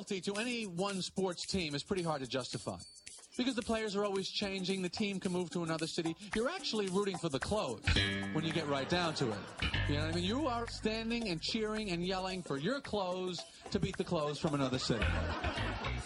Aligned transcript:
loyalty 0.00 0.20
to 0.22 0.40
any 0.40 0.64
one 0.64 1.02
sports 1.02 1.44
team 1.44 1.74
is 1.74 1.82
pretty 1.82 2.02
hard 2.02 2.22
to 2.22 2.26
justify. 2.26 2.76
Because 3.36 3.54
the 3.54 3.62
players 3.62 3.94
are 3.94 4.04
always 4.04 4.30
changing, 4.30 4.80
the 4.80 4.88
team 4.88 5.20
can 5.20 5.30
move 5.30 5.50
to 5.50 5.62
another 5.62 5.86
city. 5.86 6.16
You're 6.34 6.48
actually 6.48 6.88
rooting 6.88 7.18
for 7.18 7.28
the 7.28 7.38
clothes 7.38 7.84
when 8.32 8.42
you 8.42 8.50
get 8.50 8.66
right 8.66 8.88
down 8.88 9.12
to 9.14 9.28
it. 9.28 9.38
You 9.88 9.96
know 9.96 10.06
what 10.06 10.12
I 10.12 10.14
mean? 10.14 10.24
You 10.24 10.46
are 10.46 10.66
standing 10.68 11.28
and 11.28 11.38
cheering 11.42 11.90
and 11.90 12.02
yelling 12.02 12.42
for 12.42 12.56
your 12.56 12.80
clothes 12.80 13.40
to 13.72 13.78
beat 13.78 13.98
the 13.98 14.04
clothes 14.04 14.38
from 14.38 14.54
another 14.54 14.78
city. 14.78 15.04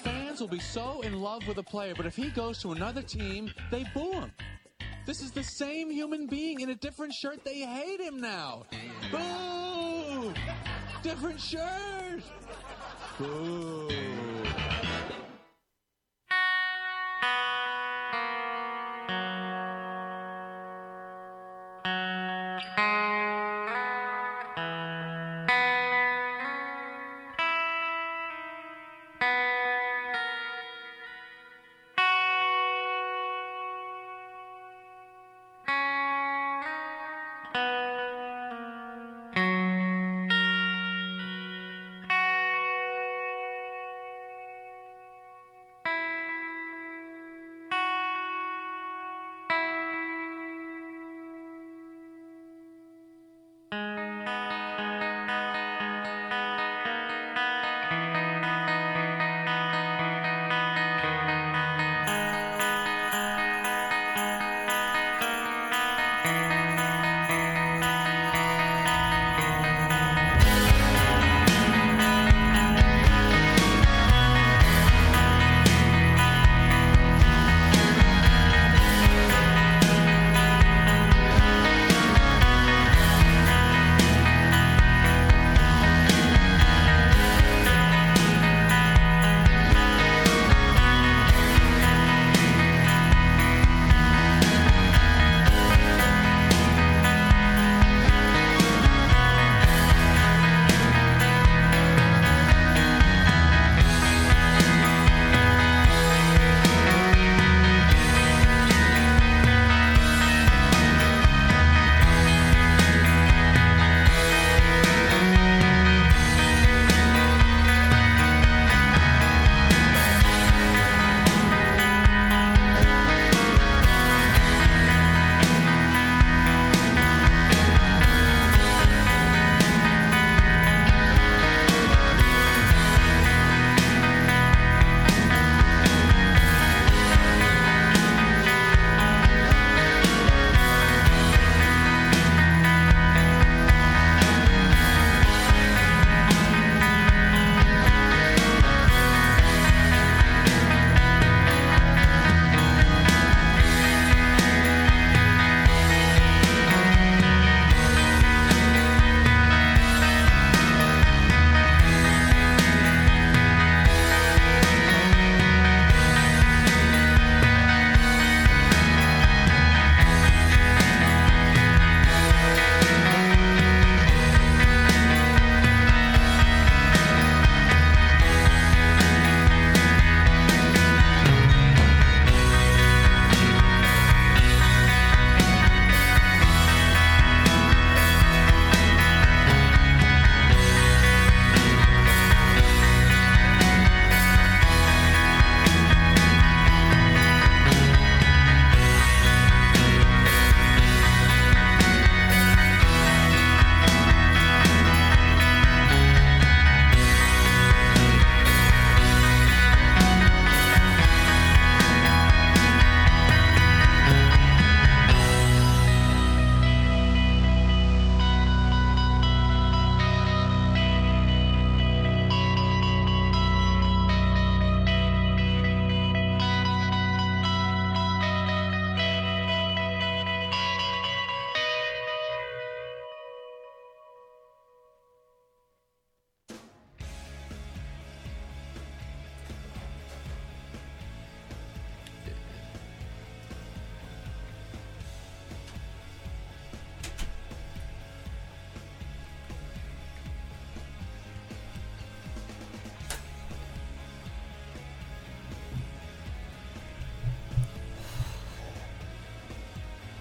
Fans 0.03 0.41
will 0.41 0.49
be 0.49 0.59
so 0.59 1.01
in 1.03 1.21
love 1.21 1.47
with 1.47 1.59
a 1.59 1.63
player, 1.63 1.95
but 1.97 2.05
if 2.05 2.17
he 2.17 2.31
goes 2.31 2.61
to 2.63 2.73
another 2.73 3.03
team, 3.03 3.49
they 3.71 3.85
boo 3.95 4.11
him. 4.11 4.33
This 5.07 5.23
is 5.23 5.31
the 5.31 5.45
same 5.45 5.89
human 5.89 6.27
being 6.27 6.61
in 6.61 6.71
a 6.71 6.75
different 6.75 7.13
shirt. 7.13 7.45
They 7.45 7.61
hate 7.61 8.01
him 8.01 8.21
now. 8.21 8.65
Boo! 9.13 10.35
Different 11.05 11.41
shirt! 11.41 11.94
Boo! 13.17 14.34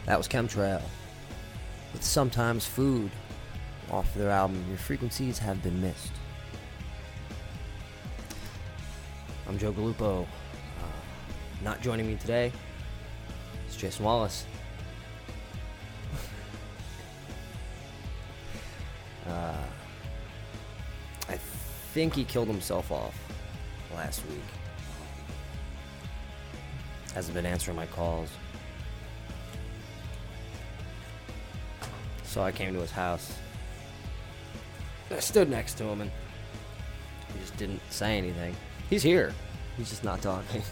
That 0.05 0.17
was 0.17 0.27
Chemtrail. 0.27 0.81
With 1.93 2.03
sometimes 2.03 2.65
food 2.65 3.09
off 3.89 4.13
their 4.15 4.29
album 4.29 4.65
Your 4.67 4.77
Frequencies 4.77 5.39
Have 5.39 5.63
Been 5.63 5.81
Missed. 5.81 6.11
I'm 9.47 9.57
Joe 9.57 9.71
Galupo. 9.71 10.23
Uh, 10.23 10.25
not 11.63 11.81
joining 11.81 12.05
me 12.07 12.15
today 12.15 12.51
is 13.69 13.77
Jason 13.77 14.03
Wallace. 14.03 14.45
uh, 19.27 19.63
I 21.29 21.37
think 21.93 22.13
he 22.13 22.25
killed 22.25 22.49
himself 22.49 22.91
off 22.91 23.17
last 23.93 24.21
week. 24.27 24.41
Hasn't 27.13 27.35
been 27.35 27.45
answering 27.45 27.77
my 27.77 27.85
calls. 27.85 28.29
So 32.33 32.41
I 32.41 32.51
came 32.51 32.73
to 32.73 32.79
his 32.79 32.89
house. 32.89 33.31
I 35.11 35.19
stood 35.19 35.51
next 35.51 35.75
to 35.75 35.83
him 35.83 36.01
and 36.01 36.09
he 37.31 37.39
just 37.41 37.55
didn't 37.57 37.79
say 37.91 38.17
anything. 38.17 38.55
He's 38.89 39.03
here. 39.03 39.35
He's 39.77 39.89
just 39.91 40.03
not 40.03 40.19
talking. 40.19 40.63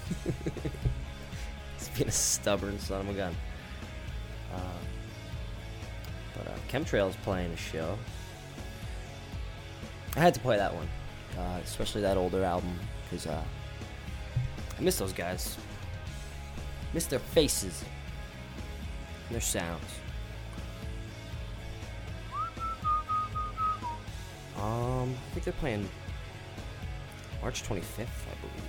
He's 1.78 1.90
being 1.90 2.08
a 2.08 2.12
stubborn 2.12 2.80
son 2.80 3.02
of 3.02 3.10
a 3.10 3.14
gun. 3.14 3.36
Uh, 4.52 4.58
but 6.36 6.48
uh, 6.48 6.58
Chemtrail's 6.68 7.16
playing 7.18 7.52
a 7.52 7.58
show. 7.58 7.96
I 10.16 10.20
had 10.20 10.34
to 10.34 10.40
play 10.40 10.58
that 10.58 10.74
one, 10.74 10.90
uh, 11.38 11.60
especially 11.64 12.02
that 12.02 12.18
older 12.18 12.44
album, 12.44 12.74
because 13.04 13.28
uh, 13.28 13.44
I 14.80 14.82
miss 14.82 14.98
those 14.98 15.14
guys. 15.14 15.60
Miss 16.92 17.06
their 17.06 17.20
faces, 17.20 17.86
their 19.30 19.40
sounds. 19.40 20.01
I 25.32 25.34
think 25.34 25.46
they're 25.46 25.54
playing 25.54 25.88
March 27.42 27.64
25th, 27.64 28.02
I 28.02 28.36
believe. 28.42 28.66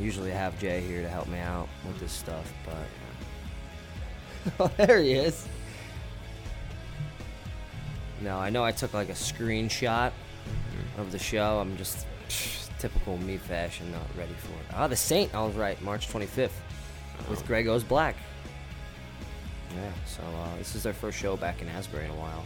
Usually 0.00 0.32
I 0.32 0.34
have 0.36 0.58
Jay 0.58 0.80
here 0.80 1.00
to 1.00 1.08
help 1.08 1.28
me 1.28 1.38
out 1.38 1.68
with 1.86 2.00
this 2.00 2.10
stuff, 2.10 2.52
but 2.66 2.74
oh, 4.60 4.68
there 4.76 5.00
he 5.00 5.12
is. 5.12 5.46
No, 8.20 8.36
I 8.36 8.50
know 8.50 8.64
I 8.64 8.72
took 8.72 8.94
like 8.94 9.10
a 9.10 9.12
screenshot 9.12 10.10
of 10.98 11.12
the 11.12 11.18
show. 11.18 11.60
I'm 11.60 11.76
just 11.76 12.04
psh, 12.28 12.68
typical 12.80 13.16
me 13.18 13.36
fashion, 13.36 13.92
not 13.92 14.02
ready 14.18 14.34
for 14.34 14.50
it. 14.54 14.66
Ah, 14.74 14.88
the 14.88 14.96
Saint. 14.96 15.32
I 15.36 15.44
was 15.44 15.54
right. 15.54 15.80
March 15.82 16.08
25th 16.08 16.50
with 17.30 17.46
Greg 17.46 17.66
Goes 17.66 17.84
Black. 17.84 18.16
Yeah. 19.72 19.92
So 20.04 20.22
uh, 20.22 20.56
this 20.58 20.74
is 20.74 20.82
their 20.82 20.92
first 20.92 21.16
show 21.16 21.36
back 21.36 21.62
in 21.62 21.68
Asbury 21.68 22.06
in 22.06 22.10
a 22.10 22.16
while. 22.16 22.42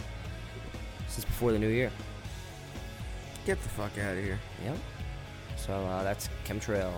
Since 1.19 1.27
before 1.27 1.51
the 1.51 1.59
new 1.59 1.67
year. 1.67 1.91
Get 3.45 3.61
the 3.61 3.69
fuck 3.71 3.91
out 3.99 4.17
of 4.17 4.23
here. 4.23 4.39
Yep. 4.65 4.77
So 5.57 5.73
uh, 5.75 6.05
that's 6.05 6.29
Chemtrail 6.47 6.93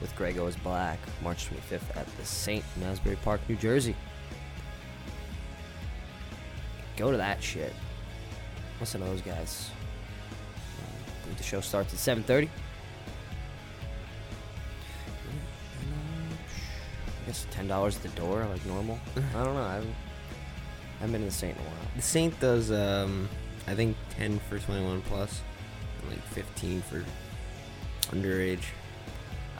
with 0.00 0.14
Greg 0.14 0.36
Goes 0.36 0.54
Black, 0.54 1.00
March 1.20 1.50
25th 1.50 1.96
at 1.96 2.06
the 2.16 2.24
Saint 2.24 2.64
in 2.76 2.84
Asbury 2.84 3.16
Park, 3.16 3.40
New 3.48 3.56
Jersey. 3.56 3.96
Go 6.96 7.10
to 7.10 7.16
that 7.16 7.42
shit. 7.42 7.72
Listen 8.78 9.00
to 9.00 9.08
those 9.08 9.20
guys. 9.20 9.72
Uh, 10.78 11.36
the 11.36 11.42
show 11.42 11.60
starts 11.60 11.92
at 11.92 11.98
7:30. 12.18 12.48
I 17.06 17.26
guess 17.26 17.48
ten 17.50 17.66
dollars 17.66 17.96
at 17.96 18.02
the 18.04 18.10
door, 18.10 18.46
like 18.46 18.64
normal. 18.64 19.00
I 19.34 19.42
don't 19.42 19.56
know. 19.56 19.62
I 19.62 19.74
haven't, 19.74 19.94
I 19.94 21.00
haven't 21.00 21.12
been 21.12 21.22
in 21.22 21.28
the 21.28 21.34
Saint 21.34 21.56
in 21.56 21.64
a 21.64 21.66
while. 21.66 21.78
The 21.96 22.02
Saint 22.02 22.38
does, 22.40 22.70
um, 22.70 23.28
I 23.70 23.74
think 23.74 23.96
10 24.16 24.40
for 24.48 24.58
21 24.58 25.02
plus, 25.02 25.40
and 26.02 26.10
like 26.10 26.22
15 26.28 26.82
for 26.82 27.04
underage. 28.14 28.64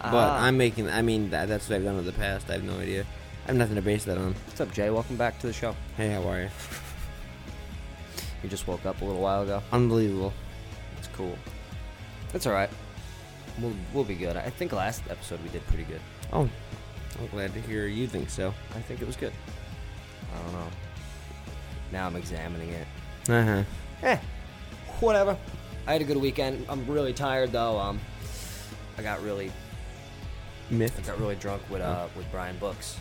But 0.02 0.14
Ah. 0.14 0.42
I'm 0.44 0.56
making, 0.56 0.88
I 0.88 1.02
mean, 1.02 1.30
that, 1.30 1.48
that's 1.48 1.68
what 1.68 1.76
I've 1.76 1.84
done 1.84 1.96
in 1.98 2.04
the 2.06 2.12
past. 2.12 2.48
I 2.50 2.54
have 2.54 2.64
no 2.64 2.78
idea. 2.78 3.04
I 3.44 3.48
have 3.48 3.56
nothing 3.56 3.76
to 3.76 3.82
base 3.82 4.04
that 4.04 4.18
on. 4.18 4.34
What's 4.46 4.60
up, 4.60 4.72
Jay? 4.72 4.90
Welcome 4.90 5.16
back 5.16 5.38
to 5.40 5.46
the 5.46 5.52
show. 5.52 5.76
Hey, 5.96 6.10
how 6.10 6.22
are 6.28 6.42
you? 6.42 6.48
You 8.42 8.48
just 8.48 8.66
woke 8.66 8.86
up 8.86 9.02
a 9.02 9.04
little 9.04 9.20
while 9.20 9.42
ago. 9.42 9.62
Unbelievable. 9.70 10.32
It's 10.96 11.08
cool. 11.08 11.36
It's 12.32 12.46
all 12.46 12.54
right. 12.54 12.70
We'll 13.60 13.74
we'll 13.92 14.04
be 14.04 14.14
good. 14.14 14.34
I 14.34 14.48
think 14.48 14.72
last 14.72 15.02
episode 15.10 15.42
we 15.42 15.50
did 15.50 15.66
pretty 15.66 15.82
good. 15.84 16.00
Oh, 16.32 16.48
I'm 17.18 17.26
glad 17.32 17.52
to 17.52 17.60
hear 17.60 17.86
you 17.86 18.06
think 18.06 18.30
so. 18.30 18.54
I 18.74 18.80
think 18.80 19.02
it 19.02 19.06
was 19.06 19.16
good. 19.16 19.34
I 20.34 20.42
don't 20.42 20.52
know. 20.54 20.66
Now 21.92 22.06
I'm 22.06 22.16
examining 22.16 22.70
it. 22.70 22.86
Uh 23.28 23.44
huh. 23.44 23.62
Eh, 24.02 24.16
whatever. 25.00 25.36
I 25.86 25.92
had 25.92 26.00
a 26.00 26.04
good 26.04 26.16
weekend. 26.16 26.64
I'm 26.68 26.86
really 26.86 27.12
tired 27.12 27.52
though. 27.52 27.78
Um, 27.78 28.00
I 28.98 29.02
got 29.02 29.22
really 29.22 29.50
I 30.98 31.06
got 31.06 31.18
really 31.18 31.34
drunk 31.36 31.62
with 31.70 31.82
uh 31.82 32.06
with 32.16 32.30
Brian 32.30 32.56
Books. 32.58 32.96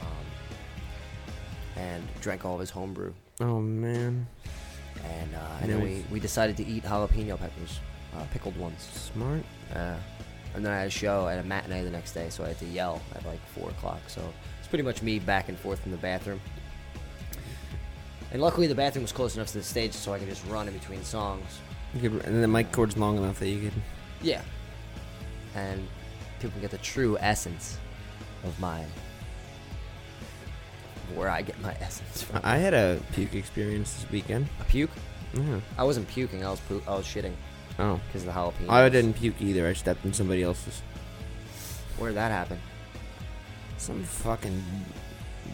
Um, 0.00 0.06
and 1.76 2.02
drank 2.20 2.44
all 2.44 2.54
of 2.54 2.60
his 2.60 2.70
homebrew. 2.70 3.12
Oh, 3.40 3.60
man. 3.60 4.26
And 5.04 5.34
uh, 5.34 5.38
and 5.62 5.70
then 5.70 5.80
we, 5.82 5.94
Nice. 5.96 6.10
we 6.10 6.20
decided 6.20 6.56
to 6.58 6.66
eat 6.66 6.82
jalapeno 6.84 7.38
peppers, 7.38 7.80
uh, 8.16 8.24
pickled 8.32 8.56
ones. 8.58 8.82
Smart. 8.92 9.42
Uh, 9.74 9.96
and 10.54 10.64
then 10.66 10.72
I 10.72 10.78
had 10.78 10.88
a 10.88 10.90
show 10.90 11.28
at 11.28 11.38
a 11.38 11.42
matinee 11.44 11.84
the 11.84 11.90
next 11.90 12.12
day, 12.12 12.28
so 12.28 12.44
I 12.44 12.48
had 12.48 12.58
to 12.58 12.66
yell 12.66 13.00
at 13.14 13.24
like 13.24 13.38
four 13.54 13.70
o'clock. 13.70 14.00
So 14.08 14.20
it's 14.58 14.68
pretty 14.68 14.82
much 14.82 15.00
me 15.02 15.18
back 15.20 15.48
and 15.48 15.56
forth 15.58 15.86
in 15.86 15.92
the 15.92 15.96
bathroom. 15.98 16.40
And 18.32 18.40
luckily, 18.40 18.66
the 18.66 18.74
bathroom 18.74 19.02
was 19.02 19.12
close 19.12 19.34
enough 19.36 19.48
to 19.48 19.58
the 19.58 19.64
stage, 19.64 19.92
so 19.92 20.12
I 20.12 20.18
could 20.18 20.28
just 20.28 20.46
run 20.46 20.68
in 20.68 20.74
between 20.74 21.02
songs. 21.02 21.58
You 21.94 22.08
could, 22.10 22.24
and 22.26 22.42
the 22.42 22.48
mic 22.48 22.70
cord's 22.70 22.96
long 22.96 23.18
enough 23.18 23.40
that 23.40 23.48
you 23.48 23.60
could. 23.70 23.72
Yeah. 24.22 24.42
And 25.56 25.86
people 26.38 26.50
can 26.52 26.60
get 26.60 26.70
the 26.70 26.78
true 26.78 27.18
essence 27.20 27.76
of 28.44 28.58
my 28.60 28.84
where 31.14 31.28
I 31.28 31.42
get 31.42 31.60
my 31.60 31.74
essence 31.80 32.22
from. 32.22 32.40
I 32.44 32.58
had 32.58 32.74
a 32.74 33.00
puke 33.12 33.34
experience 33.34 33.94
this 33.94 34.10
weekend. 34.10 34.48
A 34.60 34.64
puke? 34.64 34.90
Yeah. 35.34 35.60
I 35.76 35.84
wasn't 35.84 36.06
puking. 36.08 36.44
I 36.44 36.50
was 36.50 36.60
pu- 36.60 36.82
I 36.86 36.94
was 36.96 37.04
shitting 37.06 37.32
Oh. 37.78 38.00
because 38.06 38.22
of 38.22 38.26
the 38.26 38.32
jalapeno. 38.32 38.66
Oh, 38.68 38.74
I 38.74 38.88
didn't 38.88 39.14
puke 39.14 39.40
either. 39.40 39.66
I 39.66 39.72
stepped 39.72 40.04
in 40.04 40.12
somebody 40.12 40.42
else's. 40.42 40.82
Where 41.98 42.10
did 42.10 42.16
that 42.16 42.30
happen? 42.30 42.60
Some 43.78 44.02
fucking 44.04 44.62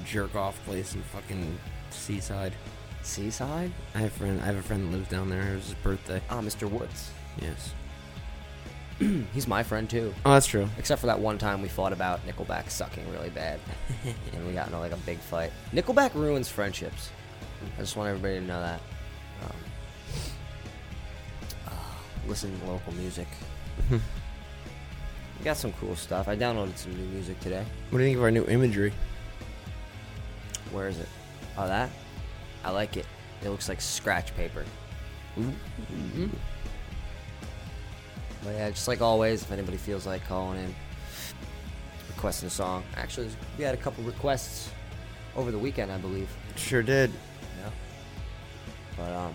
jerk 0.04 0.34
off 0.34 0.62
place 0.64 0.94
in 0.94 1.02
fucking 1.02 1.58
Seaside. 1.90 2.52
Seaside? 3.02 3.72
I 3.94 3.98
have 3.98 4.08
a 4.08 4.18
friend. 4.18 4.40
I 4.42 4.46
have 4.46 4.56
a 4.56 4.62
friend 4.62 4.86
that 4.92 4.96
lives 4.96 5.08
down 5.08 5.28
there. 5.30 5.52
It 5.52 5.56
was 5.56 5.64
his 5.66 5.74
birthday. 5.74 6.20
Ah, 6.28 6.40
Mr. 6.40 6.68
Woods. 6.70 7.10
Yes. 7.40 7.72
He's 9.34 9.46
my 9.46 9.62
friend 9.62 9.88
too. 9.88 10.14
Oh, 10.24 10.32
that's 10.32 10.46
true. 10.46 10.68
Except 10.78 11.00
for 11.00 11.06
that 11.06 11.20
one 11.20 11.38
time 11.38 11.60
we 11.62 11.68
fought 11.68 11.92
about 11.92 12.26
Nickelback 12.26 12.70
sucking 12.70 13.10
really 13.12 13.30
bad, 13.30 13.60
and 14.32 14.46
we 14.46 14.54
got 14.54 14.66
into 14.66 14.78
like 14.78 14.92
a 14.92 14.96
big 14.98 15.18
fight. 15.18 15.52
Nickelback 15.72 16.14
ruins 16.14 16.48
friendships. 16.48 17.10
I 17.76 17.80
just 17.80 17.96
want 17.96 18.08
everybody 18.08 18.40
to 18.40 18.40
know 18.40 18.60
that. 18.60 18.80
Um, 19.42 19.56
uh, 21.68 21.70
listen 22.26 22.58
to 22.58 22.66
local 22.66 22.92
music. 22.94 23.28
we 23.90 24.00
got 25.44 25.56
some 25.58 25.72
cool 25.74 25.94
stuff. 25.94 26.26
I 26.26 26.36
downloaded 26.36 26.76
some 26.78 26.96
new 26.96 27.06
music 27.08 27.38
today. 27.40 27.64
What 27.90 27.98
do 27.98 28.04
you 28.04 28.08
think 28.08 28.16
of 28.18 28.24
our 28.24 28.30
new 28.30 28.46
imagery? 28.46 28.92
Where 30.72 30.88
is 30.88 30.98
it? 30.98 31.08
Oh, 31.58 31.66
that? 31.66 31.90
I 32.64 32.70
like 32.70 32.96
it. 32.96 33.06
It 33.42 33.48
looks 33.48 33.68
like 33.68 33.80
scratch 33.80 34.34
paper. 34.36 34.64
Mhm. 35.38 36.30
But 38.44 38.54
yeah, 38.54 38.70
just 38.70 38.88
like 38.88 39.00
always, 39.00 39.42
if 39.42 39.50
anybody 39.52 39.76
feels 39.76 40.06
like 40.06 40.26
calling 40.26 40.58
in, 40.58 40.74
requesting 42.08 42.46
a 42.46 42.50
song. 42.50 42.84
Actually, 42.96 43.28
we 43.58 43.64
had 43.64 43.74
a 43.74 43.78
couple 43.78 44.04
requests 44.04 44.70
over 45.34 45.50
the 45.50 45.58
weekend, 45.58 45.90
I 45.92 45.98
believe. 45.98 46.28
Sure 46.56 46.82
did. 46.82 47.10
Yeah. 47.62 47.70
But 48.96 49.12
um, 49.12 49.32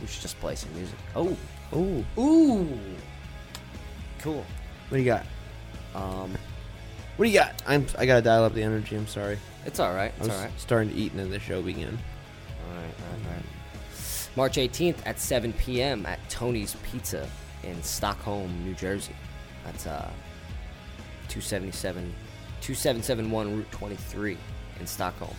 we 0.00 0.06
should 0.06 0.22
just 0.22 0.38
play 0.40 0.54
some 0.54 0.74
music. 0.74 0.96
Oh, 1.16 1.36
Oh, 1.70 2.02
ooh, 2.18 2.78
cool. 4.20 4.44
what 4.88 4.96
do 4.96 4.98
you 4.98 5.04
got? 5.04 5.26
Um, 5.94 6.34
What 7.18 7.24
do 7.24 7.32
you 7.32 7.38
got? 7.40 7.60
I'm. 7.66 7.84
I 7.98 8.06
gotta 8.06 8.22
dial 8.22 8.44
up 8.44 8.54
the 8.54 8.62
energy. 8.62 8.94
I'm 8.94 9.08
sorry. 9.08 9.40
it's 9.66 9.80
all 9.80 9.92
right. 9.92 10.12
It's 10.20 10.28
all 10.28 10.40
right. 10.40 10.52
starting 10.56 10.90
to 10.90 10.94
eat 10.94 11.10
and 11.10 11.18
then 11.18 11.30
the 11.30 11.40
show 11.40 11.60
began. 11.60 11.88
All 11.88 12.76
right, 12.76 12.84
all 12.84 13.16
right, 13.16 13.26
all 13.26 13.32
right. 13.32 14.30
March 14.36 14.54
18th 14.54 14.98
at 15.04 15.18
7 15.18 15.52
p.m. 15.54 16.06
at 16.06 16.20
Tony's 16.30 16.76
Pizza 16.84 17.28
in 17.64 17.82
Stockholm, 17.82 18.64
New 18.64 18.72
Jersey. 18.74 19.16
That's 19.64 19.88
uh 19.88 20.08
277 21.26 22.14
2771 22.60 23.56
Route 23.56 23.72
23 23.72 24.38
in 24.78 24.86
Stockholm. 24.86 25.34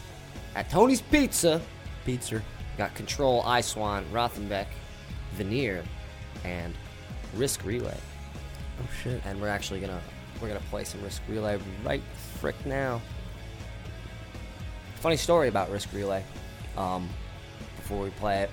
At 0.55 0.69
Tony's 0.69 0.99
Pizza, 0.99 1.61
Pizza. 2.03 2.41
got 2.77 2.93
Control, 2.93 3.41
Swan, 3.61 4.03
Rothenbeck, 4.11 4.67
Veneer, 5.35 5.85
and 6.43 6.73
Risk 7.35 7.63
Relay. 7.63 7.95
Oh 8.81 8.89
shit. 9.01 9.21
And 9.23 9.39
we're 9.39 9.47
actually 9.47 9.79
gonna 9.79 10.01
we're 10.41 10.47
gonna 10.47 10.59
play 10.69 10.83
some 10.83 11.01
Risk 11.03 11.21
Relay 11.27 11.59
right 11.83 12.01
frick 12.39 12.55
now. 12.65 13.01
Funny 14.95 15.17
story 15.17 15.47
about 15.47 15.69
Risk 15.69 15.89
Relay. 15.93 16.23
Um, 16.77 17.09
before 17.77 18.03
we 18.03 18.09
play 18.11 18.41
it, 18.43 18.51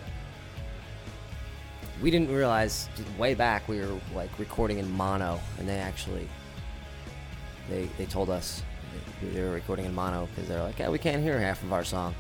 we 2.03 2.11
didn't 2.11 2.31
realize 2.31 2.89
way 3.19 3.35
back 3.35 3.69
we 3.69 3.81
were 3.81 3.99
like 4.15 4.31
recording 4.39 4.79
in 4.79 4.91
mono, 4.91 5.41
and 5.59 5.69
they 5.69 5.79
actually 5.79 6.29
they 7.69 7.89
they 7.99 8.07
told 8.07 8.31
us 8.31 8.63
they 9.23 9.43
were 9.43 9.51
recording 9.51 9.87
in 9.87 9.95
mono 9.95 10.27
because 10.27 10.49
they're 10.49 10.63
like, 10.63 10.79
yeah, 10.79 10.89
we 10.89 10.99
can't 10.99 11.23
hear 11.23 11.39
half 11.39 11.63
of 11.63 11.73
our 11.73 11.85
song. 11.85 12.15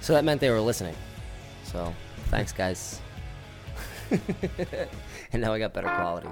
So 0.00 0.12
that 0.12 0.24
meant 0.24 0.40
they 0.40 0.50
were 0.50 0.60
listening. 0.60 0.94
So 1.64 1.94
thanks, 2.26 2.52
guys. 2.52 3.00
and 5.32 5.42
now 5.42 5.52
I 5.52 5.58
got 5.58 5.72
better 5.72 5.88
quality. 5.88 6.28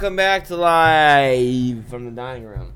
Welcome 0.00 0.16
back 0.16 0.46
to 0.46 0.56
live 0.56 1.86
from 1.88 2.06
the 2.06 2.10
dining 2.10 2.44
room. 2.44 2.72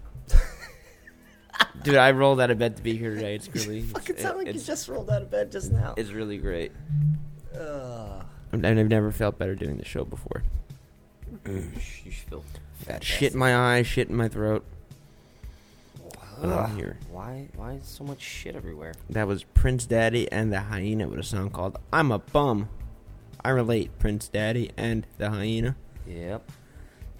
Dude, 1.83 1.95
I 1.97 2.11
rolled 2.11 2.39
out 2.39 2.51
of 2.51 2.59
bed 2.59 2.77
to 2.77 2.83
be 2.83 2.99
here 2.99 3.15
today. 3.15 3.35
It's 3.35 3.49
really, 3.49 3.81
Fucking 3.81 4.19
sound 4.19 4.37
like 4.37 4.47
you 4.49 4.53
it's, 4.53 4.67
just 4.67 4.89
rolled 4.89 5.09
out 5.09 5.23
of 5.23 5.31
bed 5.31 5.51
just 5.51 5.73
now. 5.73 5.95
it's 5.97 6.11
really 6.11 6.37
great. 6.37 6.73
Ugh. 7.59 8.27
I've 8.53 8.63
I've 8.63 8.89
never 8.89 9.11
felt 9.11 9.39
better 9.39 9.55
doing 9.55 9.79
the 9.79 9.87
show 9.87 10.05
before. 10.05 10.43
you 11.47 11.63
feel 11.73 12.45
shit 13.01 13.33
in 13.33 13.39
my 13.39 13.57
eyes, 13.57 13.87
shit 13.87 14.11
in 14.11 14.17
my 14.17 14.29
throat. 14.29 14.63
But 16.43 16.51
I'm 16.51 16.53
Ugh. 16.53 16.77
here. 16.77 16.99
Why? 17.11 17.49
Why 17.57 17.73
is 17.73 17.87
so 17.87 18.05
much 18.05 18.21
shit 18.21 18.55
everywhere? 18.55 18.93
That 19.09 19.27
was 19.27 19.45
Prince 19.45 19.87
Daddy 19.87 20.31
and 20.31 20.53
the 20.53 20.61
Hyena 20.61 21.09
with 21.09 21.21
a 21.21 21.23
song 21.23 21.49
called 21.49 21.79
"I'm 21.91 22.13
a 22.13 22.19
Bum." 22.19 22.69
I 23.43 23.49
relate, 23.49 23.99
Prince 23.99 24.29
Daddy 24.29 24.73
and 24.77 25.07
the 25.17 25.31
Hyena. 25.31 25.75
Yep. 26.07 26.51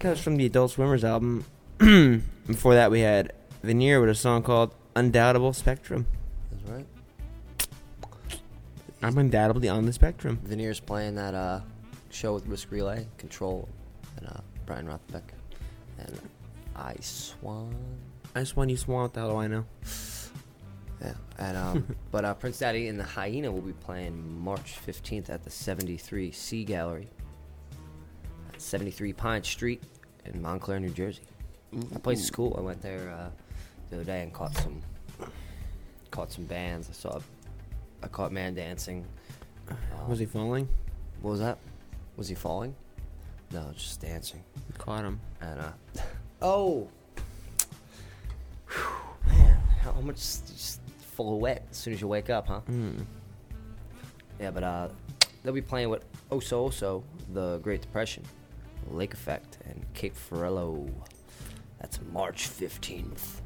That 0.05 0.11
was 0.11 0.21
from 0.21 0.37
the 0.37 0.45
Adult 0.45 0.69
Summers 0.69 1.03
album. 1.03 1.45
Before 1.79 2.75
that, 2.75 2.91
we 2.91 2.99
had 2.99 3.33
Veneer 3.63 3.99
with 3.99 4.11
a 4.11 4.13
song 4.13 4.43
called 4.43 4.75
"Undoubtable 4.95 5.51
Spectrum." 5.51 6.05
That's 6.51 6.69
right. 6.69 6.85
I'm 9.01 9.17
undoubtedly 9.17 9.67
on 9.67 9.87
the 9.87 9.93
spectrum. 9.93 10.39
Veneer's 10.43 10.79
playing 10.79 11.15
that 11.15 11.33
uh, 11.33 11.61
show 12.11 12.35
with 12.35 12.45
Risk 12.45 12.69
Relay, 12.69 13.07
Control, 13.17 13.67
and 14.17 14.27
uh, 14.27 14.41
Brian 14.67 14.85
Rothbeck, 14.85 15.23
and 15.97 16.19
I 16.75 16.97
Swan. 16.99 17.75
I 18.35 18.41
just 18.41 18.55
want 18.55 18.69
you 18.69 18.77
swamped. 18.77 19.15
How 19.15 19.27
do 19.27 19.37
I 19.37 19.47
know? 19.47 19.65
Yeah, 21.01 21.13
and 21.39 21.57
um, 21.57 21.95
but 22.11 22.25
uh, 22.25 22.35
Prince 22.35 22.59
Daddy 22.59 22.89
and 22.89 22.99
the 22.99 23.03
Hyena 23.03 23.51
will 23.51 23.61
be 23.61 23.73
playing 23.73 24.39
March 24.39 24.75
15th 24.85 25.31
at 25.31 25.43
the 25.43 25.49
73 25.49 26.31
C 26.31 26.63
Gallery, 26.63 27.09
at 28.53 28.61
73 28.61 29.11
Pine 29.11 29.43
Street 29.43 29.81
in 30.33 30.41
Montclair, 30.41 30.79
New 30.79 30.89
Jersey. 30.89 31.21
That 31.73 32.03
place 32.03 32.21
is 32.21 32.29
cool. 32.31 32.55
I 32.57 32.61
went 32.61 32.81
there 32.81 33.09
uh, 33.09 33.29
the 33.89 33.97
other 33.97 34.05
day 34.05 34.21
and 34.21 34.33
caught 34.33 34.55
some 34.57 34.81
caught 36.11 36.31
some 36.31 36.45
bands. 36.45 36.89
I 36.89 36.93
saw 36.93 37.19
I 38.01 38.07
caught 38.07 38.31
man 38.31 38.53
dancing. 38.53 39.05
Um, 39.69 39.77
Was 40.07 40.19
he 40.19 40.25
falling? 40.25 40.69
What 41.21 41.31
was 41.31 41.39
that? 41.39 41.57
Was 42.17 42.27
he 42.29 42.35
falling? 42.35 42.75
No, 43.51 43.71
just 43.75 44.01
dancing. 44.01 44.43
Caught 44.77 45.05
him. 45.05 45.19
And 45.41 45.59
uh, 45.59 45.71
oh, 46.41 46.87
man, 49.27 49.57
how 49.81 49.91
much 50.01 50.17
just 50.17 50.81
full 51.15 51.35
of 51.35 51.41
wet 51.41 51.65
as 51.71 51.77
soon 51.77 51.93
as 51.93 52.01
you 52.01 52.07
wake 52.07 52.29
up, 52.29 52.47
huh? 52.47 52.61
Mm. 52.69 53.05
Yeah, 54.39 54.51
but 54.51 54.63
uh, 54.63 54.87
they'll 55.43 55.53
be 55.53 55.61
playing 55.61 55.89
with 55.89 56.03
Oso 56.29 56.69
Oso, 56.69 57.03
the 57.33 57.57
Great 57.59 57.81
Depression, 57.81 58.23
Lake 58.91 59.13
Effect, 59.13 59.57
and 59.65 59.85
Cape 59.93 60.15
Ferrello. 60.15 60.89
That's 61.79 61.99
March 62.11 62.49
15th. 62.49 63.41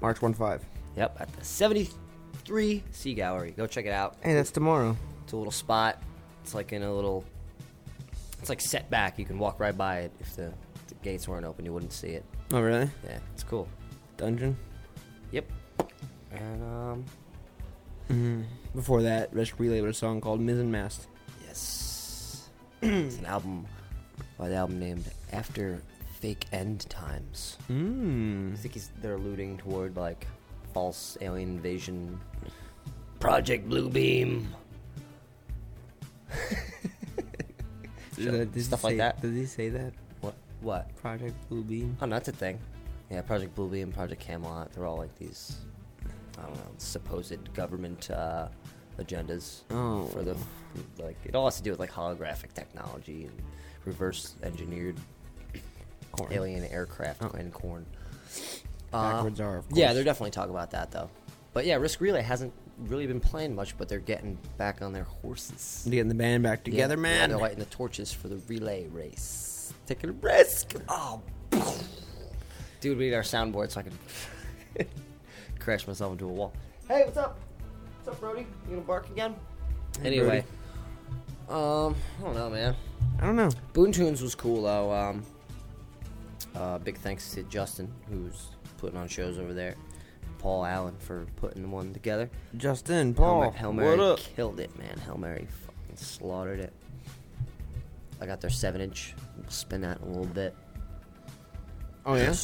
March 0.00 0.20
one 0.22 0.34
five. 0.34 0.64
Yep, 0.96 1.16
at 1.20 1.32
the 1.34 1.44
73 1.44 2.82
Sea 2.90 3.14
Gallery. 3.14 3.52
Go 3.56 3.66
check 3.66 3.86
it 3.86 3.92
out. 3.92 4.16
Hey, 4.22 4.34
that's 4.34 4.50
tomorrow. 4.50 4.96
It's 5.24 5.32
a 5.32 5.36
little 5.36 5.52
spot. 5.52 6.02
It's 6.42 6.54
like 6.54 6.72
in 6.72 6.82
a 6.82 6.92
little. 6.92 7.24
It's 8.40 8.48
like 8.48 8.60
set 8.60 8.90
back. 8.90 9.18
You 9.18 9.24
can 9.24 9.38
walk 9.38 9.60
right 9.60 9.76
by 9.76 10.00
it. 10.00 10.12
If 10.20 10.34
the, 10.36 10.52
the 10.88 10.94
gates 11.02 11.28
weren't 11.28 11.46
open, 11.46 11.64
you 11.64 11.72
wouldn't 11.72 11.92
see 11.92 12.08
it. 12.08 12.24
Oh, 12.52 12.60
really? 12.60 12.90
Yeah, 13.04 13.18
it's 13.32 13.44
cool. 13.44 13.68
Dungeon. 14.16 14.56
Yep. 15.30 15.50
And 16.32 16.62
um, 16.64 17.04
Mm. 18.10 18.44
Before 18.74 19.00
that, 19.02 19.32
Relay 19.32 19.80
with 19.80 19.90
a 19.90 19.94
song 19.94 20.20
called 20.20 20.40
"Mizzen 20.40 20.66
Mast." 20.68 21.06
yes, 21.46 22.50
it's 22.82 23.18
an 23.18 23.26
album 23.26 23.64
by 24.42 24.48
the 24.48 24.56
album 24.56 24.80
named 24.80 25.04
After 25.32 25.80
Fake 26.18 26.46
End 26.50 26.80
Times. 26.90 27.56
I 27.68 27.72
Mm. 27.74 28.58
think 28.58 28.74
he's, 28.74 28.90
they're 29.00 29.14
alluding 29.14 29.58
toward 29.58 29.96
like 29.96 30.26
false 30.74 31.16
alien 31.20 31.50
invasion, 31.50 32.18
Project 33.20 33.68
Blue 33.68 33.88
Bluebeam. 33.88 34.46
Stuff 38.60 38.82
like 38.82 38.96
that. 38.96 39.22
Does 39.22 39.36
he 39.36 39.46
say 39.46 39.68
that? 39.68 39.92
What? 40.22 40.34
What? 40.60 40.92
Project 40.96 41.36
Blue 41.48 41.62
Beam. 41.62 41.96
Oh, 42.02 42.06
no, 42.06 42.16
that's 42.16 42.26
a 42.28 42.32
thing. 42.32 42.58
Yeah, 43.12 43.22
Project 43.22 43.54
Blue 43.54 43.68
Beam, 43.68 43.92
Project 43.92 44.20
Camelot, 44.20 44.72
they're 44.72 44.86
all 44.86 44.96
like 44.96 45.16
these, 45.20 45.58
I 46.36 46.42
don't 46.42 46.56
know, 46.56 46.70
supposed 46.78 47.54
government 47.54 48.10
uh, 48.10 48.48
agendas 48.98 49.60
Oh. 49.70 50.06
for 50.06 50.24
the, 50.24 50.36
like, 50.98 51.16
it 51.24 51.36
all 51.36 51.44
has 51.44 51.58
to 51.58 51.62
do 51.62 51.70
with 51.70 51.78
like 51.78 51.92
holographic 51.92 52.54
technology 52.54 53.26
and 53.26 53.40
reverse 53.84 54.34
engineered 54.42 54.96
Corn. 56.12 56.32
alien 56.32 56.64
aircraft 56.64 57.22
Oh. 57.22 57.30
and 57.30 57.52
corn. 57.52 57.86
Uh, 58.92 59.12
Backwards 59.12 59.40
are, 59.40 59.58
of 59.58 59.64
Yeah, 59.72 59.92
they're 59.92 60.04
definitely 60.04 60.30
talking 60.32 60.50
about 60.54 60.70
that 60.72 60.90
though. 60.90 61.08
But 61.54 61.66
yeah, 61.66 61.76
Risk 61.76 62.00
Relay 62.00 62.22
hasn't 62.22 62.52
really 62.78 63.06
been 63.06 63.20
playing 63.20 63.54
much, 63.54 63.76
but 63.78 63.88
they're 63.88 63.98
getting 63.98 64.38
back 64.58 64.82
on 64.82 64.92
their 64.92 65.04
horses. 65.04 65.86
Getting 65.88 66.08
the 66.08 66.14
band 66.14 66.42
back 66.42 66.64
together, 66.64 66.94
Yeah, 66.96 67.00
man. 67.00 67.28
they're 67.30 67.38
lighting 67.38 67.58
the 67.58 67.64
torches 67.66 68.12
for 68.12 68.28
the 68.28 68.36
relay 68.48 68.86
race. 68.88 69.72
Taking 69.86 70.10
a 70.10 70.12
risk. 70.14 70.74
Oh, 70.88 71.20
dude, 72.80 72.98
we 72.98 73.06
need 73.06 73.14
our 73.14 73.22
soundboard 73.22 73.70
so 73.70 73.80
I 73.80 73.82
can 73.84 74.88
crash 75.58 75.86
myself 75.86 76.12
into 76.12 76.26
a 76.26 76.32
wall. 76.32 76.52
Hey, 76.88 77.02
what's 77.04 77.16
up? 77.16 77.38
What's 78.04 78.16
up, 78.16 78.20
Brody? 78.20 78.46
You 78.66 78.70
gonna 78.76 78.80
bark 78.82 79.08
again? 79.10 79.34
Hey, 80.00 80.08
anyway, 80.08 80.44
um, 81.48 81.94
I 82.20 82.22
don't 82.22 82.34
know, 82.34 82.50
man. 82.50 82.74
I 83.20 83.26
don't 83.26 83.36
know. 83.36 83.50
Boontoons 83.72 84.20
was 84.22 84.34
cool 84.34 84.62
though. 84.62 84.92
Um, 84.92 85.22
uh, 86.54 86.78
big 86.78 86.96
thanks 86.98 87.32
to 87.34 87.42
Justin 87.44 87.90
who's 88.10 88.48
putting 88.78 88.98
on 88.98 89.08
shows 89.08 89.38
over 89.38 89.52
there. 89.54 89.76
Paul 90.38 90.64
Allen 90.64 90.96
for 90.98 91.24
putting 91.36 91.70
one 91.70 91.92
together. 91.92 92.28
Justin, 92.56 93.14
Hail, 93.14 93.24
Paul, 93.24 93.50
Hail 93.52 93.72
Mary 93.72 93.96
what 93.96 94.00
up? 94.00 94.18
killed 94.18 94.58
it, 94.58 94.76
man. 94.76 94.98
Hail 95.06 95.16
Mary 95.16 95.46
fucking 95.66 95.96
slaughtered 95.96 96.58
it. 96.58 96.72
I 98.20 98.26
got 98.26 98.40
their 98.40 98.50
seven 98.50 98.80
inch. 98.80 99.14
We'll 99.36 99.48
spin 99.50 99.80
that 99.82 99.98
in 100.00 100.04
a 100.04 100.08
little 100.08 100.26
bit. 100.26 100.54
Oh 102.04 102.14
yeah. 102.14 102.34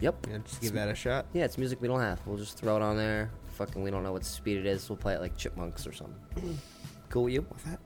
Yep. 0.00 0.26
Yeah, 0.30 0.38
just 0.44 0.60
give 0.60 0.74
that 0.74 0.88
a 0.90 0.94
shot. 0.94 1.24
Yeah, 1.32 1.44
it's 1.44 1.56
music 1.56 1.80
we 1.80 1.88
don't 1.88 2.00
have. 2.00 2.20
We'll 2.26 2.36
just 2.36 2.58
throw 2.58 2.76
it 2.76 2.82
on 2.82 2.98
there. 2.98 3.30
Fucking, 3.54 3.82
we 3.82 3.90
don't 3.90 4.02
know 4.02 4.12
what 4.12 4.24
speed 4.26 4.58
it 4.58 4.66
is. 4.66 4.88
We'll 4.90 4.98
play 4.98 5.14
it 5.14 5.20
like 5.22 5.34
chipmunks 5.38 5.86
or 5.86 5.92
something. 5.94 6.58
cool 7.08 7.24
with 7.24 7.32
you? 7.32 7.46
What's 7.48 7.64
that? 7.64 7.80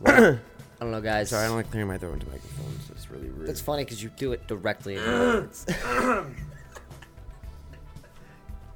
What's 0.00 0.16
that? 0.16 0.20
Well, 0.20 0.38
I 0.80 0.84
don't 0.84 0.92
know, 0.92 1.00
guys. 1.00 1.30
Sorry, 1.30 1.44
I 1.44 1.48
don't 1.48 1.56
like 1.56 1.70
clearing 1.70 1.88
my 1.88 1.98
throat 1.98 2.14
into 2.14 2.26
microphones. 2.26 2.90
It's 2.90 3.10
really 3.10 3.28
rude. 3.28 3.46
That's 3.46 3.60
funny 3.60 3.84
because 3.84 4.02
you 4.02 4.10
do 4.16 4.32
it 4.32 4.46
directly. 4.46 4.96
in 4.96 5.04
the 5.04 5.10
mics. 5.10 5.68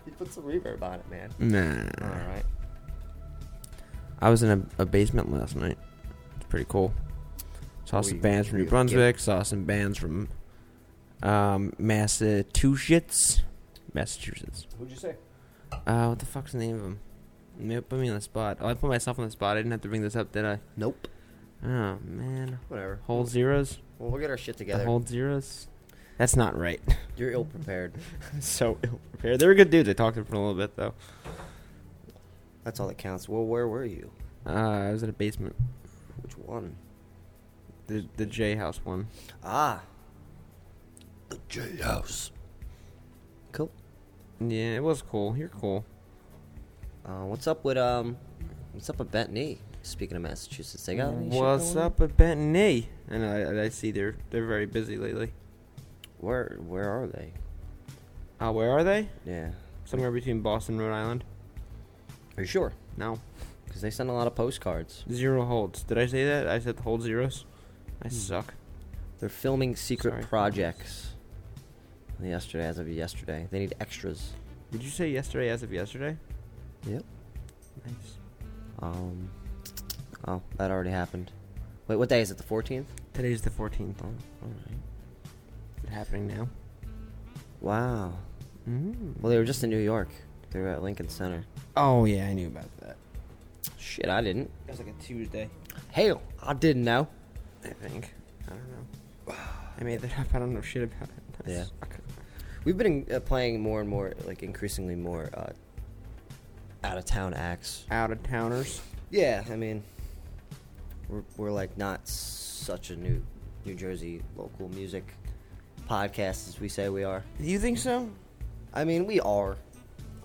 you 0.07 0.13
put 0.13 0.33
some 0.33 0.45
reverb 0.45 0.83
on 0.83 1.01
it, 1.01 1.11
man. 1.11 1.31
Nah. 1.39 2.07
All 2.07 2.29
right. 2.29 2.45
I 4.21 4.31
was 4.31 4.43
in 4.43 4.51
a, 4.79 4.83
a 4.83 4.87
basement 4.87 5.33
last 5.33 5.57
night. 5.57 5.79
It's 6.37 6.47
pretty 6.47 6.67
cool. 6.69 6.93
Saw 7.85 8.01
some 8.01 8.19
bands 8.19 8.49
from 8.49 8.59
New 8.59 8.67
Brunswick. 8.67 9.19
Saw 9.19 9.43
some 9.43 9.65
bands 9.65 9.99
from 9.99 10.29
um, 11.23 11.73
Massachusetts. 11.79 13.43
Massachusetts. 13.93 14.67
Who'd 14.79 14.91
you 14.91 14.97
say? 14.97 15.17
Uh, 15.87 16.09
what 16.09 16.19
the 16.19 16.27
fuck's 16.27 16.53
the 16.53 16.59
name 16.59 16.77
of 16.77 16.83
them? 16.83 17.01
Maybe 17.57 17.81
put 17.83 17.99
me 17.99 18.09
on 18.09 18.17
the 18.17 18.21
spot. 18.21 18.59
Oh, 18.61 18.69
I 18.69 18.75
put 18.75 18.89
myself 18.89 19.19
on 19.19 19.27
the 19.27 19.31
spot. 19.31 19.57
I 19.57 19.61
didn't 19.61 19.73
have 19.73 19.83
to 19.83 19.89
bring 19.89 20.03
this 20.03 20.17
up, 20.17 20.33
did 20.33 20.45
I? 20.45 20.61
Nope. 20.77 21.09
Oh 21.65 21.99
man. 22.05 22.59
Whatever. 22.69 23.01
Hold 23.07 23.29
zeros. 23.29 23.79
Well, 23.99 24.11
we'll 24.11 24.21
get 24.21 24.31
our 24.31 24.37
shit 24.37 24.57
The 24.57 24.65
together. 24.65 24.85
hold 24.85 25.09
zeros. 25.09 25.69
That's 26.19 26.37
not 26.37 26.57
right. 26.59 26.81
You're 27.17 27.33
ill 27.33 27.45
prepared. 27.47 27.95
so 28.41 28.79
ill 28.83 29.01
prepared. 29.13 29.41
They 29.41 29.47
were 29.47 29.55
good 29.55 29.71
dudes. 29.71 29.89
I 29.89 29.93
talked 29.95 30.15
to 30.17 30.21
them 30.23 30.27
for 30.31 30.37
a 30.37 30.39
little 30.39 30.55
bit 30.55 30.77
though. 30.77 30.95
That's 32.65 32.81
all 32.81 32.89
that 32.89 32.99
counts. 32.99 33.29
Well, 33.29 33.45
where 33.45 33.67
were 33.69 33.85
you? 33.85 34.11
Uh, 34.47 34.51
I 34.51 34.93
was 34.93 35.03
in 35.03 35.09
a 35.11 35.13
basement. 35.13 35.55
Which 36.23 36.37
one? 36.39 36.77
The 37.87 38.07
the 38.17 38.27
J 38.27 38.57
House 38.57 38.81
one. 38.85 39.09
Ah. 39.43 39.83
The 41.31 41.39
J 41.49 41.77
House. 41.83 42.31
Cool. 43.53 43.71
Yeah, 44.41 44.77
it 44.77 44.83
was 44.83 45.03
cool. 45.03 45.37
You're 45.37 45.49
cool. 45.49 45.85
Uh, 47.07 47.25
what's 47.25 47.47
up 47.47 47.65
with 47.65 47.77
um? 47.77 48.17
What's 48.73 48.89
up 48.91 48.99
with 48.99 49.11
Bethany? 49.11 49.59
Speaking 49.85 50.17
of 50.17 50.23
Massachusetts, 50.23 50.85
they 50.87 50.97
got 50.97 51.13
What's 51.13 51.77
up 51.77 52.01
with 52.01 52.17
Benton 52.17 52.57
A? 52.57 52.89
And 53.09 53.25
I, 53.25 53.65
I 53.65 53.69
see 53.69 53.91
they're 53.91 54.17
they're 54.31 54.47
very 54.47 54.65
busy 54.67 54.97
lately. 54.97 55.33
Where 56.19 56.57
Where 56.67 56.89
are 56.91 57.07
they? 57.07 57.33
Uh, 58.41 58.51
where 58.53 58.71
are 58.71 58.83
they? 58.83 59.09
Yeah. 59.27 59.51
Somewhere 59.85 60.11
between 60.11 60.41
Boston, 60.41 60.77
and 60.77 60.85
Rhode 60.89 60.95
Island. 60.95 61.25
Are 62.37 62.43
you 62.43 62.47
sure? 62.49 62.73
No, 62.97 63.19
Because 63.67 63.83
they 63.83 63.91
send 63.91 64.09
a 64.09 64.13
lot 64.15 64.27
of 64.27 64.35
postcards. 64.35 65.05
zero 65.13 65.45
holds. 65.45 65.83
Did 65.83 65.99
I 65.99 66.07
say 66.07 66.25
that? 66.25 66.49
I 66.49 66.59
said 66.59 66.79
the 66.79 66.83
hold 66.83 67.03
zeros. 67.03 67.45
I 68.03 68.09
Hmm. 68.09 68.15
suck. 68.15 68.55
They're 69.21 69.29
filming 69.29 69.77
secret 69.77 70.13
Sorry. 70.13 70.25
projects. 70.25 71.11
Yesterday, 72.23 72.65
as 72.67 72.79
of 72.79 72.89
yesterday, 72.89 73.49
they 73.51 73.59
need 73.59 73.75
extras. 73.81 74.33
Did 74.73 74.83
you 74.83 74.89
say 74.91 75.11
yesterday 75.11 75.51
as 75.51 75.63
of 75.63 75.73
yesterday? 75.73 76.17
Yep. 76.87 77.05
Nice. 77.85 78.19
Um. 78.81 79.29
Oh, 80.27 80.43
that 80.57 80.71
already 80.71 80.91
happened. 80.91 81.31
Wait, 81.87 81.97
what 81.97 82.09
day 82.09 82.21
is 82.21 82.31
it? 82.31 82.39
The 82.39 82.45
14th? 82.45 82.87
Today's 83.13 83.43
the 83.43 83.51
14th. 83.51 83.97
Oh, 84.03 84.07
all 84.07 84.49
right. 84.49 84.79
Is 85.79 85.85
it 85.85 85.91
happening 85.91 86.27
now? 86.27 86.49
Wow. 87.61 88.15
Mm. 88.69 89.21
Well, 89.21 89.31
they 89.31 89.37
were 89.37 89.45
just 89.45 89.63
in 89.63 89.71
New 89.71 89.79
York. 89.79 90.09
They 90.51 90.61
were 90.61 90.69
at 90.69 90.83
Lincoln 90.83 91.09
Center. 91.09 91.45
Oh 91.77 92.05
yeah, 92.05 92.27
I 92.27 92.33
knew 92.33 92.47
about 92.47 92.69
that. 92.81 92.97
Shit, 93.79 94.09
I 94.09 94.21
didn't. 94.23 94.51
It 94.67 94.71
was 94.71 94.79
like 94.79 94.89
a 94.89 95.03
Tuesday, 95.03 95.51
Hell, 95.91 96.23
I 96.43 96.55
didn't 96.55 96.85
know. 96.85 97.07
I 97.65 97.69
think. 97.69 98.15
I 98.47 98.51
don't 98.51 98.69
know. 98.71 99.35
I 99.81 99.85
made 99.85 100.01
that 100.01 100.19
up. 100.19 100.27
I 100.35 100.39
don't 100.39 100.55
know 100.55 100.61
shit 100.61 100.85
about 100.85 101.09
it. 101.09 101.47
Yeah. 101.47 101.65
Okay. 101.83 101.99
We've 102.65 102.79
been 102.79 103.07
uh, 103.13 103.21
playing 103.21 103.61
more 103.61 103.81
and 103.81 103.89
more, 103.89 104.15
like 104.25 104.43
increasingly 104.43 104.95
more 104.95 105.29
uh, 105.35 105.53
out 106.83 106.97
of 106.97 107.05
town 107.05 107.35
acts. 107.35 107.85
Out 107.91 108.11
of 108.11 108.23
towners. 108.23 108.81
Yeah, 109.11 109.45
I 109.51 109.57
mean, 109.57 109.83
we're 111.09 111.23
we're 111.37 111.53
like 111.53 111.77
not 111.77 112.07
such 112.09 112.91
a 112.91 112.97
new 112.97 113.23
New 113.65 113.75
Jersey 113.75 114.23
local 114.37 114.69
music 114.71 115.05
podcast 115.89 116.49
as 116.49 116.61
we 116.61 116.69
say 116.69 116.89
we 116.89 117.05
are. 117.05 117.23
Do 117.39 117.45
you 117.45 117.59
think 117.59 117.79
so? 117.79 118.09
I 118.73 118.85
mean, 118.85 119.07
we 119.07 119.21
are, 119.21 119.57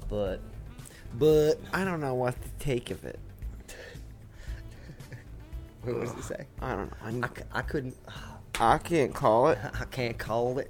but 0.10 0.42
but 1.16 1.56
I 1.74 1.84
don't 1.84 2.02
know 2.02 2.16
what 2.16 2.42
to 2.42 2.50
take 2.60 2.92
of 2.92 3.04
it. 3.06 3.20
what 5.84 6.00
was 6.00 6.12
it 6.12 6.24
say? 6.24 6.46
I 6.62 6.76
don't 6.76 6.92
know. 6.92 7.24
I, 7.24 7.60
I'm, 7.60 7.64
couldn't. 7.64 7.96
I 8.60 8.78
can't 8.78 9.14
call 9.14 9.50
it. 9.50 9.60
I 9.64 9.86
can't 9.86 10.18
call 10.18 10.60
it. 10.60 10.70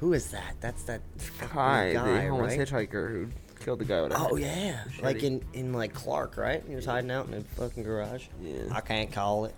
Who 0.00 0.14
is 0.14 0.30
that? 0.30 0.56
That's 0.60 0.82
that 0.84 1.02
guy, 1.52 1.92
the 1.92 2.00
homeless 2.00 2.56
right? 2.56 2.68
hitchhiker 2.68 3.10
who 3.10 3.28
killed 3.60 3.78
the 3.78 3.84
guy 3.84 4.00
with 4.02 4.12
a 4.12 4.18
Oh 4.18 4.36
yeah, 4.36 4.82
machete. 4.86 5.02
like 5.04 5.22
in 5.22 5.44
in 5.52 5.72
like 5.72 5.94
Clark, 5.94 6.36
right? 6.36 6.62
He 6.66 6.74
was 6.74 6.86
hiding 6.86 7.10
out 7.10 7.28
in 7.28 7.34
a 7.34 7.40
fucking 7.42 7.82
garage. 7.84 8.26
Yeah. 8.42 8.62
I 8.72 8.80
can't 8.80 9.12
call 9.12 9.44
it. 9.44 9.54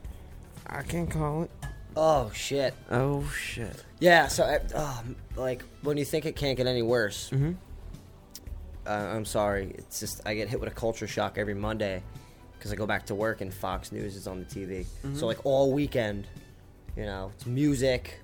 I 0.66 0.82
can't 0.82 1.10
call 1.10 1.44
it. 1.44 1.50
Oh 1.96 2.30
shit. 2.34 2.74
Oh 2.90 3.24
shit. 3.36 3.84
Yeah. 4.00 4.28
So, 4.28 4.44
uh, 4.44 4.58
oh, 4.74 5.02
like 5.36 5.62
when 5.82 5.96
you 5.96 6.04
think 6.04 6.26
it 6.26 6.36
can't 6.36 6.56
get 6.56 6.66
any 6.66 6.82
worse, 6.82 7.30
Mm-hmm. 7.30 7.52
uh, 8.86 8.90
I'm 8.90 9.24
sorry. 9.24 9.74
It's 9.78 10.00
just 10.00 10.20
I 10.26 10.34
get 10.34 10.48
hit 10.48 10.60
with 10.60 10.68
a 10.70 10.74
culture 10.74 11.06
shock 11.06 11.38
every 11.38 11.54
Monday 11.54 12.02
because 12.58 12.72
I 12.72 12.76
go 12.76 12.86
back 12.86 13.06
to 13.06 13.14
work 13.14 13.40
and 13.40 13.52
Fox 13.52 13.92
News 13.92 14.16
is 14.16 14.26
on 14.26 14.38
the 14.40 14.44
TV. 14.46 14.86
So 15.14 15.26
like 15.26 15.44
all 15.44 15.72
weekend, 15.72 16.26
you 16.96 17.04
know, 17.04 17.32
it's 17.34 17.44
music, 17.46 18.20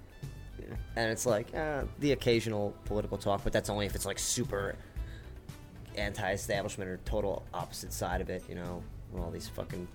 Yeah. 0.61 0.75
and 0.97 1.11
it's 1.11 1.27
like 1.27 1.55
uh, 1.55 1.83
the 1.99 2.13
occasional 2.13 2.75
political 2.85 3.19
talk, 3.19 3.43
but 3.45 3.53
that's 3.53 3.69
only 3.69 3.87
if 3.87 3.95
it's 3.97 4.07
like 4.07 4.19
super 4.19 4.77
anti-establishment 5.99 6.89
or 6.91 6.99
total 7.05 7.45
opposite 7.53 7.93
side 7.93 8.21
of 8.21 8.31
it. 8.31 8.43
You 8.49 8.55
know, 8.55 8.83
all 9.19 9.31
these 9.31 9.49
fucking, 9.49 9.87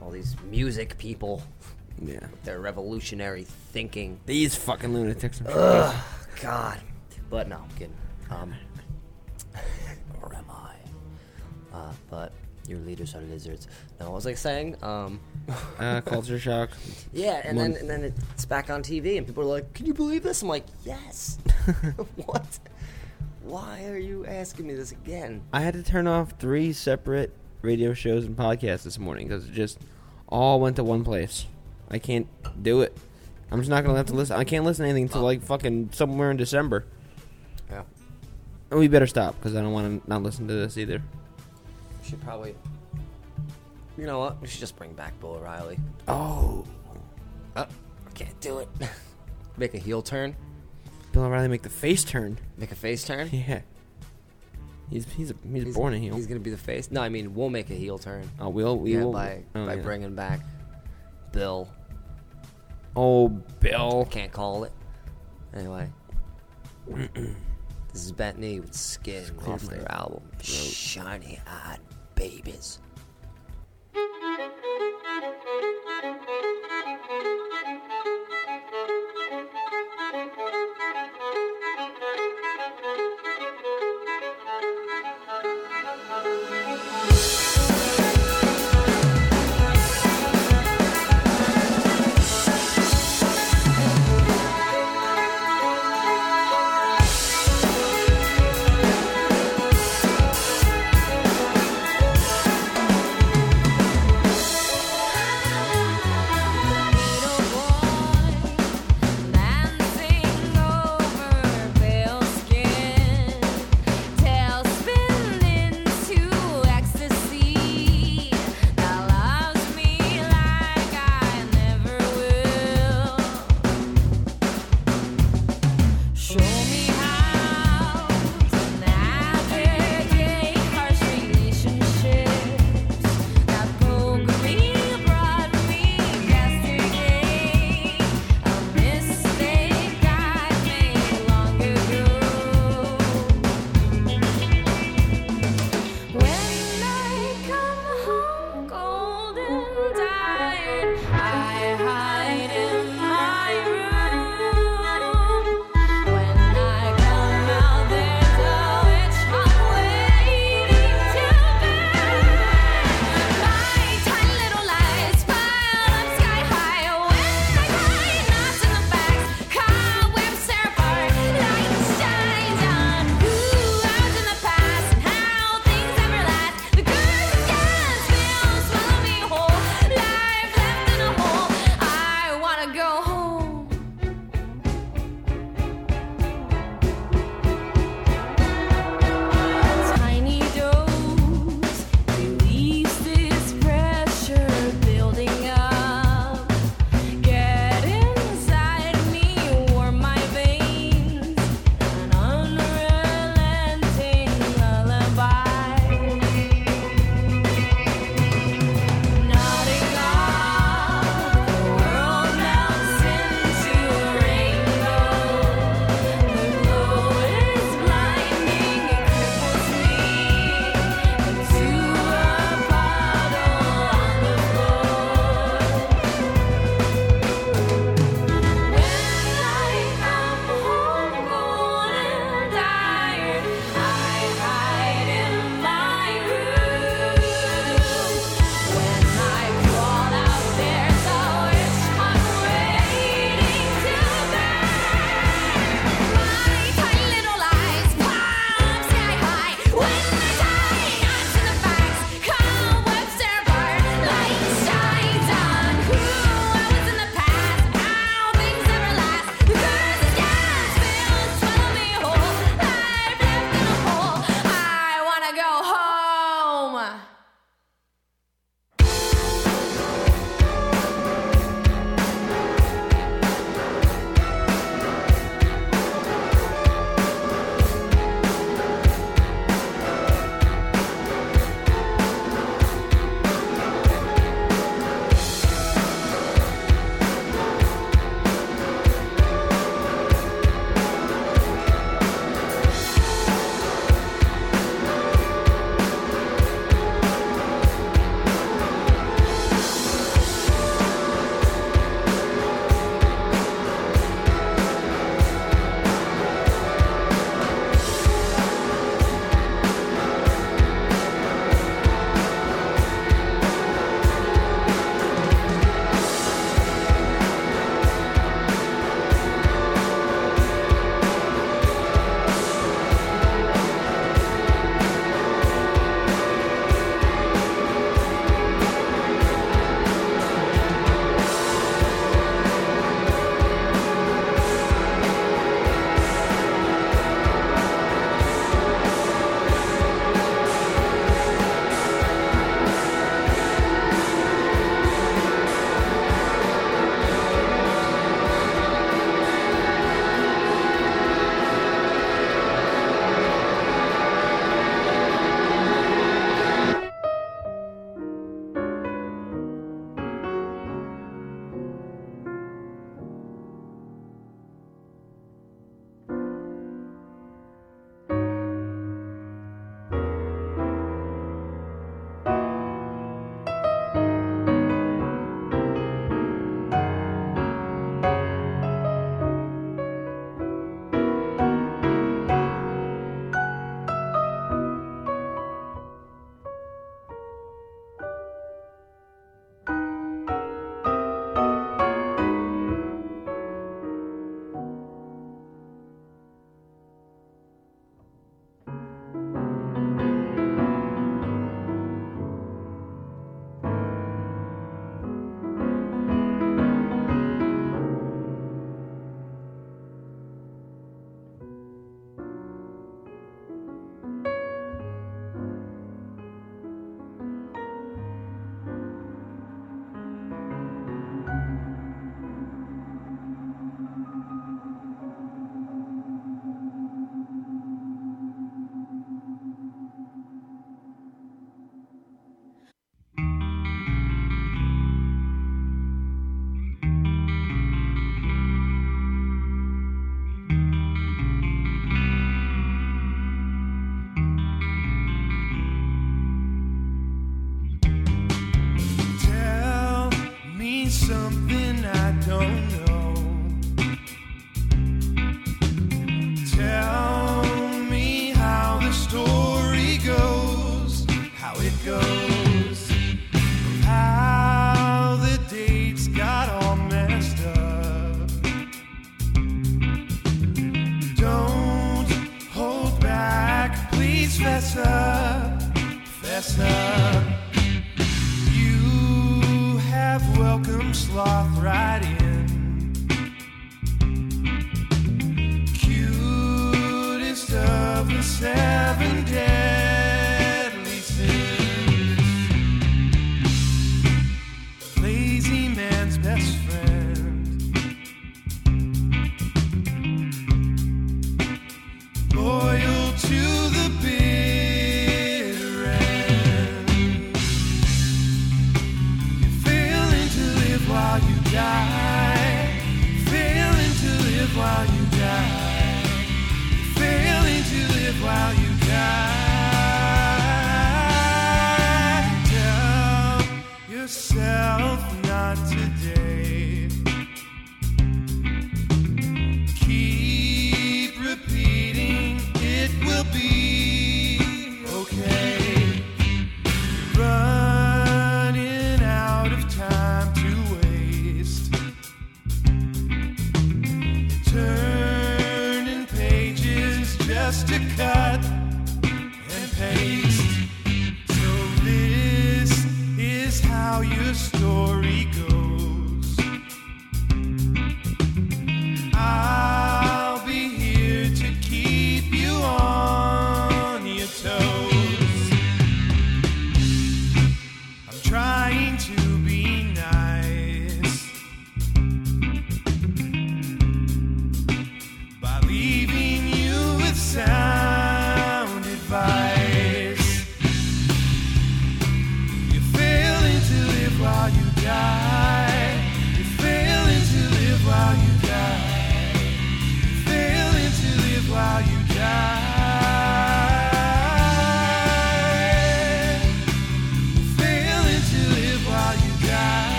all 0.00 0.10
these 0.10 0.36
music 0.50 0.96
people, 0.98 1.42
Yeah. 2.02 2.20
their 2.44 2.60
revolutionary 2.60 3.44
thinking. 3.44 4.20
These 4.26 4.54
fucking 4.54 4.92
lunatics. 4.92 5.40
Ugh, 5.46 5.96
God. 6.42 6.78
But 7.30 7.48
no, 7.48 7.56
I'm 7.56 7.70
kidding. 7.70 7.96
Um, 8.30 8.54
or 10.22 10.34
am 10.34 10.44
I? 10.50 10.74
Uh, 11.74 11.92
but 12.10 12.32
your 12.68 12.78
leaders 12.80 13.14
are 13.14 13.20
lizards. 13.22 13.68
No, 13.98 14.06
I 14.06 14.08
was 14.10 14.24
like 14.26 14.36
saying? 14.36 14.76
Um, 14.82 15.20
uh, 15.78 16.00
culture 16.02 16.38
shock. 16.38 16.70
yeah, 17.12 17.40
and 17.44 17.58
then 17.58 17.74
and 17.76 17.88
then 17.88 18.12
it's 18.34 18.44
back 18.44 18.70
on 18.70 18.82
TV, 18.82 19.16
and 19.18 19.26
people 19.26 19.42
are 19.44 19.46
like, 19.46 19.72
"Can 19.72 19.86
you 19.86 19.94
believe 19.94 20.22
this?" 20.22 20.42
I'm 20.42 20.48
like, 20.48 20.64
"Yes." 20.84 21.38
what? 22.26 22.58
Why 23.46 23.84
are 23.86 23.96
you 23.98 24.26
asking 24.26 24.66
me 24.66 24.74
this 24.74 24.90
again? 24.90 25.40
I 25.52 25.60
had 25.60 25.74
to 25.74 25.82
turn 25.82 26.06
off 26.08 26.32
three 26.38 26.72
separate 26.72 27.32
radio 27.62 27.94
shows 27.94 28.24
and 28.24 28.36
podcasts 28.36 28.82
this 28.82 28.98
morning 28.98 29.28
because 29.28 29.46
it 29.46 29.52
just 29.52 29.78
all 30.28 30.60
went 30.60 30.76
to 30.76 30.84
one 30.84 31.04
place. 31.04 31.46
I 31.88 31.98
can't 32.00 32.26
do 32.60 32.80
it. 32.82 32.96
I'm 33.50 33.60
just 33.60 33.70
not 33.70 33.84
gonna 33.84 33.96
have 33.96 34.06
to 34.06 34.14
listen. 34.14 34.36
I 34.36 34.42
can't 34.42 34.64
listen 34.64 34.82
to 34.82 34.88
anything 34.90 35.04
until 35.04 35.22
like 35.22 35.42
fucking 35.42 35.90
somewhere 35.92 36.32
in 36.32 36.36
December. 36.36 36.84
Yeah, 37.70 37.82
And 38.72 38.80
we 38.80 38.88
better 38.88 39.06
stop 39.06 39.36
because 39.36 39.54
I 39.54 39.60
don't 39.62 39.72
want 39.72 40.02
to 40.02 40.10
not 40.10 40.24
listen 40.24 40.48
to 40.48 40.54
this 40.54 40.76
either. 40.76 41.00
we 42.02 42.08
should 42.08 42.20
probably. 42.22 42.56
You 43.96 44.06
know 44.06 44.18
what? 44.18 44.40
We 44.42 44.48
should 44.48 44.60
just 44.60 44.76
bring 44.76 44.92
back 44.92 45.18
Bill 45.20 45.34
O'Reilly. 45.36 45.78
Oh, 46.08 46.64
Oh, 47.54 47.62
I 47.62 48.10
can't 48.14 48.38
do 48.40 48.58
it. 48.58 48.68
Make 49.56 49.74
a 49.74 49.78
heel 49.78 50.02
turn. 50.02 50.34
Bill 51.16 51.24
O'Reilly 51.24 51.48
make 51.48 51.62
the 51.62 51.70
face 51.70 52.04
turn. 52.04 52.36
Make 52.58 52.72
a 52.72 52.74
face 52.74 53.02
turn. 53.02 53.30
Yeah, 53.32 53.60
he's 54.90 55.10
he's 55.14 55.30
a, 55.30 55.34
he's, 55.50 55.74
born 55.74 55.94
a 55.94 55.98
heel. 55.98 56.14
He's 56.14 56.26
gonna 56.26 56.40
be 56.40 56.50
the 56.50 56.58
face. 56.58 56.90
No, 56.90 57.00
I 57.00 57.08
mean 57.08 57.34
we'll 57.34 57.48
make 57.48 57.70
a 57.70 57.74
heel 57.74 57.96
turn. 57.98 58.30
oh, 58.38 58.50
we'll 58.50 58.78
we 58.78 58.92
yeah, 58.92 59.04
will 59.04 59.12
by 59.14 59.42
oh, 59.54 59.64
by 59.64 59.76
yeah. 59.76 59.82
bringing 59.82 60.14
back 60.14 60.40
Bill. 61.32 61.68
Oh, 62.94 63.28
Bill. 63.28 64.06
Can't 64.10 64.30
call 64.30 64.64
it. 64.64 64.72
Anyway, 65.54 65.88
this 67.14 68.04
is 68.04 68.12
Bethany 68.12 68.60
with 68.60 68.74
Skin 68.74 69.24
off 69.46 69.62
their 69.62 69.90
album 69.90 70.22
Shiny 70.42 71.40
Eyed 71.46 71.80
Babies. 72.14 72.78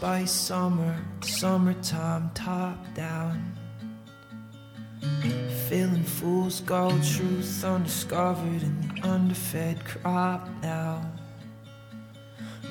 by 0.00 0.24
summer, 0.24 0.96
summertime 1.20 2.30
top 2.32 2.78
down. 2.94 3.52
Feeling 5.68 6.04
fool's 6.04 6.60
gold, 6.60 7.02
truth 7.04 7.62
undiscovered 7.62 8.62
the 8.62 9.08
underfed 9.08 9.84
crop 9.84 10.48
now. 10.62 11.04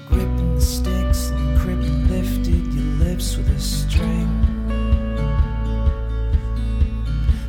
Gripping 0.07 0.55
the 0.55 0.61
sticks 0.61 1.30
and 1.30 1.59
the 1.59 2.13
lifted 2.15 2.73
your 2.73 2.93
lips 3.05 3.38
with 3.38 3.49
a 3.49 3.59
string. 3.59 4.30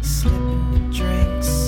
Slipping 0.03 0.73
the 0.73 0.95
drinks. 0.95 1.60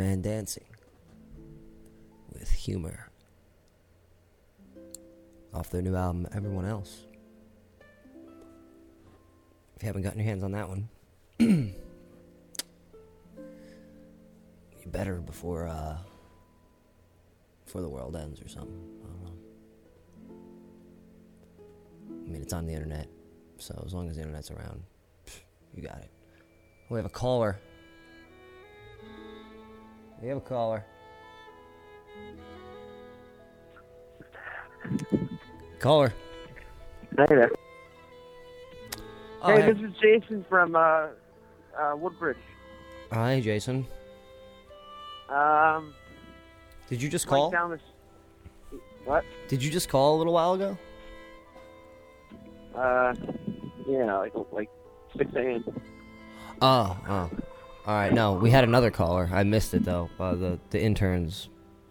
Man 0.00 0.22
Dancing 0.22 0.64
with 2.32 2.50
humor 2.50 3.10
off 5.52 5.68
their 5.68 5.82
new 5.82 5.94
album, 5.94 6.26
Everyone 6.34 6.64
Else. 6.64 7.04
If 9.76 9.82
you 9.82 9.88
haven't 9.88 10.00
gotten 10.00 10.20
your 10.20 10.26
hands 10.26 10.42
on 10.42 10.52
that 10.52 10.70
one, 10.70 10.88
you 11.38 11.74
better 14.86 15.16
before 15.16 15.66
uh, 15.66 15.98
before 17.66 17.82
the 17.82 17.90
world 17.90 18.16
ends 18.16 18.40
or 18.40 18.48
something. 18.48 18.82
I 19.02 19.06
don't 19.06 19.22
know. 19.22 19.36
I 22.08 22.30
mean, 22.30 22.40
it's 22.40 22.54
on 22.54 22.64
the 22.64 22.72
internet, 22.72 23.06
so 23.58 23.82
as 23.84 23.92
long 23.92 24.08
as 24.08 24.16
the 24.16 24.22
internet's 24.22 24.50
around, 24.50 24.82
you 25.74 25.82
got 25.82 25.98
it. 25.98 26.10
We 26.88 26.96
have 26.96 27.04
a 27.04 27.10
caller. 27.10 27.60
We 30.20 30.28
have 30.28 30.38
a 30.38 30.40
caller. 30.40 30.84
Caller. 35.78 36.12
Hey 37.16 37.24
there. 37.28 37.50
Oh, 39.42 39.54
hey, 39.54 39.62
hey. 39.62 39.72
this 39.72 39.82
is 39.82 39.96
Jason 40.00 40.44
from 40.48 40.76
uh, 40.76 41.08
uh, 41.78 41.96
Woodbridge. 41.96 42.36
Hi, 43.10 43.40
Jason. 43.40 43.86
Um, 45.30 45.94
Did 46.88 47.00
you 47.00 47.08
just 47.08 47.26
call? 47.26 47.50
down 47.50 47.70
this. 47.70 47.80
What? 49.06 49.24
Did 49.48 49.62
you 49.62 49.70
just 49.70 49.88
call 49.88 50.16
a 50.16 50.18
little 50.18 50.34
while 50.34 50.54
ago? 50.54 50.76
Uh, 52.74 53.14
yeah, 53.88 54.16
like 54.18 54.32
like 54.52 54.68
six 55.16 55.32
a.m. 55.34 55.64
Oh, 56.60 56.96
oh. 57.08 57.30
All 57.90 57.96
right. 57.96 58.12
No, 58.12 58.34
we 58.34 58.50
had 58.50 58.62
another 58.62 58.92
caller. 58.92 59.28
I 59.32 59.42
missed 59.42 59.74
it 59.74 59.84
though. 59.84 60.08
Uh, 60.20 60.36
the 60.36 60.60
the 60.70 60.80
interns 60.80 61.48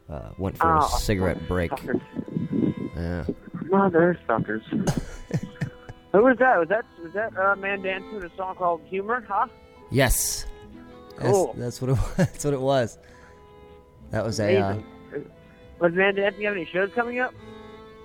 uh, 0.10 0.30
went 0.38 0.58
for 0.58 0.72
a 0.74 0.82
Oh, 0.82 0.88
cigarette 0.98 1.46
break. 1.46 1.72
Suckers. 1.72 1.98
Yeah. 2.96 3.26
Motherfuckers. 3.66 4.64
Who 6.14 6.24
was 6.24 6.38
that? 6.38 6.58
Was 6.58 6.70
that 6.70 6.86
was 7.04 7.12
that 7.12 7.38
uh, 7.38 7.58
man 7.58 7.82
dancing 7.82 8.24
a 8.24 8.34
song 8.38 8.56
called 8.56 8.80
Humor? 8.86 9.26
Huh? 9.28 9.48
Yes. 9.92 10.46
Cool. 11.18 11.54
That's 11.58 11.82
what 11.82 11.92
it. 11.92 11.98
That's 12.16 12.46
what 12.46 12.54
it 12.54 12.62
was. 12.62 12.98
That 14.12 14.24
was 14.24 14.40
a. 14.40 14.56
Amazing. 14.56 14.86
Was 15.82 15.92
man 15.92 16.16
dancing 16.16 16.44
have 16.46 16.54
any 16.56 16.66
shows 16.72 16.92
coming 16.96 17.20
up? 17.20 17.34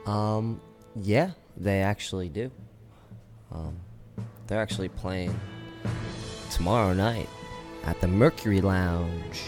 Uh, 0.04 0.10
um. 0.10 0.60
Yeah, 0.96 1.30
they 1.56 1.80
actually 1.80 2.28
do. 2.28 2.50
Um, 3.52 3.76
they're 4.48 4.60
actually 4.60 4.88
playing 4.88 5.38
tomorrow 6.50 6.92
night 6.92 7.28
at 7.86 8.00
the 8.00 8.08
Mercury 8.08 8.60
Lounge 8.60 9.42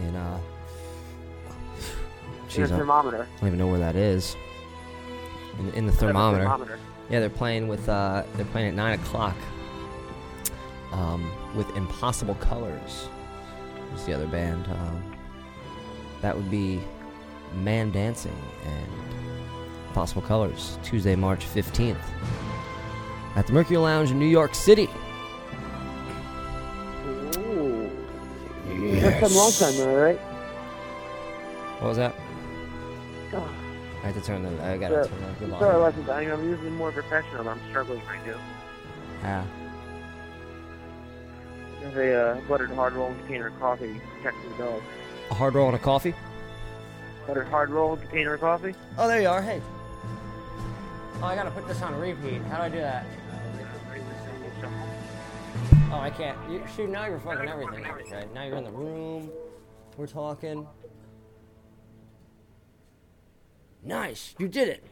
in 0.00 0.16
uh. 0.16 0.40
In 2.54 2.62
a 2.62 2.64
I 2.64 2.68
thermometer. 2.68 3.22
I 3.22 3.40
don't 3.40 3.48
even 3.48 3.58
know 3.58 3.66
where 3.66 3.80
that 3.80 3.96
is. 3.96 4.34
In, 5.58 5.72
in 5.74 5.86
the 5.86 5.92
thermometer. 5.92 6.44
thermometer. 6.44 6.78
Yeah, 7.10 7.20
they're 7.20 7.28
playing 7.28 7.68
with. 7.68 7.86
Uh, 7.88 8.22
they're 8.34 8.46
playing 8.46 8.68
at 8.68 8.74
nine 8.74 8.98
o'clock. 8.98 9.36
Um, 10.92 11.30
with 11.54 11.68
Impossible 11.76 12.36
Colors. 12.36 13.08
Is 13.94 14.06
the 14.06 14.14
other 14.14 14.26
band. 14.26 14.66
Um, 14.68 15.14
that 16.22 16.34
would 16.34 16.50
be 16.50 16.80
Man 17.54 17.90
Dancing 17.90 18.36
and 18.64 18.92
Impossible 19.88 20.22
Colors. 20.22 20.78
Tuesday, 20.82 21.14
March 21.14 21.44
fifteenth, 21.44 22.00
at 23.34 23.46
the 23.46 23.52
Mercury 23.52 23.76
Lounge 23.76 24.10
in 24.10 24.18
New 24.18 24.26
York 24.26 24.54
City. 24.54 24.88
First 28.94 29.20
time, 29.20 29.34
long 29.34 29.52
time, 29.52 29.76
though, 29.76 29.96
right? 30.02 30.18
What 31.80 31.88
was 31.88 31.96
that? 31.98 32.14
Oh, 33.32 33.48
I 34.02 34.06
had 34.06 34.14
to 34.14 34.20
turn 34.20 34.42
the. 34.42 34.64
I 34.64 34.76
gotta 34.78 35.04
So- 35.04 35.10
turn 35.10 35.20
the 35.40 35.46
volume. 35.46 35.58
sorry, 35.58 35.76
lessons. 35.82 36.08
I 36.08 36.20
I'm 36.22 36.48
usually 36.48 36.70
more 36.70 36.92
professional, 36.92 37.48
I'm 37.48 37.60
struggling 37.70 38.00
right 38.06 38.26
now. 38.26 38.38
Yeah. 39.22 39.44
There's 41.80 41.96
a 41.96 42.14
uh, 42.38 42.40
buttered 42.48 42.70
hard 42.70 42.94
roll 42.94 43.08
and 43.08 43.18
container 43.20 43.48
of 43.48 43.58
coffee 43.60 44.00
protecting 44.16 44.50
the 44.56 44.64
dog. 44.64 44.82
A 45.30 45.34
hard 45.34 45.54
roll 45.54 45.66
and 45.66 45.76
a 45.76 45.78
coffee. 45.78 46.14
Buttered 47.26 47.48
hard 47.48 47.70
roll 47.70 47.92
and 47.94 48.02
container 48.02 48.34
of 48.34 48.40
coffee. 48.40 48.74
Oh, 48.98 49.08
there 49.08 49.20
you 49.20 49.28
are. 49.28 49.42
Hey. 49.42 49.60
Oh, 51.20 51.24
I 51.24 51.34
gotta 51.34 51.50
put 51.50 51.66
this 51.66 51.80
on 51.82 51.94
repeat. 51.98 52.42
How 52.42 52.58
do 52.58 52.62
I 52.64 52.68
do 52.68 52.78
that? 52.78 53.06
Oh, 55.96 56.00
I 56.00 56.10
can't. 56.10 56.36
You, 56.50 56.62
shoot, 56.76 56.90
now 56.90 57.06
you're 57.06 57.18
fucking 57.18 57.48
everything 57.48 57.86
up, 57.86 57.98
right? 58.12 58.34
Now 58.34 58.44
you're 58.44 58.58
in 58.58 58.64
the 58.64 58.70
room. 58.70 59.30
We're 59.96 60.06
talking. 60.06 60.66
Nice, 63.82 64.34
you 64.38 64.46
did 64.46 64.68
it. 64.68 64.84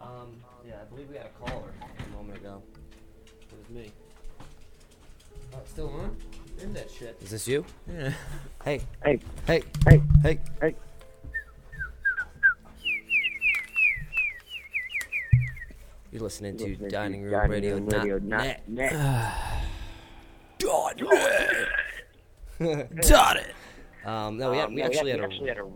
Um, 0.00 0.34
yeah, 0.66 0.74
I 0.80 0.84
believe 0.86 1.08
we 1.08 1.16
had 1.16 1.26
a 1.26 1.44
caller 1.44 1.72
a 1.80 2.16
moment 2.16 2.38
ago. 2.38 2.60
It 3.26 3.58
was 3.58 3.70
me. 3.70 3.92
Oh, 5.54 5.58
it's 5.62 5.70
still 5.70 5.90
on? 5.90 6.16
In 6.60 6.72
that 6.72 6.90
shit. 6.90 7.16
Is 7.22 7.30
this 7.30 7.46
you? 7.46 7.64
Yeah. 7.88 8.12
Hey, 8.64 8.80
Hey, 9.04 9.20
hey, 9.46 9.62
hey, 9.88 10.02
hey. 10.24 10.38
hey. 10.60 10.74
You're 16.12 16.22
listening 16.22 16.56
to 16.56 16.64
Listening 16.64 16.88
to 16.88 16.94
Dining 16.94 17.22
Room 17.22 17.32
Dining 17.32 17.50
Radio, 17.50 17.74
Room 17.76 17.86
not 17.86 17.96
Radio, 18.02 18.18
not 18.18 18.44
net. 18.44 18.68
net. 18.68 18.92
Got 20.58 21.00
it. 23.36 23.54
Um, 24.04 24.36
no, 24.36 24.50
we, 24.50 24.56
had, 24.56 24.66
Um, 24.66 24.74
we 24.74 24.80
no, 24.80 24.86
actually, 24.86 25.10
had, 25.12 25.20
actually 25.20 25.48
a 25.48 25.54
had 25.54 25.58
a 25.58 25.68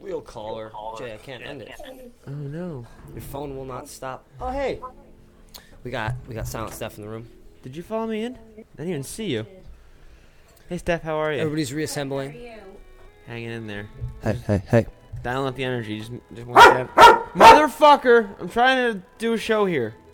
real 0.00 0.20
caller. 0.20 0.70
Jay, 0.98 1.14
I 1.14 1.16
can't 1.16 1.44
end 1.44 1.62
it. 1.62 1.72
Oh 2.26 2.30
no. 2.32 2.86
Your 3.12 3.22
phone 3.22 3.56
will 3.56 3.64
not 3.64 3.88
stop. 3.88 4.26
Oh 4.40 4.50
hey. 4.50 4.80
We 5.84 5.90
got 5.90 6.14
we 6.26 6.34
got 6.34 6.46
silent 6.46 6.74
Steph 6.74 6.98
in 6.98 7.04
the 7.04 7.08
room. 7.08 7.28
Did 7.62 7.76
you 7.76 7.82
follow 7.82 8.06
me 8.06 8.24
in? 8.24 8.36
I 8.36 8.64
didn't 8.76 8.90
even 8.90 9.02
see 9.04 9.26
you. 9.26 9.46
Hey 10.68 10.78
Steph, 10.78 11.02
how 11.02 11.16
are 11.16 11.32
you? 11.32 11.38
Everybody's 11.40 11.72
reassembling. 11.72 12.32
Hanging 13.26 13.50
in 13.50 13.66
there. 13.66 13.88
Hey, 14.22 14.34
hey, 14.46 14.62
hey. 14.68 14.86
Dialing 15.22 15.48
up 15.48 15.56
the 15.56 15.64
energy. 15.64 15.98
Just, 15.98 16.12
just 16.34 16.46
want 16.46 16.94
that. 16.94 17.17
Motherfucker! 17.38 18.40
I'm 18.40 18.48
trying 18.48 18.92
to 18.94 19.02
do 19.18 19.32
a 19.32 19.38
show 19.38 19.64
here. 19.66 19.94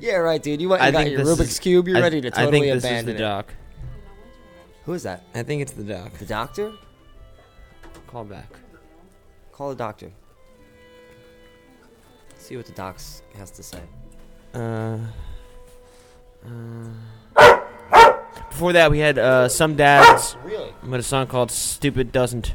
Yeah, 0.00 0.16
right, 0.16 0.42
dude. 0.42 0.60
You 0.60 0.70
went 0.70 0.80
and 0.82 0.88
I 0.88 0.90
got 0.90 1.04
think 1.04 1.16
your 1.18 1.24
this 1.24 1.38
Rubik's 1.38 1.50
is- 1.52 1.58
cube. 1.58 1.86
You're 1.86 1.98
I- 1.98 2.00
ready 2.00 2.20
to 2.22 2.30
totally 2.30 2.48
I 2.48 2.50
think 2.50 2.64
this 2.74 2.84
abandon 2.84 2.98
is 3.14 3.18
the 3.18 3.24
it. 3.24 3.28
doc. 3.28 3.54
Who 4.86 4.94
is 4.94 5.02
that? 5.02 5.22
I 5.34 5.42
think 5.42 5.60
it's 5.62 5.72
the 5.72 5.84
doc. 5.84 6.14
The 6.14 6.24
doctor? 6.24 6.72
Call 8.06 8.24
back. 8.24 8.48
Call 9.52 9.68
the 9.68 9.74
doctor. 9.76 10.10
See 12.38 12.56
what 12.56 12.64
the 12.66 12.72
doc 12.72 12.98
has 13.36 13.50
to 13.52 13.62
say. 13.62 13.80
Uh, 14.54 14.98
uh, 16.46 17.60
before 18.48 18.72
that, 18.72 18.90
we 18.90 18.98
had 18.98 19.18
uh, 19.18 19.48
some 19.48 19.76
dads 19.76 20.36
Really? 20.42 20.72
with 20.82 21.00
a 21.00 21.02
song 21.02 21.26
called 21.26 21.50
"Stupid 21.50 22.10
Doesn't." 22.12 22.54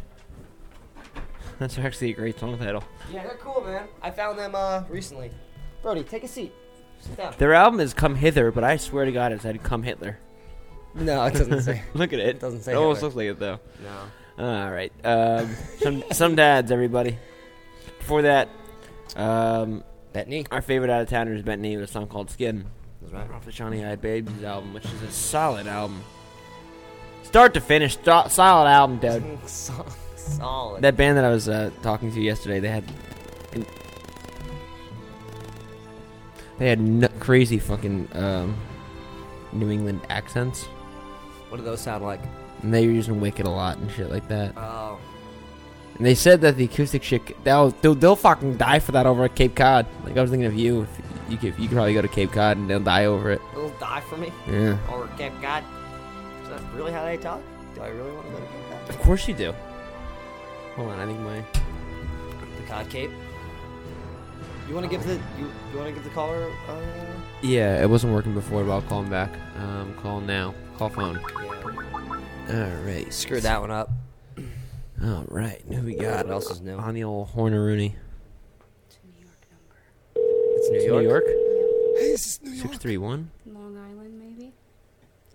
That's 1.60 1.78
actually 1.80 2.12
a 2.12 2.16
great 2.16 2.40
song 2.40 2.58
title. 2.58 2.84
Yeah, 3.12 3.24
they're 3.24 3.36
cool, 3.38 3.62
man. 3.62 3.88
I 4.02 4.12
found 4.12 4.38
them 4.40 4.54
uh 4.56 4.84
recently. 4.90 5.32
Brody, 5.82 6.04
take 6.04 6.24
a 6.24 6.28
seat. 6.28 6.54
Sit 7.00 7.18
down. 7.18 7.34
Their 7.38 7.54
album 7.54 7.80
is 7.80 7.94
"Come 7.94 8.16
Hither," 8.16 8.52
but 8.52 8.64
I 8.64 8.78
swear 8.78 9.06
to 9.06 9.12
God, 9.12 9.32
it 9.32 9.42
said 9.42 9.62
"Come 9.64 9.84
Hitler." 9.84 10.18
No, 10.96 11.24
it 11.26 11.34
doesn't 11.34 11.62
say. 11.64 11.84
Look 11.94 12.14
at 12.14 12.20
it. 12.20 12.28
It 12.28 12.40
doesn't 12.40 12.62
say 12.62 12.72
It 12.72 12.76
almost 12.76 13.02
Hitler. 13.02 13.08
looks 13.08 13.16
like 13.16 13.28
it 13.28 13.40
though. 13.40 13.60
No. 14.38 14.64
All 14.66 14.72
right. 14.72 14.92
Um, 15.04 15.56
some 15.80 16.04
some 16.12 16.36
dads, 16.36 16.72
everybody. 16.72 17.18
Before 18.00 18.22
that, 18.24 18.50
um, 19.16 19.84
Bettany. 20.14 20.46
our 20.52 20.62
favorite 20.62 20.90
out 20.90 21.02
of 21.02 21.10
towners, 21.10 21.42
Bentley, 21.42 21.76
with 21.78 21.90
a 21.90 21.92
song 21.92 22.08
called 22.08 22.30
"Skin." 22.32 22.66
That's 23.02 23.14
right. 23.14 23.32
off 23.32 23.46
the 23.46 23.52
Johnny 23.52 23.86
Eyed 23.86 24.02
Babies 24.02 24.44
album, 24.44 24.74
which 24.74 24.86
is 24.86 25.02
a 25.04 25.12
solid 25.12 25.68
album. 25.68 26.02
Start 27.24 27.54
to 27.56 27.62
finish, 27.62 27.94
sto- 27.94 28.28
solid 28.30 28.68
album, 28.70 28.98
dude. 29.00 29.38
So- 30.28 30.38
Solid. 30.40 30.82
That 30.84 30.96
band 30.98 31.18
that 31.18 31.26
I 31.26 31.30
was 31.30 31.48
uh, 31.50 31.72
talking 31.82 32.12
to 32.12 32.22
yesterday, 32.22 32.60
they 32.60 32.70
had, 32.70 32.84
they 36.60 36.70
had 36.70 36.80
n- 36.80 37.10
crazy 37.20 37.60
fucking 37.60 38.08
um, 38.14 38.56
New 39.54 39.70
England 39.70 40.02
accents, 40.10 40.66
what 41.50 41.58
do 41.58 41.64
those 41.64 41.82
sound 41.82 42.04
like? 42.04 42.20
and 42.64 42.74
they 42.74 42.88
were 42.88 42.92
using 42.94 43.22
Wicked 43.22 43.46
a 43.46 43.50
lot 43.50 43.78
and 43.78 43.90
shit 43.92 44.10
like 44.10 44.28
that. 44.30 44.52
Oh. 44.58 44.98
And 45.98 46.06
they 46.06 46.16
said 46.16 46.42
that 46.42 46.58
the 46.58 46.66
acoustic 46.66 47.04
shit, 47.04 47.44
they'll 47.44 47.70
they'll, 47.70 47.94
they'll 47.96 48.16
fucking 48.16 48.58
die 48.58 48.80
for 48.80 48.92
that 48.94 49.06
over 49.06 49.26
at 49.26 49.36
Cape 49.36 49.56
Cod. 49.56 49.86
Like 50.04 50.18
I 50.18 50.22
was 50.22 50.32
thinking 50.32 50.48
of 50.48 50.56
you, 50.56 50.82
if 50.82 50.90
you 51.30 51.38
could, 51.38 51.54
you 51.60 51.68
could 51.68 51.76
probably 51.76 51.94
go 51.94 52.02
to 52.02 52.08
Cape 52.08 52.32
Cod 52.32 52.58
and 52.58 52.68
they'll 52.70 52.80
die 52.80 53.06
over 53.06 53.32
it. 53.32 53.42
They'll 53.54 53.70
die 53.78 54.02
for 54.10 54.18
me? 54.18 54.32
Yeah, 54.48 54.78
Or 54.92 55.08
Cape 55.20 55.34
Cod? 55.42 55.64
Is 56.44 56.50
that 56.50 56.62
really 56.74 56.92
how 56.92 57.06
they 57.06 57.18
talk? 57.18 57.42
Do 57.76 57.82
I 57.82 57.90
really 57.90 58.12
want 58.12 58.26
to 58.26 58.32
go 58.34 58.40
to 58.40 58.46
Cape 58.46 58.70
Cod? 58.72 58.90
of 58.90 59.00
course 59.02 59.28
you 59.28 59.34
do. 59.36 59.54
Hold 60.78 60.92
on, 60.92 61.00
I 61.00 61.06
think 61.06 61.20
my 61.20 61.44
The 62.62 62.68
Cod 62.68 62.90
Cape? 62.90 63.12
You 64.68 64.74
want 64.76 64.86
to 64.86 64.90
give 64.90 65.06
the 65.06 65.16
you, 65.40 65.52
you 65.72 65.78
want 65.78 65.88
to 65.88 65.94
give 65.94 66.04
the 66.04 66.10
caller 66.12 66.52
uh 66.70 66.82
Yeah, 67.42 67.82
it 67.82 67.90
wasn't 67.90 68.14
working 68.14 68.34
before, 68.34 68.64
but 68.64 68.72
I'll 68.72 68.82
call 68.84 69.02
him 69.02 69.10
back. 69.10 69.32
Um, 69.58 69.94
call 69.96 70.22
now. 70.22 70.54
Call 70.78 70.90
phone. 70.90 71.20
yeah. 72.48 72.76
All 72.78 72.84
right. 72.86 73.12
Screw 73.12 73.42
that 73.42 73.60
one 73.60 73.72
up. 73.72 73.90
All 75.04 75.26
right. 75.30 75.62
Who 75.68 75.82
we 75.82 75.96
got? 75.96 76.26
What 76.28 76.34
else 76.34 76.52
is 76.52 76.62
new? 76.62 76.76
On 76.78 76.94
the 76.94 77.04
old 77.04 77.30
Hornaroony. 77.30 77.94
It's 80.16 80.70
New 80.70 80.82
York. 80.82 81.02
New 81.02 81.10
York. 81.10 81.24
Hey, 81.26 82.12
this 82.12 82.26
is 82.28 82.42
New 82.44 82.52
York. 82.52 82.68
Six 82.68 82.78
three 82.78 82.98
one. 82.98 83.32
Long 83.46 83.78
Island, 83.78 84.20
maybe? 84.20 84.54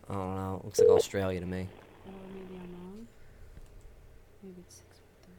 I 0.09 0.15
don't 0.15 0.35
know. 0.37 0.61
Looks 0.65 0.79
like 0.79 0.89
Australia 0.89 1.41
to 1.41 1.47
me. 1.47 1.67
Or 2.07 2.13
maybe 2.35 2.55
I'm 2.55 2.71
wrong. 2.85 3.07
Maybe 4.43 4.61
it's 4.67 4.77
613. 4.77 5.35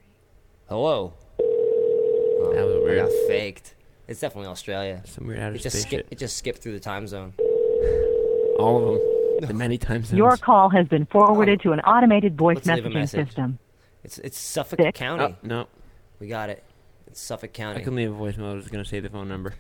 Hello. 0.70 1.14
Oh, 1.40 2.52
That 2.54 2.66
was 2.66 2.76
I 2.76 2.80
weird. 2.80 3.06
got 3.08 3.12
faked. 3.28 3.76
It's 4.08 4.20
definitely 4.20 4.50
Australia. 4.50 5.02
Some 5.06 5.28
weird 5.28 5.40
outer 5.40 5.56
It 5.56 5.62
just 5.62 5.76
space 5.76 5.84
skip, 5.86 6.00
shit. 6.06 6.08
it 6.12 6.18
just 6.18 6.38
skipped 6.38 6.60
through 6.62 6.74
the 6.74 6.80
time 6.80 7.08
zone. 7.08 7.34
All 8.60 8.78
of 8.96 9.00
them. 9.42 9.48
The 9.48 9.54
many 9.54 9.78
times. 9.78 10.14
Your 10.14 10.38
call 10.38 10.70
has 10.70 10.88
been 10.88 11.06
forwarded 11.08 11.60
to 11.62 11.72
an 11.74 11.80
automated 11.82 12.38
voice 12.38 12.58
Let's 12.66 12.68
leave 12.68 12.86
a 12.86 12.90
messaging 12.90 12.94
message. 12.94 13.28
system. 13.28 13.60
It's 14.04 14.18
it's 14.20 14.38
Suffolk 14.40 14.80
Six. 14.80 14.98
County. 14.98 15.24
Oh, 15.24 15.36
no. 15.44 15.68
We 16.20 16.28
got 16.28 16.50
it. 16.50 16.64
It's 17.08 17.20
Suffolk 17.20 17.52
County. 17.54 17.82
I 17.82 17.84
can 17.84 17.96
leave 17.96 18.12
a 18.12 18.16
voicemail. 18.16 18.52
I 18.52 18.54
was 18.54 18.68
gonna 18.70 18.86
say 18.86 19.00
the 19.00 19.10
phone 19.10 19.28
number. 19.28 19.56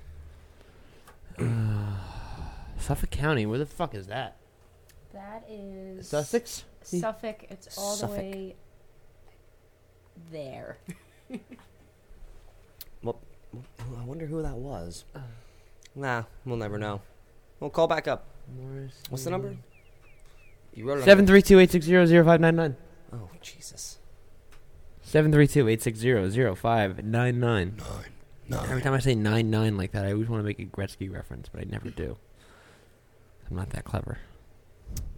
Uh, 1.39 1.43
Suffolk 2.80 3.10
County. 3.10 3.45
Where 3.45 3.60
the 3.60 3.66
fuck 3.66 3.93
is 3.95 4.08
that? 4.08 4.38
That 5.14 5.43
is 5.49 6.08
Sussex. 6.08 6.64
Suffolk. 6.82 7.45
It's 7.49 7.78
all 7.78 7.95
Suffolk. 7.95 8.16
the 8.18 8.22
way 8.24 8.56
there. 10.32 10.78
Well, 13.01 13.20
I 13.99 14.05
wonder 14.05 14.26
who 14.26 14.41
that 14.41 14.55
was. 14.55 15.03
Uh. 15.14 15.20
Nah, 15.95 16.24
we'll 16.45 16.57
never 16.57 16.78
know. 16.78 17.01
We'll 17.59 17.70
call 17.70 17.88
back 17.88 18.07
up. 18.07 18.26
What's 19.09 19.26
the 19.26 19.30
number? 19.30 19.55
You 20.74 20.88
wrote 20.88 20.99
it 20.99 21.03
Seven 21.03 21.28
three 21.28 21.41
two 21.41 21.59
eight 21.59 21.70
six 21.70 21.86
zero 21.86 22.05
zero 22.05 22.26
five 22.26 22.41
nine 22.41 22.55
nine. 22.55 22.76
Oh 23.11 23.30
Jesus. 23.41 23.99
Seven 25.01 25.32
three 25.32 25.47
two 25.47 25.68
eight 25.68 25.82
six 25.82 25.99
zero 25.99 26.30
zero 26.30 26.55
five 26.55 27.03
nine 27.03 27.39
nine. 27.39 27.78
Every 28.51 28.82
time 28.82 28.93
I 28.93 28.99
say 28.99 29.16
nine 29.16 29.49
nine 29.49 29.78
like 29.78 29.91
that, 29.91 30.05
I 30.05 30.14
always 30.14 30.30
want 30.30 30.41
to 30.41 30.45
make 30.45 30.59
a 30.59 30.66
Gretzky 30.66 31.11
reference, 31.11 31.49
but 31.49 31.61
I 31.61 31.66
never 31.66 31.89
do. 31.89 32.18
I'm 33.49 33.55
not 33.55 33.70
that 33.72 33.84
clever. 33.84 34.18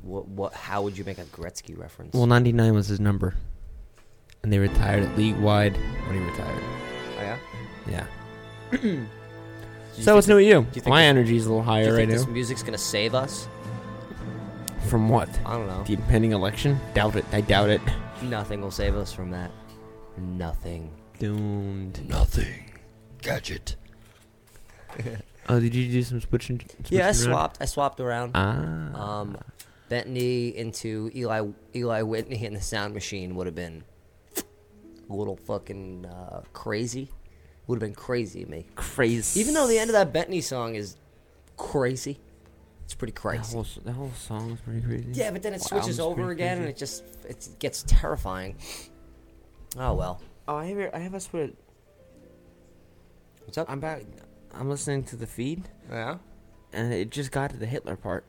What? 0.01 0.27
What? 0.27 0.53
How 0.53 0.81
would 0.81 0.97
you 0.97 1.03
make 1.03 1.17
a 1.19 1.23
Gretzky 1.25 1.77
reference? 1.77 2.13
Well, 2.13 2.27
ninety 2.27 2.51
nine 2.51 2.73
was 2.73 2.87
his 2.87 2.99
number, 2.99 3.35
and 4.45 4.53
they 4.53 4.59
retired 4.59 5.01
it 5.01 5.17
league 5.17 5.35
wide 5.37 5.75
when 6.07 6.19
he 6.19 6.23
retired. 6.23 6.63
oh, 7.17 7.21
yeah. 7.89 8.05
Yeah. 8.71 9.05
So 9.93 10.01
think 10.03 10.15
what's 10.15 10.27
new 10.27 10.35
with 10.35 10.45
you? 10.45 10.67
you 10.73 10.81
My 10.87 11.01
this- 11.03 11.09
energy's 11.09 11.45
a 11.45 11.49
little 11.49 11.63
Do 11.63 11.69
higher 11.69 11.85
you 11.85 11.89
right 11.91 11.97
think 11.99 12.09
now. 12.11 12.17
this 12.17 12.27
music's 12.27 12.61
gonna 12.63 12.77
save 12.77 13.15
us? 13.15 13.47
From 14.89 15.07
what? 15.09 15.29
I 15.45 15.53
don't 15.57 15.67
know. 15.67 15.83
The 15.85 15.93
impending 15.93 16.33
election? 16.33 16.77
Doubt 16.93 17.15
it. 17.15 17.23
I 17.31 17.39
doubt 17.41 17.69
it. 17.69 17.79
Nothing 18.21 18.59
will 18.61 18.71
save 18.71 18.95
us 18.97 19.13
from 19.13 19.31
that. 19.31 19.51
Nothing. 20.17 20.91
Doomed. 21.17 22.07
Nothing. 22.09 22.71
Gadget. 23.21 23.77
Oh, 25.47 25.59
did 25.59 25.75
you 25.75 25.89
do 25.91 26.01
some 26.03 26.19
switching? 26.21 26.59
Yeah, 26.89 27.07
I 27.07 27.11
switching 27.11 27.31
around? 27.31 27.37
swapped. 27.39 27.57
I 27.61 27.65
swapped 27.65 27.99
around. 27.99 28.31
Ah. 28.33 29.19
Um, 29.21 29.37
Bentley 29.89 30.57
into 30.57 31.11
Eli 31.15 31.47
Eli 31.75 32.01
Whitney 32.01 32.43
and 32.47 32.55
the 32.55 32.61
Sound 32.61 32.93
Machine 32.95 33.35
would 33.35 33.45
have 33.45 33.53
been 33.55 33.83
a 35.10 35.14
little 35.14 35.36
fucking 35.36 36.06
uh, 36.06 36.41
crazy. 36.53 37.10
Would 37.68 37.82
have 37.82 37.89
been 37.89 37.95
crazy 37.95 38.45
to 38.45 38.49
me. 38.49 38.68
crazy. 38.76 39.39
Even 39.39 39.56
though 39.56 39.68
the 39.68 39.80
end 39.80 39.89
of 39.89 39.93
that 39.93 40.14
Bentley 40.14 40.41
song 40.41 40.76
is 40.76 40.97
crazy, 41.58 42.20
it's 42.84 42.93
pretty 42.93 43.14
that 43.14 43.20
crazy. 43.20 43.53
whole, 43.53 43.66
that 43.84 43.93
whole 43.93 44.12
song 44.12 44.51
is 44.51 44.60
pretty 44.62 44.82
crazy. 44.82 45.08
Yeah, 45.14 45.32
but 45.32 45.41
then 45.41 45.53
it 45.53 45.62
Whole 45.62 45.80
switches 45.82 45.99
over 45.99 46.30
again, 46.30 46.60
and 46.60 46.68
it 46.68 46.78
just 46.78 47.03
it 47.28 47.47
gets 47.58 47.84
terrifying. 47.88 48.56
Oh 49.78 49.93
well. 49.95 50.22
Oh, 50.47 50.56
I 50.56 50.66
have. 50.68 50.93
I 50.93 50.99
have 50.99 51.16
us 51.16 51.28
put. 51.28 51.58
What's 53.45 53.58
up? 53.58 53.70
I'm 53.70 53.80
back. 53.80 54.03
I'm 54.53 54.70
listening 54.70 55.03
to 55.06 55.16
the 55.16 55.28
feed, 55.28 55.68
yeah. 55.89 56.18
and 56.72 56.93
it 56.93 57.10
just 57.10 57.32
got 57.32 57.49
to 57.49 57.58
the 57.58 57.66
Hitler 57.66 57.95
part. 57.95 58.26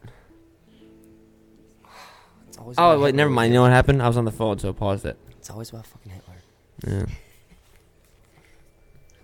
It's 2.49 2.59
always 2.59 2.77
Oh 2.79 2.99
wait, 2.99 3.09
Hitler 3.09 3.17
never 3.17 3.31
mind. 3.31 3.53
You 3.53 3.59
know 3.59 3.63
what 3.63 3.73
happened? 3.73 4.03
I 4.03 4.09
was 4.09 4.17
on 4.17 4.25
the 4.25 4.33
phone, 4.33 4.59
so 4.59 4.71
I 4.71 4.73
paused 4.73 5.05
it. 5.05 5.19
It's 5.39 5.51
always 5.51 5.71
about 5.71 5.87
fucking 5.87 6.11
Hitler. 6.11 6.36
Yeah. 6.85 7.01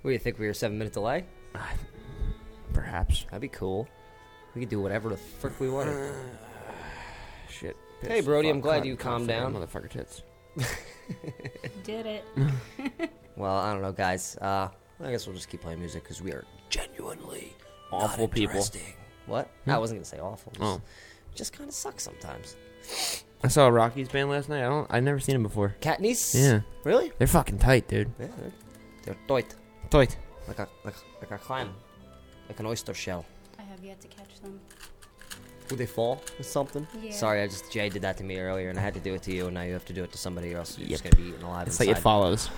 What 0.02 0.10
do 0.10 0.12
you 0.12 0.18
think? 0.18 0.38
We 0.38 0.46
were 0.46 0.54
seven 0.54 0.78
minute 0.78 0.92
delay? 0.92 1.24
Perhaps. 2.72 3.24
That'd 3.24 3.40
be 3.40 3.48
cool. 3.48 3.88
We 4.54 4.60
could 4.62 4.68
do 4.70 4.80
whatever 4.80 5.08
the 5.08 5.16
frick 5.16 5.58
we 5.60 5.68
wanted. 5.70 6.12
shit. 7.48 7.76
Hey, 8.00 8.20
Brody, 8.20 8.48
I'm 8.48 8.60
glad 8.60 8.82
cunt, 8.82 8.86
you 8.86 8.96
calmed 8.96 9.26
fuck, 9.28 9.36
down. 9.36 9.54
Motherfucker 9.54 9.88
tits. 9.88 10.22
Did 11.84 12.06
it. 12.06 12.24
Well, 13.34 13.56
I 13.56 13.72
don't 13.72 13.80
know, 13.80 13.92
guys. 13.92 14.36
Uh, 14.36 14.68
I 15.02 15.10
guess 15.10 15.26
we'll 15.26 15.34
just 15.34 15.48
keep 15.48 15.62
playing 15.62 15.78
music 15.78 16.02
because 16.02 16.20
we 16.20 16.32
are 16.32 16.44
genuinely 16.68 17.56
Awful 17.90 18.24
not 18.26 18.30
people. 18.34 18.50
interesting. 18.50 18.92
What? 19.24 19.48
Hmm? 19.64 19.70
I 19.70 19.78
wasn't 19.78 20.00
gonna 20.00 20.04
say 20.04 20.18
awful. 20.18 20.52
Just, 20.52 20.62
Oh. 20.62 20.82
just 21.34 21.52
kind 21.54 21.66
of 21.66 21.74
sucks 21.74 22.02
sometimes. 22.02 22.56
I 23.44 23.48
saw 23.48 23.66
a 23.66 23.72
Rockies 23.72 24.08
band 24.08 24.30
last 24.30 24.48
night. 24.48 24.60
I 24.64 24.68
don't. 24.68 24.86
I've 24.90 25.02
never 25.02 25.18
seen 25.18 25.34
them 25.34 25.42
before. 25.42 25.74
Katniss. 25.80 26.34
Yeah, 26.34 26.60
Really? 26.84 27.12
they're 27.18 27.26
fucking 27.26 27.58
tight, 27.58 27.88
dude. 27.88 28.10
Yeah. 28.18 28.26
They're, 28.38 28.52
they're 29.04 29.16
tight, 29.26 29.54
Tight. 29.90 30.16
like 30.46 30.58
a 30.60 30.68
like 30.84 30.94
like 31.20 31.30
a 31.32 31.38
clam, 31.38 31.74
like 32.48 32.60
an 32.60 32.66
oyster 32.66 32.94
shell. 32.94 33.24
I 33.58 33.62
have 33.62 33.82
yet 33.84 34.00
to 34.00 34.08
catch 34.08 34.40
them. 34.40 34.60
Would 35.70 35.78
they 35.78 35.86
fall 35.86 36.22
or 36.38 36.42
something? 36.42 36.86
Yeah. 37.02 37.12
Sorry, 37.12 37.40
I 37.42 37.46
just 37.48 37.72
Jay 37.72 37.88
did 37.88 38.02
that 38.02 38.16
to 38.18 38.24
me 38.24 38.38
earlier, 38.38 38.68
and 38.70 38.78
I 38.78 38.82
had 38.82 38.94
to 38.94 39.00
do 39.00 39.14
it 39.14 39.22
to 39.24 39.34
you, 39.34 39.46
and 39.46 39.54
now 39.54 39.62
you 39.62 39.72
have 39.72 39.86
to 39.86 39.92
do 39.92 40.04
it 40.04 40.12
to 40.12 40.18
somebody, 40.18 40.54
or 40.54 40.58
else 40.58 40.78
you're 40.78 40.88
just 40.88 41.02
gonna 41.02 41.16
be 41.16 41.24
eaten 41.30 41.42
alive 41.42 41.66
It's 41.66 41.80
like 41.80 41.88
it 41.88 41.92
inside. 41.92 42.02
follows. 42.02 42.48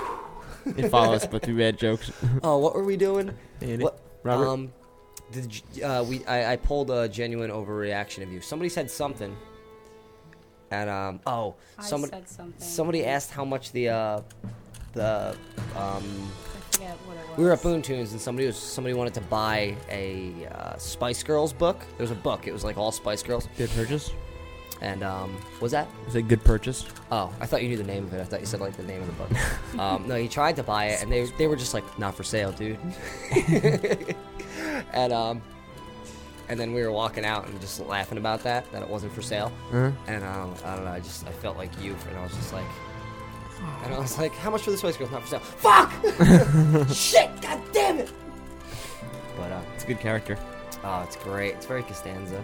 it 0.76 0.88
follows, 0.88 1.26
but 1.26 1.42
through 1.42 1.58
bad 1.58 1.78
jokes. 1.78 2.10
oh, 2.42 2.58
what 2.58 2.74
were 2.74 2.84
we 2.84 2.96
doing? 2.96 3.30
Andy? 3.60 3.82
What? 3.84 3.98
Robert? 4.22 4.46
Um, 4.48 4.72
did 5.32 5.60
you- 5.74 5.84
uh, 5.84 6.02
we? 6.02 6.24
I, 6.26 6.52
I 6.52 6.56
pulled 6.56 6.90
a 6.90 7.08
genuine 7.08 7.50
overreaction 7.50 8.22
of 8.22 8.32
you. 8.32 8.40
Somebody 8.40 8.68
said 8.68 8.90
something, 8.90 9.36
and 10.82 10.90
um, 10.90 11.20
oh, 11.26 11.54
I 11.78 11.82
somebody 11.82 12.12
said 12.12 12.28
something. 12.28 12.60
somebody 12.60 13.04
asked 13.04 13.30
how 13.30 13.44
much 13.44 13.72
the 13.72 13.88
uh, 13.88 14.20
the 14.92 15.36
um, 15.76 16.30
I 16.56 16.76
forget 16.76 16.96
what 17.06 17.16
it 17.16 17.28
was. 17.28 17.38
we 17.38 17.44
were 17.44 17.52
at 17.52 17.62
Boon 17.62 17.82
Tunes 17.82 18.12
and 18.12 18.20
somebody 18.20 18.46
was 18.46 18.56
somebody 18.56 18.94
wanted 18.94 19.14
to 19.14 19.20
buy 19.22 19.76
a 19.90 20.46
uh, 20.52 20.76
Spice 20.78 21.22
Girls 21.22 21.52
book. 21.52 21.78
There 21.96 22.04
was 22.04 22.10
a 22.10 22.16
book. 22.16 22.46
It 22.46 22.52
was 22.52 22.64
like 22.64 22.76
all 22.76 22.92
Spice 22.92 23.22
Girls, 23.22 23.48
good 23.56 23.70
purchase. 23.70 24.10
and 24.80 25.02
um, 25.02 25.36
was 25.60 25.72
that? 25.72 25.88
Is 26.08 26.14
it 26.16 26.28
good 26.28 26.42
purchase? 26.44 26.84
Oh, 27.10 27.32
I 27.40 27.46
thought 27.46 27.62
you 27.62 27.68
knew 27.68 27.76
the 27.76 27.84
name 27.84 28.04
of 28.04 28.12
it. 28.14 28.20
I 28.20 28.24
thought 28.24 28.40
you 28.40 28.46
said 28.46 28.60
like 28.60 28.76
the 28.76 28.82
name 28.82 29.00
of 29.02 29.06
the 29.06 29.12
book. 29.14 29.78
um, 29.80 30.06
no, 30.08 30.16
he 30.16 30.28
tried 30.28 30.56
to 30.56 30.62
buy 30.62 30.86
it, 30.86 31.02
and 31.02 31.10
they 31.10 31.24
they 31.38 31.46
were 31.46 31.56
just 31.56 31.74
like 31.74 31.84
not 31.98 32.14
for 32.14 32.24
sale, 32.24 32.52
dude. 32.52 32.78
and 34.92 35.12
um, 35.12 35.42
and 36.48 36.58
then 36.58 36.72
we 36.72 36.82
were 36.82 36.92
walking 36.92 37.24
out 37.24 37.46
and 37.46 37.60
just 37.60 37.80
laughing 37.80 38.18
about 38.18 38.42
that 38.42 38.70
that 38.72 38.82
it 38.82 38.88
wasn't 38.88 39.12
for 39.12 39.22
sale. 39.22 39.52
Uh-huh. 39.68 39.90
And 40.06 40.24
um, 40.24 40.54
I 40.64 40.76
don't 40.76 40.84
know. 40.84 40.90
I 40.92 41.00
just 41.00 41.26
I 41.26 41.30
felt 41.32 41.56
like 41.56 41.70
you, 41.82 41.96
and 42.08 42.18
I 42.18 42.22
was 42.22 42.32
just 42.34 42.52
like, 42.52 42.64
and 43.84 43.94
I 43.94 43.98
was 43.98 44.18
like, 44.18 44.32
how 44.34 44.50
much 44.50 44.62
for 44.62 44.70
the 44.70 44.76
Spice 44.76 44.96
Girls? 44.96 45.10
Not 45.10 45.22
for 45.22 45.28
sale. 45.28 45.40
Fuck! 45.40 46.88
Shit! 46.94 47.30
God 47.40 47.60
damn 47.72 47.98
it! 47.98 48.10
But 49.36 49.52
uh, 49.52 49.60
It's 49.74 49.84
a 49.84 49.86
good 49.86 50.00
character. 50.00 50.38
oh, 50.84 51.02
it's 51.02 51.16
great. 51.16 51.54
It's 51.54 51.66
very 51.66 51.82
Costanza. 51.82 52.42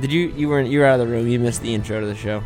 Did 0.00 0.12
you? 0.12 0.28
You 0.36 0.48
weren't. 0.48 0.68
You 0.68 0.80
were 0.80 0.86
out 0.86 1.00
of 1.00 1.06
the 1.06 1.12
room. 1.12 1.26
You 1.28 1.38
missed 1.40 1.62
the 1.62 1.74
intro 1.74 2.00
to 2.00 2.06
the 2.06 2.14
show. 2.14 2.42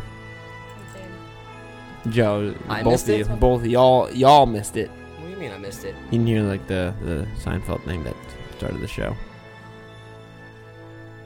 Joe, 2.09 2.53
I 2.67 2.83
both 2.83 2.93
missed 2.93 3.09
of 3.09 3.15
it? 3.15 3.17
you, 3.29 3.35
both 3.37 3.61
of 3.61 3.67
y'all, 3.67 4.11
y'all 4.11 4.45
missed 4.45 4.75
it. 4.75 4.89
What 4.89 5.25
do 5.25 5.29
you 5.29 5.37
mean 5.37 5.51
I 5.51 5.57
missed 5.57 5.85
it? 5.85 5.95
You 6.11 6.19
knew 6.19 6.43
like 6.43 6.67
the 6.67 6.93
the 7.01 7.25
Seinfeld 7.39 7.83
thing 7.85 8.03
that 8.03 8.15
started 8.57 8.81
the 8.81 8.87
show. 8.87 9.15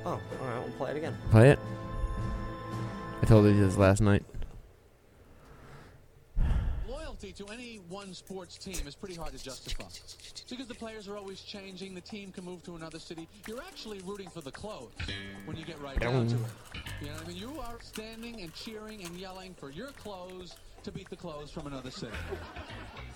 Oh, 0.07 0.11
all 0.11 0.47
right. 0.47 0.63
We'll 0.63 0.77
play 0.77 0.91
it 0.91 0.97
again. 0.97 1.17
Play 1.31 1.49
it. 1.49 1.59
I 3.21 3.25
told 3.25 3.45
you 3.45 3.53
this 3.59 3.75
last 3.75 3.99
night. 3.99 4.23
Loyalty 6.87 7.33
to 7.33 7.45
any 7.47 7.81
one 7.89 8.13
sports 8.13 8.57
team 8.57 8.87
is 8.87 8.95
pretty 8.95 9.15
hard 9.15 9.33
to 9.33 9.43
justify. 9.43 9.83
Because 10.49 10.67
the 10.67 10.75
players 10.75 11.09
are 11.09 11.17
always 11.17 11.41
changing, 11.41 11.93
the 11.93 11.99
team 11.99 12.31
can 12.31 12.45
move 12.45 12.63
to 12.63 12.77
another 12.77 12.99
city. 12.99 13.27
You're 13.49 13.61
actually 13.63 13.99
rooting 14.05 14.29
for 14.29 14.39
the 14.39 14.51
clothes 14.51 14.93
when 15.43 15.57
you 15.57 15.65
get 15.65 15.81
right 15.81 15.99
down 15.99 16.25
to 16.27 16.35
it. 16.35 16.41
You 17.01 17.07
know 17.07 17.13
what 17.15 17.25
I 17.25 17.27
mean? 17.27 17.37
You 17.37 17.59
are 17.59 17.77
standing 17.81 18.39
and 18.39 18.53
cheering 18.53 19.03
and 19.03 19.13
yelling 19.17 19.55
for 19.55 19.71
your 19.71 19.89
clothes 19.89 20.55
to 20.83 20.91
beat 20.93 21.09
the 21.09 21.17
clothes 21.17 21.51
from 21.51 21.67
another 21.67 21.91
city. 21.91 22.13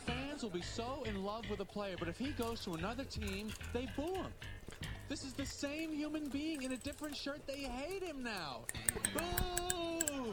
Fans 0.05 0.43
will 0.43 0.49
be 0.49 0.61
so 0.61 1.03
in 1.05 1.23
love 1.23 1.49
with 1.49 1.61
a 1.61 1.65
player, 1.65 1.95
but 1.97 2.09
if 2.09 2.17
he 2.17 2.31
goes 2.31 2.59
to 2.65 2.73
another 2.73 3.05
team, 3.05 3.47
they 3.71 3.87
boo 3.95 4.13
him. 4.13 4.33
This 5.11 5.25
is 5.25 5.33
the 5.33 5.45
same 5.45 5.91
human 5.91 6.29
being 6.29 6.61
in 6.61 6.71
a 6.71 6.77
different 6.77 7.17
shirt. 7.17 7.45
They 7.45 7.63
hate 7.63 8.01
him 8.01 8.23
now. 8.23 8.61
Boo! 9.13 10.31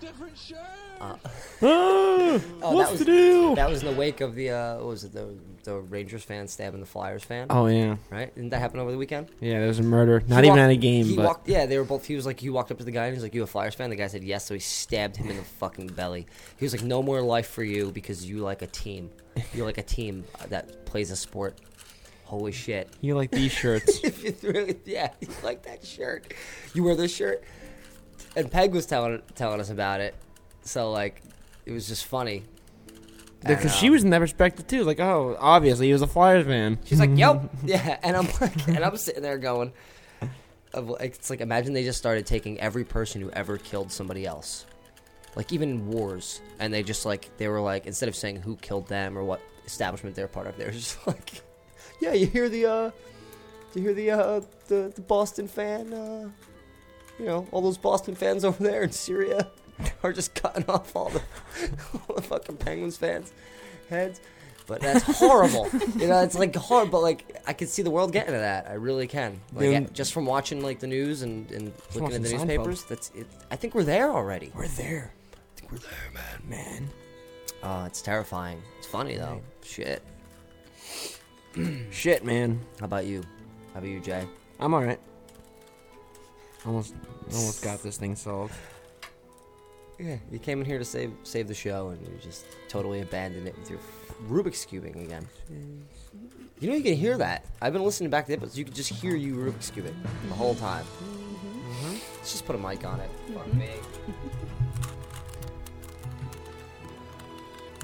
Different 0.00 0.38
shirt. 0.38 0.60
Oh, 1.62 2.40
What's 2.60 2.90
that 2.90 2.90
was, 2.92 2.98
to 3.00 3.04
do? 3.04 3.54
That 3.56 3.68
was 3.68 3.82
in 3.82 3.88
the 3.92 3.98
wake 3.98 4.20
of 4.20 4.34
the 4.36 4.50
uh, 4.50 4.76
what 4.76 4.86
was 4.86 5.04
it 5.04 5.12
the 5.12 5.34
the 5.64 5.78
Rangers 5.80 6.22
fan 6.22 6.46
stabbing 6.46 6.78
the 6.80 6.86
Flyers 6.86 7.24
fan, 7.24 7.46
Oh 7.50 7.66
yeah, 7.66 7.96
right? 8.10 8.32
Didn't 8.34 8.50
that 8.50 8.58
happen 8.60 8.78
over 8.78 8.92
the 8.92 8.98
weekend? 8.98 9.28
yeah. 9.40 9.58
There 9.58 9.66
was 9.68 9.78
a 9.80 9.82
murder. 9.82 10.22
Not 10.28 10.44
He 10.44 10.48
even 10.48 10.50
walked- 10.50 10.60
at 10.60 10.70
a 10.70 10.76
game, 10.76 11.06
He 11.06 11.16
but 11.16 11.24
walked, 11.24 11.48
yeah, 11.48 11.66
they 11.66 11.78
were 11.78 11.84
both. 11.84 12.04
He 12.06 12.14
was 12.14 12.26
like, 12.26 12.38
he 12.38 12.50
walked 12.50 12.70
up 12.70 12.78
to 12.78 12.84
the 12.84 12.90
guy 12.92 13.06
and 13.06 13.14
he 13.14 13.16
was 13.16 13.22
like, 13.24 13.34
"You 13.34 13.42
a 13.42 13.46
Flyers 13.46 13.74
fan?" 13.74 13.90
The 13.90 13.96
guy 13.96 14.06
said 14.06 14.22
yes, 14.22 14.44
so 14.46 14.54
he 14.54 14.60
stabbed 14.60 15.16
him 15.16 15.28
in 15.30 15.36
the 15.36 15.42
fucking 15.42 15.88
belly. 15.88 16.26
He 16.58 16.64
was 16.64 16.72
like, 16.74 16.84
"No 16.84 17.02
more 17.02 17.20
life 17.22 17.48
for 17.48 17.64
you 17.64 17.90
because 17.90 18.24
you 18.28 18.38
like 18.38 18.62
a 18.62 18.66
team. 18.68 19.10
You're 19.54 19.66
like 19.66 19.78
a 19.78 19.82
team 19.82 20.24
that 20.50 20.84
plays 20.86 21.10
a 21.10 21.16
sport." 21.16 21.58
Holy 22.26 22.50
shit! 22.50 22.92
you 23.00 23.14
like 23.14 23.30
these 23.30 23.52
shirts. 23.62 24.02
if 24.02 24.24
you 24.24 24.32
threw 24.32 24.66
it, 24.66 24.82
yeah, 24.84 25.12
you 25.20 25.28
like 25.44 25.62
that 25.62 25.84
shirt. 25.86 26.34
You 26.74 26.82
wear 26.82 26.96
this 26.96 27.14
shirt, 27.14 27.44
and 28.34 28.50
Peg 28.50 28.74
was 28.74 28.84
telling 28.84 29.22
telling 29.36 29.60
us 29.60 29.70
about 29.70 30.00
it. 30.00 30.14
So 30.62 30.90
like, 30.90 31.22
it 31.64 31.70
was 31.70 31.86
just 31.86 32.04
funny. 32.04 32.42
Because 33.46 33.76
she 33.76 33.86
um, 33.86 33.92
was 33.92 34.02
in 34.02 34.10
that 34.10 34.18
perspective 34.18 34.66
too. 34.66 34.82
Like, 34.82 34.98
oh, 34.98 35.36
obviously 35.38 35.86
he 35.86 35.92
was 35.92 36.02
a 36.02 36.08
Flyers 36.08 36.46
fan. 36.46 36.80
She's 36.84 36.98
like, 36.98 37.10
"Yep, 37.14 37.50
yeah," 37.64 37.96
and 38.02 38.16
I'm 38.16 38.26
like, 38.40 38.66
and 38.66 38.84
I'm 38.84 38.96
sitting 38.96 39.22
there 39.22 39.38
going, 39.38 39.72
of 40.74 40.88
like, 40.88 41.14
it's 41.14 41.30
like 41.30 41.40
imagine 41.40 41.74
they 41.74 41.84
just 41.84 41.98
started 41.98 42.26
taking 42.26 42.58
every 42.58 42.84
person 42.84 43.20
who 43.20 43.30
ever 43.30 43.56
killed 43.56 43.92
somebody 43.92 44.26
else, 44.26 44.66
like 45.36 45.52
even 45.52 45.70
in 45.70 45.86
wars, 45.86 46.40
and 46.58 46.74
they 46.74 46.82
just 46.82 47.06
like 47.06 47.30
they 47.36 47.46
were 47.46 47.60
like 47.60 47.86
instead 47.86 48.08
of 48.08 48.16
saying 48.16 48.42
who 48.42 48.56
killed 48.56 48.88
them 48.88 49.16
or 49.16 49.22
what 49.22 49.40
establishment 49.64 50.16
they're 50.16 50.26
part 50.26 50.48
of, 50.48 50.56
they're 50.56 50.72
just 50.72 51.06
like, 51.06 51.42
yeah, 52.00 52.12
you 52.12 52.26
hear 52.26 52.48
the 52.48 52.66
uh, 52.66 52.90
you 53.74 53.82
hear 53.82 53.94
the 53.94 54.10
uh, 54.10 54.40
the 54.68 54.92
the 54.94 55.00
Boston 55.02 55.48
fan, 55.48 55.92
uh, 55.92 56.28
you 57.18 57.24
know, 57.26 57.46
all 57.52 57.60
those 57.62 57.78
Boston 57.78 58.14
fans 58.14 58.44
over 58.48 58.62
there 58.62 58.82
in 58.82 58.92
Syria 58.92 59.50
are 60.02 60.12
just 60.12 60.34
cutting 60.34 60.64
off 60.68 60.94
all 60.96 61.10
the 61.10 61.22
all 62.08 62.16
the 62.16 62.22
fucking 62.22 62.56
Penguins 62.58 62.96
fans' 62.96 63.32
heads. 63.88 64.20
But 64.68 64.80
that's 64.80 65.04
horrible. 65.20 65.68
you 65.96 66.08
know, 66.08 66.24
it's 66.24 66.36
like 66.36 66.56
hard, 66.56 66.90
but 66.90 67.00
like 67.00 67.40
I 67.46 67.52
can 67.52 67.68
see 67.68 67.82
the 67.82 67.90
world 67.92 68.10
getting 68.12 68.32
to 68.32 68.40
that. 68.40 68.66
I 68.68 68.72
really 68.72 69.06
can. 69.06 69.40
Like 69.52 69.70
Yeah. 69.70 69.80
just 69.92 70.12
from 70.12 70.26
watching 70.26 70.60
like 70.60 70.80
the 70.80 70.88
news 70.88 71.22
and, 71.22 71.48
and 71.52 71.72
looking 71.94 72.12
at 72.16 72.22
the 72.24 72.28
Seinfeld. 72.30 72.38
newspapers, 72.48 72.82
that's 72.82 73.10
it. 73.14 73.28
I 73.48 73.54
think 73.54 73.76
we're 73.76 73.84
there 73.84 74.10
already. 74.10 74.50
We're 74.56 74.66
there. 74.66 75.12
I 75.34 75.60
think 75.60 75.70
we're 75.70 75.78
there, 75.78 76.10
man. 76.12 76.48
Man. 76.48 76.88
Uh, 77.62 77.86
it's 77.86 78.02
terrifying. 78.02 78.60
It's 78.78 78.88
funny 78.88 79.16
though. 79.16 79.40
Shit. 79.62 80.02
Shit, 81.90 82.24
man. 82.24 82.60
How 82.78 82.86
about 82.86 83.06
you? 83.06 83.22
How 83.72 83.78
about 83.78 83.88
you, 83.88 84.00
Jay? 84.00 84.26
I'm 84.60 84.74
all 84.74 84.82
right. 84.82 85.00
Almost, 86.64 86.94
almost 87.32 87.62
got 87.62 87.82
this 87.82 87.96
thing 87.96 88.16
solved. 88.16 88.54
Yeah, 89.98 90.16
you 90.30 90.38
came 90.38 90.60
in 90.60 90.66
here 90.66 90.78
to 90.78 90.84
save 90.84 91.12
save 91.22 91.48
the 91.48 91.54
show, 91.54 91.88
and 91.88 92.00
you 92.06 92.12
just 92.22 92.44
totally 92.68 93.00
abandoned 93.00 93.48
it 93.48 93.56
with 93.58 93.70
your 93.70 93.78
Rubik's 94.28 94.66
cubing 94.66 95.02
again. 95.04 95.26
You 96.60 96.68
know 96.68 96.74
you 96.74 96.82
can 96.82 96.94
hear 96.94 97.16
that. 97.18 97.46
I've 97.62 97.72
been 97.72 97.84
listening 97.84 98.10
back 98.10 98.26
to 98.26 98.32
the 98.32 98.36
episodes. 98.36 98.58
You 98.58 98.64
can 98.64 98.74
just 98.74 98.92
hear 98.92 99.14
you 99.14 99.36
Rubik's 99.36 99.70
cubing 99.70 99.94
the 100.28 100.34
whole 100.34 100.54
time. 100.54 100.84
Mm-hmm. 100.84 101.96
Let's 102.16 102.32
just 102.32 102.46
put 102.46 102.56
a 102.56 102.58
mic 102.58 102.84
on 102.84 103.00
it. 103.00 103.10
Mm-hmm. 103.30 103.68
Fuck 103.68 104.40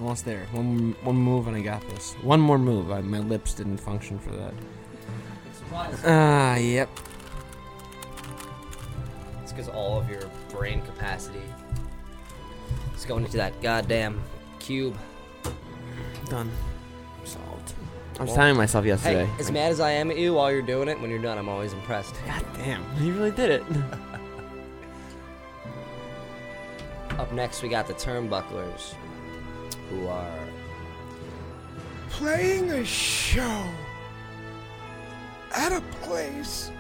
Almost 0.02 0.24
there. 0.24 0.46
One, 0.50 0.96
one 1.04 1.14
move, 1.14 1.46
and 1.46 1.56
I 1.56 1.60
got 1.60 1.88
this. 1.90 2.14
One 2.22 2.40
more 2.40 2.58
move. 2.58 2.90
I, 2.90 3.02
my 3.02 3.20
lips 3.20 3.54
didn't 3.54 3.76
function 3.76 4.18
for 4.18 4.32
that. 4.32 4.52
Ah, 6.04 6.56
yep. 6.56 6.88
It's 9.44 9.52
because 9.52 9.68
all 9.68 10.00
of 10.00 10.10
your 10.10 10.22
brain 10.50 10.82
capacity 10.82 11.40
is 12.96 13.04
going 13.04 13.24
into 13.24 13.36
that 13.36 13.62
goddamn 13.62 14.20
cube. 14.58 14.98
Done. 16.28 16.50
Solved. 17.24 17.74
I 18.18 18.22
was 18.22 18.30
Well, 18.30 18.36
telling 18.38 18.56
myself 18.56 18.84
yesterday. 18.84 19.26
Hey, 19.26 19.32
as 19.38 19.52
mad 19.52 19.70
as 19.70 19.78
I 19.78 19.92
am 19.92 20.10
at 20.10 20.18
you 20.18 20.34
while 20.34 20.50
you're 20.50 20.62
doing 20.62 20.88
it, 20.88 21.00
when 21.00 21.10
you're 21.10 21.22
done, 21.22 21.38
I'm 21.38 21.48
always 21.48 21.74
impressed. 21.74 22.16
God 22.26 22.44
damn, 22.56 22.84
you 23.00 23.12
really 23.14 23.30
did 23.30 23.50
it. 23.50 23.62
Up 27.20 27.30
next, 27.30 27.62
we 27.62 27.68
got 27.68 27.86
the 27.86 27.94
Turnbucklers, 27.94 28.94
who 29.90 30.06
are 30.06 30.38
Playing 32.10 32.70
a 32.70 32.84
show 32.84 33.64
at 35.54 35.72
a 35.72 35.80
place. 36.02 36.70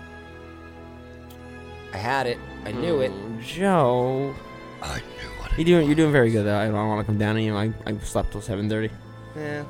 I 1.92 1.96
had 1.96 2.26
it. 2.26 2.38
I 2.64 2.72
knew 2.72 3.00
it. 3.00 3.10
Oh, 3.12 3.40
Joe. 3.40 4.34
I 4.82 4.98
knew 4.98 5.28
what 5.40 5.58
You 5.58 5.64
doing? 5.64 5.86
You're 5.86 5.96
doing 5.96 6.12
very 6.12 6.30
good 6.30 6.44
though. 6.44 6.58
I 6.58 6.66
don't 6.66 6.74
want 6.74 7.00
to 7.00 7.06
come 7.06 7.18
down 7.18 7.36
on 7.36 7.42
you. 7.42 7.56
I, 7.56 7.72
I 7.86 7.96
slept 7.98 8.32
till 8.32 8.40
7:30. 8.42 8.90
Yeah. 9.34 9.62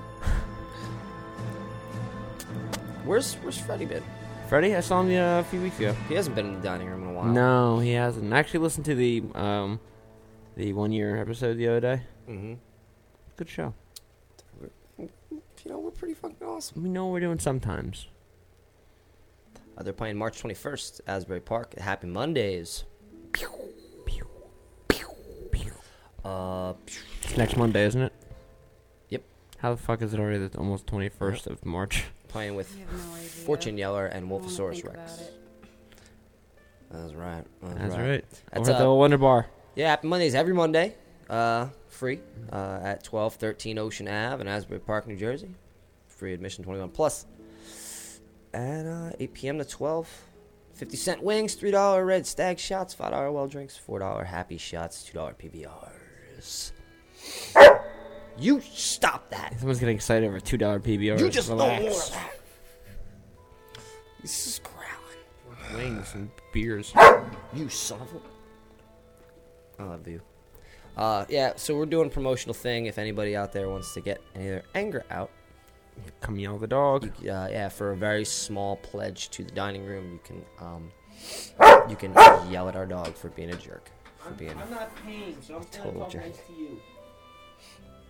Where's 3.04 3.34
Where's 3.36 3.58
Freddie 3.58 3.86
been? 3.86 4.02
Freddie, 4.48 4.76
I 4.76 4.80
saw 4.80 5.00
him 5.00 5.16
uh, 5.16 5.40
a 5.40 5.44
few 5.44 5.62
weeks 5.62 5.78
ago. 5.78 5.94
He 6.08 6.14
hasn't 6.14 6.36
been 6.36 6.46
in 6.46 6.54
the 6.56 6.60
dining 6.60 6.88
room 6.88 7.02
in 7.04 7.08
a 7.08 7.12
while. 7.12 7.24
No, 7.24 7.78
he 7.78 7.92
hasn't. 7.92 8.32
I 8.32 8.38
actually 8.38 8.60
listened 8.60 8.84
to 8.86 8.94
the 8.94 9.22
um, 9.34 9.80
the 10.56 10.72
one 10.72 10.92
year 10.92 11.16
episode 11.18 11.56
the 11.56 11.68
other 11.68 11.80
day. 11.80 12.02
Mm-hmm. 12.28 12.54
Good 13.36 13.48
show. 13.48 13.74
You 14.98 15.70
know, 15.70 15.78
we're 15.78 15.90
pretty 15.92 16.14
fucking 16.14 16.44
awesome. 16.44 16.82
We 16.82 16.88
know 16.88 17.06
what 17.06 17.12
we're 17.12 17.20
doing 17.20 17.38
sometimes. 17.38 18.08
Uh, 19.78 19.82
they're 19.84 19.92
playing 19.92 20.16
March 20.16 20.42
21st, 20.42 21.00
Asbury 21.06 21.40
Park. 21.40 21.78
Happy 21.78 22.06
Mondays. 22.08 22.84
Uh, 26.24 26.74
It's 27.24 27.36
next 27.36 27.56
Monday, 27.56 27.84
isn't 27.84 28.00
it? 28.02 28.12
Yep. 29.08 29.22
How 29.58 29.74
the 29.74 29.80
fuck 29.80 30.02
is 30.02 30.14
it 30.14 30.20
already 30.20 30.46
the 30.46 30.56
almost 30.58 30.86
21st 30.86 31.46
of 31.48 31.64
March? 31.66 32.04
playing 32.28 32.54
with 32.54 32.76
no. 32.76 32.84
Fortune 33.44 33.76
Yeller 33.76 34.06
and 34.06 34.26
I 34.26 34.28
wanna 34.28 34.44
Wolfosaurus 34.46 34.84
Rex. 34.84 35.22
That's 36.90 37.12
right. 37.14 37.44
That's, 37.62 37.74
That's 37.78 37.94
right. 37.96 38.08
right. 38.08 38.24
That's, 38.52 38.68
Over 38.68 38.70
at 38.70 38.76
uh, 38.76 38.84
the 38.84 38.94
Wonder 38.94 39.18
Bar. 39.18 39.46
Yeah, 39.74 39.90
Happy 39.90 40.06
Mondays 40.08 40.34
every 40.34 40.54
Monday. 40.54 40.94
Uh, 41.28 41.66
free 42.02 42.18
uh, 42.52 42.80
at 42.82 43.06
1213 43.06 43.78
Ocean 43.78 44.08
Ave 44.08 44.40
in 44.40 44.48
Asbury 44.48 44.80
Park, 44.80 45.06
New 45.06 45.14
Jersey. 45.14 45.54
Free 46.08 46.32
admission 46.32 46.64
21 46.64 46.88
plus. 46.88 47.26
At 48.52 48.86
uh, 48.86 49.12
8 49.20 49.32
p.m. 49.32 49.58
to 49.58 49.64
12. 49.64 50.08
50 50.74 50.96
cent 50.96 51.22
wings, 51.22 51.54
$3 51.54 52.04
red 52.04 52.26
stag 52.26 52.58
shots, 52.58 52.92
$5 52.92 53.32
well 53.32 53.46
drinks, 53.46 53.78
$4 53.88 54.26
happy 54.26 54.56
shots, 54.56 55.08
$2 55.14 55.68
PBRs. 56.34 56.72
You 58.36 58.60
stop 58.62 59.30
that. 59.30 59.54
Someone's 59.60 59.78
getting 59.78 59.94
excited 59.94 60.26
over 60.26 60.40
two 60.40 60.56
dollar 60.56 60.80
PBRs. 60.80 61.20
You 61.20 61.28
just 61.28 61.50
Relax. 61.50 61.82
don't 61.82 61.92
want 61.92 62.10
that. 62.12 62.32
This 64.22 64.46
is 64.46 64.60
growling. 64.64 65.92
wings 65.92 66.14
and 66.14 66.30
beers. 66.52 66.94
You 67.54 67.68
son 67.68 68.00
of 68.00 68.08
a. 68.14 69.82
I 69.82 69.86
love 69.86 70.08
you. 70.08 70.22
Uh, 70.96 71.24
yeah, 71.28 71.52
so 71.56 71.74
we're 71.76 71.86
doing 71.86 72.06
a 72.08 72.10
promotional 72.10 72.54
thing. 72.54 72.86
If 72.86 72.98
anybody 72.98 73.34
out 73.34 73.52
there 73.52 73.68
wants 73.68 73.94
to 73.94 74.00
get 74.00 74.20
any 74.34 74.44
of 74.48 74.50
their 74.52 74.62
anger 74.74 75.04
out, 75.10 75.30
Come 76.20 76.38
yell 76.38 76.56
the 76.58 76.66
dog. 76.66 77.10
you, 77.20 77.30
uh, 77.30 77.48
yeah, 77.50 77.68
for 77.68 77.92
a 77.92 77.96
very 77.96 78.24
small 78.24 78.76
pledge 78.76 79.28
to 79.30 79.44
the 79.44 79.52
dining 79.52 79.84
room, 79.84 80.12
you 80.12 80.20
can 80.24 80.42
um, 80.58 80.90
you 81.88 81.96
can 81.96 82.14
yell 82.50 82.66
at 82.68 82.76
our 82.76 82.86
dog 82.86 83.14
for 83.14 83.28
being 83.28 83.50
a 83.50 83.56
jerk, 83.56 83.90
for 84.16 84.30
being. 84.30 84.56
not 84.70 84.90
paying, 85.04 85.36
so 85.42 85.56
I'm 85.56 85.64
Total 85.64 86.00
talk 86.00 86.10
jerk. 86.10 86.24
nice 86.24 86.36
to 86.46 86.52
you. 86.54 86.80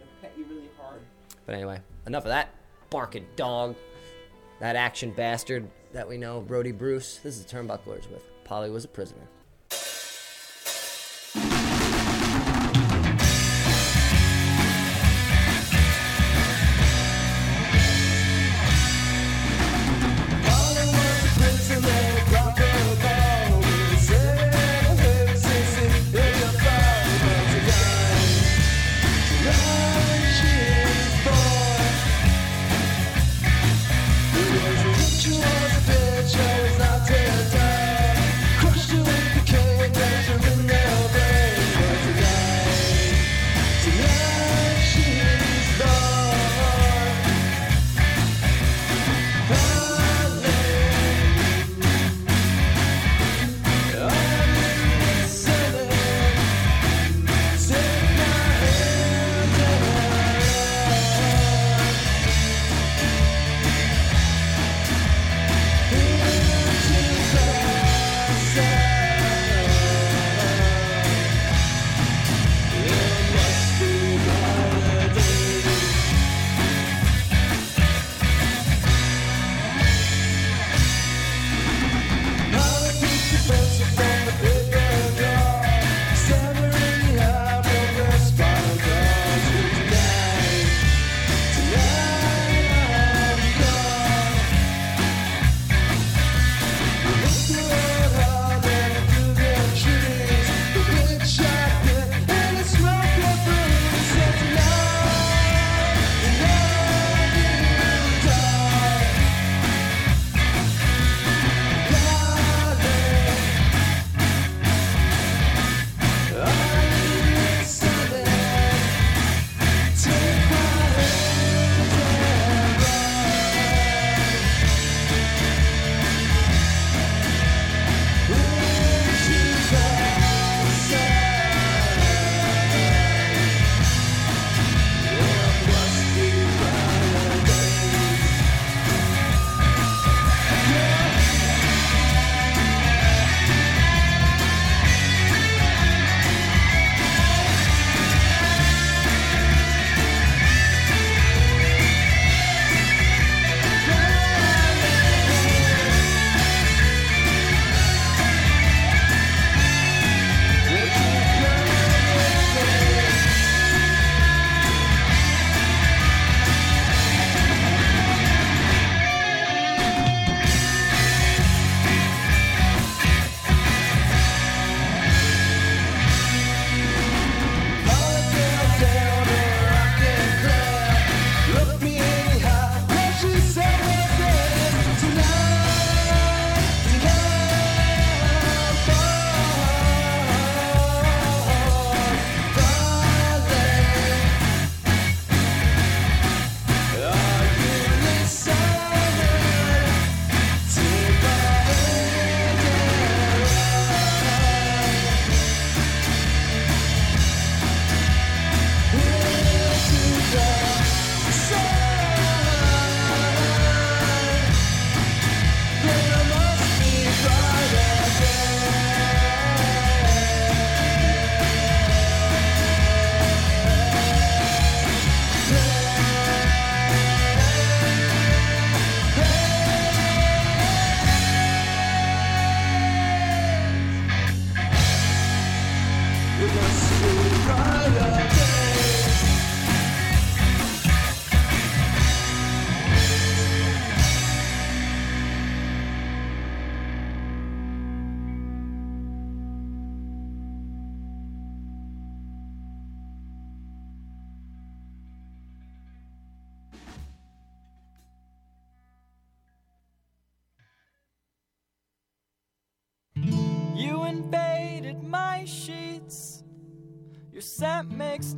I 0.01 0.22
pet 0.22 0.33
you 0.39 0.45
really 0.45 0.70
hard. 0.80 1.01
But 1.45 1.57
anyway, 1.57 1.80
enough 2.07 2.22
of 2.24 2.28
that 2.28 2.51
barking 2.89 3.26
dog, 3.35 3.74
that 4.61 4.76
action 4.76 5.11
bastard 5.11 5.68
that 5.93 6.09
we 6.09 6.16
know, 6.18 6.41
Brody 6.41 6.72
Bruce. 6.72 7.18
This 7.22 7.37
is 7.37 7.45
the 7.45 7.57
Turnbucklers 7.57 8.09
with 8.11 8.22
Polly 8.45 8.70
was 8.70 8.85
a 8.85 8.89
prisoner. 8.89 9.26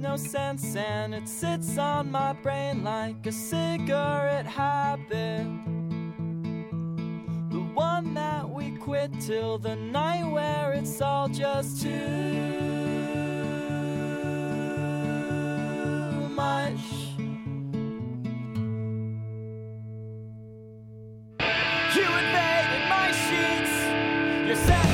No 0.05 0.17
sense 0.17 0.77
and 0.77 1.15
it 1.15 1.27
sits 1.27 1.79
on 1.79 2.11
my 2.11 2.35
brain 2.35 2.85
like 2.85 3.27
a 3.27 3.33
cigarette 3.33 4.47
habit. 4.47 5.47
The 7.51 7.61
one 7.73 8.13
that 8.13 8.47
we 8.47 8.73
quit 8.73 9.11
till 9.23 9.57
the 9.57 9.77
night 9.77 10.31
where 10.31 10.75
it's 10.75 11.01
all 11.01 11.29
just 11.29 11.81
too 11.81 11.89
much. 16.29 16.83
You 21.97 22.09
invaded 22.25 22.85
my 22.91 23.11
sheets. 23.25 23.75
Your 24.49 24.57
scent 24.57 24.94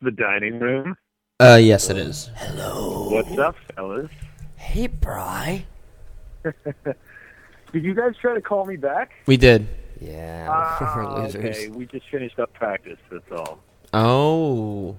the 0.00 0.10
dining 0.10 0.58
room? 0.58 0.96
Uh, 1.38 1.58
yes, 1.60 1.90
it 1.90 1.96
is. 1.96 2.30
Hello. 2.36 3.08
What's 3.10 3.36
up, 3.38 3.56
fellas? 3.74 4.10
Hey, 4.56 4.86
Bry. 4.86 5.64
Did 6.44 7.84
you 7.84 7.94
guys 7.94 8.14
try 8.20 8.34
to 8.34 8.40
call 8.40 8.66
me 8.66 8.76
back? 8.76 9.12
We 9.26 9.36
did. 9.36 9.68
Yeah, 10.00 10.46
Ah, 10.50 10.92
we're 10.96 11.22
losers. 11.22 11.44
okay, 11.44 11.68
we 11.68 11.86
just 11.86 12.08
finished 12.08 12.38
up 12.38 12.52
practice. 12.54 12.98
That's 13.10 13.30
all. 13.32 13.60
Oh. 13.92 14.96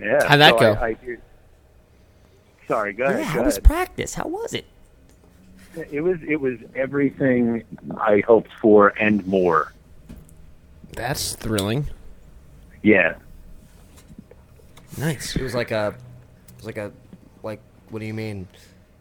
Yeah. 0.00 0.24
How'd 0.26 0.40
that 0.40 0.54
so 0.54 0.58
go? 0.60 0.72
I, 0.74 0.86
I 0.86 0.94
hear- 0.94 1.20
Sorry, 2.68 2.92
go 2.92 3.04
ahead. 3.04 3.18
Yeah, 3.18 3.24
go 3.24 3.30
how 3.40 3.42
was 3.44 3.54
ahead. 3.56 3.64
practice? 3.64 4.14
How 4.14 4.26
was 4.28 4.54
it? 4.54 4.64
It 5.90 6.00
was 6.02 6.18
it 6.26 6.36
was 6.40 6.58
everything 6.76 7.64
I 7.98 8.22
hoped 8.26 8.52
for 8.60 8.88
and 9.00 9.26
more. 9.26 9.72
That's 10.92 11.34
thrilling. 11.34 11.88
Yeah. 12.82 13.14
Nice. 14.98 15.36
It 15.36 15.42
was 15.42 15.54
like 15.54 15.70
a, 15.70 15.94
it 16.48 16.56
was 16.56 16.66
like 16.66 16.76
a, 16.76 16.92
like 17.42 17.60
what 17.90 18.00
do 18.00 18.06
you 18.06 18.14
mean? 18.14 18.48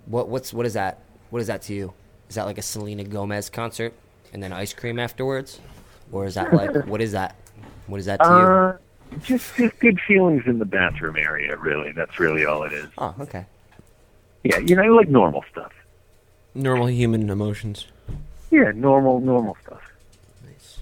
What 0.05 0.27
what's 0.29 0.53
what 0.53 0.65
is 0.65 0.73
that? 0.73 0.99
What 1.29 1.41
is 1.41 1.47
that 1.47 1.61
to 1.63 1.73
you? 1.73 1.93
Is 2.29 2.35
that 2.35 2.45
like 2.45 2.57
a 2.57 2.61
Selena 2.61 3.03
Gomez 3.03 3.49
concert 3.49 3.93
and 4.33 4.41
then 4.41 4.53
ice 4.53 4.73
cream 4.73 4.99
afterwards, 4.99 5.59
or 6.11 6.25
is 6.25 6.35
that 6.35 6.53
like 6.53 6.85
what 6.85 7.01
is 7.01 7.11
that? 7.13 7.35
What 7.87 7.99
is 7.99 8.05
that 8.05 8.21
to 8.21 8.29
you? 8.29 8.31
Uh, 8.31 8.77
just 9.19 9.55
just 9.55 9.79
good 9.79 9.99
feelings 10.07 10.43
in 10.45 10.59
the 10.59 10.65
bathroom 10.65 11.17
area. 11.17 11.57
Really, 11.57 11.91
that's 11.91 12.19
really 12.19 12.45
all 12.45 12.63
it 12.63 12.73
is. 12.73 12.87
Oh, 12.97 13.15
okay. 13.19 13.45
Yeah, 14.43 14.57
you 14.59 14.75
know, 14.75 14.83
like 14.83 15.09
normal 15.09 15.43
stuff. 15.51 15.71
Normal 16.55 16.87
human 16.87 17.29
emotions. 17.29 17.87
Yeah, 18.49 18.71
normal 18.73 19.19
normal 19.19 19.57
stuff. 19.63 19.81
Nice. 20.45 20.79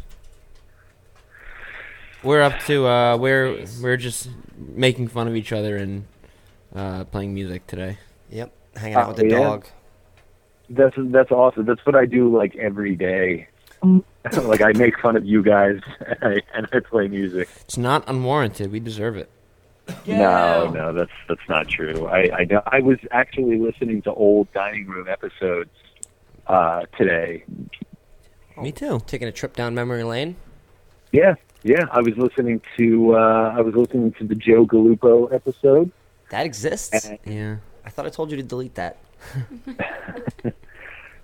We're 2.24 2.42
up 2.42 2.60
to 2.68 2.88
uh, 2.88 3.18
we're 3.18 3.66
we're 3.82 3.98
just 3.98 4.30
making 4.60 5.08
fun 5.08 5.28
of 5.28 5.36
each 5.36 5.52
other 5.52 5.78
and 5.78 6.06
uh, 6.76 7.04
playing 7.06 7.34
music 7.34 7.66
today. 7.68 7.98
Yep, 8.30 8.52
hanging 8.76 8.96
out 8.98 9.06
Oh, 9.06 9.08
with 9.10 9.18
the 9.18 9.28
yeah? 9.30 9.40
dog. 9.40 9.66
That's 10.70 10.96
that's 10.98 11.32
awesome. 11.32 11.66
That's 11.66 11.84
what 11.86 11.96
I 11.96 12.06
do 12.06 12.36
like 12.36 12.56
every 12.58 12.96
day. 12.96 13.48
like 14.44 14.62
I 14.62 14.74
make 14.74 15.00
fun 15.00 15.16
of 15.16 15.26
you 15.26 15.42
guys 15.42 15.80
and 16.00 16.18
I, 16.36 16.42
and 16.54 16.68
I 16.74 16.80
play 16.80 17.08
music. 17.08 17.48
It's 17.62 17.78
not 17.78 18.04
unwarranted. 18.08 18.72
We 18.72 18.80
deserve 18.80 19.16
it. 19.18 19.30
No, 20.06 20.70
no, 20.70 20.94
that's 20.94 21.10
that's 21.28 21.48
not 21.50 21.68
true. 21.68 22.06
I 22.08 22.30
I, 22.42 22.44
know- 22.46 22.62
I 22.68 22.80
was 22.82 23.00
actually 23.10 23.58
listening 23.58 24.04
to 24.04 24.14
old 24.14 24.52
dining 24.54 24.86
room 24.86 25.08
episodes 25.08 25.72
uh, 26.46 26.86
today. 26.98 27.44
Me 28.62 28.72
too. 28.72 29.00
Taking 29.08 29.28
a 29.28 29.32
trip 29.32 29.56
down 29.56 29.74
memory 29.74 30.04
lane. 30.04 30.36
Yeah, 31.12 31.34
yeah. 31.64 31.86
I 31.92 32.00
was 32.02 32.18
listening 32.18 32.62
to 32.78 33.16
uh, 33.16 33.54
I 33.58 33.62
was 33.62 33.76
listening 33.76 34.12
to 34.14 34.24
the 34.26 34.36
Joe 34.36 34.66
Galupo 34.66 35.32
episode. 35.34 35.92
That 36.30 36.46
exists. 36.46 37.10
Yeah. 37.26 37.58
I 37.86 37.90
thought 37.90 38.06
I 38.06 38.10
told 38.10 38.30
you 38.32 38.38
to 38.38 38.44
delete 38.44 38.76
that. 38.76 38.98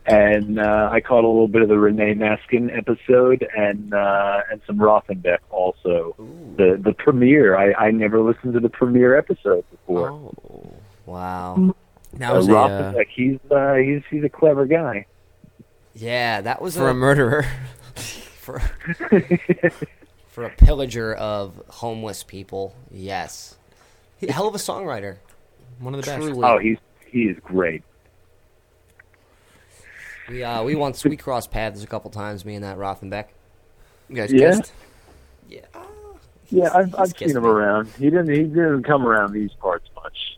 and 0.07 0.59
uh, 0.59 0.89
I 0.91 1.01
caught 1.01 1.23
a 1.23 1.27
little 1.27 1.47
bit 1.47 1.61
of 1.61 1.67
the 1.69 1.77
Renee 1.77 2.13
Maskin 2.13 2.75
episode 2.75 3.47
and 3.57 3.93
uh, 3.93 4.41
and 4.51 4.61
some 4.67 4.77
Rothenbeck 4.77 5.39
also. 5.49 6.15
The 6.57 6.79
the 6.81 6.93
premiere. 6.93 7.57
I, 7.57 7.73
I 7.87 7.91
never 7.91 8.19
listened 8.21 8.53
to 8.53 8.59
the 8.59 8.69
premiere 8.69 9.17
episode 9.17 9.63
before. 9.71 10.09
Oh, 10.11 10.73
wow. 11.05 11.75
That 12.13 12.31
Uh, 12.31 12.35
was 12.35 12.47
a, 12.47 12.51
uh, 12.55 12.67
Rothenbeck. 12.93 13.07
He's 13.13 13.39
uh, 13.51 13.73
he's 13.75 14.01
he's 14.09 14.23
a 14.23 14.29
clever 14.29 14.65
guy. 14.65 15.05
Yeah, 15.93 16.41
that 16.41 16.61
was 16.61 16.75
for 16.75 16.89
a 16.89 16.93
murderer. 16.93 17.45
for 17.95 18.61
for 20.35 20.43
a 20.43 20.49
pillager 20.49 21.13
of 21.13 21.61
homeless 21.69 22.21
people. 22.21 22.75
Yes, 22.91 23.55
He- 24.17 24.27
hell 24.27 24.47
of 24.49 24.53
a 24.53 24.57
songwriter. 24.57 25.15
One 25.79 25.95
of 25.95 26.01
the 26.01 26.05
best. 26.11 26.21
Truly. 26.21 26.43
Oh, 26.43 26.57
he's 26.57 26.77
he 27.09 27.23
is 27.23 27.37
great. 27.41 27.83
We 30.29 30.43
uh 30.43 30.63
we 30.63 30.75
once 30.75 31.03
we 31.05 31.15
crossed 31.15 31.51
paths 31.51 31.83
a 31.83 31.87
couple 31.87 32.11
times. 32.11 32.43
Me 32.43 32.55
and 32.55 32.63
that 32.65 32.77
Rothenbeck. 32.77 33.27
You 34.09 34.15
guys 34.17 34.33
Yeah? 34.33 34.51
kissed? 34.57 34.73
Yeah, 36.49 36.69
I've, 36.75 36.93
I've 36.95 37.17
seen 37.17 37.29
him 37.35 37.41
me. 37.43 37.49
around. 37.49 37.87
He 37.97 38.05
didn't. 38.09 38.29
He 38.29 38.43
didn't 38.43 38.83
come 38.83 39.07
around 39.07 39.33
these 39.33 39.51
parts 39.53 39.89
much. 39.95 40.37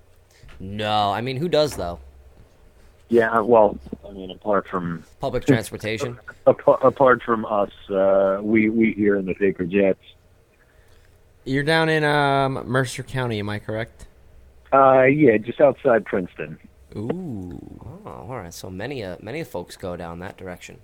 No, 0.59 1.11
I 1.11 1.21
mean 1.21 1.37
who 1.37 1.49
does 1.49 1.75
though? 1.75 1.99
Yeah, 3.09 3.39
well, 3.39 3.77
I 4.07 4.11
mean, 4.11 4.31
apart 4.31 4.67
from 4.67 5.03
Public 5.19 5.45
transportation. 5.45 6.19
apart, 6.45 6.79
apart 6.83 7.23
from 7.23 7.45
us, 7.45 7.71
uh, 7.89 8.39
we 8.41 8.69
we 8.69 8.91
here 8.93 9.15
in 9.15 9.25
the 9.25 9.33
Paper 9.33 9.65
Jets. 9.65 9.99
You're 11.45 11.63
down 11.63 11.87
in 11.87 12.03
um, 12.03 12.65
Mercer 12.65 13.03
County, 13.03 13.39
am 13.39 13.47
I 13.47 13.59
correct? 13.59 14.07
Uh, 14.73 15.03
yeah, 15.03 15.37
just 15.37 15.61
outside 15.61 16.03
Princeton. 16.03 16.57
Ooh. 16.95 17.59
Oh, 18.05 18.09
all 18.09 18.37
right. 18.37 18.53
So 18.53 18.69
many 18.69 19.03
uh, 19.03 19.17
many 19.21 19.43
folks 19.43 19.77
go 19.77 19.95
down 19.95 20.19
that 20.19 20.37
direction. 20.37 20.79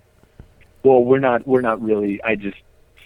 Well, 0.82 1.04
we're 1.04 1.18
not. 1.18 1.46
We're 1.46 1.60
not 1.60 1.82
really. 1.82 2.22
I 2.22 2.36
just 2.36 2.56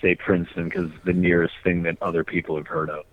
say 0.01 0.15
Princeton 0.15 0.69
because 0.69 0.91
the 1.05 1.13
nearest 1.13 1.55
thing 1.65 1.83
that 1.83 2.01
other 2.01 2.23
people 2.23 2.57
have 2.57 2.67
heard 2.67 2.91
of. 2.91 3.05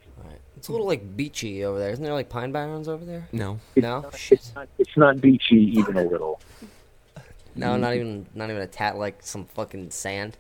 It's 0.66 0.70
a 0.70 0.72
little 0.72 0.88
like 0.88 1.16
beachy 1.16 1.64
over 1.64 1.78
there. 1.78 1.92
Isn't 1.92 2.04
there 2.04 2.16
like 2.16 2.28
pine 2.28 2.52
barrens 2.52 2.88
over 2.88 3.06
there? 3.06 3.28
No. 3.32 3.60
No. 3.76 4.04
It's 4.32 4.52
not. 4.56 4.68
It's 4.80 4.98
not 4.98 5.22
beachy 5.22 5.58
even 5.78 5.96
a 5.96 6.04
little. 6.04 6.42
No, 7.58 7.78
not 7.78 7.94
even 7.96 8.26
not 8.36 8.50
even 8.50 8.62
a 8.62 8.68
tat 8.68 8.98
like 8.98 9.20
some 9.22 9.46
fucking 9.46 9.92
sand. 9.92 10.36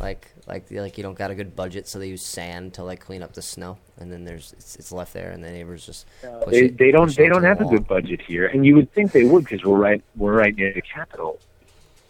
Like 0.00 0.26
like 0.46 0.70
like 0.70 0.96
you 0.96 1.02
don't 1.02 1.18
got 1.18 1.30
a 1.30 1.34
good 1.34 1.54
budget, 1.54 1.86
so 1.86 1.98
they 1.98 2.08
use 2.08 2.22
sand 2.22 2.72
to 2.74 2.82
like 2.82 3.00
clean 3.00 3.22
up 3.22 3.34
the 3.34 3.42
snow, 3.42 3.76
and 3.98 4.10
then 4.10 4.24
there's 4.24 4.54
it's, 4.54 4.74
it's 4.76 4.90
left 4.90 5.12
there, 5.12 5.32
and 5.32 5.44
the 5.44 5.50
neighbors 5.50 5.84
just 5.84 6.06
push 6.22 6.50
They, 6.52 6.60
it- 6.66 6.78
they 6.78 6.90
don't. 6.92 7.08
push 7.08 7.16
They 7.16 7.28
don't 7.28 7.42
the 7.42 7.48
have 7.48 7.60
a 7.60 7.64
good 7.66 7.86
budget 7.86 8.22
here, 8.22 8.46
and 8.46 8.64
you 8.64 8.74
would 8.76 8.90
think 8.94 9.12
they 9.12 9.24
would 9.24 9.44
because 9.44 9.64
we're 9.66 9.76
right. 9.76 10.02
We're 10.16 10.32
right 10.32 10.56
near 10.56 10.72
the 10.72 10.80
capital, 10.80 11.40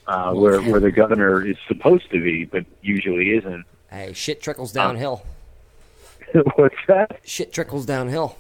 uh, 0.07 0.33
where 0.33 0.61
where 0.71 0.79
the 0.79 0.93
governor 0.93 1.45
is 1.45 1.57
supposed 1.67 2.09
to 2.13 2.23
be, 2.23 2.45
but 2.45 2.65
usually 2.83 3.31
isn't. 3.37 3.65
Hey, 3.91 4.13
shit 4.13 4.41
trickles 4.41 4.71
downhill. 4.71 5.25
What's 6.57 6.75
that? 6.89 7.21
Shit 7.25 7.53
trickles 7.53 7.87
downhill. 7.87 8.37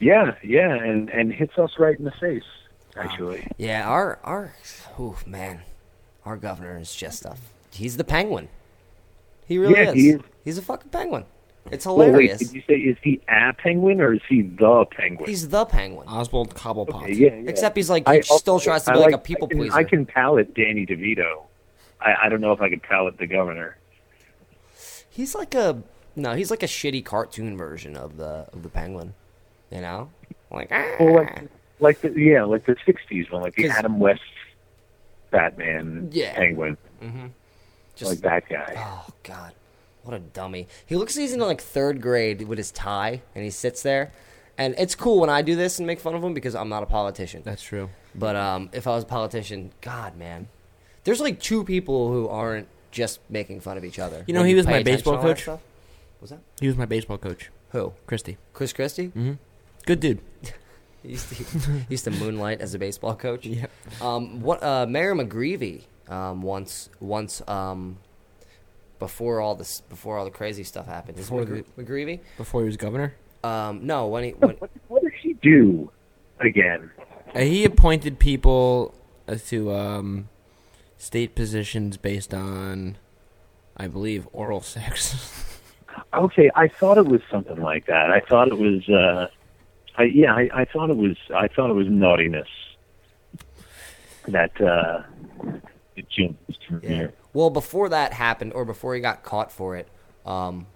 Yeah, 0.00 0.34
yeah, 0.42 0.74
and 0.74 1.08
and 1.10 1.32
hits 1.32 1.56
us 1.58 1.70
right 1.78 1.96
in 1.98 2.04
the 2.04 2.12
face. 2.20 2.42
Actually, 2.96 3.46
Yeah, 3.56 3.88
our 3.88 4.18
our 4.24 4.54
oh 4.98 5.16
man, 5.26 5.62
our 6.24 6.36
governor 6.36 6.78
is 6.78 6.94
just 6.94 7.24
a 7.24 7.36
he's 7.72 7.96
the 7.96 8.04
penguin. 8.04 8.48
He 9.46 9.58
really 9.58 9.74
Yeah, 9.74 9.88
is. 9.90 9.94
he 9.94 10.08
is. 10.10 10.20
He's 10.44 10.58
a 10.58 10.62
fucking 10.62 10.90
penguin. 10.90 11.24
It's 11.70 11.86
Well, 11.86 11.96
wait, 11.98 12.06
hilarious. 12.06 12.38
did 12.40 12.52
you 12.52 12.62
say 12.66 12.74
is 12.74 12.96
he 13.02 13.20
a 13.28 13.52
penguin 13.52 14.00
or 14.00 14.12
is 14.14 14.20
he 14.28 14.42
the 14.42 14.84
penguin? 14.90 15.28
He's 15.30 15.48
the 15.48 15.64
penguin. 15.64 16.08
Oswald 16.08 16.54
Cobblepot. 16.54 17.04
Okay, 17.04 17.12
yeah, 17.12 17.34
yeah. 17.36 17.48
Except 17.50 17.76
he's 17.76 17.88
like 17.88 18.08
I 18.08 18.20
still 18.20 18.54
also- 18.54 18.64
tries 18.64 18.84
to 18.84 18.90
I 18.90 18.94
be 18.94 19.00
like, 19.00 19.14
a 19.14 19.18
people 19.18 19.46
I 19.46 19.48
can, 19.50 19.58
pleaser. 19.58 19.76
I 19.76 19.84
can 19.84 20.04
palate 20.06 20.52
Danny 20.54 20.84
DeVito. 20.84 21.44
I, 22.00 22.14
I 22.24 22.28
don't 22.28 22.40
know 22.40 22.52
if 22.52 22.60
I 22.60 22.68
could 22.68 22.82
palate 22.82 23.16
the 23.18 23.28
governor. 23.28 23.76
He's 25.08 25.34
like 25.36 25.54
a 25.54 25.82
no, 26.16 26.34
he's 26.34 26.50
like 26.50 26.62
a 26.62 26.66
shitty 26.66 27.04
cartoon 27.04 27.56
version 27.56 27.96
of 27.96 28.16
the 28.16 28.46
of 28.52 28.62
the 28.62 28.68
penguin. 28.68 29.14
You 29.70 29.80
know, 29.80 30.10
like 30.50 30.68
ah. 30.70 30.96
Well, 31.00 31.14
like, 31.14 31.48
like 31.80 32.00
the 32.00 32.10
yeah, 32.18 32.44
like 32.44 32.66
the 32.66 32.76
'60s 32.86 33.30
one, 33.32 33.42
like 33.42 33.54
the 33.54 33.62
'Cause- 33.68 33.76
Adam 33.78 33.98
West 33.98 34.20
Batman 35.30 36.08
Yeah. 36.12 36.34
penguin, 36.34 36.76
Mhm. 37.02 37.30
like 38.02 38.18
that 38.20 38.48
guy. 38.48 38.74
Oh 38.76 39.06
God, 39.22 39.52
what 40.02 40.14
a 40.14 40.18
dummy! 40.18 40.68
He 40.84 40.96
looks 40.96 41.16
like 41.16 41.22
he's 41.22 41.32
in 41.32 41.40
like 41.40 41.60
third 41.60 42.00
grade 42.02 42.42
with 42.42 42.58
his 42.58 42.70
tie, 42.70 43.22
and 43.34 43.44
he 43.44 43.50
sits 43.50 43.82
there. 43.82 44.12
And 44.58 44.74
it's 44.76 44.94
cool 44.94 45.18
when 45.18 45.30
I 45.30 45.40
do 45.40 45.56
this 45.56 45.78
and 45.78 45.86
make 45.86 45.98
fun 45.98 46.14
of 46.14 46.22
him 46.22 46.34
because 46.34 46.54
I'm 46.54 46.68
not 46.68 46.82
a 46.82 46.86
politician. 46.86 47.40
That's 47.42 47.62
true. 47.62 47.88
But 48.14 48.36
um, 48.36 48.68
if 48.74 48.86
I 48.86 48.90
was 48.90 49.04
a 49.04 49.06
politician, 49.06 49.72
God, 49.80 50.16
man, 50.18 50.48
there's 51.04 51.20
like 51.22 51.40
two 51.40 51.64
people 51.64 52.12
who 52.12 52.28
aren't 52.28 52.68
just 52.90 53.20
making 53.30 53.60
fun 53.60 53.78
of 53.78 53.84
each 53.84 53.98
other. 53.98 54.22
You 54.26 54.34
know, 54.34 54.42
he 54.42 54.54
was 54.54 54.66
my 54.66 54.82
baseball 54.82 55.14
to 55.14 55.18
all 55.20 55.24
coach. 55.24 55.48
Stuff. 56.26 56.38
Was 56.38 56.38
that 56.56 56.60
He 56.60 56.66
was 56.68 56.76
my 56.76 56.86
baseball 56.86 57.18
coach. 57.18 57.50
who? 57.70 57.92
Christy. 58.06 58.36
Chris 58.52 58.72
Christie? 58.72 59.08
Mm-hmm. 59.08 59.32
Good 59.86 60.00
dude. 60.00 60.20
He 61.02 61.08
used 61.08 61.28
to, 61.30 61.34
he 61.34 61.84
used 61.88 62.04
to 62.04 62.12
moonlight 62.12 62.60
as 62.60 62.74
a 62.74 62.78
baseball 62.78 63.16
coach. 63.16 63.44
Yep. 63.44 63.68
Um, 64.00 64.40
what 64.40 64.62
uh, 64.62 64.86
Mayor 64.86 65.16
McGreevey 65.16 65.82
um, 66.08 66.42
once 66.42 66.90
once 67.00 67.42
um, 67.48 67.96
before 69.00 69.40
all 69.40 69.56
this 69.56 69.80
before 69.80 70.16
all 70.16 70.24
the 70.24 70.30
crazy 70.30 70.62
stuff 70.62 70.86
happened. 70.86 71.18
Is 71.18 71.24
Before 71.28 71.44
McGre- 71.44 71.64
McGreevey? 71.76 72.20
Before 72.36 72.60
he 72.60 72.66
was 72.66 72.76
governor. 72.76 73.16
Um, 73.42 73.84
no, 73.84 74.06
when 74.06 74.22
he 74.22 74.30
when, 74.30 74.50
What, 74.58 74.70
what 74.86 75.02
did 75.02 75.12
he 75.20 75.32
do 75.42 75.90
again? 76.38 76.88
Uh, 77.34 77.40
he 77.40 77.64
appointed 77.64 78.20
people 78.20 78.94
uh, 79.26 79.34
to 79.48 79.72
um, 79.72 80.28
state 80.98 81.34
positions 81.34 81.96
based 81.96 82.32
on, 82.32 82.96
I 83.76 83.88
believe, 83.88 84.28
oral 84.32 84.60
sex. 84.60 85.48
Okay, 86.14 86.50
I 86.54 86.68
thought 86.68 86.98
it 86.98 87.06
was 87.06 87.20
something 87.30 87.60
like 87.60 87.86
that. 87.86 88.10
I 88.10 88.20
thought 88.20 88.48
it 88.48 88.58
was. 88.58 88.88
uh 88.88 89.28
I, 89.98 90.04
yeah, 90.04 90.34
I, 90.34 90.48
I 90.54 90.64
thought 90.64 90.88
it 90.90 90.96
was. 90.96 91.16
I 91.34 91.48
thought 91.48 91.70
it 91.70 91.74
was 91.74 91.86
naughtiness. 91.88 92.48
That 94.28 94.58
uh 94.60 95.02
it 95.96 96.06
jumped 96.08 96.64
from 96.66 96.80
Yeah. 96.82 96.88
here. 96.88 97.12
Well, 97.34 97.50
before 97.50 97.88
that 97.90 98.12
happened, 98.12 98.52
or 98.54 98.64
before 98.64 98.94
he 98.94 99.00
got 99.00 99.22
caught 99.22 99.50
for 99.52 99.76
it, 99.76 99.88
um, 100.24 100.66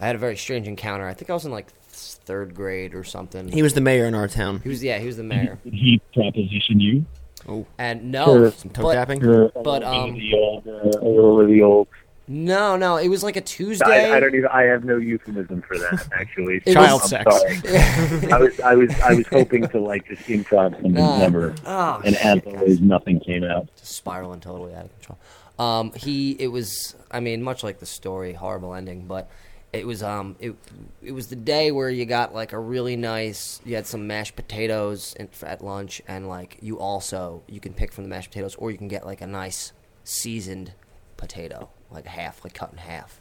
I 0.00 0.06
had 0.06 0.14
a 0.16 0.18
very 0.18 0.36
strange 0.36 0.66
encounter. 0.66 1.06
I 1.06 1.14
think 1.14 1.30
I 1.30 1.34
was 1.34 1.44
in 1.46 1.52
like 1.52 1.68
third 1.88 2.54
grade 2.54 2.94
or 2.94 3.04
something. 3.04 3.48
he 3.48 3.62
was 3.62 3.74
the 3.74 3.80
mayor 3.80 4.04
in 4.06 4.14
our 4.14 4.28
town. 4.28 4.60
He 4.60 4.68
was 4.68 4.82
yeah, 4.82 4.98
he 4.98 5.06
was 5.06 5.16
the 5.16 5.22
mayor. 5.22 5.58
Did 5.64 5.72
he 5.74 6.00
propositioned 6.14 6.80
you? 6.80 7.06
Oh, 7.48 7.64
And 7.78 8.10
no, 8.10 8.50
some 8.50 8.70
toe 8.72 8.82
but, 8.82 8.94
tapping. 8.94 9.20
but 9.20 9.84
um, 9.84 10.14
the 10.14 10.34
old, 10.34 10.66
uh, 10.66 10.98
over 11.00 11.46
the 11.46 11.62
old. 11.62 11.86
No, 12.28 12.76
no, 12.76 12.96
it 12.96 13.08
was 13.08 13.22
like 13.22 13.36
a 13.36 13.40
Tuesday. 13.40 14.10
I, 14.10 14.16
I 14.16 14.20
don't 14.20 14.34
even. 14.34 14.48
I 14.48 14.62
have 14.64 14.84
no 14.84 14.96
euphemism 14.96 15.62
for 15.62 15.78
that. 15.78 16.08
Actually, 16.18 16.62
It 16.66 16.74
Child 16.74 17.02
was- 17.02 17.12
I'm 17.12 17.24
sex. 17.30 17.60
sorry. 18.20 18.32
I 18.32 18.38
was. 18.38 18.60
I 18.60 18.74
was. 18.74 19.00
I 19.00 19.14
was 19.14 19.26
hoping 19.28 19.68
to 19.68 19.80
like 19.80 20.06
just 20.08 20.22
improv 20.28 20.72
something 20.74 20.92
Nah. 20.94 21.16
clever, 21.18 21.54
Oh, 21.64 22.00
and 22.04 22.16
as 22.16 22.40
always, 22.46 22.80
nothing 22.80 23.20
came 23.20 23.44
out. 23.44 23.68
just 23.76 23.94
spiraling 23.96 24.40
totally 24.40 24.74
out 24.74 24.86
of 24.86 24.92
control. 25.00 25.18
Um, 25.58 25.92
he, 25.94 26.32
it 26.32 26.48
was, 26.48 26.94
I 27.10 27.20
mean, 27.20 27.42
much 27.42 27.64
like 27.64 27.78
the 27.78 27.86
story, 27.86 28.34
horrible 28.34 28.74
ending, 28.74 29.06
but 29.06 29.30
it 29.72 29.86
was, 29.86 30.02
um, 30.02 30.36
it, 30.38 30.54
it 31.02 31.12
was 31.12 31.28
the 31.28 31.36
day 31.36 31.70
where 31.72 31.88
you 31.88 32.04
got 32.04 32.34
like 32.34 32.52
a 32.52 32.58
really 32.58 32.94
nice, 32.94 33.60
you 33.64 33.74
had 33.74 33.86
some 33.86 34.06
mashed 34.06 34.36
potatoes 34.36 35.14
in, 35.18 35.30
at 35.44 35.64
lunch, 35.64 36.02
and 36.06 36.28
like 36.28 36.58
you 36.60 36.78
also, 36.78 37.42
you 37.48 37.58
can 37.58 37.72
pick 37.72 37.90
from 37.92 38.04
the 38.04 38.10
mashed 38.10 38.30
potatoes, 38.30 38.54
or 38.56 38.70
you 38.70 38.76
can 38.76 38.88
get 38.88 39.06
like 39.06 39.22
a 39.22 39.26
nice 39.26 39.72
seasoned 40.04 40.72
potato, 41.16 41.70
like 41.90 42.06
half, 42.06 42.42
like 42.44 42.54
cut 42.54 42.72
in 42.72 42.78
half. 42.78 43.20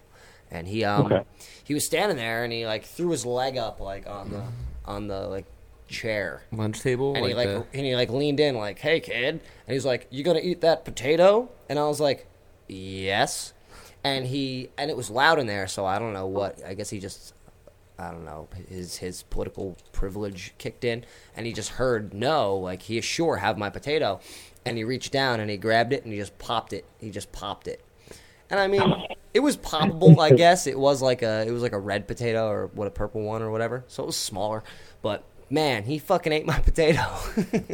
And 0.52 0.68
he, 0.68 0.84
um, 0.84 1.08
Okay. 1.08 1.24
he 1.64 1.74
was 1.74 1.86
standing 1.86 2.18
there, 2.18 2.44
and 2.44 2.54
he 2.54 2.66
like 2.66 2.86
threw 2.86 3.10
his 3.10 3.26
leg 3.26 3.58
up 3.58 3.80
like 3.80 4.08
on 4.08 4.30
the, 4.32 4.44
on 4.86 5.08
the 5.08 5.22
like 5.28 5.46
chair, 5.88 6.44
Lunch 6.52 6.82
table. 6.82 7.16
and 7.16 7.26
he 7.26 7.34
like 7.34 7.48
like 7.48 7.72
the- 7.72 7.78
and 7.78 7.86
he 7.86 7.96
like 7.96 8.10
leaned 8.10 8.40
in 8.40 8.56
like, 8.56 8.80
"Hey 8.80 9.00
kid," 9.00 9.42
and 9.68 9.74
he's 9.74 9.86
like, 9.86 10.08
"You 10.12 10.24
gonna 10.24 10.40
eat 10.40 10.62
that 10.62 10.86
potato?" 10.86 11.50
And 11.70 11.78
I 11.80 11.86
was 11.88 12.00
like, 12.00 12.28
"Yes." 12.68 13.54
And 14.04 14.26
he 14.28 14.70
and 14.78 14.92
it 14.92 14.98
was 14.98 15.10
loud 15.10 15.40
in 15.40 15.48
there, 15.48 15.68
so 15.68 15.86
I 15.86 15.98
don't 16.00 16.14
know 16.14 16.28
what. 16.28 16.64
I 16.64 16.76
guess 16.76 16.92
he 16.92 17.00
just, 17.00 17.34
I 17.98 18.12
don't 18.12 18.24
know, 18.26 18.48
his 18.70 18.98
his 18.98 19.24
political 19.24 19.78
privilege 19.92 20.54
kicked 20.60 20.84
in, 20.84 21.06
and 21.36 21.48
he 21.48 21.54
just 21.54 21.70
heard 21.72 22.14
no, 22.14 22.56
like 22.56 22.84
he 22.84 23.02
sure 23.02 23.38
have 23.38 23.58
my 23.58 23.70
potato, 23.72 24.20
and 24.64 24.78
he 24.78 24.84
reached 24.84 25.12
down 25.12 25.40
and 25.40 25.50
he 25.50 25.58
grabbed 25.58 25.92
it 25.92 26.04
and 26.04 26.14
he 26.14 26.20
just 26.20 26.38
popped 26.38 26.72
it. 26.72 26.86
He 27.00 27.10
just 27.10 27.32
popped 27.32 27.68
it. 27.68 27.82
And 28.50 28.60
I 28.60 28.68
mean, 28.68 29.08
it 29.34 29.40
was 29.40 29.58
poppable, 29.58 30.20
I 30.20 30.32
guess. 30.36 30.68
It 30.68 30.78
was 30.78 31.02
like 31.02 31.22
a 31.24 31.46
it 31.48 31.52
was 31.52 31.62
like 31.64 31.74
a 31.74 31.80
red 31.80 32.08
potato 32.08 32.48
or 32.48 32.68
what 32.68 32.88
a 32.88 32.92
purple 32.92 33.22
one 33.22 33.42
or 33.42 33.52
whatever. 33.52 33.84
So 33.88 34.04
it 34.04 34.06
was 34.08 34.16
smaller, 34.18 34.64
but 35.02 35.24
man, 35.50 35.84
he 35.84 35.98
fucking 36.00 36.32
ate 36.32 36.46
my 36.46 36.60
potato. 36.70 37.02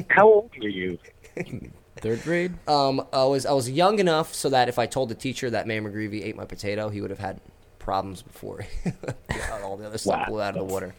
How 0.09 0.25
old 0.27 0.51
were 0.59 0.67
you? 0.69 0.97
third 1.97 2.23
grade. 2.23 2.53
um, 2.67 3.05
I 3.13 3.25
was 3.25 3.45
I 3.45 3.51
was 3.53 3.69
young 3.69 3.99
enough 3.99 4.33
so 4.33 4.49
that 4.49 4.69
if 4.69 4.79
I 4.79 4.85
told 4.85 5.09
the 5.09 5.15
teacher 5.15 5.49
that 5.51 5.67
Mayor 5.67 5.81
McGreevey 5.81 6.25
ate 6.25 6.35
my 6.35 6.45
potato, 6.45 6.89
he 6.89 6.99
would 7.01 7.09
have 7.09 7.19
had 7.19 7.39
problems 7.79 8.21
before 8.21 8.65
Yeah, 8.85 9.59
all 9.63 9.75
the 9.77 9.85
other 9.87 9.97
stuff 9.97 10.19
Wow. 10.19 10.25
blew 10.27 10.41
out 10.41 10.55
of 10.55 10.67
the 10.67 10.73
water. 10.73 10.93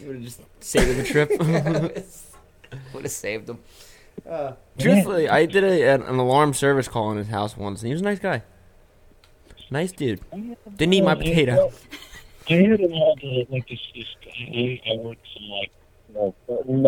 You 0.00 0.06
would 0.08 0.16
have 0.16 0.24
just 0.24 0.40
saved 0.60 0.98
the 0.98 1.04
trip. 1.04 1.30
would 2.92 3.02
have 3.04 3.10
saved 3.12 3.48
him. 3.50 3.58
Truthfully, 4.78 5.28
I 5.28 5.46
did 5.46 5.62
a, 5.64 5.88
an, 5.94 6.02
an 6.02 6.18
alarm 6.18 6.54
service 6.54 6.88
call 6.88 7.10
in 7.12 7.18
his 7.18 7.28
house 7.28 7.56
once, 7.56 7.82
and 7.82 7.88
he 7.88 7.92
was 7.92 8.00
a 8.00 8.04
nice 8.04 8.18
guy. 8.18 8.42
Nice 9.70 9.92
dude. 9.92 10.20
Didn't 10.76 10.94
eat 10.94 11.02
my 11.04 11.14
potato. 11.14 11.72
I 12.48 12.54
had 12.54 12.80
a 12.80 12.86
lot 12.86 13.18
of 13.22 13.50
like 13.50 13.68
this. 13.68 13.80
this 13.94 14.06
I, 14.38 14.80
I 14.90 14.96
worked 14.98 15.26
some 15.34 15.48
like. 15.48 15.70
Well, 16.10 16.34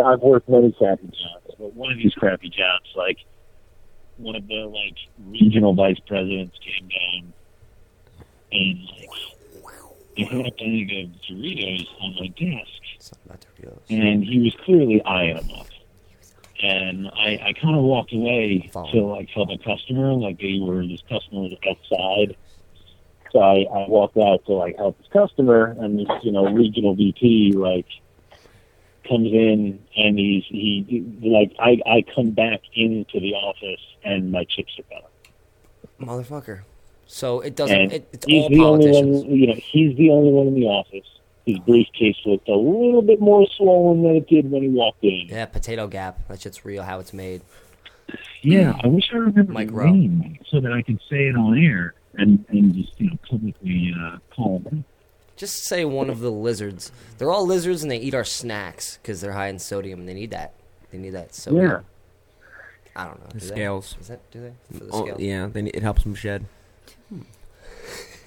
I've 0.06 0.20
worked 0.20 0.48
many 0.48 0.72
crappy 0.72 1.06
jobs, 1.08 1.54
but 1.58 1.74
one 1.74 1.92
of 1.92 1.98
these 1.98 2.14
crappy 2.14 2.48
jobs, 2.48 2.86
like 2.96 3.18
one 4.16 4.36
of 4.36 4.46
the 4.46 4.64
like 4.66 4.96
regional 5.26 5.74
vice 5.74 5.98
presidents 6.06 6.56
came 6.64 6.88
down 6.88 7.32
and 8.52 8.78
like 8.98 9.10
he 10.14 10.24
had 10.24 10.46
a 10.46 10.50
bag 10.50 11.04
of 11.04 11.10
Doritos 11.28 11.86
on 12.00 12.14
my 12.18 12.26
desk, 12.28 13.14
Doritos. 13.60 13.78
and 13.90 14.24
he 14.24 14.40
was 14.40 14.54
clearly 14.64 15.02
eyeing 15.02 15.36
them 15.36 15.50
up. 15.58 15.66
and 16.62 17.08
I, 17.08 17.38
I 17.48 17.52
kind 17.60 17.76
of 17.76 17.82
walked 17.82 18.12
away 18.12 18.70
to 18.92 19.00
like 19.04 19.28
help 19.30 19.50
a 19.50 19.58
customer. 19.58 20.12
Like 20.14 20.38
they 20.40 20.58
were 20.60 20.86
this 20.86 21.02
customer 21.08 21.42
was 21.42 21.54
outside, 21.68 22.36
I, 23.40 23.62
I 23.62 23.88
walked 23.88 24.16
out 24.16 24.44
to 24.46 24.52
like 24.52 24.76
help 24.76 24.98
this 24.98 25.06
customer, 25.12 25.76
and 25.78 25.98
this 25.98 26.08
you 26.22 26.32
know 26.32 26.46
regional 26.52 26.94
VP 26.94 27.52
like 27.56 27.86
comes 29.08 29.32
in 29.32 29.80
and 29.96 30.18
he's 30.18 30.44
he 30.48 31.04
like 31.22 31.52
I 31.58 31.80
I 31.86 32.04
come 32.14 32.30
back 32.30 32.60
into 32.74 33.20
the 33.20 33.32
office 33.34 33.80
and 34.04 34.30
my 34.30 34.44
chips 34.44 34.78
are 34.78 35.00
gone. 35.00 35.08
Motherfucker. 36.00 36.60
So 37.06 37.40
it 37.40 37.56
doesn't. 37.56 37.74
and 37.80 37.92
It, 37.92 38.08
it's 38.12 38.26
he's 38.26 38.42
all 38.44 38.48
the 38.50 38.58
politicians. 38.58 38.96
only 39.22 39.28
one. 39.28 39.36
You 39.38 39.46
know, 39.48 39.54
he's 39.54 39.96
the 39.96 40.10
only 40.10 40.30
one 40.30 40.46
in 40.48 40.54
the 40.54 40.66
office. 40.66 41.06
His 41.46 41.58
briefcase 41.60 42.16
looked 42.26 42.48
a 42.50 42.54
little 42.54 43.00
bit 43.00 43.20
more 43.22 43.46
swollen 43.56 44.02
than 44.02 44.16
it 44.16 44.28
did 44.28 44.50
when 44.50 44.62
he 44.62 44.68
walked 44.68 45.02
in. 45.02 45.28
Yeah, 45.28 45.46
potato 45.46 45.86
gap. 45.86 46.28
That 46.28 46.42
shit's 46.42 46.66
real. 46.66 46.82
How 46.82 47.00
it's 47.00 47.14
made. 47.14 47.40
Yeah, 48.42 48.78
I 48.84 48.86
wish 48.88 49.08
I 49.12 49.16
remembered 49.16 49.48
Mike 49.48 49.68
his 49.68 49.72
Rowe. 49.74 49.90
name 49.90 50.38
so 50.50 50.60
that 50.60 50.72
I 50.72 50.82
could 50.82 51.00
say 51.08 51.28
it 51.28 51.36
on 51.36 51.58
air 51.58 51.94
and 52.18 52.44
and 52.48 52.74
just 52.74 53.00
you 53.00 53.10
know 53.10 53.16
publicly 53.28 53.94
uh, 53.98 54.18
call 54.34 54.58
him. 54.60 54.84
Just 55.36 55.64
say 55.66 55.84
one 55.84 56.10
of 56.10 56.18
the 56.20 56.30
lizards. 56.32 56.90
They're 57.16 57.30
all 57.30 57.46
lizards 57.46 57.82
and 57.82 57.90
they 57.90 57.98
eat 57.98 58.14
our 58.14 58.24
snacks 58.24 58.98
because 59.00 59.20
they're 59.20 59.32
high 59.32 59.46
in 59.48 59.58
sodium 59.60 60.00
and 60.00 60.08
they 60.08 60.14
need 60.14 60.32
that. 60.32 60.52
They 60.90 60.98
need 60.98 61.10
that 61.10 61.34
sodium. 61.34 61.64
Yeah. 61.64 61.80
I 62.96 63.04
don't 63.04 63.20
know. 63.20 63.26
The 63.28 63.38
do 63.38 63.46
they? 63.46 63.54
scales. 63.54 63.96
Is 64.00 64.08
that 64.08 64.30
do 64.32 64.40
they? 64.40 64.76
For 64.76 64.84
the 64.84 64.90
Oh, 64.92 65.04
scales? 65.04 65.20
yeah, 65.20 65.46
they, 65.46 65.62
it 65.66 65.82
helps 65.82 66.02
them 66.02 66.16
shed. 66.16 66.44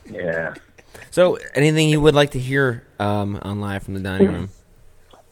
Yeah. 0.09 0.53
So, 1.09 1.38
anything 1.53 1.89
you 1.89 2.01
would 2.01 2.15
like 2.15 2.31
to 2.31 2.39
hear 2.39 2.84
um, 2.99 3.39
on 3.41 3.59
live 3.59 3.84
from 3.84 3.93
the 3.93 3.99
dining 3.99 4.31
room? 4.31 4.49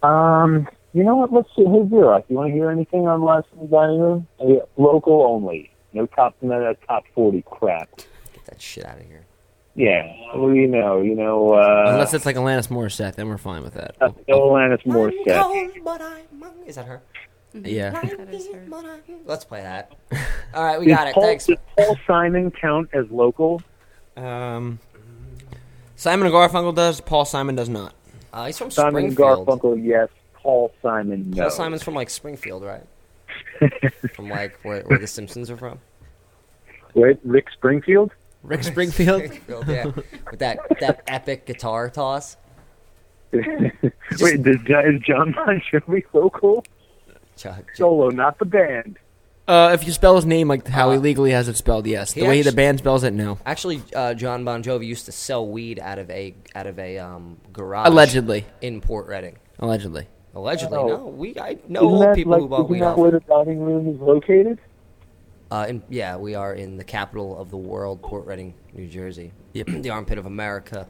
Um, 0.03 0.67
you 0.93 1.03
know 1.03 1.15
what? 1.15 1.31
Let's 1.33 1.49
see. 1.55 1.63
Hey, 1.65 1.81
Vera, 1.83 2.23
you 2.29 2.35
want 2.35 2.49
to 2.49 2.53
hear 2.53 2.69
anything 2.69 3.07
on 3.07 3.21
live 3.21 3.45
from 3.47 3.59
the 3.61 3.67
Dining 3.67 3.99
Room? 3.99 4.27
Hey, 4.39 4.61
local 4.77 5.21
only. 5.23 5.71
No 5.93 6.05
top, 6.07 6.35
none 6.41 6.63
of 6.63 6.77
top 6.87 7.03
forty 7.13 7.43
crap. 7.49 7.89
Get 8.59 8.65
that 8.65 8.65
shit 8.65 8.85
out 8.85 8.99
of 8.99 9.05
here. 9.07 9.25
Yeah. 9.75 10.13
Well, 10.35 10.53
you 10.53 10.67
know, 10.67 11.01
you 11.01 11.15
know. 11.15 11.53
Uh, 11.53 11.85
Unless 11.87 12.13
it's 12.13 12.25
like 12.25 12.35
Alanis 12.35 12.67
Morissette, 12.67 13.15
then 13.15 13.29
we're 13.29 13.37
fine 13.37 13.63
with 13.63 13.75
that. 13.75 13.95
uh, 14.01 14.09
no 14.27 14.41
Alanis 14.41 14.83
Morissette. 14.85 16.67
Is 16.67 16.75
that 16.75 16.85
her? 16.85 17.01
Yeah. 17.53 17.91
That 17.91 18.33
is 18.33 18.47
her. 18.51 18.65
Let's 19.25 19.45
play 19.45 19.61
that. 19.61 19.95
All 20.53 20.63
right, 20.63 20.79
we 20.79 20.87
Does 20.87 20.97
got 20.97 21.07
it. 21.07 21.13
Paul, 21.13 21.23
Thanks. 21.23 21.45
Does 21.45 21.57
Paul 21.77 21.97
Simon 22.05 22.51
count 22.51 22.89
as 22.93 23.09
local? 23.09 23.61
Um, 24.17 24.79
Simon 25.95 26.27
and 26.27 26.35
Garfunkel 26.35 26.75
does. 26.75 26.99
Paul 27.01 27.25
Simon 27.25 27.55
does 27.55 27.69
not. 27.69 27.93
Uh, 28.33 28.47
he's 28.47 28.57
from 28.57 28.69
Simon 28.69 29.05
and 29.05 29.13
Springfield. 29.13 29.47
Garfunkel, 29.47 29.83
yes. 29.83 30.09
Paul 30.33 30.73
Simon, 30.81 31.31
no. 31.31 31.43
Paul 31.43 31.51
Simon's 31.51 31.83
from 31.83 31.95
like 31.95 32.09
Springfield, 32.09 32.63
right? 32.63 32.85
from 34.13 34.29
like 34.29 34.59
where, 34.63 34.81
where 34.83 34.99
the 34.99 35.07
Simpsons 35.07 35.49
are 35.49 35.57
from. 35.57 35.79
Wait, 36.95 37.17
Rick 37.23 37.49
Springfield? 37.51 38.11
Rick 38.43 38.63
Springfield? 38.63 39.23
Springfield, 39.25 39.67
yeah. 39.67 39.85
With 39.85 40.39
that 40.39 40.59
that 40.79 41.03
epic 41.07 41.45
guitar 41.45 41.89
toss. 41.89 42.37
Wait, 43.31 44.41
does, 44.43 44.55
is 44.55 45.01
John 45.01 45.33
Bon 45.33 45.61
Jovi 45.71 46.03
local? 46.13 46.65
Chuck. 47.37 47.65
Solo, 47.75 48.09
not 48.09 48.39
the 48.39 48.45
band. 48.45 48.97
Uh, 49.47 49.71
if 49.73 49.85
you 49.85 49.91
spell 49.91 50.15
his 50.15 50.25
name 50.25 50.47
like 50.47 50.67
how 50.67 50.91
he 50.91 50.97
legally 50.97 51.31
has 51.31 51.47
it 51.47 51.57
spelled, 51.57 51.87
yes. 51.87 52.11
he 52.11 52.21
The 52.21 52.27
way 52.27 52.41
the 52.43 52.51
band 52.51 52.79
spells 52.79 53.03
it, 53.03 53.13
no. 53.13 53.39
Actually, 53.45 53.81
uh, 53.95 54.13
John 54.13 54.43
Bon 54.45 54.61
Jovi 54.61 54.85
used 54.85 55.05
to 55.05 55.11
sell 55.11 55.47
weed 55.47 55.79
out 55.79 55.97
of 55.97 56.09
a 56.11 56.35
out 56.53 56.67
of 56.67 56.77
a 56.79 56.99
um, 56.99 57.37
garage. 57.51 57.87
Allegedly. 57.87 58.45
in 58.61 58.79
Port 58.81 59.07
Reading. 59.07 59.37
Allegedly. 59.59 60.07
Allegedly, 60.35 60.77
Oh. 60.77 60.87
no. 60.87 61.05
We 61.07 61.35
I 61.39 61.57
know 61.67 61.79
Isn't 61.81 61.85
old 61.93 62.01
that, 62.03 62.15
people 62.15 62.31
like, 62.33 62.41
who 62.41 62.47
bought 62.47 62.59
isn't 62.61 62.69
weed 62.71 62.81
that 62.81 62.85
off. 62.89 62.97
where 62.99 63.11
the 63.11 63.19
dining 63.21 63.59
room 63.59 63.87
is 63.89 63.99
located? 63.99 64.59
Uh, 65.51 65.65
in, 65.67 65.83
yeah, 65.89 66.15
we 66.15 66.35
are 66.35 66.53
in 66.53 66.77
the 66.77 66.83
capital 66.83 67.37
of 67.39 67.49
the 67.49 67.57
world, 67.57 68.01
Port 68.01 68.25
Reading, 68.27 68.53
New 68.73 68.87
Jersey. 68.87 69.31
Yep. 69.53 69.67
the 69.81 69.89
armpit 69.89 70.17
of 70.17 70.25
America, 70.25 70.87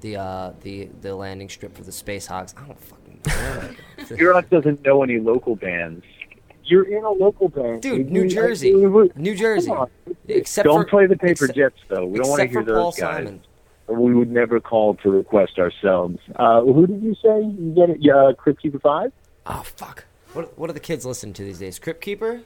the 0.00 0.16
uh, 0.16 0.52
the 0.62 0.88
the 1.00 1.14
landing 1.14 1.48
strip 1.48 1.76
for 1.76 1.82
the 1.84 1.92
Space 1.92 2.26
Hogs. 2.26 2.54
I 2.56 2.66
don't 2.66 2.78
fucking. 2.80 4.18
Europe 4.18 4.50
doesn't 4.50 4.84
know 4.84 5.02
any 5.02 5.18
local 5.18 5.54
bands. 5.54 6.04
You're 6.64 6.88
in 6.88 7.04
a 7.04 7.10
local 7.10 7.48
band. 7.48 7.82
Dude, 7.82 8.10
New 8.10 8.22
you- 8.22 8.28
Jersey, 8.28 8.72
New 8.72 9.34
Jersey. 9.36 9.72
Except 10.28 10.64
don't 10.66 10.82
for, 10.84 10.88
play 10.88 11.06
the 11.06 11.16
paper 11.16 11.46
except- 11.46 11.56
jets, 11.56 11.76
though. 11.88 12.06
We 12.06 12.18
don't 12.18 12.28
want 12.30 12.42
to 12.42 12.46
hear 12.48 12.62
for 12.62 12.72
Paul 12.72 12.84
those 12.90 12.98
guys. 13.00 13.16
Simon. 13.16 13.40
We 13.88 14.14
would 14.14 14.30
never 14.30 14.60
call 14.60 14.94
to 14.96 15.10
request 15.10 15.58
ourselves. 15.58 16.18
Uh, 16.36 16.60
who 16.62 16.86
did 16.86 17.02
you 17.02 17.14
say? 17.16 17.40
You 17.42 17.72
get 17.74 17.90
it? 17.90 17.96
Yeah, 18.00 18.30
Crypt 18.38 18.62
Keeper 18.62 18.78
Five. 18.78 19.12
Oh 19.46 19.62
fuck! 19.64 20.04
What 20.32 20.56
what 20.56 20.68
do 20.68 20.72
the 20.72 20.78
kids 20.80 21.04
listen 21.04 21.32
to 21.32 21.42
these 21.42 21.58
days? 21.58 21.78
Crypt 21.80 22.00
Keeper. 22.00 22.42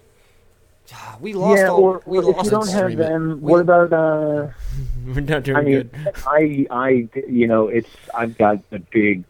We 1.21 1.33
lost 1.35 1.59
yeah, 1.61 1.69
all. 1.69 1.81
or, 1.83 2.03
we 2.07 2.19
or 2.19 2.31
if 2.39 2.45
you 2.45 2.51
don't 2.51 2.69
have 2.71 2.93
it. 2.93 2.97
them, 2.97 3.41
We- 3.41 3.53
what 3.53 3.61
about? 3.61 3.93
Uh, 3.93 4.49
We're 5.07 5.21
not 5.21 5.43
doing 5.45 5.57
I 5.57 5.61
mean, 5.63 5.91
good. 5.93 6.13
I, 6.27 6.67
I, 6.71 7.09
you 7.29 7.47
know, 7.47 7.69
it's 7.69 7.89
I've 8.15 8.37
got 8.37 8.59
a 8.73 8.79
big, 8.79 9.25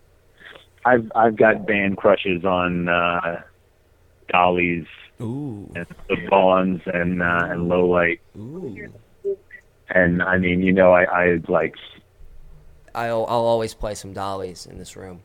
I've 0.84 1.10
I've 1.14 1.36
got 1.36 1.66
band 1.66 1.96
crushes 1.96 2.44
on 2.44 2.88
uh, 2.88 3.42
Dollies 4.28 4.86
Ooh. 5.20 5.70
and 5.74 5.86
the 6.08 6.16
Bonds 6.28 6.82
and 6.86 7.22
uh, 7.22 7.48
and 7.50 7.68
Low 7.68 7.86
Light, 7.86 8.20
Ooh. 8.36 8.88
and 9.90 10.22
I 10.22 10.38
mean, 10.38 10.62
you 10.62 10.72
know, 10.72 10.92
I, 10.92 11.04
I 11.04 11.40
like, 11.48 11.74
I'll 12.94 13.26
I'll 13.28 13.46
always 13.46 13.74
play 13.74 13.94
some 13.94 14.12
dollies 14.12 14.66
in 14.66 14.78
this 14.78 14.96
room, 14.96 15.22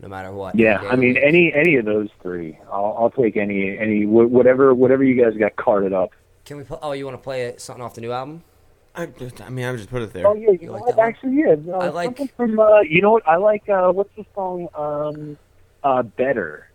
no 0.00 0.08
matter 0.08 0.32
what. 0.32 0.54
yeah, 0.56 0.78
I 0.78 0.96
mean, 0.96 1.10
of 1.10 1.14
the 1.16 1.20
week. 1.20 1.24
any 1.24 1.52
any 1.54 1.76
of 1.76 1.84
those 1.84 2.08
three, 2.22 2.58
I'll, 2.70 2.96
I'll 2.98 3.10
take 3.10 3.36
any 3.36 3.76
any 3.78 4.06
whatever 4.06 4.74
whatever 4.74 5.04
you 5.04 5.22
guys 5.22 5.36
got 5.38 5.56
carted 5.56 5.92
up. 5.92 6.10
Can 6.44 6.58
we? 6.58 6.64
Put, 6.64 6.78
oh, 6.82 6.92
you 6.92 7.04
want 7.04 7.16
to 7.16 7.22
play 7.22 7.54
something 7.58 7.82
off 7.84 7.94
the 7.94 8.00
new 8.00 8.12
album? 8.12 8.42
I, 8.94 9.06
just, 9.06 9.42
I 9.42 9.50
mean, 9.50 9.66
I 9.66 9.70
would 9.72 9.78
just 9.78 9.90
put 9.90 10.02
it 10.02 10.12
there. 10.12 10.26
Oh 10.26 10.34
yeah, 10.34 10.52
you, 10.52 10.68
know 10.68 10.72
like 10.72 10.86
what? 10.86 10.96
that? 10.96 11.02
Actually, 11.02 11.36
yeah. 11.36 11.54
No, 11.58 11.74
I 11.74 11.88
like- 11.88 12.34
from. 12.36 12.58
Uh, 12.58 12.80
you 12.80 13.02
know 13.02 13.12
what? 13.12 13.26
I 13.28 13.36
like. 13.36 13.68
Uh, 13.68 13.90
what's 13.92 14.14
the 14.16 14.24
song? 14.34 14.68
Um, 14.74 15.38
uh, 15.84 16.02
Better. 16.02 16.68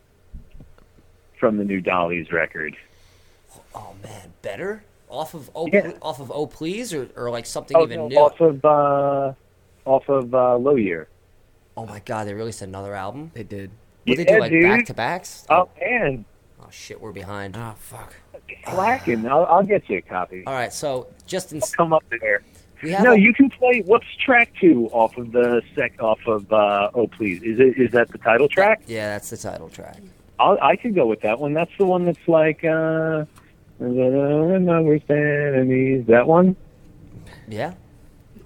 From 1.40 1.58
the 1.58 1.64
new 1.64 1.82
Dolly's 1.82 2.32
record. 2.32 2.78
Oh 3.74 3.96
man, 4.04 4.34
better 4.44 4.84
off 5.12 5.34
of 5.34 5.52
oh 5.54 5.68
Yeah. 5.72 5.92
Off 6.02 6.20
of 6.20 6.32
oh 6.32 6.48
please 6.48 6.94
or, 6.94 7.10
or 7.16 7.30
like 7.30 7.46
something 7.46 7.78
Oh, 7.78 7.84
even 7.84 8.00
no, 8.00 8.08
new. 8.08 8.16
off 8.18 8.40
of 8.40 8.66
uh, 8.66 9.34
off 9.86 10.10
of 10.10 10.34
uh, 10.34 10.56
Low 10.58 10.76
Year. 10.76 11.08
Oh 11.78 11.86
my 11.86 12.00
god, 12.00 12.28
they 12.28 12.34
released 12.34 12.62
another 12.62 12.94
album. 12.96 13.32
They 13.34 13.44
did. 13.44 13.72
What 14.06 14.18
they 14.18 14.24
Yeah, 14.26 14.34
do 14.36 14.40
like 14.40 14.52
dude. 14.52 14.64
back 14.64 14.86
to 14.88 14.94
backs? 14.94 15.46
Oh 15.50 15.70
man, 15.80 16.26
Oh 16.62 16.68
shit, 16.72 17.00
we're 17.02 17.12
behind. 17.12 17.56
Oh 17.58 17.74
fuck. 17.78 18.14
slacking. 18.70 19.28
I'll, 19.28 19.46
I'll 19.46 19.64
get 19.64 19.90
you 19.90 19.98
a 19.98 20.02
copy. 20.02 20.44
All 20.46 20.54
right, 20.54 20.72
so 20.74 21.08
just 21.26 21.54
in, 21.54 21.62
I'll 21.64 21.70
come 21.70 21.94
up 21.94 22.04
there. 22.22 22.42
we 22.84 22.92
have 22.92 23.04
No, 23.04 23.14
a- 23.14 23.18
you 23.20 23.34
can 23.34 23.50
play. 23.50 23.82
What's 23.86 24.06
track 24.24 24.52
two 24.60 24.88
off 24.92 25.18
of 25.18 25.32
the 25.32 25.62
sec? 25.76 25.94
Off 26.02 26.20
of 26.28 26.52
uh, 26.52 26.92
Oh 26.94 27.08
Please. 27.08 27.42
Is 27.44 27.60
it? 27.60 27.78
Is 27.78 27.92
that 27.92 28.10
the 28.10 28.18
title 28.18 28.48
track? 28.50 28.82
Yeah, 28.88 29.10
that's 29.10 29.30
the 29.30 29.38
title 29.38 29.70
track. 29.70 29.98
I'll, 30.40 30.58
I 30.62 30.76
could 30.76 30.96
go 30.96 31.06
with 31.08 31.22
that 31.22 31.40
one. 31.40 31.54
That's 31.54 31.72
the 31.78 31.86
one 31.86 32.06
that's 32.06 32.28
like. 32.28 32.64
uh 32.64 33.26
Remember 33.80 35.00
enemies. 35.10 36.06
That 36.08 36.28
one. 36.28 36.56
Yeah, 37.48 37.74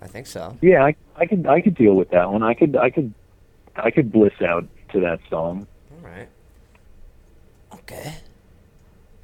I 0.02 0.08
think 0.08 0.28
so. 0.28 0.58
Yeah, 0.62 0.86
I, 0.86 0.96
I 1.18 1.26
could. 1.26 1.48
I 1.48 1.62
could 1.62 1.76
deal 1.76 1.94
with 1.96 2.10
that 2.12 2.32
one. 2.32 2.44
I 2.44 2.54
could. 2.54 2.76
I 2.76 2.90
could. 2.90 3.14
I 3.76 3.92
could 3.92 4.12
bliss 4.12 4.34
out 4.42 4.66
to 4.92 5.00
that 5.02 5.20
song. 5.30 5.68
All 5.92 6.10
right. 6.10 6.30
Okay. 7.74 8.16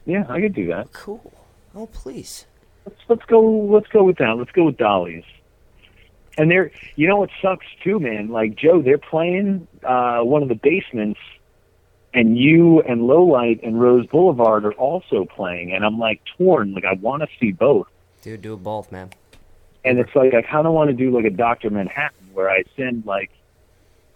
Yeah, 0.05 0.25
I 0.29 0.41
could 0.41 0.53
do 0.53 0.67
that. 0.67 0.91
Cool. 0.93 1.31
Oh 1.75 1.87
please. 1.87 2.45
Let's 2.85 2.99
let's 3.07 3.25
go. 3.25 3.41
Let's 3.41 3.87
go 3.87 4.03
with 4.03 4.17
that. 4.17 4.37
Let's 4.37 4.51
go 4.51 4.65
with 4.65 4.77
Dolly's. 4.77 5.23
And 6.37 6.49
they're, 6.49 6.71
you 6.95 7.07
know, 7.07 7.17
what 7.17 7.29
sucks 7.41 7.65
too, 7.83 7.99
man. 7.99 8.29
Like 8.29 8.55
Joe, 8.55 8.81
they're 8.81 8.97
playing 8.97 9.67
uh, 9.83 10.21
one 10.21 10.41
of 10.41 10.49
the 10.49 10.55
basements, 10.55 11.19
and 12.13 12.37
you 12.37 12.81
and 12.81 13.01
Lowlight 13.01 13.65
and 13.67 13.79
Rose 13.79 14.07
Boulevard 14.07 14.63
are 14.65 14.73
also 14.73 15.25
playing, 15.25 15.73
and 15.73 15.85
I'm 15.85 15.99
like 15.99 16.21
torn. 16.37 16.73
Like 16.73 16.85
I 16.85 16.93
want 16.93 17.21
to 17.21 17.27
see 17.39 17.51
both, 17.51 17.87
Dude, 18.21 18.41
do 18.41 18.55
both, 18.55 18.91
man. 18.91 19.09
And 19.83 19.99
it's 19.99 20.15
like 20.15 20.33
I 20.33 20.41
kind 20.41 20.67
of 20.67 20.73
want 20.73 20.89
to 20.89 20.95
do 20.95 21.11
like 21.11 21.25
a 21.25 21.29
Doctor 21.29 21.69
Manhattan, 21.69 22.27
where 22.33 22.49
I 22.49 22.63
send 22.77 23.05
like, 23.05 23.31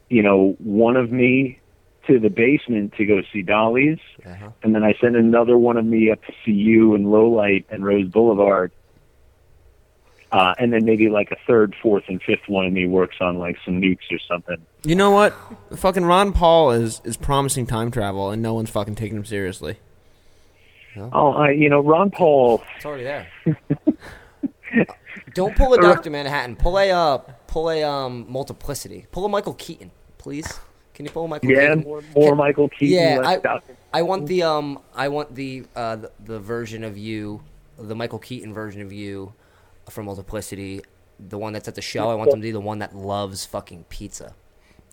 you 0.09 0.21
know, 0.23 0.55
one 0.59 0.95
of 0.95 1.11
me 1.11 1.59
to 2.07 2.19
the 2.19 2.29
basement 2.29 2.93
to 2.97 3.05
go 3.05 3.21
see 3.33 3.41
Dollies, 3.41 3.97
Uh-huh. 4.25 4.49
and 4.61 4.75
then 4.75 4.83
I 4.83 4.93
send 5.01 5.15
another 5.15 5.57
one 5.57 5.75
of 5.77 5.85
me 5.85 6.11
up 6.11 6.23
to 6.25 6.33
see 6.45 6.51
you 6.51 6.93
and 6.93 7.07
Lowlight 7.07 7.65
and 7.69 7.83
Rose 7.83 8.07
Boulevard. 8.07 8.71
Uh, 10.31 10.53
and 10.59 10.73
then 10.73 10.83
maybe 10.85 11.07
like 11.09 11.31
a 11.31 11.37
third, 11.47 11.73
fourth, 11.81 12.03
and 12.07 12.21
fifth 12.21 12.47
one 12.47 12.65
of 12.65 12.73
me 12.73 12.85
works 12.87 13.15
on 13.21 13.39
like 13.39 13.57
some 13.63 13.79
nukes 13.81 14.11
or 14.11 14.19
something. 14.27 14.57
You 14.83 14.95
know 14.95 15.11
what? 15.11 15.33
Fucking 15.77 16.03
Ron 16.05 16.33
Paul 16.33 16.71
is 16.71 16.99
is 17.05 17.15
promising 17.15 17.65
time 17.65 17.89
travel, 17.89 18.29
and 18.31 18.41
no 18.41 18.53
one's 18.53 18.69
fucking 18.69 18.95
taking 18.95 19.17
him 19.17 19.25
seriously. 19.25 19.77
Oh, 20.97 21.31
I, 21.33 21.51
you 21.51 21.69
know, 21.69 21.79
Ron 21.81 22.09
Paul. 22.11 22.63
It's 22.75 22.85
already 22.85 23.03
there. 23.03 23.27
Don't 25.33 25.55
pull 25.55 25.73
a 25.73 25.77
Doctor 25.81 26.09
Manhattan. 26.09 26.55
Pull 26.55 26.77
a 26.77 26.91
uh, 26.91 27.17
pull 27.47 27.69
a 27.69 27.83
um 27.83 28.25
multiplicity. 28.29 29.05
Pull 29.11 29.25
a 29.25 29.29
Michael 29.29 29.53
Keaton, 29.53 29.91
please. 30.17 30.59
Can 30.93 31.05
you 31.05 31.11
pull 31.11 31.27
Michael? 31.27 31.51
Yeah, 31.51 31.75
Keaton? 31.75 31.83
more, 31.83 32.03
more 32.15 32.35
Michael 32.35 32.69
Keaton. 32.69 32.95
Yeah, 32.95 33.21
I. 33.23 33.59
I 33.95 34.01
want 34.01 34.27
the 34.27 34.43
um, 34.43 34.79
I 34.93 35.07
want 35.07 35.33
the 35.35 35.63
uh, 35.73 35.95
the, 35.95 36.11
the 36.19 36.37
version 36.37 36.83
of 36.83 36.97
you, 36.97 37.41
the 37.77 37.95
Michael 37.95 38.19
Keaton 38.19 38.53
version 38.53 38.81
of 38.81 38.91
you, 38.91 39.33
from 39.89 40.07
Multiplicity, 40.07 40.81
the 41.17 41.37
one 41.37 41.53
that's 41.53 41.69
at 41.69 41.75
the 41.75 41.81
show. 41.81 42.09
I 42.09 42.15
want 42.15 42.31
them 42.31 42.41
to 42.41 42.43
be 42.43 42.51
the 42.51 42.59
one 42.59 42.79
that 42.79 42.93
loves 42.93 43.45
fucking 43.45 43.85
pizza. 43.87 44.35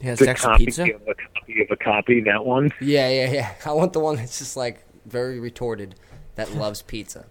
He 0.00 0.06
has 0.06 0.20
sex 0.20 0.42
copy 0.42 0.66
pizza. 0.66 0.84
of 0.84 1.02
a 1.08 1.14
copy 1.14 1.62
of 1.62 1.70
a 1.72 1.76
copy. 1.76 2.20
That 2.20 2.44
one. 2.44 2.72
Yeah, 2.80 3.08
yeah, 3.08 3.32
yeah. 3.32 3.54
I 3.66 3.72
want 3.72 3.92
the 3.92 3.98
one 3.98 4.14
that's 4.14 4.38
just 4.38 4.56
like 4.56 4.84
very 5.04 5.40
retorted, 5.40 5.96
that 6.36 6.54
loves 6.54 6.82
pizza. 6.82 7.26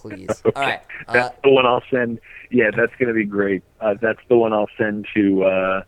Please. 0.00 0.28
All 0.44 0.52
right. 0.56 0.80
Uh, 1.06 1.12
That's 1.12 1.36
the 1.42 1.50
one 1.50 1.66
I'll 1.66 1.82
send. 1.90 2.20
Yeah, 2.50 2.70
that's 2.74 2.92
going 2.98 3.08
to 3.08 3.14
be 3.14 3.24
great. 3.24 3.62
Uh, 3.80 3.94
that's 4.00 4.20
the 4.28 4.36
one 4.36 4.52
I'll 4.52 4.70
send 4.78 5.06
to. 5.14 5.44
Uh, 5.44 5.82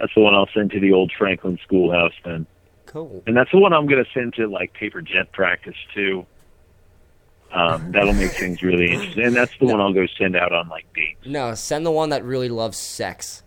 that's 0.00 0.12
the 0.14 0.20
one 0.22 0.34
I'll 0.34 0.48
send 0.54 0.70
to 0.72 0.80
the 0.80 0.92
old 0.92 1.12
Franklin 1.16 1.58
Schoolhouse 1.64 2.12
then. 2.24 2.46
cool. 2.86 3.22
And 3.26 3.36
that's 3.36 3.50
the 3.52 3.58
one 3.58 3.72
I'm 3.72 3.86
going 3.86 4.02
to 4.04 4.10
send 4.12 4.34
to 4.34 4.46
like 4.48 4.72
paper 4.72 5.02
jet 5.02 5.30
practice 5.32 5.76
too. 5.94 6.26
Um, 7.52 7.92
that'll 7.92 8.12
make 8.14 8.32
things 8.32 8.62
really 8.62 8.92
interesting. 8.92 9.24
And 9.26 9.36
that's 9.36 9.56
the 9.58 9.66
one 9.66 9.80
I'll 9.80 9.92
go 9.92 10.06
send 10.18 10.36
out 10.36 10.52
on 10.52 10.68
like 10.68 10.86
dates. 10.94 11.20
No, 11.26 11.54
send 11.54 11.84
the 11.86 11.90
one 11.90 12.10
that 12.10 12.24
really 12.24 12.48
loves 12.48 12.76
sex 12.78 13.42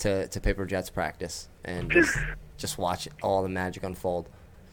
to 0.00 0.28
to 0.28 0.40
Paper 0.40 0.64
Jets 0.66 0.90
practice 0.90 1.48
and 1.64 1.90
just, 1.90 2.16
just 2.56 2.78
watch 2.78 3.08
all 3.22 3.42
the 3.42 3.48
magic 3.48 3.82
unfold. 3.82 4.28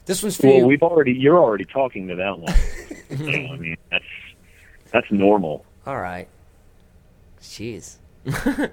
This 0.05 0.21
one's 0.21 0.37
for 0.37 0.47
Well, 0.47 0.57
you. 0.57 0.67
we've 0.67 0.83
already. 0.83 1.13
You're 1.13 1.39
already 1.39 1.65
talking 1.65 2.07
to 2.07 2.15
that 2.15 2.39
one. 2.39 2.53
so, 3.17 3.25
I 3.25 3.57
mean, 3.57 3.77
that's 3.91 4.03
that's 4.91 5.11
normal. 5.11 5.65
All 5.85 5.99
right. 5.99 6.27
Jeez. 7.41 7.97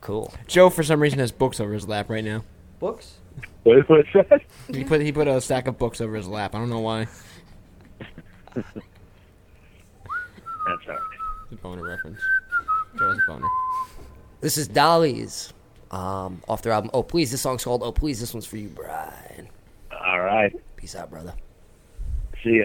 cool. 0.00 0.32
Joe, 0.46 0.70
for 0.70 0.82
some 0.82 1.00
reason, 1.00 1.18
has 1.18 1.32
books 1.32 1.60
over 1.60 1.72
his 1.72 1.86
lap 1.88 2.10
right 2.10 2.24
now. 2.24 2.44
Books? 2.78 3.14
What 3.62 3.88
was 3.88 4.04
that? 4.14 4.40
He 4.72 4.84
put 4.84 5.00
he 5.00 5.12
put 5.12 5.28
a 5.28 5.40
stack 5.40 5.68
of 5.68 5.78
books 5.78 6.00
over 6.00 6.16
his 6.16 6.26
lap. 6.28 6.54
I 6.54 6.58
don't 6.58 6.70
know 6.70 6.80
why. 6.80 7.06
That's 8.54 8.66
all 10.86 10.94
right. 10.94 10.98
It's 11.44 11.52
a 11.52 11.56
boner 11.56 11.82
reference. 11.84 12.20
Joe 12.98 13.08
has 13.10 13.18
a 13.18 13.26
boner. 13.26 13.46
This 14.40 14.58
is 14.58 14.68
Dolly's. 14.68 15.52
Um, 15.90 16.42
off 16.48 16.60
their 16.60 16.72
album. 16.72 16.90
Oh 16.92 17.02
please, 17.02 17.30
this 17.30 17.40
song's 17.40 17.64
called 17.64 17.82
Oh 17.82 17.92
please. 17.92 18.20
This 18.20 18.34
one's 18.34 18.44
for 18.46 18.58
you, 18.58 18.68
Brian. 18.68 19.47
All 20.08 20.20
right. 20.20 20.54
Peace 20.76 20.96
out, 20.96 21.10
brother. 21.10 21.34
See 22.42 22.60
ya. 22.60 22.64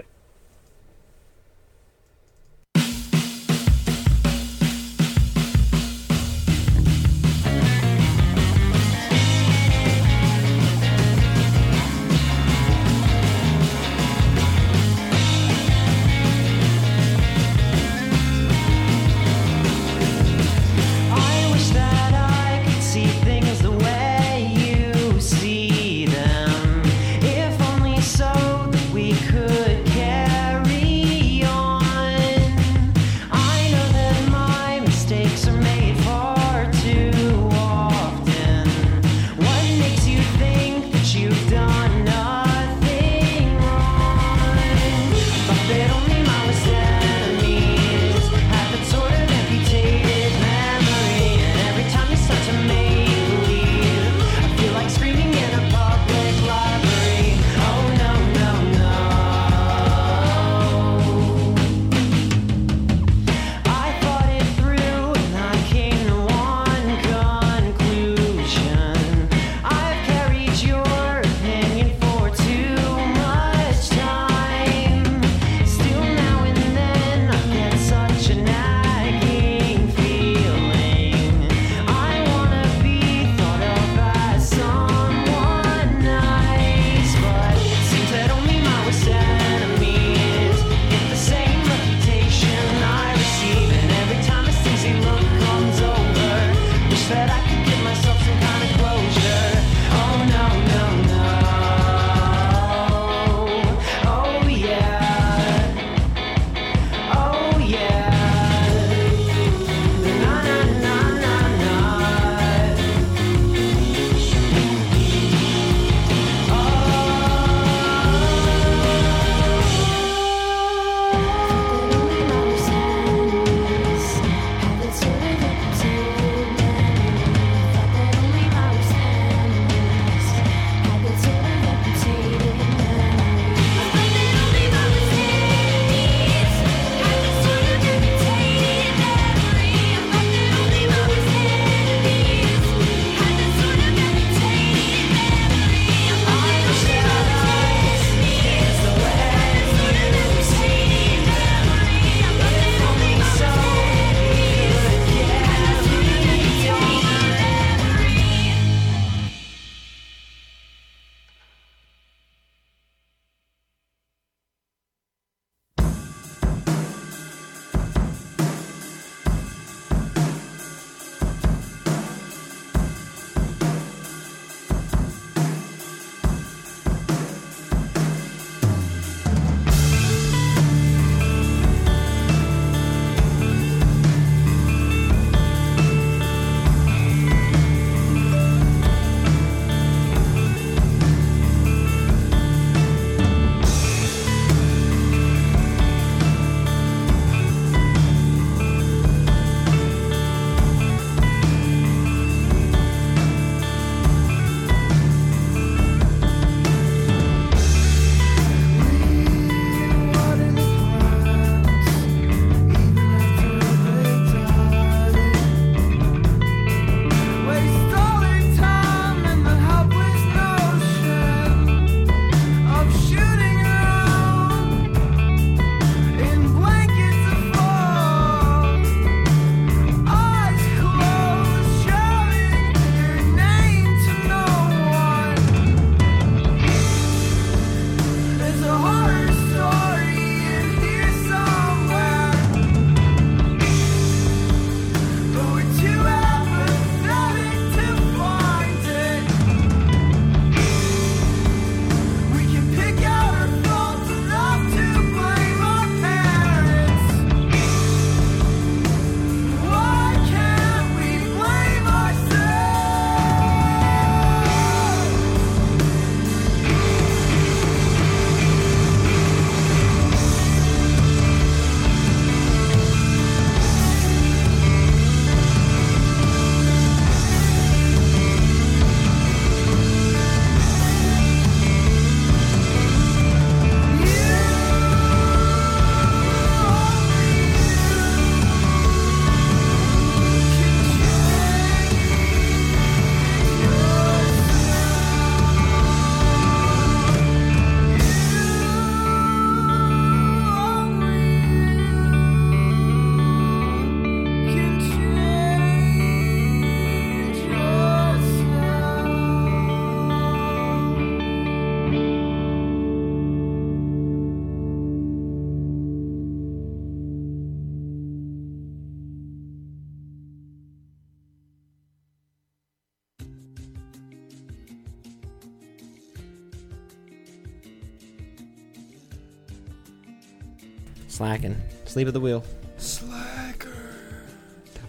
Slacking. 331.14 331.56
Sleep 331.84 332.08
at 332.08 332.12
the 332.12 332.18
wheel. 332.18 332.42
Slacker. 332.76 333.72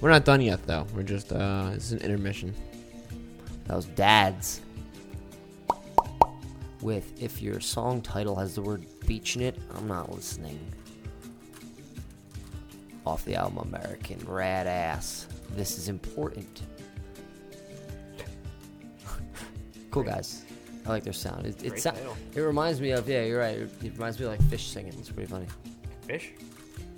We're 0.01 0.09
not 0.09 0.25
done 0.25 0.41
yet, 0.41 0.65
though. 0.65 0.87
We're 0.95 1.03
just, 1.03 1.31
uh, 1.31 1.69
it's 1.75 1.91
an 1.91 1.99
intermission. 1.99 2.51
That 3.65 3.75
was 3.75 3.85
Dads. 3.85 4.61
With 6.81 7.21
if 7.21 7.43
your 7.43 7.59
song 7.59 8.01
title 8.01 8.35
has 8.37 8.55
the 8.55 8.63
word 8.63 8.87
beach 9.05 9.35
in 9.35 9.43
it, 9.43 9.55
I'm 9.75 9.87
not 9.87 10.11
listening. 10.11 10.59
Off 13.05 13.23
the 13.25 13.35
album 13.35 13.59
American 13.59 14.17
Rad 14.25 14.65
Ass. 14.65 15.27
This 15.51 15.77
is 15.77 15.89
important. 15.89 16.63
cool 19.91 20.01
guys. 20.01 20.43
I 20.87 20.89
like 20.89 21.03
their 21.03 21.13
sound. 21.13 21.45
It, 21.45 21.63
it, 21.63 21.69
Great 21.69 21.81
sou- 21.83 21.91
title. 21.91 22.17
it 22.33 22.41
reminds 22.41 22.81
me 22.81 22.91
of 22.91 23.07
yeah, 23.07 23.25
you're 23.25 23.41
right. 23.41 23.57
It, 23.57 23.69
it 23.83 23.93
reminds 23.93 24.19
me 24.19 24.25
of 24.25 24.31
like 24.31 24.41
fish 24.49 24.65
singing. 24.69 24.93
It's 24.97 25.11
pretty 25.11 25.29
funny. 25.29 25.45
Fish? 26.07 26.31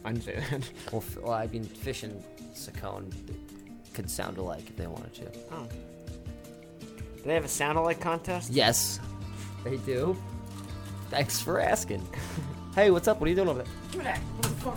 I 0.05 0.11
didn't 0.11 0.23
say 0.25 0.35
that. 0.49 0.69
Well, 0.91 1.01
f- 1.05 1.17
well 1.17 1.33
I 1.33 1.47
mean, 1.47 1.63
fish 1.63 2.03
and 2.03 2.23
Saccone 2.53 3.11
could 3.93 4.09
sound 4.09 4.37
alike 4.37 4.63
if 4.67 4.75
they 4.75 4.87
wanted 4.87 5.13
to. 5.15 5.25
Oh. 5.51 5.67
Do 6.79 7.23
they 7.25 7.33
have 7.33 7.45
a 7.45 7.49
sound 7.49 7.77
alike 7.77 7.99
contest? 7.99 8.51
Yes, 8.51 8.99
they 9.63 9.77
do. 9.77 10.15
Thanks 11.09 11.41
for 11.41 11.59
asking. 11.59 12.05
hey, 12.75 12.91
what's 12.91 13.07
up? 13.07 13.19
What 13.19 13.27
are 13.27 13.29
you 13.29 13.35
doing 13.35 13.49
over 13.49 13.63
there? 13.63 13.73
Give 13.91 13.99
me 13.99 14.03
that. 14.05 14.21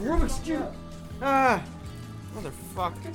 Rubik's 0.00 0.38
Cube. 0.40 0.72
Ah. 1.22 1.62
Motherfucker. 2.36 3.14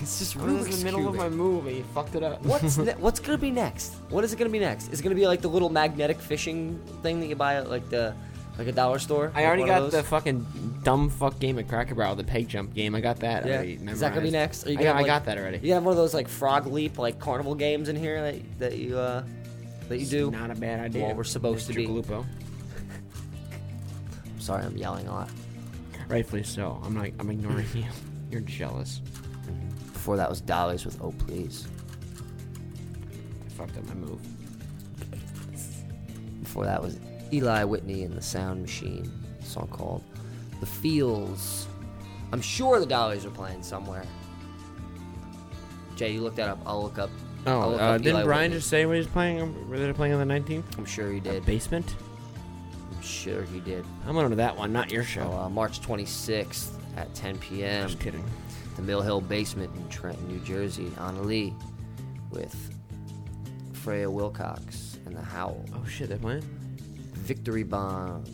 It's 0.00 0.18
just 0.18 0.36
I 0.36 0.42
was 0.44 0.66
in 0.66 0.72
the 0.72 0.84
middle 0.84 1.08
of 1.08 1.14
my 1.14 1.28
movie. 1.30 1.76
You 1.76 1.84
fucked 1.94 2.14
it 2.16 2.22
up. 2.22 2.42
What's 2.44 2.76
ne- 2.76 2.92
what's 2.98 3.20
gonna 3.20 3.38
be 3.38 3.50
next? 3.50 3.94
What 4.10 4.22
is 4.24 4.32
it 4.34 4.36
gonna 4.36 4.50
be 4.50 4.58
next? 4.58 4.92
Is 4.92 5.00
it 5.00 5.02
gonna 5.02 5.14
be 5.14 5.26
like 5.26 5.40
the 5.40 5.48
little 5.48 5.70
magnetic 5.70 6.20
fishing 6.20 6.78
thing 7.00 7.20
that 7.20 7.26
you 7.28 7.36
buy 7.36 7.54
at 7.54 7.70
like 7.70 7.88
the 7.88 8.12
like 8.58 8.68
a 8.68 8.72
dollar 8.72 8.98
store? 8.98 9.32
I 9.34 9.40
Like 9.40 9.46
already 9.46 9.64
got 9.64 9.90
the 9.90 10.02
fucking 10.02 10.80
dumb 10.84 11.08
fuck 11.10 11.38
game 11.40 11.58
at 11.58 11.66
Cracker 11.68 11.94
Barrel, 11.94 12.14
the 12.14 12.24
peg 12.24 12.48
jump 12.48 12.72
game. 12.74 12.94
I 12.94 13.00
got 13.00 13.18
that 13.20 13.44
Yeah. 13.46 13.54
already. 13.56 13.72
Is 13.74 14.00
that 14.00 14.10
gonna 14.10 14.20
be 14.22 14.30
memorized. 14.30 14.32
next? 14.32 14.66
Are 14.66 14.70
you 14.70 14.74
I, 14.78 14.82
gonna 14.82 14.84
got, 14.84 14.96
have, 14.96 15.04
I 15.04 15.06
got 15.08 15.24
that 15.26 15.38
already. 15.38 15.56
You 15.58 15.62
gonna 15.62 15.74
have 15.74 15.84
one 15.84 15.92
of 15.92 15.96
those 15.98 16.14
like 16.14 16.28
frog 16.28 16.66
leap 16.66 16.98
like 16.98 17.18
carnival 17.18 17.54
games 17.54 17.88
in 17.88 17.96
here 17.96 18.20
that 18.22 18.58
that 18.60 18.78
you 18.78 18.96
uh 18.98 19.24
that 19.88 19.98
you 19.98 20.06
do? 20.06 20.30
Not 20.30 20.50
a 20.50 20.54
bad 20.54 20.80
idea. 20.80 21.04
Well, 21.06 21.14
we're 21.16 21.24
supposed 21.24 21.66
to 21.66 21.72
Mr. 21.72 21.76
be. 21.76 21.86
Galupo. 21.88 22.24
I'm 24.26 24.40
sorry, 24.40 24.64
I'm 24.64 24.76
yelling 24.76 25.06
a 25.08 25.12
lot. 25.12 25.30
Rightfully 26.08 26.42
so. 26.44 26.80
I'm 26.84 26.96
like 26.96 27.14
I'm 27.18 27.30
ignoring 27.30 27.66
you. 27.74 27.84
You're 28.30 28.40
jealous. 28.42 29.00
Before 29.92 30.16
that 30.16 30.28
was 30.30 30.40
dollars 30.40 30.84
with 30.84 31.00
oh 31.02 31.12
please. 31.12 31.66
I 33.46 33.48
fucked 33.50 33.76
up 33.78 33.84
my 33.88 33.94
move. 33.94 34.20
Before 36.42 36.64
that 36.66 36.82
was 36.82 36.98
Eli 37.32 37.64
Whitney 37.64 38.04
and 38.04 38.14
the 38.16 38.22
Sound 38.22 38.62
Machine. 38.62 39.10
Song 39.42 39.68
called 39.68 40.02
The 40.60 40.66
Feels. 40.66 41.66
I'm 42.32 42.40
sure 42.40 42.80
the 42.80 42.86
Dollies 42.86 43.24
are 43.24 43.30
playing 43.30 43.62
somewhere. 43.62 44.04
Jay, 45.96 46.12
you 46.12 46.20
look 46.22 46.34
that 46.36 46.48
up. 46.48 46.58
I'll 46.66 46.82
look 46.82 46.98
up. 46.98 47.10
I'll 47.46 47.62
Oh, 47.62 47.68
look 47.70 47.80
uh, 47.80 47.84
up 47.84 47.98
didn't 48.02 48.16
Eli 48.16 48.24
Brian 48.24 48.42
Whitney. 48.50 48.56
just 48.58 48.68
say 48.70 48.86
what 48.86 48.96
he's 48.96 49.06
playing? 49.06 49.68
Were 49.68 49.78
they 49.78 49.92
playing 49.92 50.14
on 50.14 50.26
the 50.26 50.34
19th? 50.34 50.64
I'm 50.78 50.84
sure 50.86 51.10
he 51.12 51.20
did. 51.20 51.44
Basement. 51.44 51.94
I'm 52.94 53.02
sure 53.02 53.42
he 53.42 53.60
did. 53.60 53.84
I'm 54.06 54.14
going 54.14 54.30
to 54.30 54.36
that 54.36 54.56
one, 54.56 54.72
not 54.72 54.90
your 54.90 55.04
show. 55.04 55.30
So, 55.30 55.36
uh, 55.38 55.48
March 55.48 55.80
26th 55.80 56.70
at 56.96 57.12
10 57.14 57.38
p.m. 57.38 57.86
Just 57.88 58.00
kidding. 58.00 58.24
The 58.76 58.82
Mill 58.82 59.02
Hill 59.02 59.20
Basement 59.20 59.70
in 59.76 59.88
Trenton, 59.88 60.26
New 60.26 60.40
Jersey, 60.40 60.90
on 60.98 61.26
Lee, 61.28 61.54
with 62.30 62.54
Freya 63.72 64.10
Wilcox 64.10 64.98
and 65.06 65.14
the 65.14 65.22
Howl. 65.22 65.64
Oh 65.74 65.86
shit, 65.86 66.08
they're 66.08 66.18
playing. 66.18 66.42
Victory 67.24 67.62
Bomb. 67.62 68.24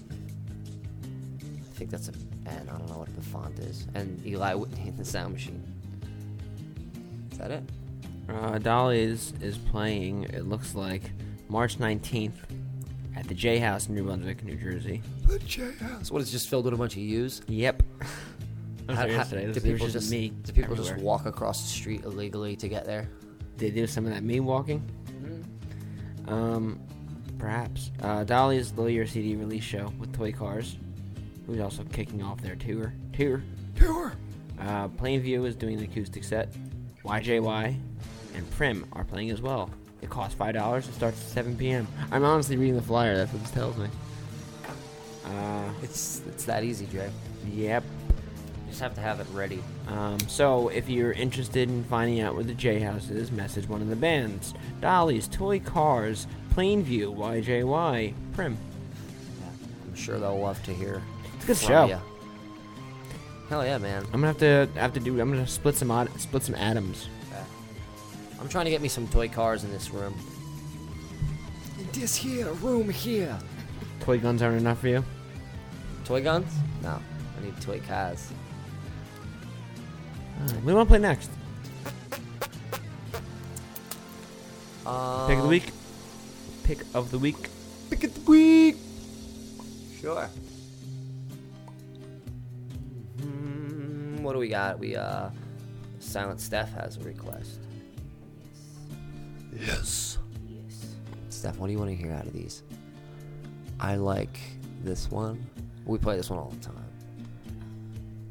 I 1.43 1.75
think 1.75 1.91
that's 1.91 2.09
a. 2.09 2.13
And 2.47 2.69
I 2.69 2.77
don't 2.79 2.89
know 2.89 2.99
what 2.99 3.15
the 3.15 3.23
font 3.23 3.59
is. 3.61 3.87
And 3.95 4.25
Eli 4.27 4.55
Whitney 4.55 4.89
and 4.89 4.97
the 4.99 5.05
Sound 5.05 5.33
Machine. 5.35 5.63
Is 7.33 7.39
that 7.39 7.51
it? 7.51 7.63
Uh, 8.29 8.59
Dolly's 8.59 9.33
is 9.41 9.57
playing. 9.59 10.25
It 10.25 10.47
looks 10.47 10.75
like 10.75 11.03
March 11.49 11.79
19th 11.79 12.33
at 13.17 13.27
the 13.29 13.35
J 13.35 13.59
House 13.59 13.89
in 13.89 13.95
New 13.95 14.05
Brunswick, 14.05 14.43
New 14.45 14.57
Jersey. 14.57 15.03
The 15.27 15.39
J 15.41 15.71
House. 15.73 16.09
So 16.09 16.15
what? 16.15 16.23
It's 16.23 16.31
just 16.33 16.49
filled 16.49 16.65
with 16.65 16.75
a 16.75 16.77
bunch 16.77 16.95
of 16.95 17.03
U's. 17.03 17.43
Yep. 17.49 17.83
I 18.01 18.05
was 18.93 18.97
How- 18.99 19.03
how- 19.07 19.07
yesterday. 19.13 19.47
do 19.47 19.53
There 19.61 19.73
people 19.73 19.87
just 19.87 19.93
just 19.93 20.11
me 20.11 20.31
do 20.43 20.53
people 20.53 20.75
just 20.75 20.97
walk 20.97 21.27
across 21.27 21.63
the 21.63 21.69
street 21.69 22.05
illegally 22.05 22.57
to 22.57 22.69
get 22.69 22.85
there? 22.85 23.09
They 23.57 23.71
do 23.71 23.87
some 23.87 24.07
of 24.07 24.13
that 24.13 24.23
me 24.25 24.41
walking. 24.41 24.83
Um, 26.27 26.81
perhaps. 27.41 27.91
Uh, 28.03 28.23
Dolly's 28.25 28.73
Low 28.75 28.87
Year 28.87 29.07
CD 29.07 29.35
release 29.35 29.65
show 29.65 29.93
with 29.99 30.13
Toy 30.15 30.31
Cars, 30.33 30.77
who's 31.47 31.61
also 31.61 31.83
kicking 31.85 32.23
off 32.23 32.41
their 32.41 32.57
tour. 32.57 32.93
Tour. 33.13 33.43
Tour. 33.77 34.13
Uh, 34.61 34.89
Plainview 34.89 35.47
is 35.47 35.57
doing 35.57 35.79
the 35.79 35.85
acoustic 35.85 36.23
set. 36.23 36.49
YJY 37.05 37.75
and 38.37 38.51
Prim 38.53 38.87
are 38.93 39.05
playing 39.05 39.31
as 39.31 39.41
well. 39.41 39.71
It 40.03 40.11
costs 40.11 40.35
five 40.35 40.55
dollars. 40.55 40.87
It 40.89 40.93
starts 40.95 41.21
at 41.21 41.29
7 41.29 41.57
p.m. 41.57 41.87
I'm 42.13 42.25
honestly 42.25 42.57
reading 42.57 42.77
the 42.77 42.83
flyer. 42.83 43.17
That's 43.17 43.33
what 43.33 43.43
this 43.43 43.51
tells 43.51 43.77
me. 43.77 43.89
Uh, 45.27 45.71
It's 45.83 46.23
it's 46.29 46.45
that 46.45 46.65
easy, 46.65 46.87
Dre. 46.87 47.11
yep. 47.53 47.83
You 48.65 48.69
just 48.71 48.81
have 48.81 48.95
to 48.95 49.01
have 49.01 49.21
it 49.21 49.27
ready. 49.33 49.63
Um, 49.89 50.19
so, 50.29 50.69
if 50.69 50.89
you're 50.89 51.13
interested 51.13 51.69
in 51.69 51.83
finding 51.85 52.21
out 52.21 52.35
where 52.35 52.45
the 52.45 52.55
J 52.55 52.79
House 52.81 53.11
is, 53.11 53.31
message 53.33 53.69
one 53.69 53.83
of 53.83 53.89
the 53.89 53.97
bands. 53.97 54.55
Dolly's, 54.81 55.27
Toy 55.29 55.59
Cars, 55.61 56.27
Plainview, 56.55 57.15
YJY, 57.17 58.15
Prim. 58.35 58.57
I'm 59.87 59.95
sure 59.95 60.19
they'll 60.19 60.39
love 60.39 60.63
to 60.65 60.73
hear. 60.75 61.03
It's 61.37 61.45
a 61.45 61.47
good 61.47 61.57
from 61.57 61.69
show. 61.69 61.85
ya. 61.87 61.99
Hell 63.49 63.65
yeah, 63.65 63.79
man. 63.79 64.05
I'm 64.07 64.21
gonna 64.21 64.29
have 64.29 64.39
to 64.39 64.69
have 64.75 64.93
to 64.95 65.01
do. 65.01 65.21
I'm 65.21 65.31
gonna 65.31 65.47
split 65.47 65.75
some 65.77 65.91
odd, 65.91 66.09
split 66.21 66.43
some 66.43 66.55
atoms. 66.55 67.09
I'm 68.41 68.49
trying 68.49 68.65
to 68.65 68.71
get 68.71 68.81
me 68.81 68.89
some 68.89 69.07
toy 69.09 69.29
cars 69.29 69.65
in 69.65 69.71
this 69.71 69.91
room. 69.91 70.15
In 71.79 71.87
this 71.93 72.17
here 72.17 72.51
room 72.55 72.89
here. 72.89 73.37
Toy 74.01 74.19
guns 74.19 74.41
aren't 74.41 74.61
enough 74.61 74.81
for 74.81 74.89
you. 74.89 75.05
Toy 76.05 76.23
guns? 76.23 76.51
No, 76.83 76.99
I 77.39 77.45
need 77.45 77.61
toy 77.61 77.81
cars. 77.81 78.31
Uh, 80.43 80.53
we 80.65 80.73
want 80.73 80.89
to 80.89 80.91
play 80.93 80.99
next. 80.99 81.31
Um, 84.87 85.29
Pick 85.29 85.37
of 85.37 85.43
the 85.43 85.49
week. 85.49 85.71
Pick 86.71 86.87
of 86.95 87.11
the 87.11 87.19
week. 87.19 87.49
Pick 87.91 88.05
of 88.05 88.15
the 88.15 88.31
week. 88.31 88.77
Sure. 90.01 90.31
Mm, 93.19 94.21
what 94.21 94.35
do 94.35 94.39
we 94.39 94.51
got? 94.51 94.79
We 94.79 94.95
uh, 94.95 95.31
Silent 95.99 96.41
Steph 96.41 96.73
has 96.75 96.97
a 96.97 97.01
request. 97.01 97.59
Yes. 99.53 100.19
Yes. 100.49 100.95
Steph, 101.29 101.59
what 101.59 101.67
do 101.67 101.73
you 101.73 101.79
want 101.81 101.91
to 101.91 101.97
hear 101.97 102.13
out 102.13 102.25
of 102.25 102.33
these? 102.33 102.63
I 103.81 103.97
like 103.97 104.39
this 104.85 105.11
one. 105.11 105.45
We 105.87 105.99
play 105.99 106.17
this 106.17 106.31
one 106.31 106.39
all 106.39 106.51
the 106.51 106.65
time. 106.65 106.77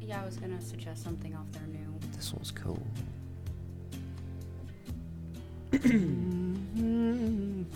Yeah, 0.00 0.22
I 0.22 0.24
was 0.24 0.38
gonna 0.38 0.62
suggest 0.62 1.04
something 1.04 1.36
off 1.36 1.52
their 1.52 1.66
new. 1.66 1.94
This 2.16 2.32
one's 2.32 2.52
cool. 2.52 2.82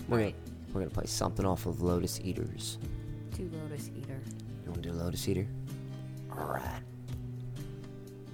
we're 0.09 0.17
gonna 0.17 0.33
we're 0.75 0.81
gonna 0.81 0.93
play 0.93 1.05
something 1.05 1.45
off 1.45 1.65
of 1.65 1.81
Lotus 1.81 2.19
Eaters. 2.21 2.79
Do 3.33 3.49
Lotus 3.63 3.89
Eater. 3.97 4.19
You 4.65 4.71
wanna 4.71 4.81
do 4.81 4.91
Lotus 4.91 5.25
Eater? 5.29 5.47
Alright. 6.29 6.81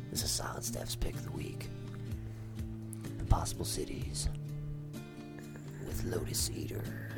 This 0.10 0.24
is 0.24 0.32
Silent 0.32 0.64
Steph's 0.64 0.96
pick 0.96 1.14
of 1.14 1.24
the 1.24 1.32
week. 1.32 1.70
Impossible 3.20 3.64
Cities 3.64 4.28
with 5.86 6.04
Lotus 6.06 6.50
Eaters. 6.50 7.11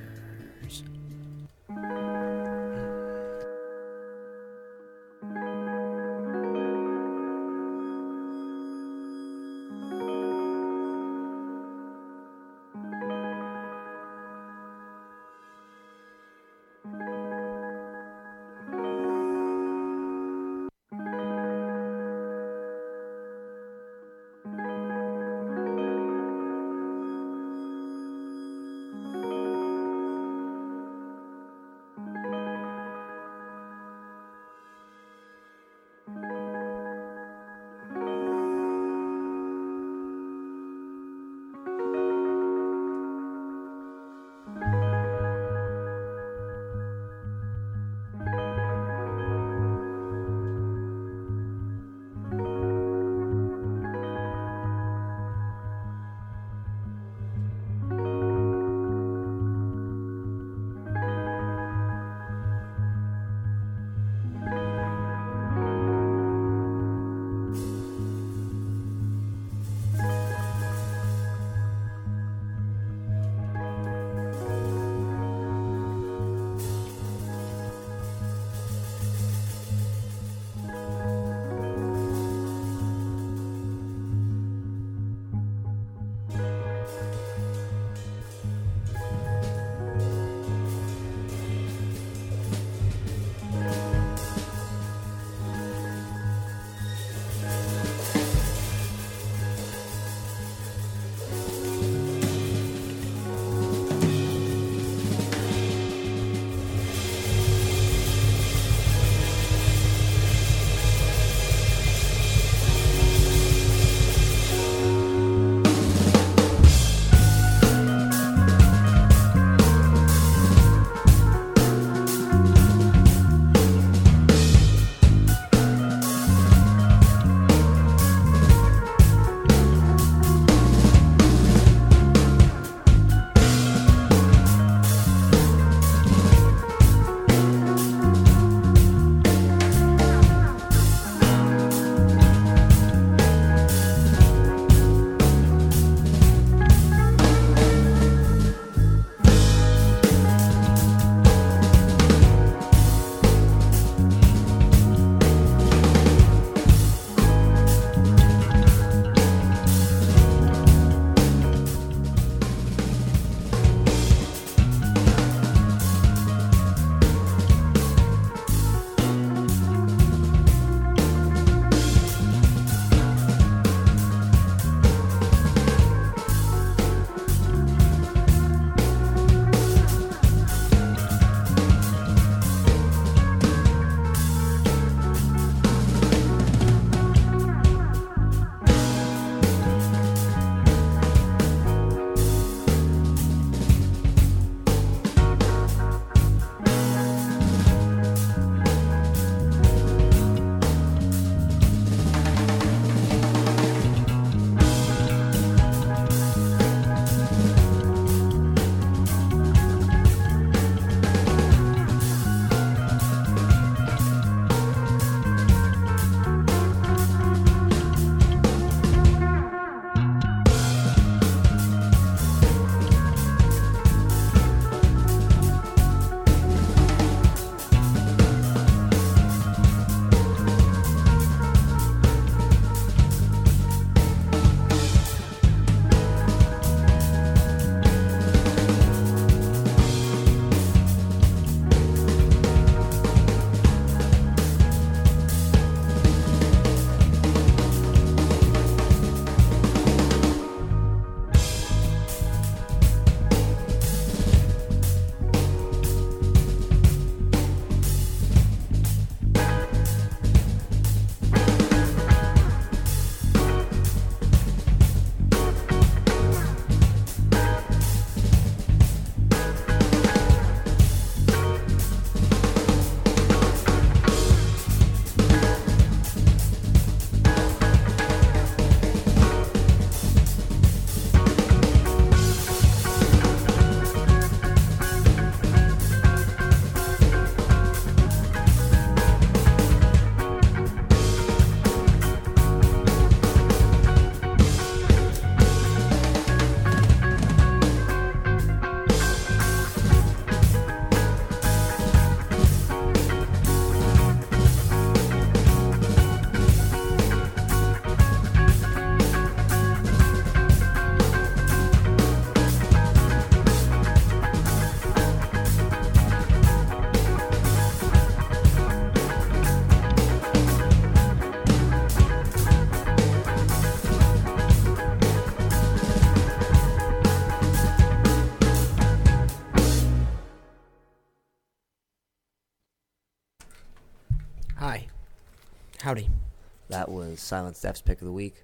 That 337.14 337.18
was 337.18 337.22
Silent 337.28 337.56
Steph's 337.56 337.80
pick 337.80 338.02
of 338.02 338.06
the 338.08 338.12
week. 338.12 338.44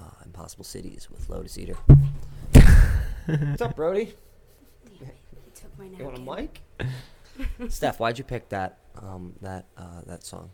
Uh, 0.00 0.10
Impossible 0.24 0.64
Cities 0.64 1.08
with 1.12 1.28
Lotus 1.28 1.56
Eater. 1.56 1.76
What's 3.28 3.62
up, 3.62 3.76
Brody? 3.76 4.16
He 4.98 5.06
took 5.54 5.78
my 5.78 5.84
You 5.84 6.04
want 6.06 6.18
a 6.18 6.20
napkin. 6.20 6.88
mic? 7.60 7.70
Steph, 7.70 8.00
why'd 8.00 8.18
you 8.18 8.24
pick 8.24 8.48
that 8.48 8.78
um, 9.00 9.34
that 9.42 9.66
uh, 9.76 10.00
that 10.08 10.24
song? 10.24 10.50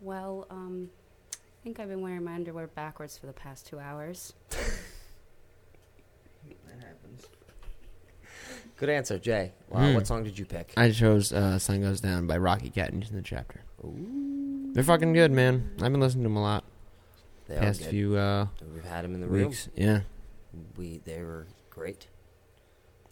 Well, 0.00 0.48
um, 0.50 0.90
I 1.32 1.36
think 1.62 1.78
I've 1.78 1.86
been 1.88 2.00
wearing 2.00 2.24
my 2.24 2.34
underwear 2.34 2.66
backwards 2.66 3.16
for 3.16 3.26
the 3.26 3.32
past 3.32 3.66
two 3.68 3.78
hours. 3.78 4.32
That 6.66 6.84
happens. 6.84 7.26
Good 8.76 8.88
answer, 8.88 9.20
Jay. 9.20 9.52
Wow, 9.68 9.86
Hmm. 9.90 9.94
what 9.94 10.06
song 10.08 10.24
did 10.24 10.36
you 10.36 10.46
pick? 10.46 10.72
I 10.76 10.90
chose 10.90 11.32
uh, 11.32 11.60
"Sun 11.60 11.82
Goes 11.82 12.00
Down" 12.00 12.26
by 12.26 12.38
Rocky 12.38 12.70
Catanese 12.70 13.10
and 13.10 13.18
the 13.18 13.22
Chapter. 13.22 13.60
They're 14.72 14.82
fucking 14.84 15.12
good, 15.12 15.30
man. 15.32 15.70
I've 15.82 15.92
been 15.92 16.00
listening 16.00 16.24
to 16.24 16.28
them 16.28 16.36
a 16.36 16.42
lot. 16.42 16.64
They 17.48 17.56
are 17.56 17.60
Past 17.60 17.80
good. 17.80 17.90
few 17.90 18.16
uh, 18.16 18.46
We've 18.74 18.84
had 18.84 19.04
them 19.04 19.14
in 19.14 19.20
the 19.20 19.26
weeks. 19.28 19.66
room. 19.68 19.74
Yeah. 19.76 20.00
We 20.76 21.00
they 21.04 21.22
were 21.22 21.46
great. 21.70 22.06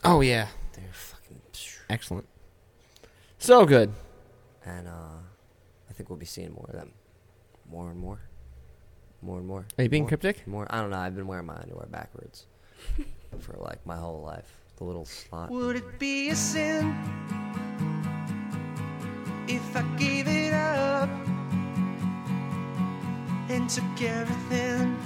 Oh 0.04 0.20
yeah. 0.20 0.48
They're 0.74 0.84
fucking 0.92 1.40
Excellent. 1.88 2.26
So 3.38 3.66
good. 3.66 3.92
and 4.64 4.86
uh, 4.88 5.18
I 5.88 5.92
think 5.92 6.08
we'll 6.08 6.18
be 6.18 6.26
seeing 6.26 6.52
more 6.52 6.66
of 6.68 6.74
them, 6.74 6.92
more 7.70 7.90
and 7.90 7.98
more, 7.98 8.20
more 9.22 9.38
and 9.38 9.46
more. 9.46 9.66
Are 9.76 9.82
you 9.82 9.88
being 9.90 10.04
More- 10.04 10.08
cryptic? 10.08 10.46
More. 10.46 10.66
I 10.70 10.80
don't 10.80 10.90
know. 10.90 10.98
I've 10.98 11.16
been 11.16 11.26
wearing 11.26 11.46
my 11.46 11.56
underwear 11.56 11.86
backwards 11.90 12.46
for 13.40 13.54
like 13.58 13.84
my 13.84 13.96
whole 13.96 14.22
life. 14.22 14.56
The 14.76 14.84
little 14.84 15.04
slot. 15.04 15.50
Would 15.50 15.76
it 15.76 15.98
be 15.98 16.30
a 16.30 16.36
sin 16.36 16.94
if 19.48 19.76
I 19.76 19.82
gave 19.98 20.28
it 20.28 20.54
up 20.54 21.10
and 23.50 23.68
took 23.68 24.02
everything 24.02 24.96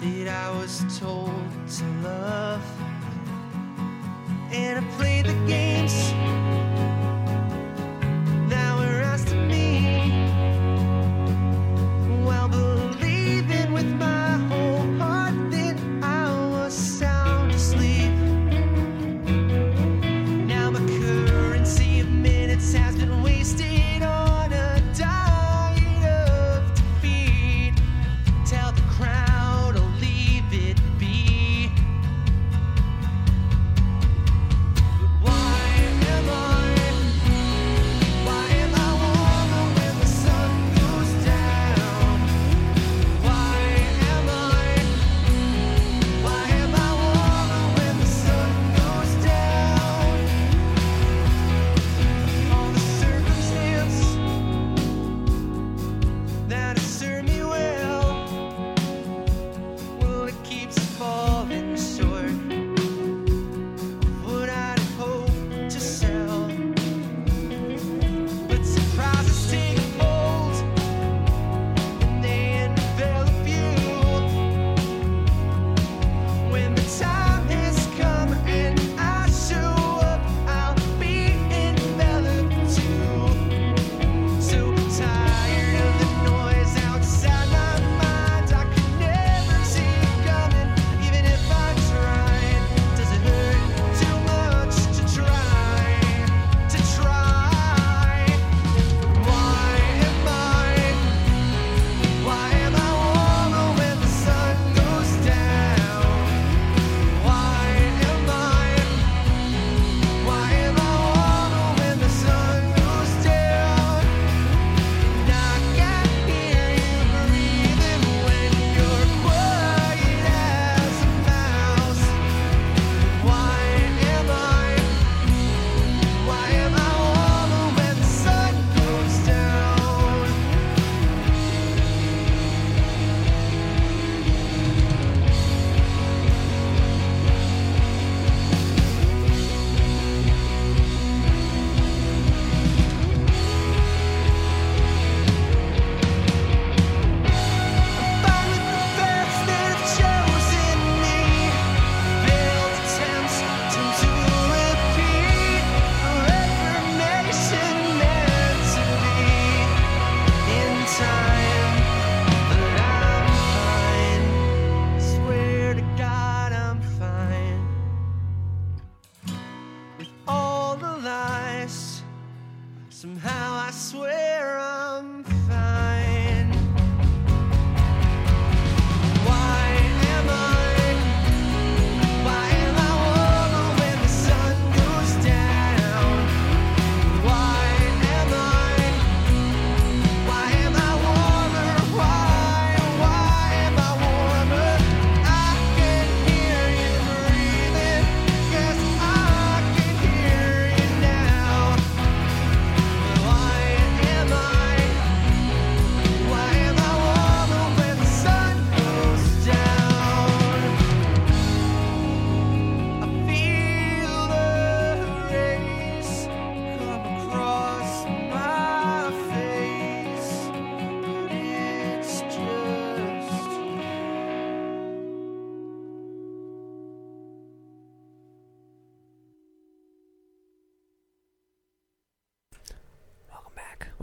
that 0.00 0.28
I 0.28 0.50
was 0.58 0.82
told 0.98 1.30
to 1.76 1.84
love? 2.02 2.64
And 4.50 4.84
I 4.84 4.96
played 4.96 5.26
the 5.26 5.38
games 5.46 5.94
that 8.50 8.76
were 8.78 9.00
asked 9.12 9.32
of 9.32 9.38
me 9.46 9.59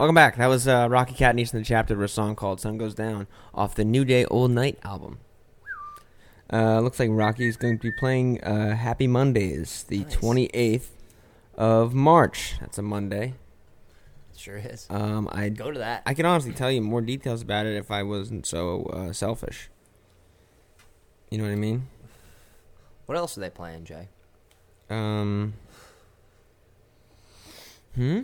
Welcome 0.07 0.15
back. 0.15 0.38
That 0.38 0.47
was 0.47 0.69
uh, 0.69 0.88
Rocky 0.89 1.13
Catanese 1.15 1.51
and 1.53 1.61
the 1.61 1.65
chapter 1.67 1.93
of 1.93 1.99
a 1.99 2.07
song 2.07 2.38
called 2.38 2.61
"Sun 2.61 2.77
Goes 2.77 2.95
Down" 2.95 3.27
off 3.53 3.75
the 3.75 3.84
New 3.84 4.05
Day 4.05 4.23
Old 4.23 4.51
Night 4.51 4.79
album. 4.81 5.19
Uh, 6.49 6.79
looks 6.79 6.97
like 6.97 7.09
Rocky 7.11 7.45
is 7.45 7.57
going 7.57 7.77
to 7.77 7.81
be 7.84 7.91
playing 7.91 8.41
uh, 8.41 8.77
Happy 8.77 9.05
Mondays, 9.05 9.84
the 9.84 10.05
Nice. 10.05 10.13
twenty 10.13 10.45
eighth 10.53 10.95
of 11.55 11.93
March. 11.93 12.55
That's 12.61 12.77
a 12.77 12.81
Monday. 12.81 13.34
Sure 14.38 14.55
is. 14.55 14.88
Um, 14.89 15.27
I 15.29 15.49
Go 15.49 15.71
to 15.71 15.79
that. 15.79 16.03
I 16.05 16.13
can 16.13 16.25
honestly 16.25 16.53
tell 16.53 16.71
you 16.71 16.79
more 16.81 17.01
details 17.01 17.41
about 17.41 17.65
it 17.65 17.75
if 17.75 17.91
I 17.91 18.03
wasn't 18.03 18.45
so 18.45 18.84
uh, 18.84 19.11
selfish. 19.11 19.69
You 21.29 21.38
know 21.38 21.43
what 21.43 21.51
I 21.51 21.55
mean? 21.55 21.89
What 23.07 23.17
else 23.17 23.38
are 23.38 23.41
they 23.41 23.49
playing, 23.49 23.84
Jay? 23.84 24.07
Um. 24.89 25.55
Hmm. 27.93 28.21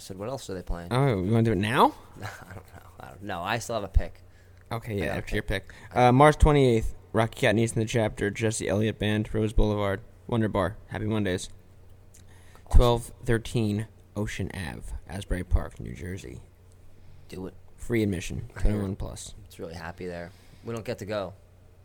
Said, 0.00 0.18
what 0.18 0.28
else 0.28 0.48
are 0.50 0.54
they 0.54 0.62
playing? 0.62 0.88
Oh, 0.90 1.06
you 1.22 1.30
want 1.32 1.44
to 1.44 1.50
do 1.50 1.52
it 1.52 1.62
now? 1.62 1.94
I 2.22 2.54
don't 2.54 2.56
know. 2.74 2.82
I 3.00 3.06
don't 3.08 3.22
know. 3.22 3.42
I 3.42 3.58
still 3.58 3.76
have 3.76 3.84
a 3.84 3.88
pick. 3.88 4.22
Okay, 4.72 4.98
yeah, 4.98 5.16
after 5.16 5.34
your 5.36 5.42
pick. 5.42 5.68
pick. 5.68 5.96
Uh, 5.96 6.12
March 6.12 6.38
28th, 6.38 6.94
Rocky 7.12 7.46
Catanese 7.46 7.72
and 7.74 7.82
the 7.82 7.86
Chapter, 7.86 8.30
Jesse 8.30 8.68
Elliott 8.68 8.98
Band, 8.98 9.32
Rose 9.34 9.52
Boulevard, 9.52 10.00
Wonder 10.26 10.48
Bar. 10.48 10.76
Happy 10.88 11.06
Mondays. 11.06 11.48
1213 12.68 13.86
Ocean 14.16 14.50
Ave, 14.54 14.82
Asbury 15.08 15.44
Park, 15.44 15.80
New 15.80 15.94
Jersey. 15.94 16.40
Do 17.28 17.46
it. 17.46 17.54
Free 17.76 18.02
admission, 18.02 18.48
21 18.58 18.96
plus. 18.96 19.34
It's 19.46 19.58
really 19.58 19.74
happy 19.74 20.06
there. 20.06 20.30
We 20.64 20.74
don't 20.74 20.84
get 20.84 20.98
to 20.98 21.06
go. 21.06 21.32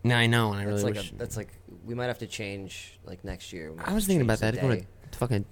No, 0.03 0.15
I 0.15 0.27
know, 0.27 0.51
and 0.51 0.61
I 0.61 0.65
That's 0.65 0.83
really 0.83 0.93
like 0.93 1.01
wish. 1.01 1.11
a, 1.11 1.15
that's 1.15 1.37
like 1.37 1.47
we 1.83 1.95
might 1.95 2.05
have 2.07 2.19
to 2.19 2.27
change 2.27 2.99
like 3.05 3.23
next 3.23 3.51
year. 3.51 3.73
I 3.83 3.93
was 3.93 4.05
thinking 4.05 4.21
about 4.21 4.39
that. 4.39 4.59
Going 4.59 4.85
to 5.11 5.17
fucking 5.17 5.45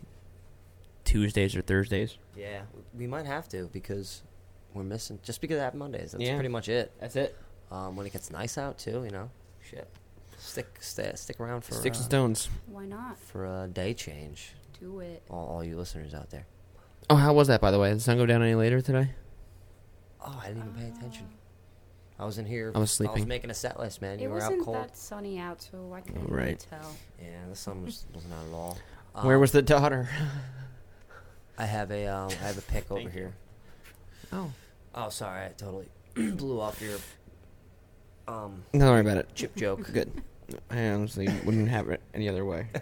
Tuesdays 1.05 1.55
or 1.55 1.61
Thursdays. 1.61 2.17
Yeah, 2.35 2.61
we 2.97 3.07
might 3.07 3.25
have 3.25 3.47
to 3.49 3.69
because 3.71 4.23
we're 4.73 4.83
missing 4.83 5.19
just 5.23 5.39
because 5.41 5.57
of 5.57 5.63
Happy 5.63 5.77
Mondays. 5.77 6.11
That's 6.13 6.23
Yeah. 6.23 6.35
pretty 6.35 6.49
much 6.49 6.67
it. 6.69 6.91
That's 6.99 7.15
it. 7.15 7.35
Um, 7.71 7.95
when 7.95 8.05
it 8.05 8.13
gets 8.13 8.29
nice 8.31 8.57
out 8.57 8.77
too, 8.77 9.03
you 9.03 9.11
know, 9.11 9.29
shit. 9.61 9.87
Stick, 10.37 10.77
stay, 10.81 11.11
stick 11.15 11.39
around 11.39 11.61
for 11.63 11.73
Sticks 11.73 11.97
and 11.97 12.05
uh, 12.05 12.09
stones. 12.09 12.49
Why 12.67 12.85
not? 12.85 13.17
for 13.19 13.45
a 13.45 13.67
day 13.67 13.93
change. 13.93 14.53
Do 14.79 14.99
it. 14.99 15.23
All, 15.29 15.47
all 15.47 15.63
you 15.63 15.77
listeners 15.77 16.13
out 16.13 16.29
there. 16.31 16.45
Oh, 17.09 17.15
how 17.15 17.33
was 17.33 17.47
that, 17.47 17.61
by 17.61 17.71
the 17.71 17.79
way? 17.79 17.89
Did 17.89 17.97
the 17.99 18.01
sun 18.01 18.17
go 18.17 18.25
down 18.25 18.41
any 18.41 18.55
later 18.55 18.81
today? 18.81 19.11
Oh, 20.19 20.39
I 20.43 20.47
didn't 20.47 20.63
even 20.69 20.73
pay 20.73 20.87
attention. 20.97 21.27
I 22.19 22.25
was 22.25 22.37
in 22.37 22.45
here. 22.45 22.71
I 22.75 22.79
was 22.79 22.91
sleeping. 22.91 23.09
I 23.09 23.13
was 23.13 23.19
sleeping. 23.21 23.27
making 23.29 23.49
a 23.51 23.53
set 23.53 23.79
list, 23.79 24.01
man. 24.01 24.19
It 24.19 24.23
You 24.23 24.29
were 24.29 24.37
out 24.41 24.51
wasn't 24.51 24.63
cold. 24.65 24.77
that 24.77 24.97
sunny 24.97 25.39
out, 25.39 25.61
so 25.61 25.93
I 25.93 26.01
couldn't 26.01 26.23
really 26.29 26.43
right. 26.51 26.67
tell. 26.69 26.95
Yeah, 27.21 27.47
the 27.49 27.55
sun 27.55 27.83
was, 27.83 28.05
was 28.13 28.23
not 28.25 28.45
at 28.47 28.53
all. 28.53 28.77
Where 29.21 29.35
Um, 29.35 29.41
was 29.41 29.51
the 29.51 29.61
daughter? 29.61 30.09
I 31.57 31.65
have 31.65 31.91
a 31.91 32.07
um, 32.07 32.29
I 32.29 32.47
have 32.47 32.57
a 32.57 32.61
pick 32.61 32.91
over 32.91 33.09
here. 33.09 33.33
Oh. 34.31 34.51
Oh, 34.95 35.09
sorry, 35.09 35.45
I 35.45 35.49
totally 35.57 35.87
blew 36.15 36.59
off 36.59 36.81
your 36.81 36.97
um 38.27 38.63
Don't 38.73 38.81
worry 38.81 39.01
about 39.01 39.17
it. 39.17 39.29
chip 39.35 39.55
joke. 39.55 39.91
Good. 39.91 40.11
I 40.69 40.87
honestly 40.89 41.27
wouldn't 41.45 41.69
have 41.69 41.89
it 41.89 42.01
any 42.13 42.27
other 42.29 42.45
way. 42.45 42.67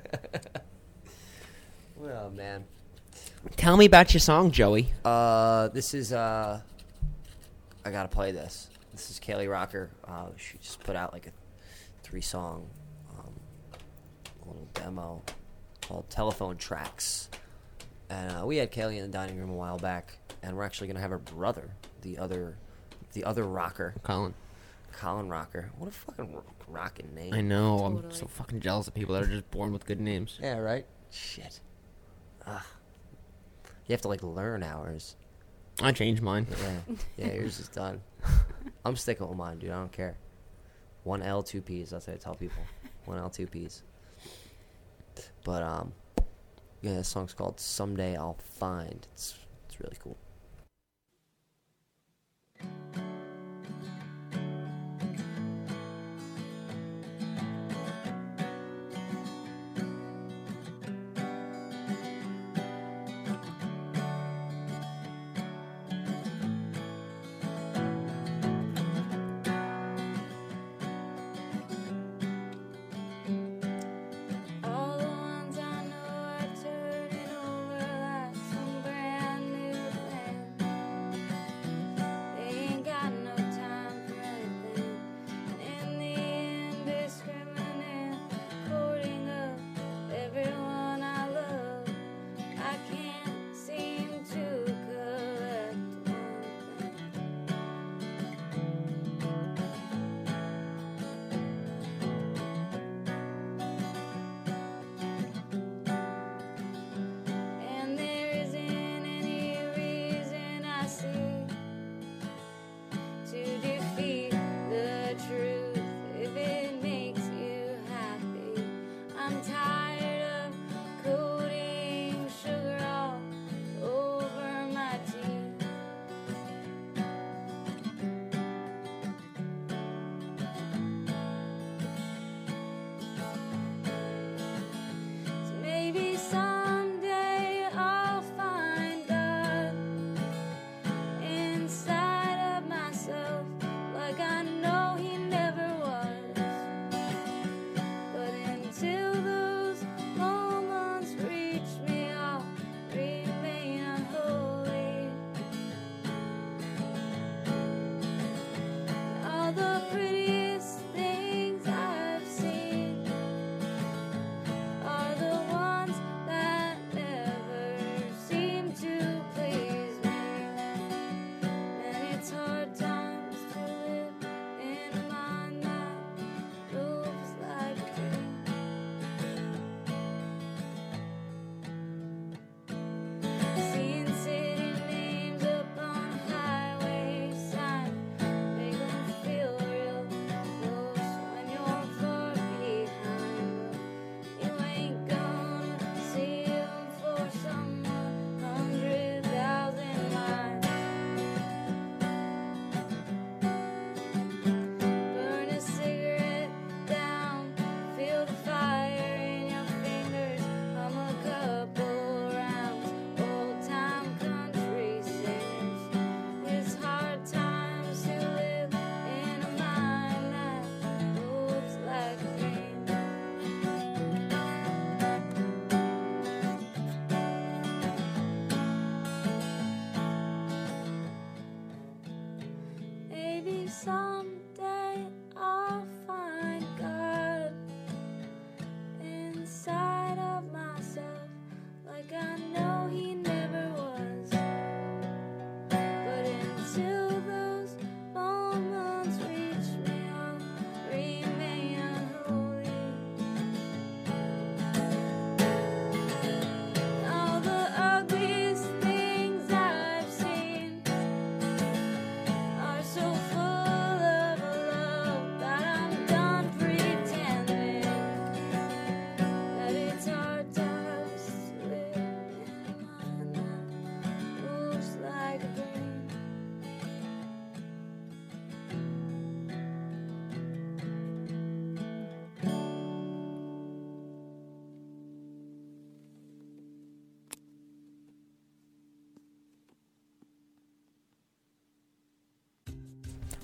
Well, 1.98 2.32
man. 2.32 2.64
Tell 3.58 3.78
me 3.78 3.86
about 3.86 4.12
your 4.12 4.22
song, 4.22 4.50
Joey. 4.50 4.92
Uh, 5.06 5.68
this 5.68 5.94
is 5.94 6.12
uh, 6.12 6.60
I 7.86 7.92
gotta 7.92 8.08
play 8.08 8.32
this. 8.32 8.70
This 8.92 9.12
is 9.12 9.20
Kailey 9.20 9.48
Rocker. 9.50 9.92
Uh, 10.08 10.28
she 10.36 10.58
just 10.58 10.80
put 10.84 10.96
out 10.96 11.14
like 11.14 11.28
a 11.28 11.32
three 12.02 12.22
song 12.22 12.68
um, 13.20 13.32
little 14.48 14.68
demo 14.74 15.22
called 15.82 16.10
Telephone 16.10 16.58
Tracks, 16.58 17.30
and 18.12 18.42
uh, 18.42 18.46
we 18.46 18.58
had 18.58 18.72
Kailey 18.72 18.98
in 18.98 19.04
the 19.04 19.08
dining 19.08 19.40
room 19.40 19.50
a 19.50 19.54
while 19.56 19.78
back, 19.78 20.18
and 20.44 20.56
we're 20.56 20.64
actually 20.64 20.88
gonna 20.88 21.00
have 21.00 21.12
her 21.12 21.18
brother, 21.18 21.72
the 22.02 22.18
other, 22.18 22.58
the 23.14 23.24
other 23.24 23.44
rocker, 23.44 23.94
Colin. 24.04 24.34
Colin 24.92 25.30
Rocker. 25.30 25.72
What 25.78 25.88
a 25.88 25.92
fucking 25.92 26.34
ro- 26.34 26.44
rocking 26.68 27.16
name. 27.16 27.34
I 27.34 27.40
know. 27.40 27.80
I'm 27.80 27.96
Totally. 27.96 28.14
so 28.14 28.28
fucking 28.28 28.60
jealous 28.60 28.90
of 28.90 28.94
people 28.94 29.16
that 29.16 29.24
are 29.24 29.28
just 29.28 29.50
born 29.50 29.72
with 29.72 29.86
good 29.86 30.02
names. 30.02 30.38
Yeah, 30.42 30.58
right. 30.58 30.86
Shit. 31.10 31.62
Ugh. 32.46 32.62
You 33.88 33.94
have 33.94 34.02
to 34.02 34.10
like 34.10 34.22
learn 34.22 34.64
ours. 34.64 35.16
I 35.82 35.94
changed 35.94 36.22
mine. 36.22 36.46
Yeah, 36.62 36.96
yeah, 37.18 37.34
yours 37.36 37.60
is 37.60 37.70
done. 37.70 38.02
I'm 38.84 38.98
sticking 38.98 39.28
with 39.28 39.38
mine, 39.38 39.60
dude. 39.60 39.72
I 39.72 39.76
don't 39.76 39.92
care. 39.92 40.18
One 41.04 41.22
L, 41.22 41.42
two 41.42 41.62
P's. 41.62 41.92
That's 41.92 42.08
what 42.08 42.16
I 42.16 42.18
tell 42.18 42.36
people. 42.36 42.62
One 43.06 43.18
L, 43.18 43.30
two 43.30 43.48
P's. 43.48 43.84
But 45.44 45.64
um, 45.64 45.94
yeah, 46.82 46.96
this 46.96 47.10
song's 47.10 47.34
called 47.34 47.60
"Someday 47.60 48.16
I'll 48.16 48.38
Find." 48.60 49.08
It's 49.14 49.36
it's 49.68 49.80
really 49.80 49.98
cool. 50.04 50.18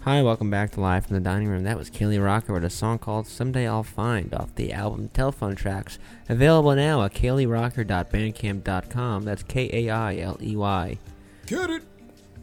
Hi, 0.07 0.23
welcome 0.23 0.49
back 0.49 0.71
to 0.71 0.79
Live 0.79 1.05
from 1.05 1.15
the 1.15 1.19
Dining 1.19 1.49
Room. 1.49 1.65
That 1.65 1.77
was 1.77 1.89
Kailey 1.89 2.23
Rocker 2.23 2.53
with 2.53 2.63
a 2.63 2.69
song 2.69 2.97
called 2.97 3.27
Someday 3.27 3.67
I'll 3.67 3.83
Find 3.83 4.33
off 4.33 4.55
the 4.55 4.71
album 4.71 5.09
Telephone 5.09 5.57
Tracks. 5.57 5.99
Available 6.29 6.73
now 6.75 7.03
at 7.03 7.13
kaileyrocker.bandcamp.com. 7.13 9.25
That's 9.25 9.43
K 9.43 9.69
A 9.73 9.89
I 9.89 10.15
L 10.19 10.37
E 10.41 10.55
Y. 10.55 10.97
Get 11.45 11.69
it? 11.69 11.83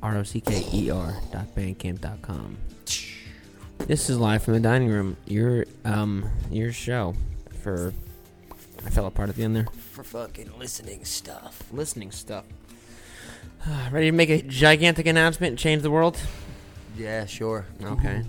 R 0.02 0.18
O 0.18 0.22
C 0.24 0.42
K 0.42 0.62
E 0.74 0.90
R 0.90 1.16
dot 1.32 1.54
bandcamp.com. 1.56 2.58
This 3.78 4.10
is 4.10 4.18
Live 4.18 4.42
from 4.42 4.52
the 4.52 4.60
Dining 4.60 4.90
Room. 4.90 5.16
Your 5.24 5.64
um 5.86 6.28
your 6.50 6.70
show 6.70 7.14
for 7.62 7.94
I 8.84 8.90
fell 8.90 9.06
apart 9.06 9.30
at 9.30 9.36
the 9.36 9.42
end 9.42 9.56
there. 9.56 9.68
For 9.92 10.04
fucking 10.04 10.50
listening 10.58 11.06
stuff. 11.06 11.62
Listening 11.72 12.10
stuff. 12.10 12.44
Ready 13.90 14.10
to 14.10 14.12
make 14.12 14.28
a 14.28 14.42
gigantic 14.42 15.06
announcement 15.06 15.52
and 15.52 15.58
change 15.58 15.80
the 15.80 15.90
world? 15.90 16.20
Yeah, 16.96 17.26
sure. 17.26 17.66
Okay. 17.82 18.22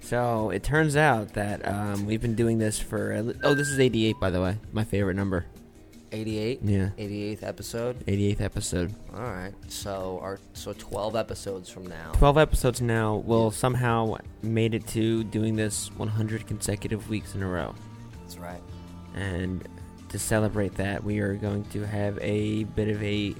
So 0.00 0.50
it 0.50 0.62
turns 0.62 0.96
out 0.96 1.34
that 1.34 1.66
um, 1.68 2.06
we've 2.06 2.20
been 2.22 2.34
doing 2.34 2.58
this 2.58 2.78
for. 2.78 3.12
at 3.12 3.24
le- 3.26 3.34
Oh, 3.42 3.54
this 3.54 3.68
is 3.68 3.78
88, 3.78 4.16
by 4.20 4.30
the 4.30 4.40
way. 4.40 4.56
My 4.72 4.84
favorite 4.84 5.14
number. 5.16 5.44
88. 6.10 6.60
Yeah. 6.62 6.88
88th 6.96 7.42
episode. 7.42 8.06
88th 8.06 8.40
episode. 8.40 8.94
All 9.12 9.20
right. 9.20 9.52
So 9.68 10.18
our 10.22 10.38
so 10.54 10.72
12 10.72 11.16
episodes 11.16 11.68
from 11.68 11.86
now. 11.86 12.12
12 12.14 12.38
episodes 12.38 12.80
now. 12.80 13.16
Will 13.16 13.50
somehow 13.50 14.16
made 14.42 14.72
it 14.74 14.86
to 14.88 15.24
doing 15.24 15.56
this 15.56 15.90
100 15.98 16.46
consecutive 16.46 17.10
weeks 17.10 17.34
in 17.34 17.42
a 17.42 17.48
row. 17.48 17.74
That's 18.22 18.38
right. 18.38 18.62
And 19.14 19.68
to 20.08 20.18
celebrate 20.18 20.76
that, 20.76 21.04
we 21.04 21.18
are 21.18 21.34
going 21.34 21.64
to 21.72 21.84
have 21.86 22.18
a 22.22 22.64
bit 22.64 22.88
of 22.88 23.02
a 23.02 23.34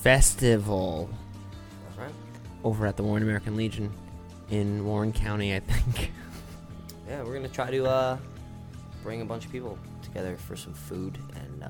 festival. 0.00 1.10
Over 2.64 2.86
at 2.86 2.96
the 2.96 3.02
Warren 3.02 3.22
American 3.22 3.56
Legion 3.56 3.90
in 4.50 4.84
Warren 4.84 5.12
County, 5.12 5.54
I 5.54 5.60
think. 5.60 6.10
Yeah, 7.08 7.24
we're 7.24 7.34
gonna 7.34 7.48
try 7.48 7.70
to 7.70 7.84
uh, 7.84 8.16
bring 9.02 9.20
a 9.20 9.24
bunch 9.24 9.44
of 9.44 9.52
people 9.52 9.76
together 10.02 10.36
for 10.36 10.56
some 10.56 10.72
food 10.72 11.18
and 11.34 11.64
uh, 11.64 11.68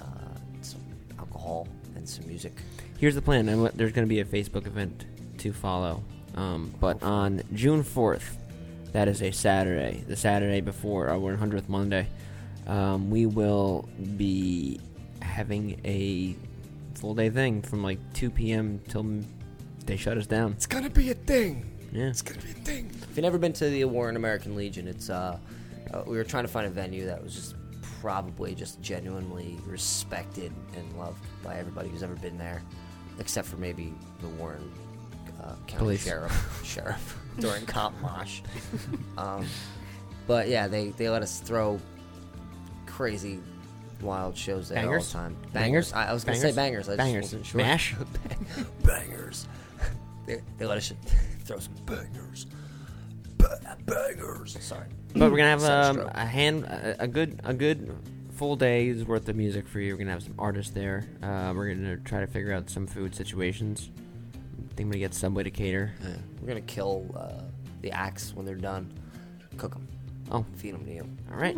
some 0.60 0.80
alcohol 1.18 1.66
and 1.96 2.08
some 2.08 2.26
music. 2.28 2.52
Here's 2.98 3.16
the 3.16 3.22
plan. 3.22 3.48
and 3.48 3.62
what- 3.62 3.76
There's 3.76 3.92
to 3.92 4.06
be 4.06 4.20
a 4.20 4.24
Facebook 4.24 4.66
event 4.66 5.04
to 5.38 5.52
follow. 5.52 6.04
Um, 6.36 6.72
but 6.78 7.02
on 7.02 7.42
June 7.54 7.82
4th, 7.82 8.36
that 8.92 9.08
is 9.08 9.20
a 9.22 9.32
Saturday, 9.32 10.04
the 10.06 10.14
Saturday 10.16 10.60
before 10.60 11.08
our 11.08 11.36
100th 11.36 11.68
Monday, 11.68 12.06
um, 12.68 13.10
we 13.10 13.26
will 13.26 13.88
be 14.16 14.78
having 15.22 15.80
a 15.84 16.36
full 16.94 17.14
day 17.14 17.30
thing 17.30 17.62
from 17.62 17.82
like 17.82 17.98
2 18.12 18.30
p.m. 18.30 18.80
till 18.88 19.02
they 19.82 19.96
shut 19.96 20.16
us 20.18 20.26
down. 20.26 20.52
It's 20.52 20.66
gonna 20.66 20.90
be 20.90 21.10
a 21.10 21.14
thing. 21.14 21.70
Yeah. 21.92 22.04
It's 22.06 22.22
gonna 22.22 22.40
be 22.40 22.50
a 22.50 22.54
thing. 22.54 22.90
If 22.94 23.08
you've 23.16 23.18
never 23.22 23.38
been 23.38 23.52
to 23.54 23.68
the 23.68 23.84
Warren 23.84 24.16
American 24.16 24.56
Legion, 24.56 24.88
it's 24.88 25.10
uh, 25.10 25.38
uh, 25.92 26.02
we 26.06 26.16
were 26.16 26.24
trying 26.24 26.44
to 26.44 26.48
find 26.48 26.66
a 26.66 26.70
venue 26.70 27.06
that 27.06 27.22
was 27.22 27.34
just 27.34 27.54
probably 28.00 28.54
just 28.54 28.80
genuinely 28.82 29.58
respected 29.66 30.52
and 30.76 30.98
loved 30.98 31.24
by 31.42 31.56
everybody 31.56 31.88
who's 31.88 32.02
ever 32.02 32.14
been 32.16 32.38
there, 32.38 32.62
except 33.18 33.46
for 33.46 33.56
maybe 33.56 33.92
the 34.20 34.28
Warren 34.28 34.72
uh, 35.40 35.54
County 35.66 35.78
Police. 35.84 36.04
Sheriff 36.04 36.60
sheriff 36.64 37.18
during 37.38 37.64
Cop 37.66 37.92
Mosh. 38.00 38.40
um, 39.18 39.46
but 40.26 40.48
yeah, 40.48 40.66
they 40.68 40.88
they 40.90 41.08
let 41.08 41.22
us 41.22 41.40
throw 41.40 41.78
crazy, 42.86 43.40
wild 44.00 44.36
shows 44.36 44.68
there 44.68 44.78
all 44.78 44.84
Bangers? 44.84 45.06
the 45.08 45.18
time. 45.18 45.36
Bangers? 45.52 45.92
I, 45.92 46.08
I 46.08 46.12
was 46.12 46.24
gonna 46.24 46.38
say 46.38 46.52
bangers. 46.52 46.88
I 46.88 46.96
Bangers. 46.96 47.24
just 47.24 47.34
wasn't 47.34 47.46
sure. 47.46 47.58
Mash? 47.60 47.94
bangers. 48.84 49.46
They, 50.26 50.40
they 50.58 50.66
let 50.66 50.78
us 50.78 50.92
throw 51.44 51.58
some 51.58 51.74
bangers. 51.86 52.46
Ba- 53.38 53.76
bangers. 53.86 54.56
Sorry. 54.60 54.86
But 55.14 55.30
we're 55.30 55.38
gonna 55.38 55.50
have 55.50 55.64
um, 55.64 55.96
Sunstroke. 55.96 56.10
a 56.14 56.26
hand, 56.26 56.64
a, 56.64 57.02
a 57.02 57.06
good, 57.06 57.40
a 57.44 57.52
good 57.54 57.94
full 58.34 58.56
day's 58.56 59.04
worth 59.04 59.28
of 59.28 59.36
music 59.36 59.68
for 59.68 59.80
you. 59.80 59.92
We're 59.92 59.98
gonna 59.98 60.12
have 60.12 60.22
some 60.22 60.34
artists 60.38 60.72
there. 60.72 61.04
Uh, 61.22 61.52
we're 61.54 61.74
gonna 61.74 61.96
try 61.98 62.20
to 62.20 62.26
figure 62.26 62.52
out 62.52 62.70
some 62.70 62.86
food 62.86 63.14
situations. 63.14 63.90
I 63.94 64.74
think 64.74 64.86
I'm 64.86 64.90
gonna 64.90 64.98
get 65.00 65.14
Subway 65.14 65.42
to 65.42 65.50
cater. 65.50 65.92
Yeah. 66.02 66.08
We're 66.40 66.48
gonna 66.48 66.60
kill 66.62 67.06
uh, 67.16 67.42
the 67.82 67.90
axe 67.92 68.32
when 68.34 68.46
they're 68.46 68.54
done. 68.54 68.90
Cook 69.58 69.74
them. 69.74 69.86
Oh. 70.30 70.46
feed 70.56 70.72
them 70.74 70.84
to 70.86 70.92
you. 70.94 71.08
All 71.30 71.36
right. 71.36 71.56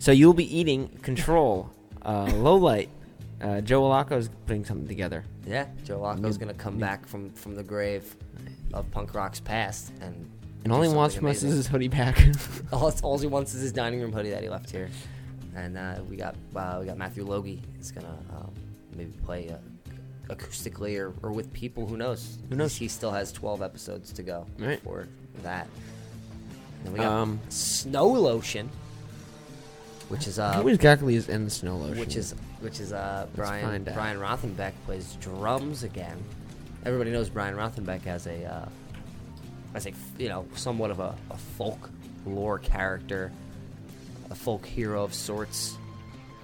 So 0.00 0.10
you'll 0.10 0.34
be 0.34 0.56
eating 0.58 0.88
Control, 1.02 1.70
uh, 2.02 2.24
Low 2.34 2.56
Light. 2.56 2.88
Uh, 3.40 3.60
Joe 3.60 3.90
is 4.10 4.28
putting 4.46 4.64
something 4.64 4.88
together. 4.88 5.24
Yeah, 5.50 5.66
Joe 5.84 6.00
Locko's 6.00 6.38
gonna 6.38 6.54
come 6.54 6.78
back 6.78 7.06
from 7.06 7.30
from 7.30 7.56
the 7.56 7.62
grave 7.64 8.14
of 8.72 8.90
punk 8.90 9.14
rock's 9.14 9.40
past 9.40 9.92
and. 10.00 10.30
And 10.62 10.74
all 10.74 10.82
he 10.82 10.90
wants 10.90 11.14
from 11.14 11.24
us 11.26 11.42
is 11.42 11.54
his 11.54 11.66
hoodie 11.66 11.88
back. 11.88 12.22
all, 12.72 12.92
all 13.02 13.18
he 13.18 13.26
wants 13.26 13.54
is 13.54 13.62
his 13.62 13.72
dining 13.72 13.98
room 14.02 14.12
hoodie 14.12 14.28
that 14.28 14.42
he 14.42 14.50
left 14.50 14.70
here, 14.70 14.90
and 15.56 15.78
uh, 15.78 16.00
we 16.08 16.16
got 16.16 16.34
uh, 16.54 16.76
we 16.80 16.84
got 16.86 16.98
Matthew 16.98 17.24
Logie. 17.24 17.62
He's 17.78 17.90
gonna 17.90 18.18
um, 18.36 18.52
maybe 18.94 19.10
play 19.24 19.48
uh, 19.48 19.56
acoustically 20.34 20.98
or, 21.00 21.14
or 21.22 21.32
with 21.32 21.50
people. 21.54 21.86
Who 21.86 21.96
knows? 21.96 22.36
Who 22.50 22.56
knows? 22.56 22.76
He 22.76 22.88
still 22.88 23.10
has 23.10 23.32
twelve 23.32 23.62
episodes 23.62 24.12
to 24.12 24.22
go 24.22 24.46
Right. 24.58 24.78
for 24.82 25.08
that. 25.42 25.66
And 26.76 26.86
then 26.86 26.92
we 26.92 26.98
got 26.98 27.10
Um, 27.10 27.40
Snow 27.48 28.06
Lotion, 28.08 28.68
which 30.10 30.26
is 30.26 30.38
uh, 30.38 30.60
Who 30.60 30.68
exactly 30.68 31.14
is 31.16 31.30
in 31.30 31.44
the 31.46 31.50
snow 31.50 31.76
lotion? 31.78 31.98
which 32.00 32.16
is 32.16 32.34
which 32.60 32.80
is 32.80 32.92
uh, 32.92 33.26
Brian. 33.34 33.84
Brian 33.84 34.18
Rothenbeck 34.18 34.72
plays 34.84 35.16
drums 35.20 35.82
again. 35.82 36.22
Everybody 36.84 37.10
knows 37.10 37.28
Brian 37.28 37.56
Rothenbeck 37.56 38.06
as 38.06 38.26
a 38.26 38.44
uh, 38.44 38.68
as 39.74 39.86
a 39.86 39.92
you 40.18 40.28
know 40.28 40.46
somewhat 40.54 40.90
of 40.90 41.00
a, 41.00 41.14
a 41.30 41.36
folk 41.36 41.90
lore 42.26 42.58
character, 42.58 43.32
a 44.30 44.34
folk 44.34 44.64
hero 44.64 45.02
of 45.02 45.14
sorts. 45.14 45.76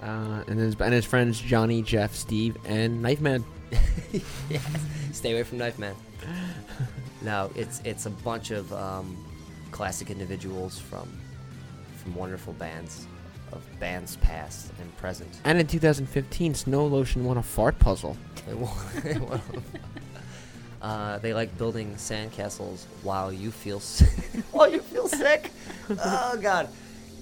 Uh, 0.01 0.43
and 0.47 0.59
his 0.59 0.75
and 0.79 0.93
his 0.93 1.05
friends 1.05 1.39
Johnny, 1.39 1.81
Jeff, 1.81 2.13
Steve, 2.13 2.57
and 2.65 3.01
Knife 3.01 3.21
Man. 3.21 3.43
yes. 4.49 4.65
Stay 5.11 5.31
away 5.31 5.43
from 5.43 5.57
Knife 5.57 5.79
Man. 5.79 5.95
no, 7.21 7.51
it's 7.55 7.81
it's 7.83 8.05
a 8.05 8.11
bunch 8.11 8.51
of 8.51 8.71
um, 8.73 9.17
classic 9.71 10.11
individuals 10.11 10.77
from 10.77 11.07
from 11.95 12.15
wonderful 12.15 12.53
bands 12.53 13.07
of 13.51 13.63
bands 13.79 14.17
past 14.17 14.71
and 14.79 14.95
present. 14.97 15.39
And 15.43 15.59
in 15.59 15.67
2015, 15.67 16.53
Snow 16.55 16.85
Lotion 16.85 17.23
won 17.25 17.37
a 17.37 17.43
fart 17.43 17.77
puzzle. 17.79 18.17
They 18.47 18.53
won- 18.53 18.73
they 19.03 19.17
won. 19.17 19.41
Uh, 20.81 21.17
they 21.19 21.33
like 21.33 21.57
building 21.57 21.95
sandcastles 21.95 22.85
while 23.01 23.33
you 23.33 23.51
feel 23.51 23.79
sick. 23.79 24.43
while 24.51 24.71
you 24.71 24.79
feel 24.79 25.07
sick. 25.07 25.51
Oh 25.89 26.37
God, 26.41 26.69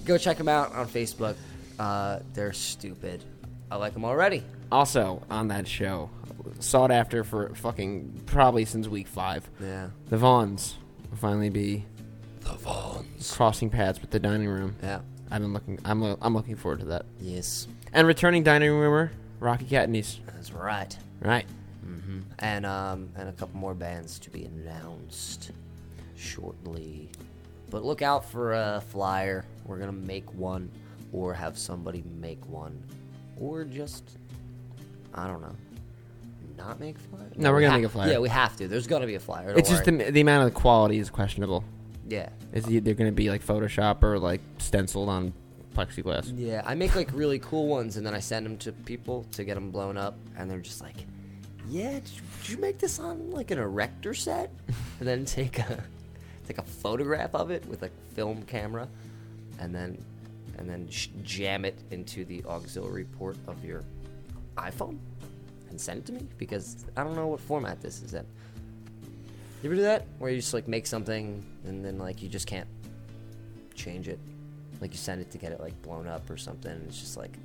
go 0.04 0.18
check 0.18 0.36
them 0.36 0.48
out 0.48 0.72
on 0.74 0.86
Facebook. 0.86 1.36
Uh, 1.78 2.20
they're 2.34 2.52
stupid. 2.52 3.24
I 3.70 3.76
like 3.76 3.94
them 3.94 4.04
already. 4.04 4.42
Also 4.70 5.22
on 5.30 5.48
that 5.48 5.66
show, 5.66 6.10
sought 6.60 6.90
after 6.90 7.24
for 7.24 7.54
fucking 7.54 8.22
probably 8.26 8.64
since 8.64 8.88
week 8.88 9.08
five. 9.08 9.48
Yeah. 9.60 9.88
The 10.10 10.16
Vaughns 10.16 10.74
will 11.10 11.16
finally 11.16 11.50
be 11.50 11.84
The 12.40 12.50
Vaughns 12.50 13.32
crossing 13.34 13.70
paths 13.70 14.00
with 14.00 14.10
the 14.10 14.20
dining 14.20 14.48
room. 14.48 14.76
Yeah. 14.82 15.00
I've 15.30 15.40
been 15.42 15.52
looking. 15.52 15.78
I'm 15.84 16.02
I'm 16.02 16.34
looking 16.34 16.56
forward 16.56 16.80
to 16.80 16.86
that. 16.86 17.06
Yes. 17.20 17.66
And 17.92 18.06
returning 18.06 18.42
dining 18.42 18.70
roomer 18.70 19.10
Rocky 19.40 19.64
Catanese. 19.64 20.18
That's 20.34 20.52
right. 20.52 20.96
Right. 21.20 21.46
hmm 21.84 22.20
And 22.38 22.64
um, 22.66 23.08
and 23.16 23.28
a 23.28 23.32
couple 23.32 23.58
more 23.58 23.74
bands 23.74 24.18
to 24.20 24.30
be 24.30 24.44
announced. 24.44 25.50
shortly. 26.16 27.08
But 27.70 27.84
look 27.84 28.02
out 28.02 28.24
for 28.30 28.54
a 28.54 28.82
flyer. 28.90 29.44
We're 29.64 29.78
gonna 29.78 29.92
make 29.92 30.32
one, 30.34 30.70
or 31.12 31.34
have 31.34 31.58
somebody 31.58 32.04
make 32.20 32.44
one, 32.48 32.80
or 33.40 33.64
just 33.64 34.04
I 35.14 35.26
don't 35.26 35.40
know, 35.42 35.56
not 36.56 36.78
make 36.78 36.96
a 36.96 37.16
flyer. 37.16 37.30
No, 37.36 37.52
we're 37.52 37.60
gonna 37.62 37.72
ha- 37.72 37.76
make 37.78 37.86
a 37.86 37.88
flyer. 37.88 38.12
Yeah, 38.12 38.18
we 38.18 38.28
have 38.28 38.56
to. 38.58 38.68
There's 38.68 38.86
gonna 38.86 39.06
be 39.06 39.16
a 39.16 39.20
flyer. 39.20 39.48
don't 39.48 39.58
It's 39.58 39.68
just 39.68 39.84
the, 39.84 39.90
the 39.90 40.20
amount 40.20 40.46
of 40.46 40.54
the 40.54 40.60
quality 40.60 40.98
is 40.98 41.10
questionable. 41.10 41.64
Yeah. 42.08 42.28
is 42.52 42.64
they're 42.64 42.94
going 42.94 43.10
to 43.10 43.12
be 43.12 43.30
like 43.30 43.44
Photoshop 43.44 44.02
or 44.02 44.18
like 44.18 44.40
stenciled 44.58 45.08
on 45.08 45.32
plexiglass. 45.74 46.32
Yeah, 46.34 46.62
I 46.64 46.74
make 46.74 46.96
like 46.96 47.10
really 47.12 47.38
cool 47.38 47.66
ones, 47.66 47.96
and 47.96 48.06
then 48.06 48.14
I 48.14 48.20
send 48.20 48.46
them 48.46 48.56
to 48.58 48.72
people 48.72 49.24
to 49.32 49.44
get 49.44 49.54
them 49.54 49.70
blown 49.70 49.96
up, 49.96 50.16
and 50.36 50.50
they're 50.50 50.58
just 50.60 50.80
like, 50.80 50.96
"Yeah, 51.68 51.92
did 51.92 52.08
you, 52.08 52.22
did 52.42 52.50
you 52.50 52.58
make 52.58 52.78
this 52.78 52.98
on 52.98 53.30
like 53.30 53.50
an 53.50 53.58
erector 53.58 54.14
set?" 54.14 54.50
and 54.98 55.08
then 55.08 55.24
take 55.24 55.58
a 55.58 55.82
take 56.46 56.58
a 56.58 56.62
photograph 56.62 57.34
of 57.34 57.50
it 57.50 57.66
with 57.66 57.82
a 57.82 57.90
film 58.14 58.42
camera, 58.42 58.88
and 59.58 59.74
then 59.74 60.02
and 60.58 60.68
then 60.68 60.88
sh- 60.88 61.08
jam 61.22 61.64
it 61.64 61.78
into 61.90 62.24
the 62.24 62.42
auxiliary 62.46 63.04
port 63.04 63.36
of 63.46 63.62
your 63.64 63.82
iPhone 64.56 64.98
and 65.68 65.80
send 65.80 65.98
it 65.98 66.06
to 66.06 66.12
me 66.12 66.26
because 66.38 66.86
I 66.96 67.04
don't 67.04 67.14
know 67.14 67.26
what 67.26 67.40
format 67.40 67.80
this 67.82 68.02
is 68.02 68.14
in. 68.14 68.24
You 69.62 69.70
ever 69.70 69.76
do 69.76 69.82
that 69.82 70.06
where 70.18 70.30
you 70.30 70.36
just 70.36 70.54
like 70.54 70.68
make 70.68 70.86
something 70.86 71.44
and 71.64 71.84
then 71.84 71.98
like 71.98 72.22
you 72.22 72.28
just 72.28 72.46
can't 72.46 72.68
change 73.74 74.08
it? 74.08 74.18
Like 74.80 74.92
you 74.92 74.98
send 74.98 75.20
it 75.20 75.30
to 75.32 75.38
get 75.38 75.52
it 75.52 75.60
like 75.60 75.80
blown 75.82 76.06
up 76.06 76.28
or 76.30 76.36
something. 76.36 76.70
And 76.70 76.86
it's 76.88 77.00
just 77.00 77.16
like 77.16 77.36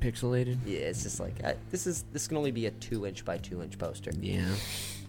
Pixelated. 0.00 0.58
yeah, 0.66 0.80
it's 0.80 1.02
just 1.02 1.20
like 1.20 1.42
I, 1.44 1.54
this 1.70 1.86
is 1.86 2.04
this 2.12 2.28
can 2.28 2.36
only 2.36 2.50
be 2.50 2.66
a 2.66 2.70
two 2.72 3.06
inch 3.06 3.24
by 3.24 3.38
two 3.38 3.62
inch 3.62 3.78
poster. 3.78 4.10
Yeah. 4.20 4.44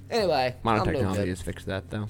Anyway, 0.10 0.56
Modern 0.64 0.82
I'm 0.82 0.86
no 0.88 0.92
technology 0.94 1.22
good. 1.24 1.30
has 1.30 1.42
fixed 1.42 1.66
that 1.66 1.90
though. 1.90 2.08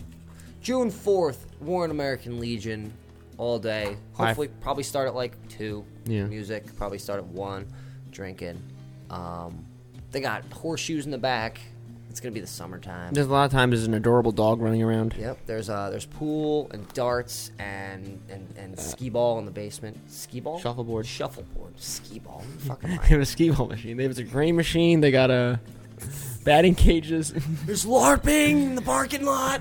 June 0.62 0.92
fourth, 0.92 1.48
Warren 1.62 1.92
American 1.92 2.40
Legion, 2.40 2.92
all 3.38 3.58
day. 3.58 3.96
Hopefully, 4.14 4.50
probably 4.62 4.84
start 4.84 5.08
at 5.08 5.16
like 5.16 5.36
two. 5.48 5.86
Yeah. 6.06 6.26
Music 6.26 6.76
probably 6.76 7.00
start 7.00 7.20
at 7.20 7.26
one. 7.26 7.66
Drinking. 8.12 8.62
Um, 9.10 9.66
they 10.12 10.20
got 10.22 10.44
horseshoes 10.52 11.06
in 11.06 11.12
the 11.12 11.18
back. 11.18 11.60
It's 12.16 12.22
gonna 12.22 12.32
be 12.32 12.40
the 12.40 12.48
summertime. 12.48 13.14
There's 13.14 13.28
a 13.28 13.30
lot 13.30 13.44
of 13.44 13.52
times 13.52 13.72
there's 13.72 13.88
an 13.88 13.94
adorable 13.94 14.32
dog 14.32 14.62
running 14.62 14.82
around. 14.82 15.16
Yep. 15.20 15.40
There's 15.48 15.70
uh 15.70 15.90
there's 15.90 16.06
pool 16.06 16.72
and 16.72 16.88
darts 16.94 17.52
and 17.60 18.22
and 18.30 18.54
and 18.56 18.80
skee 18.80 19.10
ball 19.10 19.38
in 19.38 19.44
the 19.44 19.52
basement. 19.52 19.98
Skee 20.10 20.40
ball. 20.40 20.58
Shuffleboard. 20.58 21.06
Shuffleboard. 21.06 21.74
Skee 21.78 22.20
ball. 22.20 22.42
Fucking. 22.60 22.90
they 23.02 23.08
have 23.08 23.20
a 23.20 23.26
skee 23.26 23.50
ball 23.50 23.68
machine. 23.68 23.98
They 23.98 24.04
have 24.04 24.18
a 24.18 24.24
grain 24.24 24.56
machine. 24.56 25.02
They 25.02 25.12
got 25.12 25.30
a 25.30 25.60
batting 26.46 26.76
cages. 26.76 27.34
There's 27.66 27.84
LARPing 27.86 28.52
in 28.64 28.76
the 28.76 28.82
parking 28.82 29.26
lot. 29.26 29.60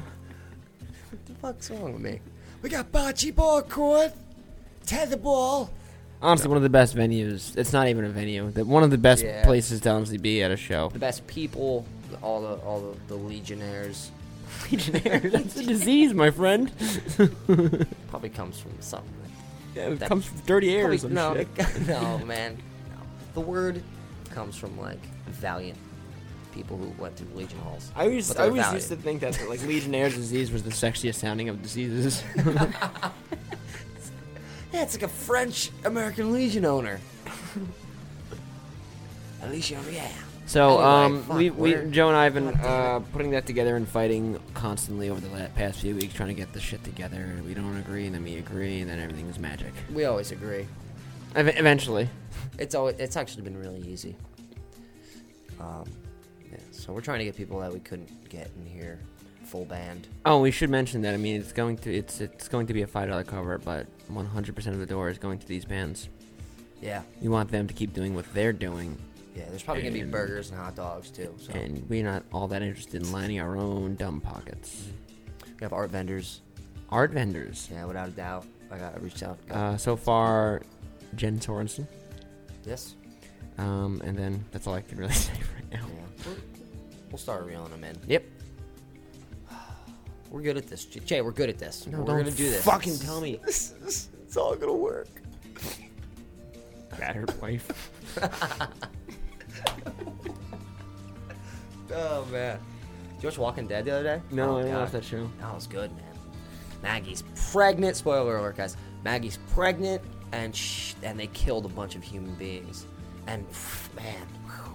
What 1.11 1.27
the 1.27 1.35
fuck's 1.35 1.71
wrong 1.73 1.95
with 1.95 2.03
me? 2.03 2.21
We 2.63 2.69
got 2.69 2.93
bocce 2.93 3.35
ball 3.35 3.63
court, 3.63 4.13
tetherball. 4.87 5.71
honestly, 6.23 6.47
one 6.47 6.57
of 6.57 6.63
the 6.63 6.71
best 6.71 6.95
venues. 6.95 7.57
It's 7.57 7.73
not 7.73 7.89
even 7.89 8.05
a 8.05 8.11
venue. 8.11 8.49
The, 8.53 8.65
one 8.65 8.85
of 8.85 8.93
the 8.93 8.99
best 8.99 9.25
Yeah. 9.25 9.45
places 9.45 9.81
to 9.81 9.91
honestly 9.91 10.19
be 10.19 10.41
at 10.41 10.53
a 10.53 10.57
show. 10.57 10.91
The 10.91 11.01
best 11.01 11.27
people, 11.27 11.85
all 12.23 12.41
the 12.43 12.55
all 12.65 12.81
the, 12.81 12.99
the 13.09 13.15
legionnaires. 13.17 14.11
Legionnaires. 14.71 15.33
That's 15.33 15.57
a 15.57 15.65
disease, 15.65 16.13
my 16.15 16.31
friend. 16.31 16.71
Probably 18.11 18.29
comes 18.31 18.61
from 18.61 18.73
something. 18.81 19.11
Yeah, 19.75 19.89
it 19.89 19.99
that- 20.01 20.09
comes 20.09 20.27
from 20.27 20.39
dirty 20.47 20.75
air 20.75 20.91
or 20.93 20.99
probably- 20.99 21.15
no, 21.15 21.33
it- 21.33 21.49
no, 21.87 22.19
man. 22.19 22.57
No. 22.91 22.97
The 23.35 23.41
word 23.41 23.83
comes 24.31 24.57
from 24.57 24.79
like 24.79 25.01
valiant 25.27 25.79
people 26.53 26.77
who 26.77 26.87
went 27.03 27.17
through 27.17 27.35
legion 27.35 27.59
halls. 27.61 27.91
I 27.97 28.05
always, 28.05 28.31
I 28.37 28.45
always 28.45 28.63
valiant. 28.63 28.75
used 28.75 28.89
to 28.91 28.97
think 28.97 29.21
that 29.23 29.49
like 29.49 29.61
Legionnaire's 29.67 30.15
disease 30.15 30.53
was 30.53 30.63
the 30.63 30.71
sexiest 30.71 31.17
sounding 31.17 31.49
of 31.49 31.61
diseases. 31.63 32.23
Yeah, 34.73 34.83
it's 34.83 34.95
like 34.95 35.03
a 35.05 35.09
French 35.09 35.71
American 35.85 36.33
Legion 36.33 36.65
owner. 36.65 37.01
Legion, 39.49 39.81
yeah. 39.93 40.11
So, 40.47 40.79
um, 40.81 41.27
we, 41.29 41.51
we, 41.51 41.75
Joe 41.91 42.09
and 42.09 42.17
I 42.17 42.25
have 42.25 42.35
been 42.35 42.49
uh, 42.49 43.01
putting 43.13 43.31
that 43.31 43.47
together 43.47 43.77
and 43.77 43.89
fighting 43.89 44.39
constantly 44.53 45.09
over 45.09 45.21
the 45.21 45.29
la- 45.35 45.49
past 45.49 45.81
few 45.81 45.95
weeks, 45.97 46.13
trying 46.15 46.29
to 46.29 46.35
get 46.35 46.53
the 46.53 46.61
shit 46.61 46.85
together. 46.85 47.17
And 47.17 47.45
we 47.47 47.55
don't 47.55 47.77
agree, 47.79 48.05
and 48.07 48.15
then 48.15 48.23
we 48.23 48.37
agree, 48.37 48.81
and 48.81 48.91
then 48.91 48.99
everything's 49.01 49.39
magic. 49.39 49.73
We 49.93 50.05
always 50.05 50.33
agree. 50.33 50.67
Ev- 51.35 51.57
eventually, 51.57 52.09
It's 52.59 52.75
always, 52.75 52.97
it's 52.99 53.17
actually 53.17 53.43
been 53.43 53.57
really 53.59 53.81
easy. 53.89 54.17
Um, 55.59 55.85
yeah, 56.53 56.59
so 56.73 56.93
we're 56.93 57.01
trying 57.01 57.21
to 57.21 57.25
get 57.25 57.37
people 57.37 57.59
that 57.61 57.73
we 57.73 57.81
couldn't 57.81 58.29
get 58.29 58.51
in 58.59 58.67
here, 58.67 59.01
full 59.47 59.65
band. 59.65 60.07
oh, 60.27 60.41
we 60.41 60.51
should 60.51 60.69
mention 60.71 61.01
that. 61.03 61.15
I 61.15 61.17
mean, 61.17 61.41
it's 61.41 61.53
going 61.53 61.79
to 61.79 61.93
it's 61.95 62.21
it's 62.21 62.49
going 62.49 62.67
to 62.67 62.75
be 62.75 62.83
a 62.83 62.87
five 62.87 63.09
dollar 63.09 63.25
cover, 63.25 63.57
but 63.59 63.87
one 64.09 64.27
hundred 64.27 64.55
percent 64.57 64.75
of 64.75 64.81
the 64.81 64.87
door 64.87 65.09
is 65.09 65.17
going 65.19 65.39
to 65.39 65.47
these 65.47 65.65
bands. 65.65 66.09
Yeah. 66.83 67.03
You 67.23 67.31
want 67.31 67.51
them 67.51 67.67
to 67.67 67.73
keep 67.75 67.95
doing 67.95 68.15
what 68.15 68.27
they're 68.35 68.53
doing. 68.53 68.99
Yeah, 69.35 69.45
there's 69.49 69.63
probably 69.63 69.83
gonna 69.83 69.95
be 69.95 70.01
And- 70.01 70.13
burgers 70.13 70.51
and 70.51 70.59
hot 70.59 70.77
dogs 70.77 71.11
too. 71.11 71.35
So 71.39 71.53
And 71.53 71.89
we're 71.89 72.05
not 72.05 72.23
all 72.33 72.47
that 72.49 72.63
interested 72.63 73.03
in 73.03 73.11
lining 73.13 73.41
our 73.41 73.57
own 73.57 73.97
dumb 73.97 74.21
pockets. 74.21 74.85
we 75.47 75.63
have 75.65 75.73
art 75.73 75.91
vendors. 75.91 76.41
Art 76.91 77.11
vendors. 77.11 77.69
Yeah, 77.73 77.85
without 77.87 78.09
a 78.09 78.13
doubt. 78.13 78.47
I 78.71 78.79
got 78.79 78.95
I 78.95 78.99
reached 78.99 79.23
out. 79.23 79.45
got- 79.47 79.57
Uh, 79.57 79.77
so 79.77 79.97
far, 79.97 80.63
Jen 81.17 81.39
Sorensen. 81.41 81.87
yes. 82.65 82.95
Um, 83.59 84.01
and 84.05 84.17
then 84.19 84.45
that's 84.51 84.67
all 84.67 84.75
I 84.75 84.81
can 84.81 84.99
really 84.99 85.13
say 85.27 85.33
right 85.33 85.73
now. 85.81 85.87
Yeah. 85.87 86.25
We're, 86.27 86.37
we'll 87.11 87.19
start 87.19 87.45
reeling 87.47 87.71
them 87.71 87.85
in. 87.85 87.97
Yep. 88.07 88.25
We're 90.31 90.43
good 90.43 90.57
at 90.57 90.67
this, 90.69 90.85
J- 90.85 91.01
Jay. 91.01 91.21
We're 91.23 91.31
good 91.33 91.49
at 91.49 91.59
this. 91.59 91.87
No, 91.87 91.99
we're 92.01 92.05
don't 92.07 92.19
gonna 92.19 92.31
do 92.33 92.51
this. 92.51 92.65
fucking 92.65 92.99
tell 92.99 93.21
me. 93.21 93.41
it's 93.45 94.37
all 94.37 94.55
gonna 94.57 94.73
work. 94.73 95.09
Battered 96.99 97.41
wife. 97.41 97.91
Oh 101.95 102.27
man. 102.31 102.59
Did 103.15 103.23
you 103.23 103.29
watch 103.29 103.39
Walking 103.39 103.67
Dead 103.67 103.85
the 103.85 103.93
other 103.93 104.03
day? 104.03 104.23
No, 104.31 104.51
oh, 104.51 104.57
I 104.57 104.63
didn't 104.63 104.75
God. 104.75 104.81
watch 104.83 104.93
that 104.93 105.05
show. 105.05 105.31
That 105.41 105.55
was 105.55 105.67
good, 105.67 105.91
man. 105.97 106.05
Maggie's 106.83 107.25
pregnant. 107.53 107.97
Spoiler 107.97 108.37
alert, 108.37 108.57
guys. 108.57 108.77
Maggie's 109.05 109.39
pregnant, 109.53 110.03
and 110.33 110.55
sh- 110.55 110.95
and 111.03 111.19
they 111.19 111.29
killed 111.29 111.65
a 111.65 111.69
bunch 111.69 111.95
of 111.97 112.03
human 112.03 112.35
beings. 112.35 112.87
And 113.27 113.47
man, 113.97 114.27
whew. 114.47 114.75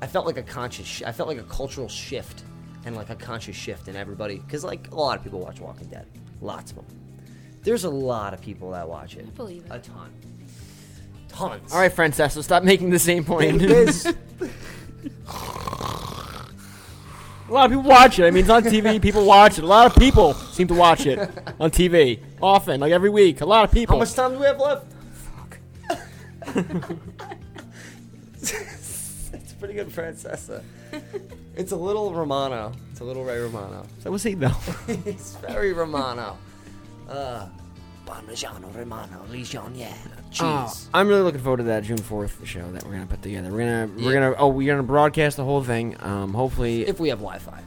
I 0.00 0.06
felt 0.06 0.26
like 0.26 0.36
a 0.36 0.42
conscious. 0.42 0.86
Sh- 0.86 1.02
I 1.04 1.12
felt 1.12 1.28
like 1.28 1.38
a 1.38 1.44
cultural 1.44 1.88
shift, 1.88 2.44
and 2.84 2.94
like 2.94 3.10
a 3.10 3.16
conscious 3.16 3.56
shift 3.56 3.88
in 3.88 3.96
everybody, 3.96 4.38
because 4.38 4.62
like 4.64 4.90
a 4.92 4.94
lot 4.94 5.18
of 5.18 5.24
people 5.24 5.40
watch 5.40 5.60
Walking 5.60 5.88
Dead. 5.88 6.06
Lots 6.40 6.70
of 6.72 6.76
them. 6.76 6.86
There's 7.62 7.84
a 7.84 7.90
lot 7.90 8.34
of 8.34 8.40
people 8.42 8.70
that 8.72 8.86
watch 8.88 9.16
it. 9.16 9.26
I 9.26 9.30
believe 9.30 9.64
it. 9.64 9.72
A 9.72 9.78
ton. 9.78 10.12
Tons. 11.28 11.72
All 11.72 11.80
right, 11.80 11.92
Francesca, 11.92 12.42
stop 12.42 12.62
making 12.62 12.90
the 12.90 12.98
same 12.98 13.24
point. 13.24 13.60
This- 17.46 17.50
A 17.50 17.52
lot 17.52 17.64
of 17.66 17.70
people 17.76 17.88
watch 17.90 18.18
it. 18.18 18.24
I 18.26 18.30
mean, 18.30 18.40
it's 18.42 18.50
on 18.50 18.62
TV. 18.62 19.00
People 19.00 19.24
watch 19.26 19.58
it. 19.58 19.64
A 19.64 19.66
lot 19.66 19.86
of 19.86 19.94
people 19.96 20.34
seem 20.34 20.66
to 20.68 20.74
watch 20.74 21.06
it 21.06 21.18
on 21.60 21.70
TV 21.70 22.20
often, 22.40 22.80
like 22.80 22.92
every 22.92 23.10
week. 23.10 23.40
A 23.40 23.46
lot 23.46 23.64
of 23.64 23.70
people. 23.70 23.96
How 23.96 24.00
much 24.00 24.14
time 24.14 24.32
do 24.32 24.38
we 24.38 24.46
have 24.46 24.58
left? 24.58 24.86
it's 28.34 29.52
pretty 29.58 29.74
good, 29.74 29.88
Francesa. 29.88 30.62
It's 31.56 31.72
a 31.72 31.76
little 31.76 32.12
Romano. 32.12 32.72
It's 32.90 33.00
a 33.00 33.04
little 33.04 33.24
Ray 33.24 33.38
Romano. 33.40 33.86
So 34.02 34.10
was 34.10 34.22
he 34.22 34.34
though? 34.34 34.50
it's 34.88 35.36
very 35.36 35.72
Romano. 35.72 36.36
Uh, 37.08 37.46
Parmigiano 38.06 38.74
Romano. 38.74 39.24
Cheese. 39.32 40.40
Oh, 40.40 40.72
I'm 40.92 41.08
really 41.08 41.22
looking 41.22 41.40
forward 41.40 41.58
to 41.58 41.62
that 41.64 41.84
June 41.84 41.98
4th 41.98 42.44
show 42.44 42.70
that 42.72 42.84
we're 42.84 42.92
gonna 42.92 43.06
put 43.06 43.22
together. 43.22 43.50
We're 43.50 43.58
gonna 43.58 43.90
we're 43.96 44.12
Yeah. 44.14 44.30
gonna 44.30 44.34
oh 44.38 44.48
we're 44.48 44.72
gonna 44.72 44.82
broadcast 44.82 45.36
the 45.36 45.44
whole 45.44 45.62
thing. 45.62 45.96
Um, 46.00 46.34
hopefully, 46.34 46.86
if 46.86 47.00
we 47.00 47.08
have 47.08 47.18
Wi-Fi, 47.18 47.62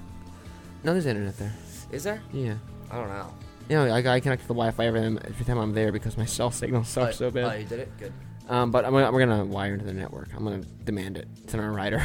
no, 0.83 0.93
there's 0.93 1.05
internet 1.05 1.37
there. 1.37 1.53
is 1.91 2.03
there? 2.03 2.21
Yeah. 2.31 2.55
I 2.91 2.95
don't 2.97 3.09
know. 3.09 3.33
You 3.69 3.75
know, 3.75 3.85
I, 3.93 3.97
I 4.15 4.19
connect 4.19 4.43
to 4.43 4.47
the 4.47 4.53
Wi-Fi 4.53 4.85
every 4.85 5.01
time, 5.01 5.19
every 5.25 5.45
time 5.45 5.57
I'm 5.57 5.73
there 5.73 5.91
because 5.91 6.17
my 6.17 6.25
cell 6.25 6.51
signal 6.51 6.83
sucks 6.83 7.15
oh, 7.21 7.27
so 7.27 7.31
bad. 7.31 7.45
Oh, 7.45 7.57
you 7.57 7.65
did 7.65 7.79
it. 7.81 7.97
Good. 7.97 8.13
Um, 8.47 8.71
but 8.71 8.85
I'm 8.85 8.93
gonna, 8.93 9.11
we're 9.11 9.25
gonna 9.25 9.43
wire 9.43 9.73
into 9.73 9.85
the 9.85 9.93
network. 9.93 10.29
I'm 10.35 10.43
gonna 10.43 10.63
demand 10.85 11.17
it. 11.17 11.27
It's 11.43 11.53
in 11.53 11.59
our 11.59 11.71
rider. 11.71 12.01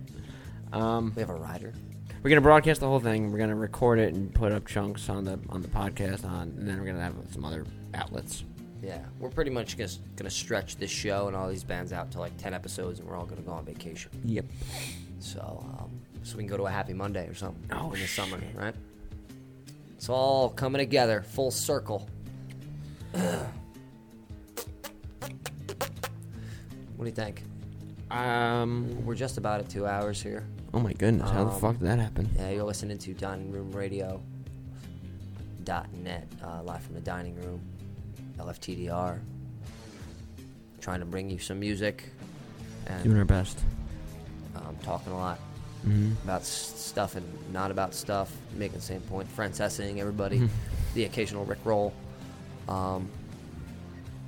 um, 0.72 1.12
We 1.14 1.20
have 1.20 1.30
a 1.30 1.34
rider. 1.34 1.72
We're 2.22 2.30
gonna 2.30 2.40
broadcast 2.40 2.80
the 2.80 2.86
whole 2.86 3.00
thing. 3.00 3.30
We're 3.32 3.38
gonna 3.38 3.54
record 3.56 3.98
it 3.98 4.14
and 4.14 4.32
put 4.34 4.52
up 4.52 4.66
chunks 4.66 5.08
on 5.08 5.24
the 5.24 5.38
on 5.48 5.62
the 5.62 5.68
podcast 5.68 6.24
on, 6.24 6.48
and 6.58 6.68
then 6.68 6.78
we're 6.78 6.86
gonna 6.86 7.00
have 7.02 7.14
some 7.32 7.44
other 7.44 7.64
outlets. 7.94 8.44
Yeah, 8.82 9.00
we're 9.18 9.28
pretty 9.30 9.50
much 9.50 9.76
just 9.76 10.00
gonna 10.16 10.30
stretch 10.30 10.76
this 10.76 10.90
show 10.90 11.26
and 11.28 11.36
all 11.36 11.48
these 11.48 11.64
bands 11.64 11.92
out 11.92 12.10
to 12.12 12.18
like 12.20 12.36
ten 12.36 12.54
episodes, 12.54 12.98
and 13.00 13.08
we're 13.08 13.16
all 13.16 13.26
gonna 13.26 13.42
go 13.42 13.52
on 13.52 13.64
vacation. 13.64 14.10
Yep. 14.24 14.46
So, 15.18 15.64
um, 15.78 15.90
so 16.22 16.36
we 16.36 16.42
can 16.44 16.50
go 16.50 16.56
to 16.56 16.64
a 16.66 16.70
Happy 16.70 16.94
Monday 16.94 17.26
or 17.28 17.34
something 17.34 17.62
Oh, 17.72 17.92
in 17.92 18.00
the 18.00 18.06
summer, 18.06 18.38
right? 18.54 18.74
It's 19.96 20.08
all 20.08 20.48
coming 20.48 20.78
together, 20.78 21.22
full 21.22 21.50
circle. 21.50 22.08
what 23.12 23.50
do 27.00 27.04
you 27.06 27.10
think? 27.12 27.42
Um. 28.10 29.04
We're 29.04 29.14
just 29.14 29.36
about 29.38 29.60
at 29.60 29.68
two 29.68 29.86
hours 29.86 30.22
here. 30.22 30.46
Oh 30.72 30.78
my 30.78 30.92
goodness! 30.92 31.28
How 31.30 31.44
the 31.44 31.50
Um, 31.50 31.60
fuck 31.60 31.78
did 31.78 31.88
that 31.88 31.98
happen? 31.98 32.28
Yeah, 32.36 32.50
you're 32.50 32.64
listening 32.64 32.98
to 32.98 33.14
Dining 33.14 33.50
Room 33.50 33.72
Radio. 33.72 34.20
LFTDR.net, 35.64 36.26
uh, 36.42 36.62
live 36.64 36.82
from 36.82 36.94
the 36.94 37.00
dining 37.00 37.36
room. 37.42 37.60
LFTDR. 38.38 39.18
Trying 40.80 41.00
to 41.00 41.06
bring 41.06 41.30
you 41.30 41.38
some 41.38 41.60
music. 41.60 42.10
And 42.86 43.04
Doing 43.04 43.18
our 43.18 43.24
best. 43.24 43.58
um, 44.56 44.74
talking 44.82 45.12
a 45.12 45.16
lot 45.16 45.38
Mhm. 45.86 46.12
about 46.24 46.40
s- 46.40 46.48
stuff 46.76 47.14
and 47.14 47.24
not 47.52 47.70
about 47.70 47.94
stuff, 47.94 48.34
making 48.56 48.78
the 48.78 48.84
same 48.84 49.00
point. 49.02 49.28
Francesing 49.28 50.00
everybody, 50.00 50.40
Mhm. 50.40 50.48
the 50.94 51.04
occasional 51.04 51.44
Rick 51.44 51.58
roll. 51.64 51.92
Um, 52.68 53.08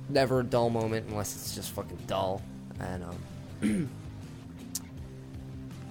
never 0.09 0.39
a 0.41 0.43
dull 0.43 0.69
moment 0.69 1.07
unless 1.09 1.35
it's 1.35 1.55
just 1.55 1.71
fucking 1.71 1.97
dull. 2.07 2.41
And 2.79 3.03
um, 3.03 3.89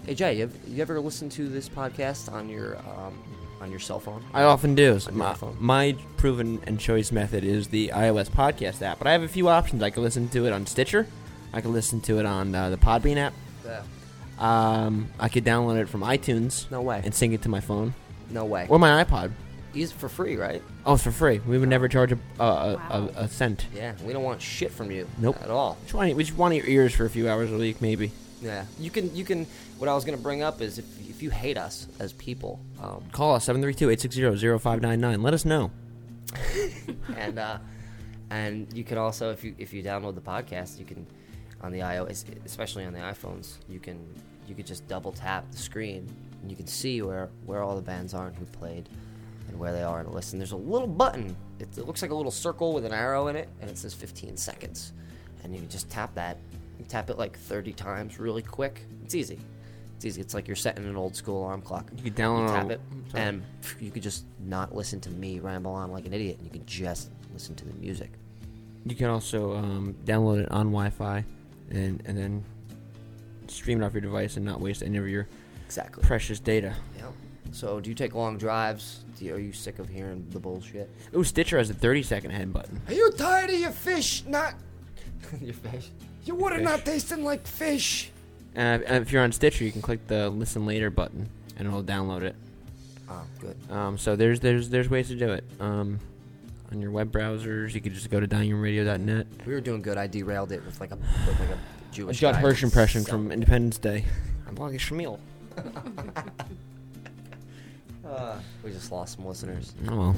hey 0.06 0.14
Jay, 0.14 0.36
you, 0.38 0.42
ever, 0.44 0.56
you 0.68 0.82
ever 0.82 1.00
listen 1.00 1.28
to 1.30 1.48
this 1.48 1.68
podcast 1.68 2.32
on 2.32 2.48
your 2.48 2.76
um, 2.78 3.18
on 3.60 3.70
your 3.70 3.80
cell 3.80 4.00
phone? 4.00 4.24
I 4.34 4.42
often 4.42 4.74
do. 4.74 4.94
On 4.94 5.00
your 5.00 5.12
My, 5.12 5.36
my 5.58 5.96
proven 6.16 6.60
and 6.66 6.78
choice 6.80 7.12
method 7.12 7.44
is 7.44 7.68
the 7.68 7.88
iOS 7.94 8.28
podcast 8.30 8.82
app, 8.82 8.98
but 8.98 9.06
I 9.06 9.12
have 9.12 9.22
a 9.22 9.28
few 9.28 9.48
options. 9.48 9.82
I 9.82 9.90
can 9.90 10.02
listen 10.02 10.28
to 10.30 10.46
it 10.46 10.52
on 10.52 10.66
Stitcher. 10.66 11.06
I 11.52 11.60
can 11.60 11.72
listen 11.72 12.00
to 12.02 12.18
it 12.18 12.26
on 12.26 12.54
uh, 12.54 12.70
the 12.70 12.76
Podbean 12.78 13.16
app. 13.18 13.34
Yeah. 13.64 13.82
Um, 14.38 15.08
I 15.20 15.28
could 15.28 15.44
download 15.44 15.80
it 15.80 15.88
from 15.88 16.00
iTunes. 16.00 16.68
No 16.70 16.82
way. 16.82 17.00
And 17.04 17.14
sync 17.14 17.34
it 17.34 17.42
to 17.42 17.48
my 17.48 17.60
phone 17.60 17.94
No 18.30 18.44
way. 18.44 18.66
or 18.68 18.78
my 18.78 19.04
iPod. 19.04 19.30
Use 19.74 19.90
it 19.90 19.94
for 19.94 20.08
free, 20.08 20.36
right? 20.36 20.62
Oh, 20.84 20.94
it's 20.94 21.02
for 21.04 21.12
free. 21.12 21.38
We 21.46 21.56
would 21.58 21.68
never 21.68 21.88
charge 21.88 22.12
a 22.12 22.18
a, 22.40 22.44
a, 22.44 22.74
a, 22.90 23.10
a 23.24 23.28
cent. 23.28 23.66
Yeah, 23.74 23.94
we 24.04 24.12
don't 24.12 24.22
want 24.24 24.42
shit 24.42 24.70
from 24.72 24.90
you. 24.90 25.06
Nope. 25.18 25.38
At 25.42 25.50
all. 25.50 25.76
We 25.80 25.84
just, 25.84 25.94
want, 25.94 26.16
we 26.16 26.24
just 26.24 26.36
want 26.36 26.54
your 26.54 26.66
ears 26.66 26.92
for 26.94 27.04
a 27.06 27.10
few 27.10 27.28
hours 27.28 27.50
a 27.52 27.56
week, 27.56 27.80
maybe. 27.80 28.10
Yeah, 28.42 28.64
you 28.78 28.90
can. 28.90 29.14
You 29.14 29.24
can. 29.24 29.46
What 29.82 29.88
I 29.88 29.96
was 29.96 30.04
gonna 30.04 30.16
bring 30.16 30.42
up 30.42 30.60
is 30.60 30.78
if 30.78 31.10
if 31.10 31.24
you 31.24 31.30
hate 31.30 31.58
us 31.58 31.88
as 31.98 32.12
people, 32.12 32.60
um, 32.80 33.02
Call 33.10 33.34
us 33.34 33.48
732-860-0599. 33.48 35.24
Let 35.24 35.34
us 35.34 35.44
know. 35.44 35.72
and 37.16 37.36
uh, 37.36 37.58
and 38.30 38.72
you 38.72 38.84
can 38.84 38.96
also 38.96 39.32
if 39.32 39.42
you 39.42 39.56
if 39.58 39.72
you 39.72 39.82
download 39.82 40.14
the 40.14 40.20
podcast, 40.20 40.78
you 40.78 40.84
can 40.84 41.04
on 41.62 41.72
the 41.72 41.80
iOS, 41.80 42.24
especially 42.44 42.84
on 42.84 42.92
the 42.92 43.00
iPhones, 43.00 43.56
you 43.68 43.80
can 43.80 43.98
you 44.46 44.54
could 44.54 44.68
just 44.68 44.86
double 44.86 45.10
tap 45.10 45.50
the 45.50 45.58
screen 45.58 46.08
and 46.42 46.48
you 46.48 46.56
can 46.56 46.68
see 46.68 47.02
where 47.02 47.28
where 47.44 47.64
all 47.64 47.74
the 47.74 47.82
bands 47.82 48.14
are 48.14 48.28
and 48.28 48.36
who 48.36 48.44
played 48.44 48.88
and 49.48 49.58
where 49.58 49.72
they 49.72 49.82
are 49.82 49.98
in 49.98 50.06
the 50.06 50.12
list. 50.12 50.32
And 50.32 50.40
there's 50.40 50.52
a 50.52 50.56
little 50.56 50.86
button. 50.86 51.34
It, 51.58 51.76
it 51.76 51.88
looks 51.88 52.02
like 52.02 52.12
a 52.12 52.14
little 52.14 52.30
circle 52.30 52.72
with 52.72 52.84
an 52.84 52.92
arrow 52.92 53.26
in 53.26 53.34
it, 53.34 53.48
and 53.60 53.68
it 53.68 53.76
says 53.76 53.94
15 53.94 54.36
seconds. 54.36 54.92
And 55.42 55.52
you 55.52 55.58
can 55.58 55.68
just 55.68 55.90
tap 55.90 56.14
that. 56.14 56.38
You 56.78 56.84
tap 56.84 57.10
it 57.10 57.18
like 57.18 57.36
30 57.36 57.72
times, 57.72 58.20
really 58.20 58.42
quick. 58.42 58.86
It's 59.02 59.16
easy. 59.16 59.40
It's 60.02 60.06
easy. 60.16 60.20
It's 60.20 60.34
like 60.34 60.48
you're 60.48 60.56
setting 60.56 60.84
an 60.84 60.96
old 60.96 61.14
school 61.14 61.42
alarm 61.42 61.62
clock. 61.62 61.88
You 61.96 62.02
could 62.02 62.16
download 62.16 62.48
tap 62.48 62.70
it, 62.72 62.80
sorry. 63.12 63.22
and 63.24 63.42
you 63.78 63.92
could 63.92 64.02
just 64.02 64.24
not 64.40 64.74
listen 64.74 64.98
to 65.02 65.10
me 65.10 65.38
ramble 65.38 65.70
on 65.70 65.92
like 65.92 66.06
an 66.06 66.12
idiot. 66.12 66.38
And 66.38 66.44
you 66.46 66.50
can 66.50 66.66
just 66.66 67.10
listen 67.32 67.54
to 67.54 67.64
the 67.64 67.72
music. 67.74 68.10
You 68.84 68.96
can 68.96 69.06
also 69.06 69.54
um, 69.56 69.94
download 70.04 70.40
it 70.42 70.50
on 70.50 70.72
Wi-Fi, 70.72 71.24
and 71.70 72.02
and 72.04 72.18
then 72.18 72.44
stream 73.46 73.80
it 73.80 73.86
off 73.86 73.92
your 73.92 74.00
device 74.00 74.36
and 74.36 74.44
not 74.44 74.60
waste 74.60 74.82
any 74.82 74.98
of 74.98 75.08
your 75.08 75.28
Exactly. 75.66 76.02
precious 76.02 76.40
data. 76.40 76.74
Yeah. 76.98 77.04
So, 77.52 77.78
do 77.78 77.88
you 77.88 77.94
take 77.94 78.12
long 78.16 78.38
drives? 78.38 79.04
Do 79.20 79.24
you, 79.26 79.34
are 79.36 79.38
you 79.38 79.52
sick 79.52 79.78
of 79.78 79.88
hearing 79.88 80.26
the 80.30 80.40
bullshit? 80.40 80.90
Ooh, 81.14 81.22
Stitcher 81.22 81.58
has 81.58 81.70
a 81.70 81.74
30 81.74 82.02
second 82.02 82.30
head 82.32 82.52
button. 82.52 82.80
Are 82.88 82.92
you 82.94 83.08
tired 83.12 83.50
of 83.50 83.56
your 83.60 83.70
fish 83.70 84.24
not 84.26 84.54
Your 85.40 85.54
fish. 85.54 85.90
your 86.24 86.34
water 86.34 86.56
Fish. 86.56 86.64
not 86.64 86.84
tasting 86.84 87.22
like 87.22 87.46
fish? 87.46 88.10
Uh, 88.56 88.78
if 88.86 89.12
you're 89.12 89.22
on 89.22 89.32
Stitcher, 89.32 89.64
you 89.64 89.72
can 89.72 89.82
click 89.82 90.06
the 90.06 90.28
listen 90.28 90.66
later 90.66 90.90
button, 90.90 91.28
and 91.56 91.66
it'll 91.66 91.82
download 91.82 92.22
it. 92.22 92.36
Oh, 93.08 93.24
good. 93.40 93.56
Um, 93.70 93.98
so 93.98 94.16
there's 94.16 94.40
there's 94.40 94.68
there's 94.68 94.88
ways 94.88 95.08
to 95.08 95.16
do 95.16 95.32
it. 95.32 95.44
Um, 95.60 95.98
on 96.70 96.80
your 96.80 96.90
web 96.90 97.12
browsers, 97.12 97.74
you 97.74 97.80
could 97.80 97.94
just 97.94 98.10
go 98.10 98.20
to 98.20 98.26
diningroomradio.net. 98.26 99.26
We 99.46 99.52
were 99.52 99.60
doing 99.60 99.82
good. 99.82 99.98
I 99.98 100.06
derailed 100.06 100.52
it 100.52 100.64
with 100.64 100.80
like 100.80 100.90
a 100.90 100.96
with 100.96 101.40
like 101.40 101.50
a 101.50 101.58
Jewish. 101.92 102.18
Judd 102.18 102.36
Hirsch 102.36 102.62
impression 102.62 103.04
from 103.04 103.30
Independence 103.30 103.78
Day. 103.78 104.04
I'm 104.48 104.54
blocking 104.54 104.78
Shamil. 104.78 105.18
uh, 108.06 108.38
we 108.64 108.70
just 108.72 108.90
lost 108.90 109.16
some 109.16 109.26
listeners. 109.26 109.74
Oh 109.88 109.96
well. 109.96 110.16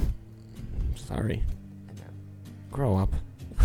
Sorry. 0.97 1.43
Grow 2.71 2.97
up. 2.97 3.13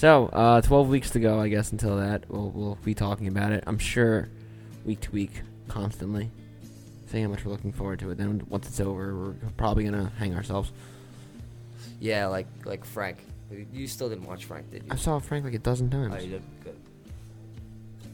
so, 0.00 0.26
uh, 0.32 0.60
12 0.62 0.88
weeks 0.88 1.10
to 1.10 1.20
go, 1.20 1.38
I 1.38 1.48
guess, 1.48 1.72
until 1.72 1.96
that. 1.98 2.24
We'll, 2.30 2.48
we'll 2.50 2.78
be 2.84 2.94
talking 2.94 3.28
about 3.28 3.52
it. 3.52 3.64
I'm 3.66 3.78
sure 3.78 4.28
week 4.84 5.00
to 5.00 5.10
week, 5.10 5.42
constantly. 5.68 6.30
Saying 7.08 7.24
how 7.24 7.30
much 7.30 7.44
we're 7.44 7.52
looking 7.52 7.72
forward 7.72 7.98
to 8.00 8.10
it. 8.10 8.16
Then 8.18 8.42
once 8.48 8.66
it's 8.66 8.80
over, 8.80 9.14
we're 9.14 9.34
probably 9.58 9.84
going 9.84 9.94
to 10.02 10.10
hang 10.16 10.34
ourselves. 10.34 10.72
Yeah, 12.00 12.26
like 12.28 12.46
like 12.64 12.84
Frank. 12.84 13.18
You- 13.50 13.66
You 13.72 13.86
still 13.86 14.08
didn't 14.08 14.24
watch 14.24 14.46
Frank, 14.46 14.70
did 14.70 14.84
you? 14.84 14.88
I 14.90 14.96
saw 14.96 15.18
Frank 15.18 15.44
like 15.44 15.54
a 15.54 15.58
dozen 15.58 15.90
times. 15.90 16.14
Oh, 16.16 16.22
you 16.22 16.30
did. 16.30 16.42
Good. 16.64 16.76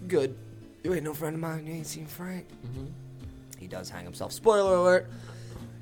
Good. 0.08 0.36
You 0.82 0.94
ain't 0.94 1.04
no 1.04 1.14
friend 1.14 1.34
of 1.34 1.40
mine. 1.40 1.66
You 1.66 1.74
ain't 1.74 1.86
seen 1.86 2.06
Frank. 2.06 2.46
Mm-hmm. 2.66 2.86
He 3.60 3.68
does 3.68 3.88
hang 3.90 4.04
himself. 4.04 4.32
Spoiler 4.32 4.74
alert. 4.76 5.08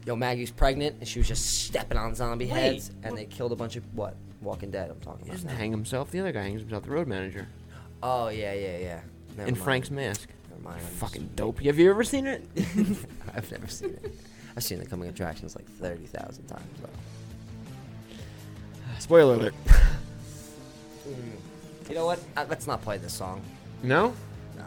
Yo, 0.05 0.17
Maggie's 0.17 0.51
pregnant, 0.51 0.97
and 1.01 1.09
she 1.09 1.19
was 1.19 1.29
just 1.29 1.65
stepping 1.65 1.97
on 1.97 2.15
zombie 2.15 2.45
Wait, 2.45 2.53
heads, 2.53 2.91
and 3.03 3.17
they 3.17 3.25
killed 3.25 3.53
a 3.53 3.57
bunch 3.57 3.77
of 3.77 3.85
what? 3.95 4.17
Walking 4.45 4.71
Dead. 4.71 4.91
I'm 4.91 5.01
talking 5.01 5.25
He 5.25 5.31
about. 5.31 5.43
doesn't 5.43 5.49
hang 5.59 5.71
himself. 5.71 6.11
The 6.11 6.21
other 6.21 6.33
guy 6.33 6.43
hangs 6.43 6.61
himself, 6.61 6.85
the 6.85 6.91
road 6.91 7.07
manager. 7.09 7.49
Oh 8.03 8.29
yeah, 8.29 8.53
yeah, 8.53 8.79
yeah. 8.79 9.01
Never 9.37 9.49
in 9.49 9.55
mind. 9.55 9.59
Frank's 9.65 9.91
mask. 9.91 10.29
Never 10.51 10.63
mind. 10.63 10.81
I'm 10.81 10.87
Fucking 10.95 11.31
dope. 11.35 11.61
Have 11.63 11.79
you 11.79 11.91
ever 11.91 12.05
seen 12.05 12.27
it? 12.27 12.47
just- 12.55 13.07
I've 13.35 13.51
never 13.51 13.67
seen 13.67 13.91
it. 13.91 14.15
I've 14.57 14.63
seen 14.63 14.79
the 14.79 14.87
coming 14.87 15.09
attractions 15.09 15.57
like 15.57 15.67
thirty 15.67 16.07
thousand 16.07 16.47
times. 16.47 16.63
Though. 16.81 16.89
Spoiler 19.01 19.35
alert. 19.35 19.55
You 21.89 21.95
know 21.95 22.07
what? 22.07 22.19
Uh, 22.37 22.45
let's 22.49 22.67
not 22.67 22.81
play 22.83 22.97
this 22.99 23.13
song. 23.13 23.43
No? 23.83 24.15
No. 24.57 24.65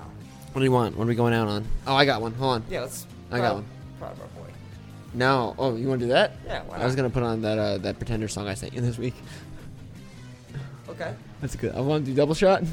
What 0.51 0.59
do 0.59 0.63
you 0.63 0.71
want? 0.71 0.95
What 0.97 1.05
are 1.05 1.07
we 1.07 1.15
going 1.15 1.33
out 1.33 1.47
on? 1.47 1.65
Oh, 1.87 1.95
I 1.95 2.05
got 2.05 2.21
one. 2.21 2.33
Hold 2.33 2.55
on. 2.55 2.63
Yeah, 2.69 2.81
let's. 2.81 3.07
I 3.31 3.37
got 3.37 3.41
proud- 3.41 3.53
one. 3.55 3.65
Proud 3.99 4.11
of 4.13 4.21
our 4.21 4.27
boy. 4.27 4.49
No. 5.13 5.55
Oh, 5.57 5.75
you 5.75 5.87
want 5.87 5.99
to 6.01 6.05
do 6.05 6.11
that? 6.11 6.33
Yeah, 6.45 6.61
why 6.63 6.77
I 6.77 6.85
was 6.85 6.93
not? 6.95 6.97
gonna 7.03 7.09
put 7.13 7.23
on 7.23 7.41
that 7.41 7.57
uh, 7.57 7.77
that 7.79 7.97
Pretender 7.97 8.27
song 8.27 8.47
I 8.47 8.53
sent 8.53 8.73
you 8.73 8.81
this 8.81 8.97
week. 8.99 9.15
Okay. 10.99 11.13
That's 11.41 11.55
good. 11.55 11.75
I 11.75 11.79
want 11.79 12.05
to 12.05 12.11
do 12.11 12.17
double 12.17 12.33
shot. 12.33 12.63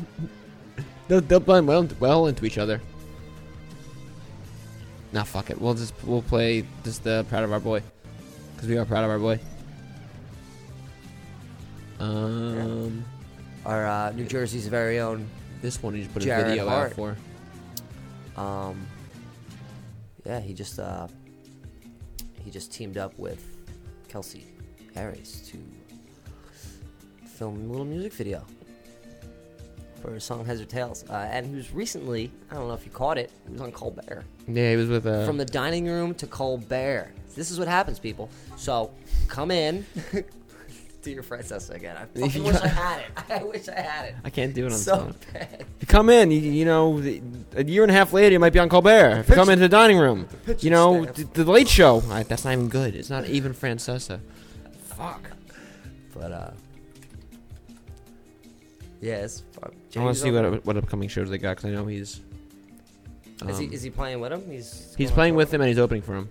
they'll, 1.08 1.20
they'll 1.20 1.40
blend 1.40 1.66
well, 1.66 1.86
well 2.00 2.26
into 2.26 2.46
each 2.46 2.56
other. 2.56 2.80
Nah, 5.12 5.24
fuck 5.24 5.50
it. 5.50 5.60
We'll 5.60 5.74
just 5.74 5.94
we'll 6.04 6.22
play 6.22 6.64
just 6.82 7.04
the 7.04 7.24
proud 7.28 7.44
of 7.44 7.52
our 7.52 7.60
boy, 7.60 7.82
because 8.54 8.68
we 8.68 8.78
are 8.78 8.84
proud 8.84 9.04
of 9.04 9.10
our 9.10 9.18
boy. 9.18 9.38
Um, 12.00 13.04
Our 13.64 13.86
uh, 13.86 14.12
New 14.12 14.24
Jersey's 14.24 14.66
very 14.66 14.98
own. 14.98 15.28
this 15.62 15.82
one 15.82 15.94
he 15.94 16.00
just 16.02 16.12
put 16.12 16.22
a 16.22 16.26
Jared 16.26 16.46
video 16.48 16.68
Hart. 16.68 16.90
out 16.90 16.96
for. 16.96 17.16
Um, 18.36 18.86
yeah, 20.26 20.40
he 20.40 20.52
just 20.52 20.78
uh, 20.80 21.06
he 22.42 22.50
just 22.50 22.72
teamed 22.72 22.98
up 22.98 23.16
with 23.18 23.44
Kelsey 24.08 24.46
Harris 24.94 25.48
to 25.50 25.58
film 27.34 27.56
a 27.68 27.72
little 27.72 27.84
music 27.84 28.12
video 28.12 28.44
for 30.00 30.12
his 30.14 30.24
song 30.24 30.44
"Heads 30.44 30.60
or 30.60 30.66
Tails," 30.66 31.04
uh, 31.10 31.28
and 31.30 31.46
he 31.46 31.54
was 31.54 31.72
recently 31.72 32.30
I 32.50 32.54
don't 32.54 32.68
know 32.68 32.74
if 32.74 32.84
you 32.84 32.92
caught 32.92 33.18
it. 33.18 33.30
He 33.46 33.52
was 33.52 33.60
on 33.60 33.72
Colbert. 33.72 34.24
Yeah, 34.46 34.70
he 34.70 34.76
was 34.76 34.88
with 34.88 35.06
uh, 35.06 35.26
From 35.26 35.36
the 35.36 35.44
dining 35.44 35.86
room 35.86 36.14
to 36.16 36.26
Colbert. 36.26 37.12
This 37.34 37.50
is 37.50 37.58
what 37.58 37.66
happens, 37.68 37.98
people. 37.98 38.30
So 38.56 38.90
come 39.28 39.50
in. 39.50 39.84
Do 41.02 41.10
your 41.10 41.22
Francesca 41.22 41.74
again. 41.74 41.98
I 41.98 42.06
wish 42.18 42.36
I 42.36 42.66
had 42.66 43.00
it. 43.00 43.06
I 43.28 43.44
wish 43.44 43.68
I 43.68 43.78
had 43.78 44.06
it. 44.06 44.14
I 44.24 44.30
can't 44.30 44.54
do 44.54 44.64
it 44.64 44.72
on 44.72 44.78
so 44.78 44.96
phone. 44.96 45.14
bad. 45.34 45.66
You 45.78 45.86
come 45.86 46.08
in, 46.08 46.30
you, 46.30 46.38
you 46.40 46.64
know, 46.64 46.98
the, 46.98 47.20
a 47.56 47.62
year 47.62 47.82
and 47.82 47.90
a 47.90 47.94
half 47.94 48.14
later, 48.14 48.32
you 48.32 48.38
might 48.38 48.54
be 48.54 48.58
on 48.58 48.70
Colbert. 48.70 49.18
If 49.18 49.28
you 49.28 49.34
come 49.34 49.50
into 49.50 49.60
the 49.60 49.68
dining 49.68 49.98
room, 49.98 50.26
you 50.60 50.70
know, 50.70 51.04
the, 51.04 51.24
the 51.24 51.44
Late 51.44 51.68
Show. 51.68 52.02
I, 52.08 52.22
that's 52.22 52.46
not 52.46 52.54
even 52.54 52.70
good. 52.70 52.94
It's 52.94 53.10
not 53.10 53.26
even 53.26 53.52
Francesa. 53.52 54.18
Fuck. 54.84 55.30
But 56.14 56.32
uh, 56.32 56.50
yeah, 59.04 59.16
it's 59.24 59.40
fun. 59.52 59.70
I 59.96 60.00
want 60.00 60.16
to 60.16 60.22
see 60.22 60.30
what 60.30 60.64
what 60.64 60.76
upcoming 60.78 61.08
shows 61.08 61.28
they 61.28 61.38
got 61.38 61.56
because 61.56 61.70
I 61.70 61.74
know 61.74 61.86
he's. 61.86 62.20
Is 63.46 63.58
he 63.58 63.66
um, 63.66 63.72
is 63.72 63.82
he 63.82 63.90
playing 63.90 64.20
with 64.20 64.32
him? 64.32 64.50
He's 64.50 64.94
He's 64.96 65.10
playing 65.10 65.34
with 65.34 65.52
him 65.52 65.60
and 65.60 65.68
he's 65.68 65.78
opening 65.78 66.02
for 66.02 66.14
him. 66.16 66.30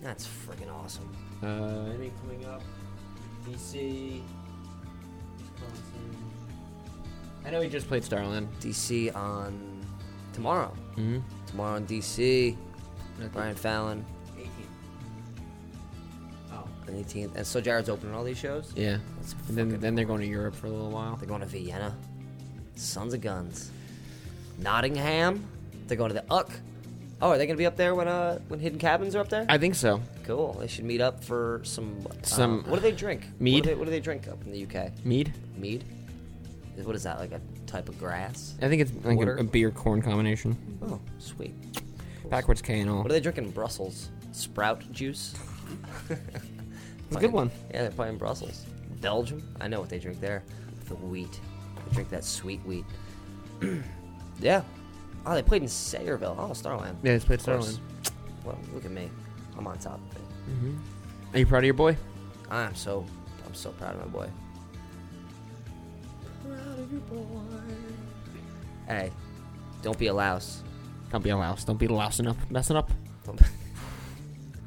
That's 0.00 0.26
freaking 0.26 0.72
awesome. 0.72 1.08
Uh, 1.42 1.90
anything 1.90 2.12
coming 2.20 2.44
up? 2.46 2.62
DC. 3.48 4.20
I 7.46 7.50
know 7.50 7.60
he 7.60 7.68
just 7.68 7.86
played 7.86 8.02
Starland. 8.02 8.48
DC 8.60 9.14
on 9.14 9.84
tomorrow. 10.32 10.74
Mhm. 10.96 11.22
Tomorrow 11.46 11.76
on 11.76 11.86
DC. 11.86 12.56
Brian 13.32 13.54
Fallon. 13.54 14.04
On 16.88 16.94
18th. 16.94 17.34
And 17.36 17.46
so 17.46 17.60
Jared's 17.60 17.88
opening 17.88 18.14
all 18.14 18.24
these 18.24 18.38
shows? 18.38 18.72
Yeah. 18.76 18.98
That's 19.18 19.32
And 19.48 19.56
then 19.56 19.66
fucking 19.68 19.80
then 19.80 19.94
they're 19.94 20.04
going 20.04 20.20
to 20.20 20.26
Europe 20.26 20.54
for 20.54 20.66
a 20.66 20.70
little 20.70 20.90
while. 20.90 21.16
They're 21.16 21.28
going 21.28 21.40
to 21.40 21.46
Vienna. 21.46 21.94
Sons 22.76 23.14
of 23.14 23.20
Guns. 23.20 23.70
Nottingham. 24.58 25.44
They're 25.86 25.96
going 25.96 26.10
to 26.10 26.14
the 26.14 26.24
Uck. 26.32 26.50
Oh, 27.22 27.30
are 27.30 27.38
they 27.38 27.46
gonna 27.46 27.56
be 27.56 27.64
up 27.64 27.76
there 27.76 27.94
when 27.94 28.06
uh 28.08 28.38
when 28.48 28.60
Hidden 28.60 28.78
Cabins 28.78 29.14
are 29.14 29.20
up 29.20 29.28
there? 29.30 29.46
I 29.48 29.56
think 29.56 29.76
so. 29.76 30.02
Cool. 30.24 30.54
They 30.60 30.66
should 30.66 30.84
meet 30.84 31.00
up 31.00 31.22
for 31.24 31.60
some. 31.64 32.06
Some- 32.22 32.58
um, 32.58 32.64
what 32.70 32.76
do 32.76 32.82
they 32.82 32.92
drink? 32.92 33.22
Mead? 33.38 33.54
What 33.54 33.62
do 33.62 33.68
they, 33.70 33.74
what 33.76 33.84
do 33.86 33.90
they 33.92 34.00
drink 34.00 34.28
up 34.28 34.44
in 34.44 34.52
the 34.52 34.64
UK? 34.64 34.92
Mead. 35.06 35.32
Mead. 35.56 35.84
What 36.82 36.96
is 36.96 37.04
that? 37.04 37.18
Like 37.20 37.32
a 37.32 37.40
type 37.66 37.88
of 37.88 37.98
grass? 37.98 38.54
I 38.60 38.68
think 38.68 38.82
it's 38.82 38.92
like 39.04 39.16
Water? 39.16 39.36
a, 39.36 39.40
a 39.40 39.44
beer 39.44 39.70
corn 39.70 40.02
combination. 40.02 40.56
Oh, 40.82 41.00
sweet. 41.18 41.54
Backwards 42.28 42.60
K 42.60 42.80
and 42.80 42.90
all. 42.90 42.98
What 42.98 43.08
do 43.08 43.14
they 43.14 43.20
drink 43.20 43.38
in 43.38 43.50
Brussels? 43.52 44.10
Sprout 44.32 44.90
juice. 44.92 45.34
It's 47.08 47.16
a 47.16 47.20
good 47.20 47.32
one. 47.32 47.50
Yeah, 47.70 47.82
they're 47.82 47.90
playing 47.90 48.14
in 48.14 48.18
Brussels. 48.18 48.64
Belgium. 49.00 49.42
I 49.60 49.68
know 49.68 49.80
what 49.80 49.88
they 49.88 49.98
drink 49.98 50.20
there. 50.20 50.42
The 50.88 50.94
wheat. 50.94 51.40
They 51.86 51.94
drink 51.94 52.10
that 52.10 52.24
sweet 52.24 52.60
wheat. 52.64 52.84
yeah. 54.40 54.62
Oh, 55.26 55.34
they 55.34 55.42
played 55.42 55.62
in 55.62 55.68
Sayreville. 55.68 56.36
Oh, 56.38 56.52
Starland. 56.52 56.98
Yeah, 57.02 57.16
they 57.16 57.24
played 57.24 57.40
Of 57.40 57.46
course. 57.46 57.64
Starland. 57.66 57.80
Well, 58.44 58.58
look 58.74 58.84
at 58.84 58.90
me. 58.90 59.10
I'm 59.56 59.66
on 59.66 59.78
top 59.78 60.00
of 60.10 60.16
it. 60.16 60.22
hmm 60.52 60.76
Are 61.32 61.38
you 61.38 61.46
proud 61.46 61.58
of 61.58 61.64
your 61.64 61.74
boy? 61.74 61.96
I'm 62.50 62.74
so, 62.74 63.06
I'm 63.46 63.54
so 63.54 63.70
proud 63.72 63.94
of 63.94 64.00
my 64.00 64.06
boy. 64.06 64.28
Proud 66.44 66.78
of 66.78 66.92
your 66.92 67.00
boy. 67.02 67.40
Hey, 68.86 69.10
don't 69.82 69.98
be 69.98 70.08
a 70.08 70.14
louse. 70.14 70.62
Don't 71.10 71.24
be 71.24 71.30
a 71.30 71.36
louse. 71.36 71.64
Don't 71.64 71.78
be 71.78 71.88
lousing 71.88 72.26
up, 72.26 72.36
messing 72.50 72.76
up. 72.76 72.90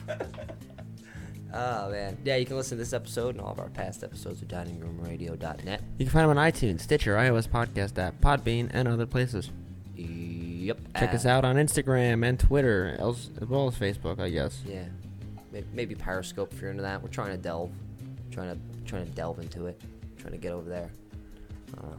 Oh 1.53 1.89
man, 1.91 2.17
yeah. 2.25 2.35
You 2.35 2.45
can 2.45 2.57
listen 2.57 2.77
to 2.77 2.83
this 2.83 2.93
episode 2.93 3.35
and 3.35 3.41
all 3.41 3.51
of 3.51 3.59
our 3.59 3.69
past 3.69 4.03
episodes 4.03 4.41
at 4.41 4.47
diningroomradio.net. 4.49 5.81
You 5.97 6.05
can 6.05 6.11
find 6.13 6.29
them 6.29 6.37
on 6.37 6.51
iTunes, 6.51 6.81
Stitcher, 6.81 7.15
iOS 7.15 7.47
podcast 7.47 7.97
app, 7.97 8.19
Podbean, 8.21 8.69
and 8.73 8.87
other 8.87 9.05
places. 9.05 9.51
Yep. 9.95 10.79
Check 10.97 11.13
us 11.13 11.25
Uh, 11.25 11.29
out 11.29 11.45
on 11.45 11.55
Instagram 11.55 12.27
and 12.27 12.37
Twitter, 12.39 12.95
else, 12.99 13.29
as 13.41 13.47
well 13.47 13.67
as 13.67 13.75
Facebook, 13.75 14.19
I 14.19 14.29
guess. 14.29 14.61
Yeah, 14.65 14.83
maybe, 15.51 15.67
maybe 15.73 15.95
Periscope 15.95 16.51
if 16.53 16.61
you're 16.61 16.71
into 16.71 16.83
that. 16.83 17.01
We're 17.01 17.07
trying 17.09 17.31
to 17.31 17.37
delve, 17.37 17.71
trying 18.31 18.53
to 18.53 18.59
trying 18.85 19.05
to 19.05 19.11
delve 19.11 19.39
into 19.39 19.67
it, 19.67 19.81
trying 20.17 20.33
to 20.33 20.37
get 20.37 20.51
over 20.51 20.69
there. 20.69 20.89
I 21.77 21.81
don't 21.81 21.91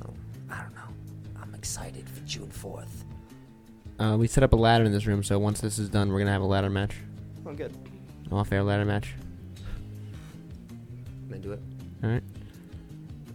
know. 0.00 0.14
I 0.50 0.62
don't 0.62 0.74
know. 0.74 1.40
I'm 1.42 1.54
excited 1.54 2.08
for 2.08 2.20
June 2.20 2.48
fourth. 2.50 3.04
Uh, 3.98 4.16
we 4.18 4.26
set 4.26 4.42
up 4.42 4.52
a 4.54 4.56
ladder 4.56 4.84
in 4.84 4.90
this 4.92 5.06
room, 5.06 5.22
so 5.22 5.38
once 5.38 5.60
this 5.60 5.78
is 5.78 5.88
done, 5.90 6.10
we're 6.10 6.18
gonna 6.20 6.32
have 6.32 6.42
a 6.42 6.46
ladder 6.46 6.70
match. 6.70 6.96
Oh, 7.46 7.52
good. 7.52 7.74
Off-air 8.32 8.62
ladder 8.62 8.84
match. 8.84 9.14
I'm 11.28 11.34
into 11.34 11.52
it. 11.52 11.60
All 12.02 12.10
right. 12.10 12.22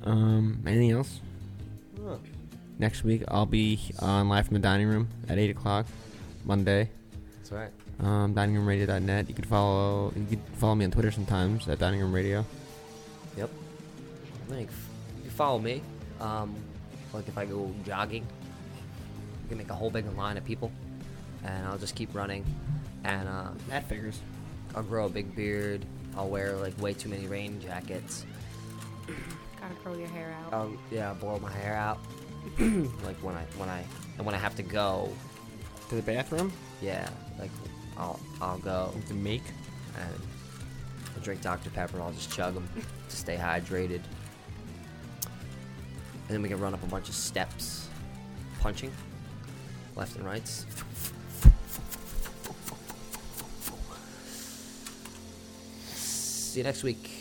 Um, 0.03 0.61
anything 0.65 0.91
else? 0.91 1.19
Next 2.79 3.03
week, 3.03 3.23
I'll 3.27 3.45
be 3.45 3.77
on 3.99 4.29
live 4.29 4.45
from 4.45 4.53
the 4.53 4.61
dining 4.61 4.87
room 4.87 5.09
at 5.27 5.37
eight 5.37 5.49
o'clock, 5.49 5.85
Monday. 6.45 6.89
That's 7.37 7.51
right. 7.51 7.69
Um, 7.99 8.33
diningroomradio.net. 8.33 9.27
You 9.27 9.35
can 9.35 9.43
follow. 9.43 10.13
You 10.15 10.25
can 10.25 10.41
follow 10.55 10.75
me 10.75 10.85
on 10.85 10.91
Twitter 10.91 11.11
sometimes 11.11 11.67
at 11.67 11.77
Dining 11.79 11.99
Room 11.99 12.13
Radio. 12.13 12.45
Yep. 13.35 13.49
Like, 14.47 14.69
you 15.17 15.23
can 15.23 15.31
follow 15.31 15.59
me. 15.59 15.81
Um, 16.21 16.55
like 17.13 17.27
if 17.27 17.37
I 17.37 17.45
go 17.45 17.69
jogging, 17.85 18.23
you 18.23 19.49
can 19.49 19.57
make 19.57 19.69
a 19.69 19.73
whole 19.73 19.89
big 19.89 20.05
line 20.15 20.37
of 20.37 20.45
people, 20.45 20.71
and 21.43 21.67
I'll 21.67 21.77
just 21.77 21.95
keep 21.95 22.15
running, 22.15 22.45
and 23.03 23.27
uh, 23.27 23.49
that 23.67 23.83
figures. 23.89 24.21
I'll 24.75 24.83
grow 24.83 25.05
a 25.05 25.09
big 25.09 25.35
beard. 25.35 25.85
I'll 26.15 26.29
wear 26.29 26.55
like 26.55 26.79
way 26.81 26.93
too 26.93 27.09
many 27.09 27.27
rain 27.27 27.59
jackets. 27.61 28.25
Gotta 29.59 29.75
curl 29.83 29.97
your 29.97 30.07
hair 30.07 30.35
out. 30.45 30.51
Yeah, 30.51 30.57
I'll 30.57 30.73
yeah, 30.91 31.13
blow 31.13 31.39
my 31.39 31.51
hair 31.51 31.75
out. 31.75 31.99
like 32.59 33.17
when 33.17 33.35
I 33.35 33.43
when 33.57 33.69
I 33.69 33.83
and 34.17 34.25
when 34.25 34.35
I 34.35 34.37
have 34.37 34.55
to 34.55 34.63
go 34.63 35.11
to 35.89 35.95
the 35.95 36.01
bathroom. 36.01 36.51
Yeah, 36.81 37.09
like 37.39 37.51
I'll 37.97 38.19
I'll 38.41 38.59
go 38.59 38.93
to 39.07 39.13
make 39.13 39.43
and 39.99 40.13
I'll 41.15 41.23
drink 41.23 41.41
Dr 41.41 41.69
Pepper. 41.69 41.95
and 41.95 42.03
I'll 42.03 42.13
just 42.13 42.31
chug 42.31 42.53
them 42.53 42.67
to 43.09 43.15
stay 43.15 43.35
hydrated. 43.35 44.01
And 46.27 46.35
then 46.35 46.41
we 46.41 46.49
can 46.49 46.59
run 46.59 46.73
up 46.73 46.83
a 46.83 46.87
bunch 46.87 47.09
of 47.09 47.15
steps, 47.15 47.87
punching 48.59 48.91
left 49.95 50.15
and 50.15 50.25
rights. 50.25 50.65
See 56.49 56.61
you 56.61 56.63
next 56.63 56.81
week. 56.81 57.18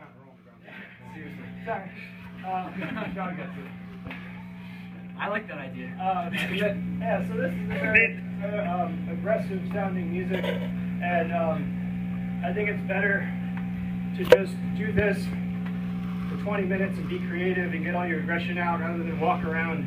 Seriously. 1.14 1.44
Sorry. 1.64 1.90
Uh, 2.46 2.70
John 3.14 3.36
gets 3.36 3.50
it. 3.56 4.14
I 5.18 5.28
like 5.28 5.46
that 5.48 5.58
idea. 5.58 5.88
Uh, 6.00 6.30
yeah, 6.32 7.28
so 7.28 7.34
this 7.36 7.52
is 7.52 7.64
a 7.64 7.78
very 7.78 8.18
uh, 8.42 8.84
um, 8.84 9.08
aggressive 9.12 9.60
sounding 9.72 10.10
music, 10.10 10.42
and 10.42 11.32
um, 11.32 12.42
I 12.44 12.54
think 12.54 12.70
it's 12.70 12.80
better 12.88 13.28
to 14.16 14.24
just 14.24 14.54
do 14.78 14.92
this 14.92 15.22
for 16.30 16.42
20 16.42 16.64
minutes 16.64 16.96
and 16.96 17.08
be 17.08 17.18
creative 17.28 17.72
and 17.74 17.84
get 17.84 17.94
all 17.94 18.06
your 18.06 18.20
aggression 18.20 18.56
out 18.56 18.80
rather 18.80 18.98
than 18.98 19.20
walk 19.20 19.44
around 19.44 19.84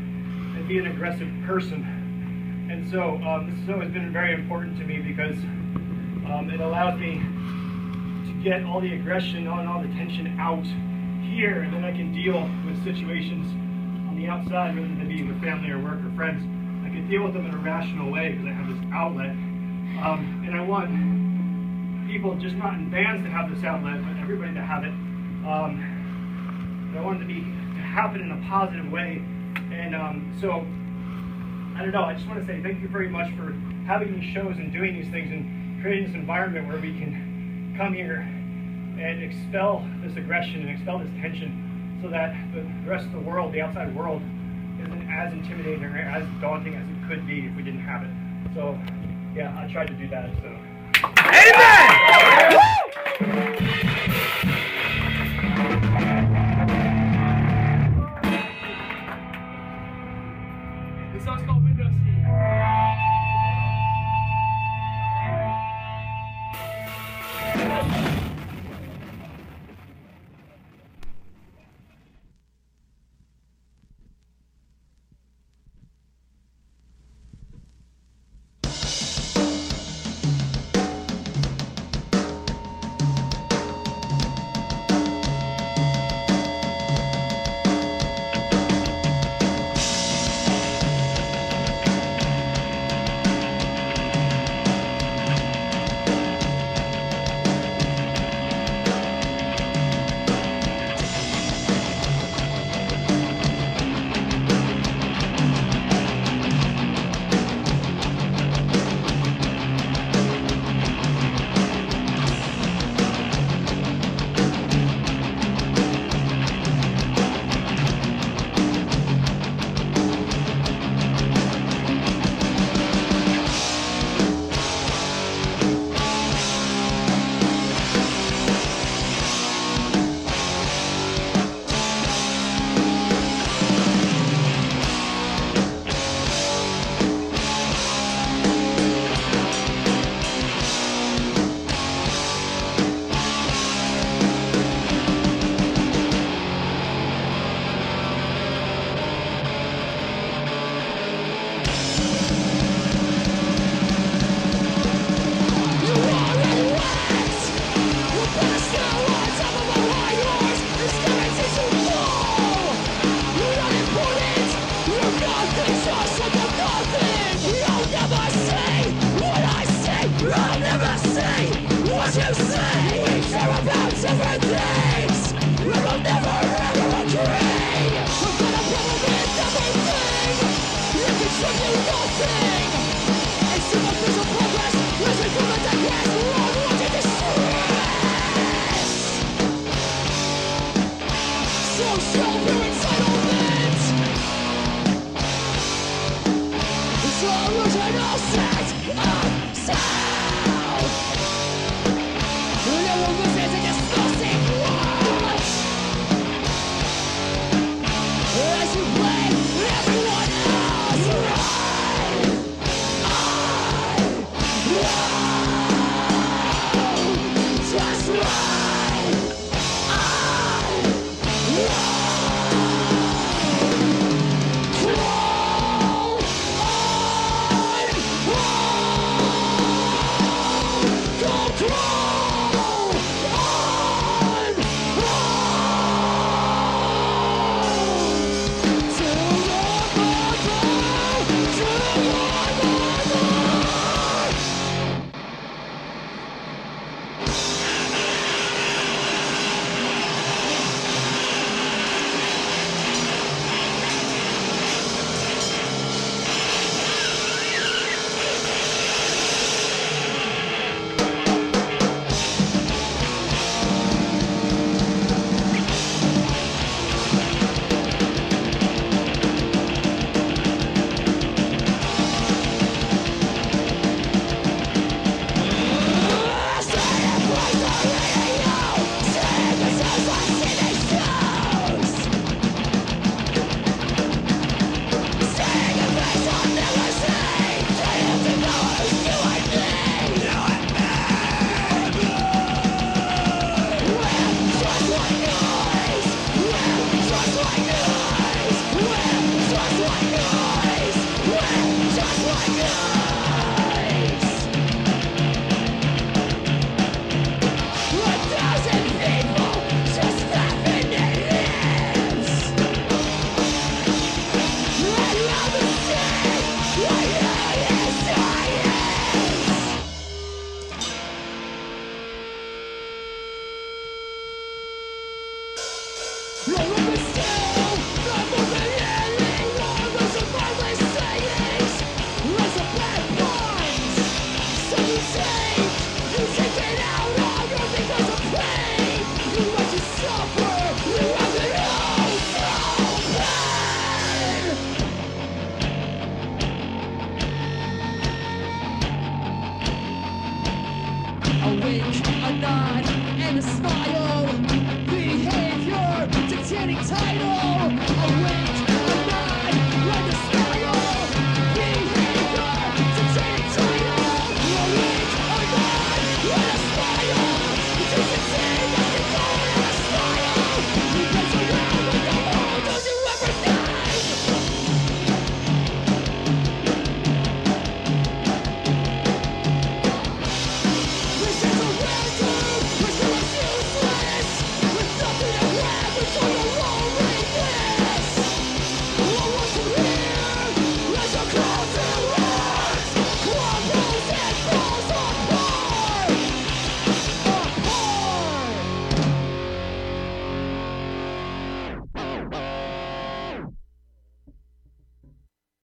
and 0.55 0.67
be 0.67 0.77
an 0.77 0.85
aggressive 0.85 1.29
person. 1.47 2.67
And 2.69 2.89
so 2.91 3.15
um, 3.23 3.49
this 3.49 3.59
has 3.61 3.69
always 3.69 3.91
been 3.91 4.13
very 4.13 4.33
important 4.33 4.77
to 4.77 4.85
me 4.85 4.99
because 4.99 5.37
um, 6.31 6.51
it 6.53 6.59
allows 6.59 6.99
me 6.99 7.19
to 7.19 7.62
get 8.43 8.63
all 8.65 8.81
the 8.81 8.93
aggression 8.93 9.47
and 9.47 9.69
all 9.69 9.81
the 9.81 9.87
tension 9.95 10.37
out 10.37 10.65
here, 11.31 11.63
and 11.63 11.73
then 11.73 11.85
I 11.85 11.91
can 11.91 12.11
deal 12.11 12.43
with 12.67 12.83
situations 12.83 13.47
on 14.09 14.19
the 14.19 14.27
outside 14.27 14.75
rather 14.75 14.87
than 14.87 15.07
being 15.07 15.29
with 15.29 15.41
family 15.41 15.71
or 15.71 15.79
work 15.79 16.03
or 16.03 16.11
friends. 16.15 16.43
I 16.83 16.91
can 16.91 17.07
deal 17.09 17.23
with 17.23 17.33
them 17.33 17.45
in 17.45 17.53
a 17.55 17.63
rational 17.63 18.11
way 18.11 18.33
because 18.33 18.47
I 18.47 18.51
have 18.51 18.67
this 18.67 18.83
outlet. 18.91 19.31
Um, 20.03 20.43
and 20.45 20.59
I 20.59 20.61
want 20.61 20.91
people, 22.11 22.35
just 22.35 22.55
not 22.55 22.73
in 22.75 22.91
bands 22.91 23.23
to 23.23 23.31
have 23.31 23.49
this 23.49 23.63
outlet, 23.63 24.03
but 24.03 24.19
everybody 24.19 24.53
to 24.53 24.61
have 24.61 24.83
it. 24.83 24.93
Um, 25.47 25.79
and 26.91 26.99
I 26.99 27.01
want 27.01 27.17
it 27.17 27.25
to 27.25 27.27
be 27.27 27.39
to 27.39 27.81
happen 27.81 28.21
in 28.21 28.31
a 28.31 28.49
positive 28.49 28.91
way. 28.91 29.23
And 29.71 29.95
um, 29.95 30.35
so, 30.41 30.67
I 31.79 31.81
don't 31.81 31.95
know. 31.95 32.03
I 32.03 32.13
just 32.13 32.27
want 32.27 32.39
to 32.41 32.45
say 32.45 32.61
thank 32.61 32.81
you 32.81 32.89
very 32.89 33.07
much 33.07 33.31
for 33.39 33.55
having 33.87 34.19
these 34.19 34.33
shows 34.35 34.59
and 34.59 34.71
doing 34.71 34.99
these 34.99 35.09
things 35.09 35.31
and 35.31 35.81
creating 35.81 36.07
this 36.11 36.15
environment 36.15 36.67
where 36.67 36.79
we 36.79 36.91
can 36.99 37.22
come 37.77 37.93
here 37.93 38.19
and 38.99 39.23
expel 39.23 39.85
this 40.03 40.15
aggression 40.15 40.61
and 40.61 40.69
expel 40.69 40.99
this 40.99 41.09
tension 41.19 41.99
so 42.01 42.09
that 42.09 42.35
the 42.53 42.61
rest 42.87 43.05
of 43.05 43.13
the 43.13 43.19
world, 43.19 43.53
the 43.53 43.61
outside 43.61 43.95
world, 43.95 44.21
isn't 44.81 45.09
as 45.09 45.33
intimidating 45.33 45.83
or 45.83 45.97
as 45.97 46.27
daunting 46.41 46.75
as 46.75 46.83
it 46.87 47.07
could 47.07 47.25
be 47.25 47.47
if 47.47 47.55
we 47.55 47.63
didn't 47.63 47.81
have 47.81 48.03
it. 48.03 48.09
So, 48.53 48.77
yeah, 49.35 49.57
I 49.57 49.71
tried 49.71 49.87
to 49.87 49.93
do 49.93 50.07
that. 50.09 50.29
So. 50.41 50.49
This 54.53 54.72